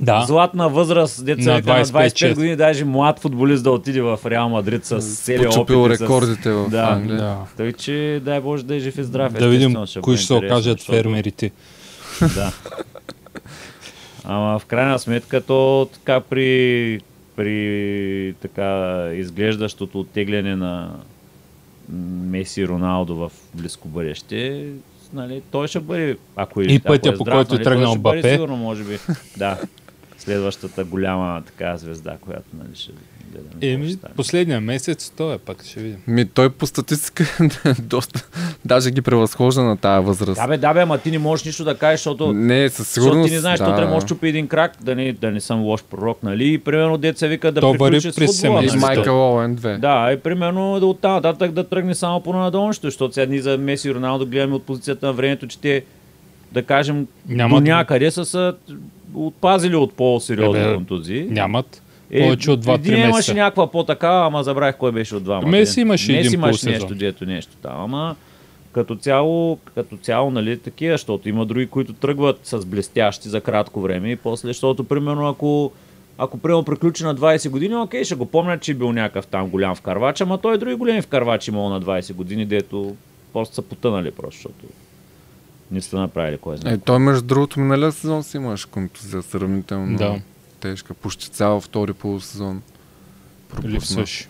Да, 0.00 0.20
златна 0.22 0.68
възраст, 0.68 1.24
деца 1.24 1.42
На 1.42 1.54
на 1.54 1.62
25, 1.62 1.84
25 1.84 2.34
години, 2.34 2.56
даже 2.56 2.84
млад 2.84 3.18
футболист 3.18 3.64
да 3.64 3.70
отиде 3.70 4.00
в 4.02 4.18
Реал 4.26 4.48
Мадрид 4.48 4.84
с 4.84 5.00
целия 5.00 5.48
Почупил 5.48 5.84
опит. 5.84 5.98
с- 5.98 6.00
рекордите 6.00 6.52
в 6.52 6.68
Да. 6.68 6.82
Англия. 6.82 7.16
да. 7.16 7.36
Той, 7.56 7.72
че 7.72 8.20
дай 8.24 8.40
Боже 8.40 8.64
да 8.64 8.74
е 8.74 8.80
жив 8.80 8.98
и 8.98 9.04
здрав. 9.04 9.32
да 9.32 9.48
видим 9.48 9.76
кои 10.02 10.16
ще 10.16 10.26
се 10.26 10.34
окажат 10.34 10.62
защото- 10.72 10.92
фермерите. 10.92 11.50
Да. 12.34 12.52
Ама 14.24 14.58
в 14.58 14.66
крайна 14.66 14.98
сметка 14.98 15.40
то 15.40 15.88
така 15.92 16.20
при, 16.20 17.00
при 17.36 18.34
така 18.40 19.10
изглеждащото 19.14 20.00
оттегляне 20.00 20.56
на 20.56 20.90
Меси 22.30 22.60
и 22.60 22.68
Роналдо 22.68 23.14
в 23.16 23.32
близко 23.54 23.88
бъдеще, 23.88 24.66
нали, 25.12 25.42
той 25.50 25.68
ще 25.68 25.80
бъде, 25.80 26.16
ако 26.36 26.60
е, 26.60 26.64
И 26.64 26.78
пътя, 26.78 27.08
ако 27.08 27.14
е 27.14 27.18
по 27.18 27.24
здрав, 27.24 27.34
който 27.36 27.54
е 27.54 27.56
нали, 27.56 27.64
той 27.64 27.72
тръгнал 27.72 27.94
Мбапе. 27.96 28.32
Сигурно, 28.32 28.56
може 28.56 28.84
би, 28.84 28.98
да. 29.36 29.58
Следващата 30.24 30.84
голяма 30.84 31.42
така 31.46 31.76
звезда, 31.76 32.16
която 32.20 32.48
нали, 32.54 32.68
ще 32.74 32.92
гледаме. 33.32 33.50
Еми, 33.62 33.96
последния 34.16 34.60
месец, 34.60 35.12
той 35.16 35.34
е 35.34 35.38
пак, 35.38 35.64
ще 35.64 35.80
видим. 35.80 35.98
Ми, 36.06 36.24
той 36.24 36.50
по 36.50 36.66
статистика 36.66 37.24
доста, 37.82 38.28
даже 38.64 38.90
ги 38.90 39.02
превъзхожда 39.02 39.62
на 39.62 39.76
тази 39.76 40.06
възраст. 40.06 40.40
Да 40.40 40.48
бе, 40.48 40.56
да 40.58 40.74
бе, 40.74 40.80
ама 40.80 40.98
ти 40.98 41.10
не 41.10 41.18
можеш 41.18 41.46
нищо 41.46 41.64
да 41.64 41.78
кажеш, 41.78 42.00
защото 42.00 42.32
Не, 42.32 42.68
със 42.68 42.76
Защото 42.78 43.02
сигурност. 43.04 43.28
ти 43.28 43.34
не 43.34 43.40
знаеш, 43.40 43.58
да, 43.58 43.64
да, 43.64 43.70
трябва 43.70 43.80
да 43.80 43.86
да. 43.86 43.94
може 43.94 44.06
чупи 44.06 44.28
един 44.28 44.48
крак, 44.48 44.72
да 44.80 44.94
не, 44.96 45.12
да 45.12 45.30
не 45.30 45.40
съм 45.40 45.62
лош 45.62 45.84
пророк, 45.84 46.22
нали? 46.22 46.52
И 46.52 46.58
примерно 46.58 46.98
деца 46.98 47.26
вика 47.26 47.52
да 47.52 47.60
То 47.60 47.72
приключи 47.72 48.12
с 48.12 48.16
през 48.16 48.40
футбола. 48.40 48.62
Нали? 48.62 48.76
Майкъл 48.76 49.34
Оуен 49.34 49.56
2. 49.56 49.78
Да, 49.78 50.12
и 50.12 50.16
примерно 50.16 50.80
да 50.80 50.86
оттам 50.86 51.12
нататък 51.12 51.52
да 51.52 51.64
тръгне 51.64 51.94
само 51.94 52.20
по 52.20 52.32
надолното, 52.32 52.80
защото 52.82 53.14
сега 53.14 53.26
ние 53.26 53.42
за 53.42 53.58
Меси 53.58 53.88
и 53.88 53.94
Роналдо 53.94 54.26
гледаме 54.26 54.54
от 54.54 54.62
позицията 54.66 55.06
на 55.06 55.12
времето, 55.12 55.46
че 55.46 55.58
те, 55.58 55.84
да 56.52 56.62
кажем, 56.62 57.06
Няма 57.28 57.56
до 57.56 57.64
да- 57.64 57.70
някъде 57.70 58.10
са 58.10 58.24
се 58.24 58.52
отпазили 59.14 59.76
от 59.76 59.94
по-сериозни 59.94 60.60
Е, 60.62 60.68
бе, 60.68 60.74
контузии. 60.74 61.24
Нямат 61.24 61.82
повече 62.18 62.50
от 62.50 62.64
2-3 62.64 62.74
един 62.74 62.94
имаше 62.94 63.08
месеца. 63.12 63.34
някаква 63.34 63.70
по-такава, 63.70 64.26
ама 64.26 64.42
забравих 64.42 64.76
кой 64.76 64.92
беше 64.92 65.16
от 65.16 65.24
двамата. 65.24 65.50
Меси 65.50 65.80
имаше 65.80 66.12
Меси 66.12 66.26
един 66.26 66.40
полусезон. 66.40 66.72
нещо, 66.72 66.94
дето 66.94 67.26
нещо 67.26 67.52
там, 67.62 67.80
ама 67.80 68.16
като 68.72 68.96
цяло, 68.96 69.58
като 69.74 69.96
цяло, 69.96 70.30
нали, 70.30 70.58
такива, 70.58 70.94
защото 70.94 71.28
има 71.28 71.46
други, 71.46 71.66
които 71.66 71.92
тръгват 71.92 72.40
с 72.42 72.66
блестящи 72.66 73.28
за 73.28 73.40
кратко 73.40 73.80
време 73.80 74.10
и 74.10 74.16
после, 74.16 74.48
защото, 74.48 74.84
примерно, 74.84 75.28
ако 75.28 75.72
ако 76.18 76.38
примерно 76.38 76.64
приключи 76.64 77.04
на 77.04 77.16
20 77.16 77.50
години, 77.50 77.76
окей, 77.76 78.04
ще 78.04 78.14
го 78.14 78.26
помня, 78.26 78.58
че 78.58 78.72
е 78.72 78.74
бил 78.74 78.92
някакъв 78.92 79.26
там 79.26 79.48
голям 79.48 79.74
вкарвач, 79.74 80.20
ама 80.20 80.38
той 80.38 80.54
и 80.54 80.58
други 80.58 80.74
големи 80.74 81.02
вкарвачи 81.02 81.50
имал 81.50 81.68
на 81.68 81.80
20 81.80 82.14
години, 82.14 82.46
дето 82.46 82.96
просто 83.32 83.54
са 83.54 83.62
потънали 83.62 84.10
просто, 84.10 84.36
защото 84.36 84.74
не 85.70 85.80
сте 85.80 85.96
направили 85.96 86.38
кой 86.38 86.56
знае. 86.56 86.74
Е, 86.74 86.78
той 86.78 86.98
между 86.98 87.26
другото 87.26 87.60
миналия 87.60 87.92
сезон 87.92 88.22
си 88.22 88.36
имаш 88.36 88.64
контузия 88.64 89.22
сравнително 89.22 89.98
Да. 89.98 90.20
тежка. 90.60 90.94
Почти 90.94 91.30
цял 91.30 91.60
втори 91.60 91.92
полусезон. 91.92 92.62
Липсваш. 93.64 94.28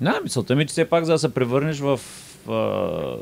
Да, 0.00 0.20
мисълта 0.22 0.56
ми, 0.56 0.62
е, 0.62 0.66
че 0.66 0.70
все 0.72 0.84
пак 0.84 1.04
за 1.04 1.12
да 1.12 1.18
се 1.18 1.34
превърнеш 1.34 1.78
в 1.78 2.00
а, 2.48 3.16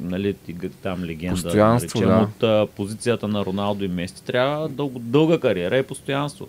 нали, 0.00 0.34
там 0.82 1.04
легенда, 1.04 1.42
Постоянство, 1.42 2.00
наречем, 2.00 2.18
да. 2.18 2.22
от 2.24 2.42
а, 2.42 2.66
позицията 2.76 3.28
на 3.28 3.44
Роналдо 3.44 3.84
и 3.84 3.88
Меси, 3.88 4.22
трябва 4.24 4.68
дълго, 4.68 4.98
дълга 4.98 5.38
кариера 5.40 5.78
и 5.78 5.82
постоянство. 5.82 6.48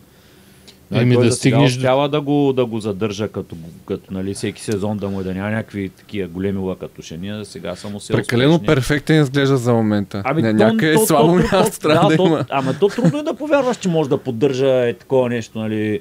Еми, 0.91 1.16
да 1.18 1.32
стигнеш 1.32 1.72
успява 1.72 2.10
да 2.10 2.22
го, 2.22 2.53
да 2.53 2.66
го 2.66 2.80
задържа 2.80 3.28
като, 3.28 3.56
като 3.86 4.14
нали, 4.14 4.34
всеки 4.34 4.62
сезон 4.62 4.98
да 4.98 5.10
му 5.10 5.22
е 5.22 5.24
да 5.24 5.34
няма 5.34 5.49
някакви 5.49 5.90
такива 5.90 6.28
големи 6.28 6.60
лъкатушения, 6.60 7.45
сега 7.45 7.76
само 7.76 7.99
се 7.99 8.14
Прекалено 8.14 8.53
успешни. 8.53 8.68
перфектен 8.68 9.22
изглежда 9.22 9.57
за 9.57 9.74
момента. 9.74 10.22
Ами, 10.26 10.41
не, 10.41 10.53
някъде 10.53 10.94
то- 10.94 11.06
слабо 11.06 11.28
то- 11.28 11.36
място 11.36 11.80
то- 11.80 11.88
трябва 11.88 12.10
да, 12.10 12.18
то- 12.18 12.26
има. 12.26 12.45
Ама 12.49 12.74
то 12.74 12.88
трудно 12.88 13.20
е 13.20 13.24
да 13.24 13.34
повярваш, 13.34 13.78
че 13.78 13.90
може 13.90 14.10
да 14.10 14.18
поддържа 14.18 14.88
е 14.88 14.94
такова 14.94 15.30
нещо, 15.30 15.60
нали. 15.60 15.99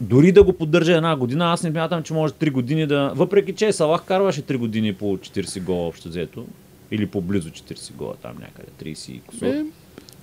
Дори 0.00 0.32
да 0.32 0.42
го 0.42 0.52
поддържа 0.52 0.92
една 0.92 1.16
година, 1.16 1.52
аз 1.52 1.62
не 1.62 1.70
смятам, 1.70 2.02
че 2.02 2.12
може 2.12 2.32
3 2.34 2.50
години 2.50 2.86
да... 2.86 3.12
Въпреки, 3.14 3.52
че 3.52 3.72
Салах 3.72 4.02
карваше 4.02 4.42
3 4.42 4.56
години 4.56 4.94
по 4.94 5.16
40 5.16 5.62
гола 5.62 5.86
общо 5.86 6.08
взето. 6.08 6.46
Или 6.90 7.06
по 7.06 7.20
близо 7.20 7.48
40 7.50 7.92
гола 7.92 8.14
там 8.22 8.32
някъде, 8.40 8.92
30 8.94 9.10
и 9.10 9.20
кусор. 9.20 9.46
Е, 9.46 9.64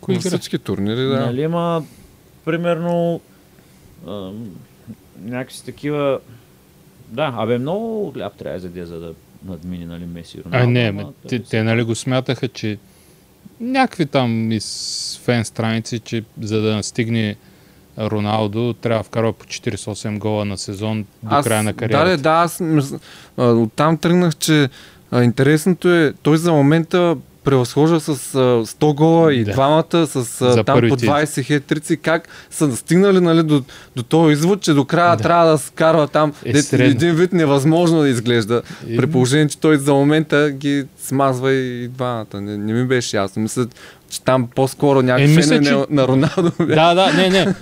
кои 0.01 0.15
всички 0.19 0.57
турнири, 0.57 1.03
да. 1.03 1.19
Нали, 1.19 1.41
има 1.41 1.83
примерно 2.45 3.21
ам, 4.07 4.49
някакви 5.21 5.57
такива... 5.65 6.19
Да, 7.07 7.33
абе 7.37 7.57
много 7.57 8.11
хляб 8.11 8.33
трябва 8.35 8.59
да 8.59 8.67
яде, 8.67 8.85
за 8.85 8.99
да 8.99 9.13
надмини, 9.45 9.85
нали, 9.85 10.05
Меси 10.05 10.37
и 10.37 10.39
А, 10.39 10.43
Роналдо. 10.43 10.69
не, 10.69 10.83
ама 10.83 11.03
ме, 11.03 11.29
те 11.29 11.39
те, 11.39 11.63
нали 11.63 11.83
го 11.83 11.95
смятаха, 11.95 12.47
че 12.47 12.77
някакви 13.59 14.05
там 14.05 14.51
из 14.51 15.19
фен 15.23 15.45
страници, 15.45 15.99
че 15.99 16.23
за 16.41 16.61
да 16.61 16.83
стигне 16.83 17.35
Роналдо, 17.99 18.73
трябва 18.73 18.99
да 18.99 19.03
вкарва 19.03 19.33
по 19.33 19.45
48 19.45 20.19
гола 20.19 20.45
на 20.45 20.57
сезон 20.57 21.05
до 21.23 21.41
края 21.43 21.63
на 21.63 21.73
кариерата. 21.73 22.09
Да, 22.09 22.17
да, 22.17 22.23
да, 22.23 22.29
аз 22.29 22.61
а, 23.37 23.51
оттам 23.51 23.97
тръгнах, 23.97 24.35
че 24.35 24.69
а, 25.11 25.23
интересното 25.23 25.89
е, 25.89 26.13
той 26.21 26.37
за 26.37 26.51
момента 26.53 27.17
превъзхожда 27.43 27.99
с 27.99 28.09
а, 28.09 28.37
100 28.65 28.93
гола 28.93 29.33
и 29.33 29.43
Да. 29.43 29.51
двамата 29.51 30.07
с 30.07 30.15
а, 30.41 30.55
там 30.55 30.65
по 30.65 30.73
първите. 30.73 31.05
20 31.05 31.43
хетрици. 31.43 31.97
Как 31.97 32.27
са 32.49 32.75
стигнали 32.75 33.19
нали, 33.19 33.43
до, 33.43 33.63
до 33.95 34.03
този 34.03 34.33
извод, 34.33 34.61
че 34.61 34.73
до 34.73 34.85
края 34.85 35.17
Да. 35.17 35.23
трябва 35.23 35.45
да 35.45 35.57
скарва 35.57 36.07
там 36.07 36.33
Е, 36.45 36.53
де, 36.53 36.61
средно. 36.61 36.85
един 36.87 37.15
вид 37.15 37.33
невъзможно 37.33 38.01
да 38.01 38.09
изглежда. 38.09 38.61
Е, 38.89 38.95
При 38.97 39.07
положение, 39.07 39.47
че 39.47 39.57
той 39.57 39.77
за 39.77 39.93
момента 39.93 40.51
ги 40.51 40.85
смазва 40.99 41.53
и 41.53 41.87
двамата. 41.87 42.25
Не, 42.33 42.57
не 42.57 42.73
ми 42.73 42.85
беше 42.85 43.17
ясно. 43.17 43.41
Мисля, 43.41 43.67
че 44.09 44.21
там 44.21 44.47
по-скоро 44.55 45.01
някакъв 45.01 45.31
Е, 45.31 45.35
мисля, 45.35 45.55
на, 45.55 45.63
че- 45.63 45.85
на 45.89 46.07
Роналдо. 46.07 46.51
бе. 46.59 46.75
Да, 46.75 46.93
да, 46.93 47.13
не, 47.13 47.29
не. 47.29 47.55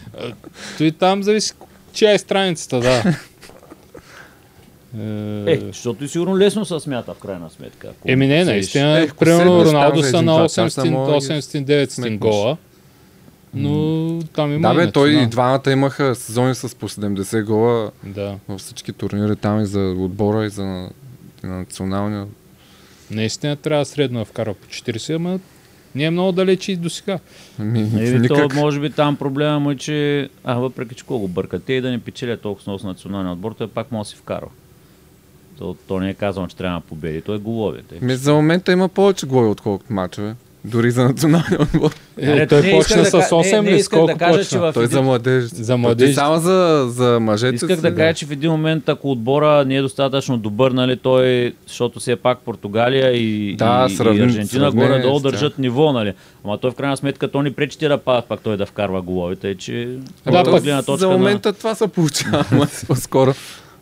Той 0.77 0.91
там 0.91 1.23
зависи 1.23 1.53
чия 1.93 2.13
е 2.13 2.17
страницата, 2.17 2.79
да. 2.79 3.03
Е, 4.97 5.51
Е, 5.53 5.59
защото 5.59 6.03
и 6.03 6.07
сигурно 6.07 6.37
лесно 6.37 6.65
се 6.65 6.79
смята 6.79 7.13
в 7.13 7.17
крайна 7.17 7.49
сметка. 7.49 7.89
Еми 8.05 8.27
не, 8.27 8.45
наистина, 8.45 8.99
Ех, 8.99 9.15
примерно 9.15 9.65
Роналдо 9.65 10.03
са 10.03 10.21
на 10.21 10.33
два 10.33 10.43
часа, 10.43 10.81
800 10.81 10.89
мога 10.89 11.11
да 11.11 11.17
ги 11.19 11.25
800-900 11.25 11.89
сметнеш. 11.89 12.19
гола, 12.19 12.57
но 13.53 14.19
там 14.33 14.53
има 14.53 14.69
Да, 14.69 14.75
бе, 14.75 14.91
той 14.91 15.09
и 15.11 15.27
двамата 15.27 15.71
имаха 15.71 16.15
сезони 16.15 16.55
с 16.55 16.75
по 16.75 16.89
70 16.89 17.43
гола 17.43 17.91
Да, 18.03 18.35
във 18.47 18.61
всички 18.61 18.93
турнири 18.93 19.35
там 19.35 19.61
и 19.61 19.65
за 19.65 19.95
отбора 19.97 20.45
и 20.45 20.49
за 20.49 20.65
на, 20.65 20.89
и 21.43 21.47
на 21.47 21.59
националния. 21.59 22.25
наистина 23.11 23.55
трябва 23.55 23.85
средно 23.85 24.19
да 24.19 24.25
вкарва 24.25 24.53
по 24.53 24.67
40, 24.67 25.15
ама 25.15 25.39
не 25.95 26.03
е 26.03 26.11
много 26.11 26.31
далече 26.31 26.71
и 26.71 26.75
до 26.75 26.89
сега. 26.89 27.19
Еми, 27.59 28.27
то, 28.27 28.47
може 28.55 28.79
би 28.79 28.89
там 28.89 29.15
проблема 29.15 29.59
му 29.59 29.71
е, 29.71 29.75
че 29.75 30.29
а, 30.43 30.53
въпреки 30.53 30.95
че 30.95 31.03
колко 31.05 31.27
бъркат 31.27 31.63
те 31.63 31.73
и 31.73 31.81
да 31.81 31.91
не 31.91 31.99
печелят 31.99 32.41
толкова 32.41 32.79
с 32.79 32.83
националния 32.83 33.33
отбор, 33.33 33.51
той 33.57 33.67
пак 33.67 33.91
може 33.91 34.07
да 34.07 34.09
си 34.09 34.15
вкарва. 34.15 34.49
То, 35.59 35.75
то 35.87 35.99
не 35.99 36.09
е 36.09 36.13
казано, 36.13 36.47
че 36.47 36.55
трябва 36.55 36.79
да 36.79 36.85
победи, 36.85 37.21
той 37.21 37.35
е 37.35 37.39
голове. 37.39 37.79
Те. 37.89 38.05
Ми, 38.05 38.15
за 38.15 38.33
момента 38.33 38.71
има 38.71 38.89
повече 38.89 39.25
глави, 39.25 39.49
отколкото 39.49 39.93
мачове. 39.93 40.35
Дори 40.65 40.91
за 40.91 41.03
националния 41.03 41.61
отбор. 41.63 41.91
Е, 42.17 42.47
той 42.47 42.61
не 42.61 42.71
почна 42.71 43.05
с 43.05 43.11
да 43.11 43.19
ка- 43.19 43.25
8 43.25 43.51
не, 43.53 43.61
не 43.61 43.71
ли? 43.71 43.83
Сколко 43.83 44.07
да 44.07 44.13
кажа, 44.15 44.31
почна? 44.31 44.43
че 44.45 44.59
в 44.59 44.73
Той 44.73 44.83
един- 44.83 44.91
за 44.91 45.01
младежите. 45.01 45.63
За 45.63 45.77
младежите. 45.77 46.07
Ти 46.07 46.15
Само 46.15 46.37
за, 46.37 46.85
за 46.89 47.19
мъжете. 47.19 47.55
Исках 47.55 47.75
си, 47.75 47.81
да 47.81 47.95
кажа, 47.95 48.13
че 48.13 48.25
в 48.25 48.31
един 48.31 48.51
момент, 48.51 48.89
ако 48.89 49.11
отбора 49.11 49.65
не 49.65 49.75
е 49.75 49.81
достатъчно 49.81 50.37
добър, 50.37 50.71
нали, 50.71 50.97
той, 50.97 51.53
защото 51.67 51.99
все 51.99 52.15
пак 52.15 52.39
Португалия 52.39 53.11
и, 53.11 53.55
Да, 53.55 53.87
и, 53.89 53.95
сравни- 53.95 54.19
и 54.19 54.23
Аржентина 54.23 54.71
горе-долу 54.71 55.19
с 55.19 55.21
държат 55.21 55.59
ниво, 55.59 55.93
нали. 55.93 56.13
Ама 56.45 56.57
той 56.57 56.71
в 56.71 56.75
крайна 56.75 56.97
сметка 56.97 57.27
то 57.27 57.41
ни 57.41 57.51
пречи 57.51 57.77
ти 57.77 57.87
да 57.87 57.97
падат, 57.97 58.25
пак 58.25 58.39
той 58.41 58.57
да 58.57 58.65
вкарва 58.65 59.01
головите, 59.01 59.55
че 59.55 59.97
Да, 60.25 60.43
гледна 60.43 60.81
За 60.87 61.09
момента 61.09 61.53
това 61.53 61.75
се 61.75 61.87
получава, 61.87 62.45
по-скоро. 62.87 63.33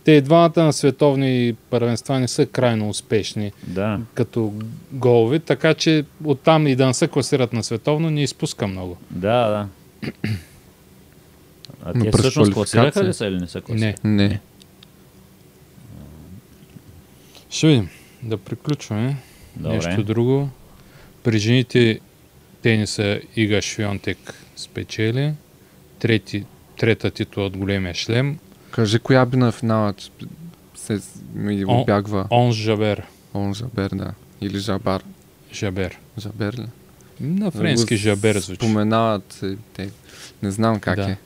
Те 0.08 0.12
и 0.12 0.22
двамата 0.22 0.64
на 0.64 0.74
световни 0.74 1.56
първенства 1.70 2.20
не 2.20 2.28
са 2.28 2.46
крайно 2.46 2.90
успешни 2.90 3.52
Да. 3.64 4.00
като 4.14 4.54
голови, 4.92 5.40
така 5.40 5.74
че 5.74 6.06
оттам 6.24 6.68
и 6.68 6.76
да 6.76 6.88
не 6.88 6.94
се 6.94 7.08
класират 7.08 7.54
на 7.54 7.64
световно, 7.64 8.10
не 8.10 8.24
изпуска 8.24 8.68
много. 8.68 8.98
Да, 9.12 9.48
да. 9.48 9.68
А 11.84 11.94
те 11.94 12.12
всъщност 12.12 12.54
класираха 12.54 13.04
ли 13.04 13.14
са 13.14 13.26
или 13.26 13.40
не 13.40 13.48
са 13.48 13.62
класираха? 13.62 14.08
Не. 14.08 14.28
Не. 14.28 14.40
Ще 17.50 17.68
видим. 17.68 17.90
Да 18.24 18.38
приключваме. 18.38 19.18
Добре. 19.56 19.76
Нещо 19.76 20.04
друго. 20.04 20.50
При 21.24 21.38
жените 21.38 22.00
тениса 22.62 23.22
Ига 23.36 23.62
Швионтек 23.62 24.34
спечели. 24.56 25.34
Трети, 26.00 26.46
трета 26.78 27.12
титла 27.12 27.46
от 27.46 27.58
големия 27.58 27.94
шлем. 27.94 28.40
Кажи 28.72 29.00
коя 29.00 29.26
би 29.26 29.38
на 29.38 29.52
финала, 29.52 29.94
че 29.94 30.10
се 30.76 31.00
ми 31.34 31.66
О. 31.66 31.82
обягва. 31.82 32.28
Онс 32.32 32.56
Жабер. 32.56 33.04
Он 33.34 33.54
Жабер, 33.54 33.90
да. 33.90 34.14
Или 34.42 34.58
Жабар. 34.60 35.04
Жабер. 35.54 35.98
Жабер 36.18 36.54
ли? 36.54 36.66
На 37.20 37.52
френски 37.52 37.94
Го 37.96 37.98
Жабер 37.98 38.38
звучи. 38.38 38.56
Споменават 38.58 39.42
те. 39.74 39.90
Не 40.44 40.52
знам 40.52 40.80
как 40.80 40.96
Да. 40.96 41.10
е. 41.12 41.18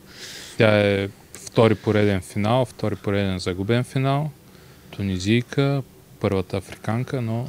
Тя 0.57 0.79
е 0.79 1.09
втори 1.33 1.75
пореден 1.75 2.21
финал, 2.21 2.65
втори 2.65 2.95
пореден 2.95 3.39
загубен 3.39 3.83
финал. 3.83 4.31
Тунизийка, 4.91 5.83
първата 6.19 6.57
африканка, 6.57 7.21
но 7.21 7.47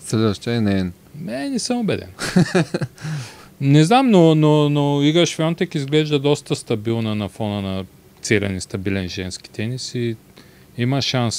Следващия 0.00 0.54
е 0.54 0.60
не 0.60 0.90
не, 1.20 1.48
не 1.48 1.58
съм 1.58 1.78
убеден. 1.78 2.08
не 3.60 3.84
знам, 3.84 4.10
но, 4.10 4.34
но, 4.34 4.68
но 4.68 5.02
Ига 5.02 5.26
Швионтек 5.26 5.74
изглежда 5.74 6.18
доста 6.18 6.56
стабилна 6.56 7.14
на 7.14 7.28
фона 7.28 7.62
на 7.62 7.84
целен 8.24 8.56
и 8.56 8.60
стабилен 8.60 9.08
женски 9.08 9.50
тенис 9.50 9.94
и 9.94 10.16
има 10.78 11.02
шанс 11.02 11.36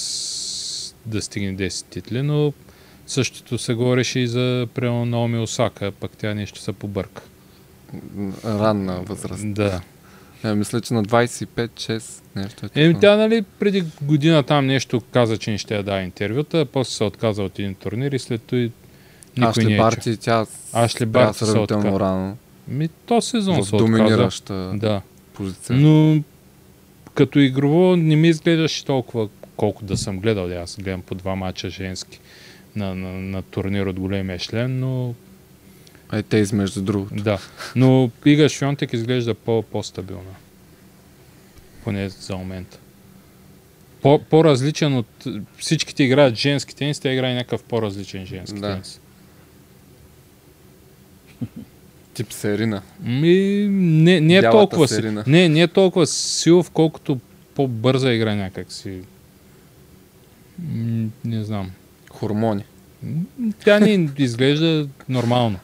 да 1.05 1.21
стигне 1.21 1.55
10 1.59 1.85
титли, 1.85 2.21
но 2.21 2.53
същото 3.07 3.57
се 3.57 3.73
говореше 3.73 4.19
и 4.19 4.27
за 4.27 4.67
примерно 4.73 5.05
Наоми 5.05 5.37
Осака, 5.37 5.91
пък 5.91 6.11
тя 6.11 6.33
нещо 6.33 6.59
се 6.59 6.73
побърка. 6.73 7.21
ранна 8.45 9.01
възраст. 9.01 9.53
Да. 9.53 9.81
Е, 10.43 10.53
мисля, 10.53 10.81
че 10.81 10.93
на 10.93 11.03
25-6 11.03 12.03
нещо 12.35 12.65
е 12.65 12.83
Еми, 12.83 12.99
тя, 12.99 13.15
нали, 13.17 13.43
преди 13.59 13.83
година 14.01 14.43
там 14.43 14.65
нещо 14.65 15.01
каза, 15.11 15.37
че 15.37 15.51
не 15.51 15.57
ще 15.57 15.75
я 15.75 15.83
даде 15.83 16.03
интервюта, 16.03 16.65
после 16.65 16.91
се 16.91 17.03
отказа 17.03 17.43
от 17.43 17.59
един 17.59 17.75
турнир 17.75 18.11
и 18.11 18.19
след 18.19 18.41
това 18.41 18.59
никой 19.37 19.49
Ашли 19.49 19.65
не 19.65 19.73
е. 19.73 19.77
Барти, 19.77 20.17
тя 20.17 20.45
Ашли 20.73 21.05
Барти 21.05 21.37
се 21.37 21.57
отказа. 21.57 21.99
рано. 21.99 22.37
Ми, 22.67 22.89
то 23.05 23.21
сезон 23.21 23.61
В 23.61 23.65
се 23.65 23.75
доминираща 23.77 24.71
Да. 24.75 25.01
позиция. 25.33 25.75
Но 25.75 26.23
като 27.15 27.39
игрово 27.39 27.95
не 27.95 28.15
ми 28.15 28.27
изглеждаше 28.27 28.85
толкова, 28.85 29.29
колко 29.55 29.85
да 29.85 29.97
съм 29.97 30.19
гледал. 30.19 30.61
Аз 30.63 30.77
гледам 30.79 31.01
по 31.01 31.15
два 31.15 31.35
мача 31.35 31.69
женски 31.69 32.19
на, 32.75 32.95
на, 32.95 33.11
на 33.11 33.41
турнир 33.41 33.85
от 33.85 33.99
големия 33.99 34.39
член, 34.39 34.79
но 34.79 35.13
Е, 36.13 36.23
те 36.23 36.37
измежду 36.37 36.81
другото. 36.81 37.15
да. 37.23 37.39
Но 37.75 38.11
Ига 38.25 38.49
Швионтек 38.49 38.93
изглежда 38.93 39.33
по, 39.35 39.61
по-стабилна. 39.63 40.35
Поне 41.83 42.09
за 42.09 42.37
момента. 42.37 42.79
По, 44.01 44.19
по-различен 44.19 44.95
от 44.97 45.25
всичките 45.57 46.03
играят 46.03 46.35
женски 46.35 46.75
тенис, 46.75 46.99
тя 46.99 47.13
играе 47.13 47.33
някакъв 47.35 47.63
по-различен 47.63 48.25
женски 48.25 48.59
Да. 48.59 48.71
тенис. 48.71 48.99
Тип 52.15 52.31
Серина. 52.31 52.81
Ми, 53.03 53.67
не, 53.69 54.21
не 54.21 54.35
е 54.35 54.41
толкова 54.41 54.87
Серина. 54.87 55.23
не, 55.27 55.49
не 55.49 55.61
е 55.61 55.67
толкова 55.67 56.07
силов, 56.07 56.71
колкото 56.71 57.19
по-бърза 57.55 58.11
игра 58.11 58.35
някак 58.35 58.71
си. 58.71 58.99
Не 61.25 61.43
знам. 61.43 61.71
Хормони. 62.11 62.63
Тя 63.63 63.79
ни 63.79 64.09
изглежда 64.17 64.87
нормално. 65.09 65.59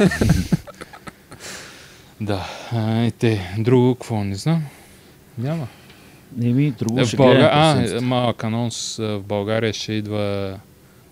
да. 2.20 2.46
А, 2.72 3.04
и 3.04 3.10
те, 3.10 3.54
друго, 3.58 3.94
какво 3.94 4.24
не 4.24 4.34
знам. 4.34 4.62
Няма. 5.38 5.66
Еми, 6.42 6.70
друго 6.70 7.00
Е, 7.00 7.04
ще 7.04 7.16
в 7.16 7.18
Бълга... 7.18 7.50
А, 7.52 7.72
седмицата. 7.74 8.02
малък 8.02 8.44
анонс. 8.44 8.98
а, 8.98 9.02
В 9.02 9.22
България 9.22 9.72
ще 9.72 9.92
идва 9.92 10.58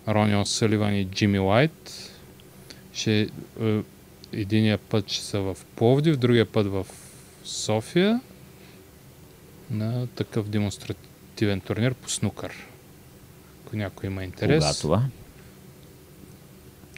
Рони 0.07 0.45
Съливан 0.45 0.95
и 0.95 1.05
Джимми 1.05 1.39
Лайт. 1.39 2.11
Ще, 2.93 3.21
е, 3.21 3.27
единия 4.33 4.77
път 4.77 5.11
ще 5.11 5.25
са 5.25 5.39
в 5.39 5.57
Пловдив, 5.75 6.17
другия 6.17 6.45
път 6.45 6.67
в 6.67 6.85
София 7.43 8.19
на 9.71 10.07
такъв 10.07 10.49
демонстративен 10.49 11.59
турнир 11.59 11.93
по 11.93 12.09
снукър. 12.09 12.51
Ако 13.65 13.75
някой 13.75 14.07
има 14.07 14.23
интерес. 14.23 14.63
Кога 14.63 14.73
това? 14.73 15.03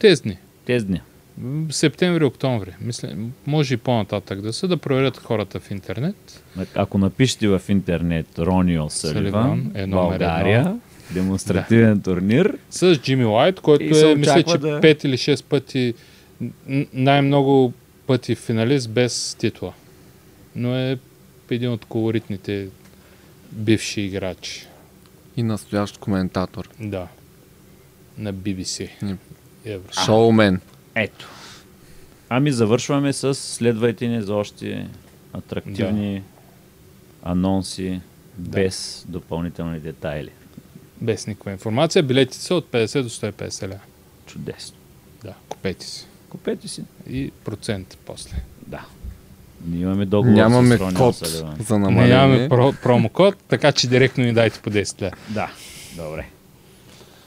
Тези 0.00 0.22
дни. 0.22 0.36
Тези 0.64 0.86
дни. 0.86 1.00
М, 1.38 1.72
Септември, 1.72 2.24
октомври. 2.24 2.70
Мисля, 2.80 3.16
може 3.46 3.74
и 3.74 3.76
по-нататък 3.76 4.40
да 4.40 4.52
са, 4.52 4.68
да 4.68 4.76
проверят 4.76 5.16
хората 5.16 5.60
в 5.60 5.70
интернет. 5.70 6.44
Ако 6.74 6.98
напишете 6.98 7.48
в 7.48 7.62
интернет 7.68 8.38
Ронио 8.38 8.90
Саливан 8.90 9.70
е 9.74 9.86
България, 9.86 10.60
едно. 10.60 10.80
демонстративен 11.10 12.02
турнир, 12.02 12.58
С 12.70 12.96
Джимми 12.96 13.24
Лайт, 13.24 13.60
който 13.60 13.84
е, 13.98 14.14
мисля, 14.14 14.42
че 14.42 14.58
да- 14.58 14.80
5 14.80 15.04
или 15.04 15.16
6 15.16 15.44
пъти, 15.44 15.94
най-много 16.92 17.72
пъти 18.06 18.34
финалист 18.34 18.90
без 18.90 19.36
титла. 19.38 19.72
Но 20.56 20.76
е 20.76 20.98
един 21.50 21.70
от 21.70 21.84
колоритните 21.84 22.68
бивши 23.52 24.00
играчи. 24.00 24.66
И 25.36 25.42
настоящ 25.42 25.98
коментатор. 25.98 26.68
Да. 26.80 27.08
На 28.18 28.34
BBC. 28.34 28.90
Евро. 29.64 29.92
Шоумен. 30.04 30.60
ето. 30.94 31.28
Ами 32.28 32.52
завършваме 32.52 33.12
с 33.12 33.34
следвайте 33.34 34.08
ни 34.08 34.22
за 34.22 34.34
още 34.34 34.88
атрактивни 35.32 36.22
анонси, 37.22 38.00
без 38.38 39.04
допълнителни 39.08 39.80
детайли. 39.80 40.30
Без 41.00 41.26
никаква 41.26 41.52
информация. 41.52 42.02
Билетите 42.02 42.38
са 42.38 42.54
от 42.54 42.66
50 42.72 43.02
до 43.02 43.08
150 43.08 43.68
ля. 43.68 43.78
Чудесно. 44.26 44.76
Да, 45.24 45.34
купете 45.48 45.86
си. 45.86 46.06
Купете 46.32 46.68
си. 46.68 46.82
И 47.08 47.32
процент 47.44 47.98
после. 48.06 48.36
Да. 48.66 48.80
Ние 49.66 49.80
имаме 49.80 50.06
договор 50.06 50.34
Нямаме 50.34 50.76
с 50.76 50.94
код 50.94 51.16
Саливан. 51.16 51.56
за 51.60 51.78
намаление. 51.78 52.08
нямаме 52.08 52.48
про- 52.48 52.82
промокод, 52.82 53.36
така 53.38 53.72
че 53.72 53.88
директно 53.88 54.24
ни 54.24 54.32
дайте 54.32 54.60
по 54.60 54.70
10 54.70 55.02
ля. 55.02 55.10
Да, 55.28 55.50
добре. 55.94 56.26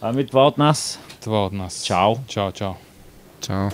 Ами 0.02 0.28
това 0.28 0.48
от 0.48 0.58
нас. 0.58 1.00
Това 1.22 1.46
от 1.46 1.54
нас. 1.54 1.84
Чао. 1.84 2.16
Чао, 2.28 2.52
чао. 2.52 2.74
Чао. 3.42 3.70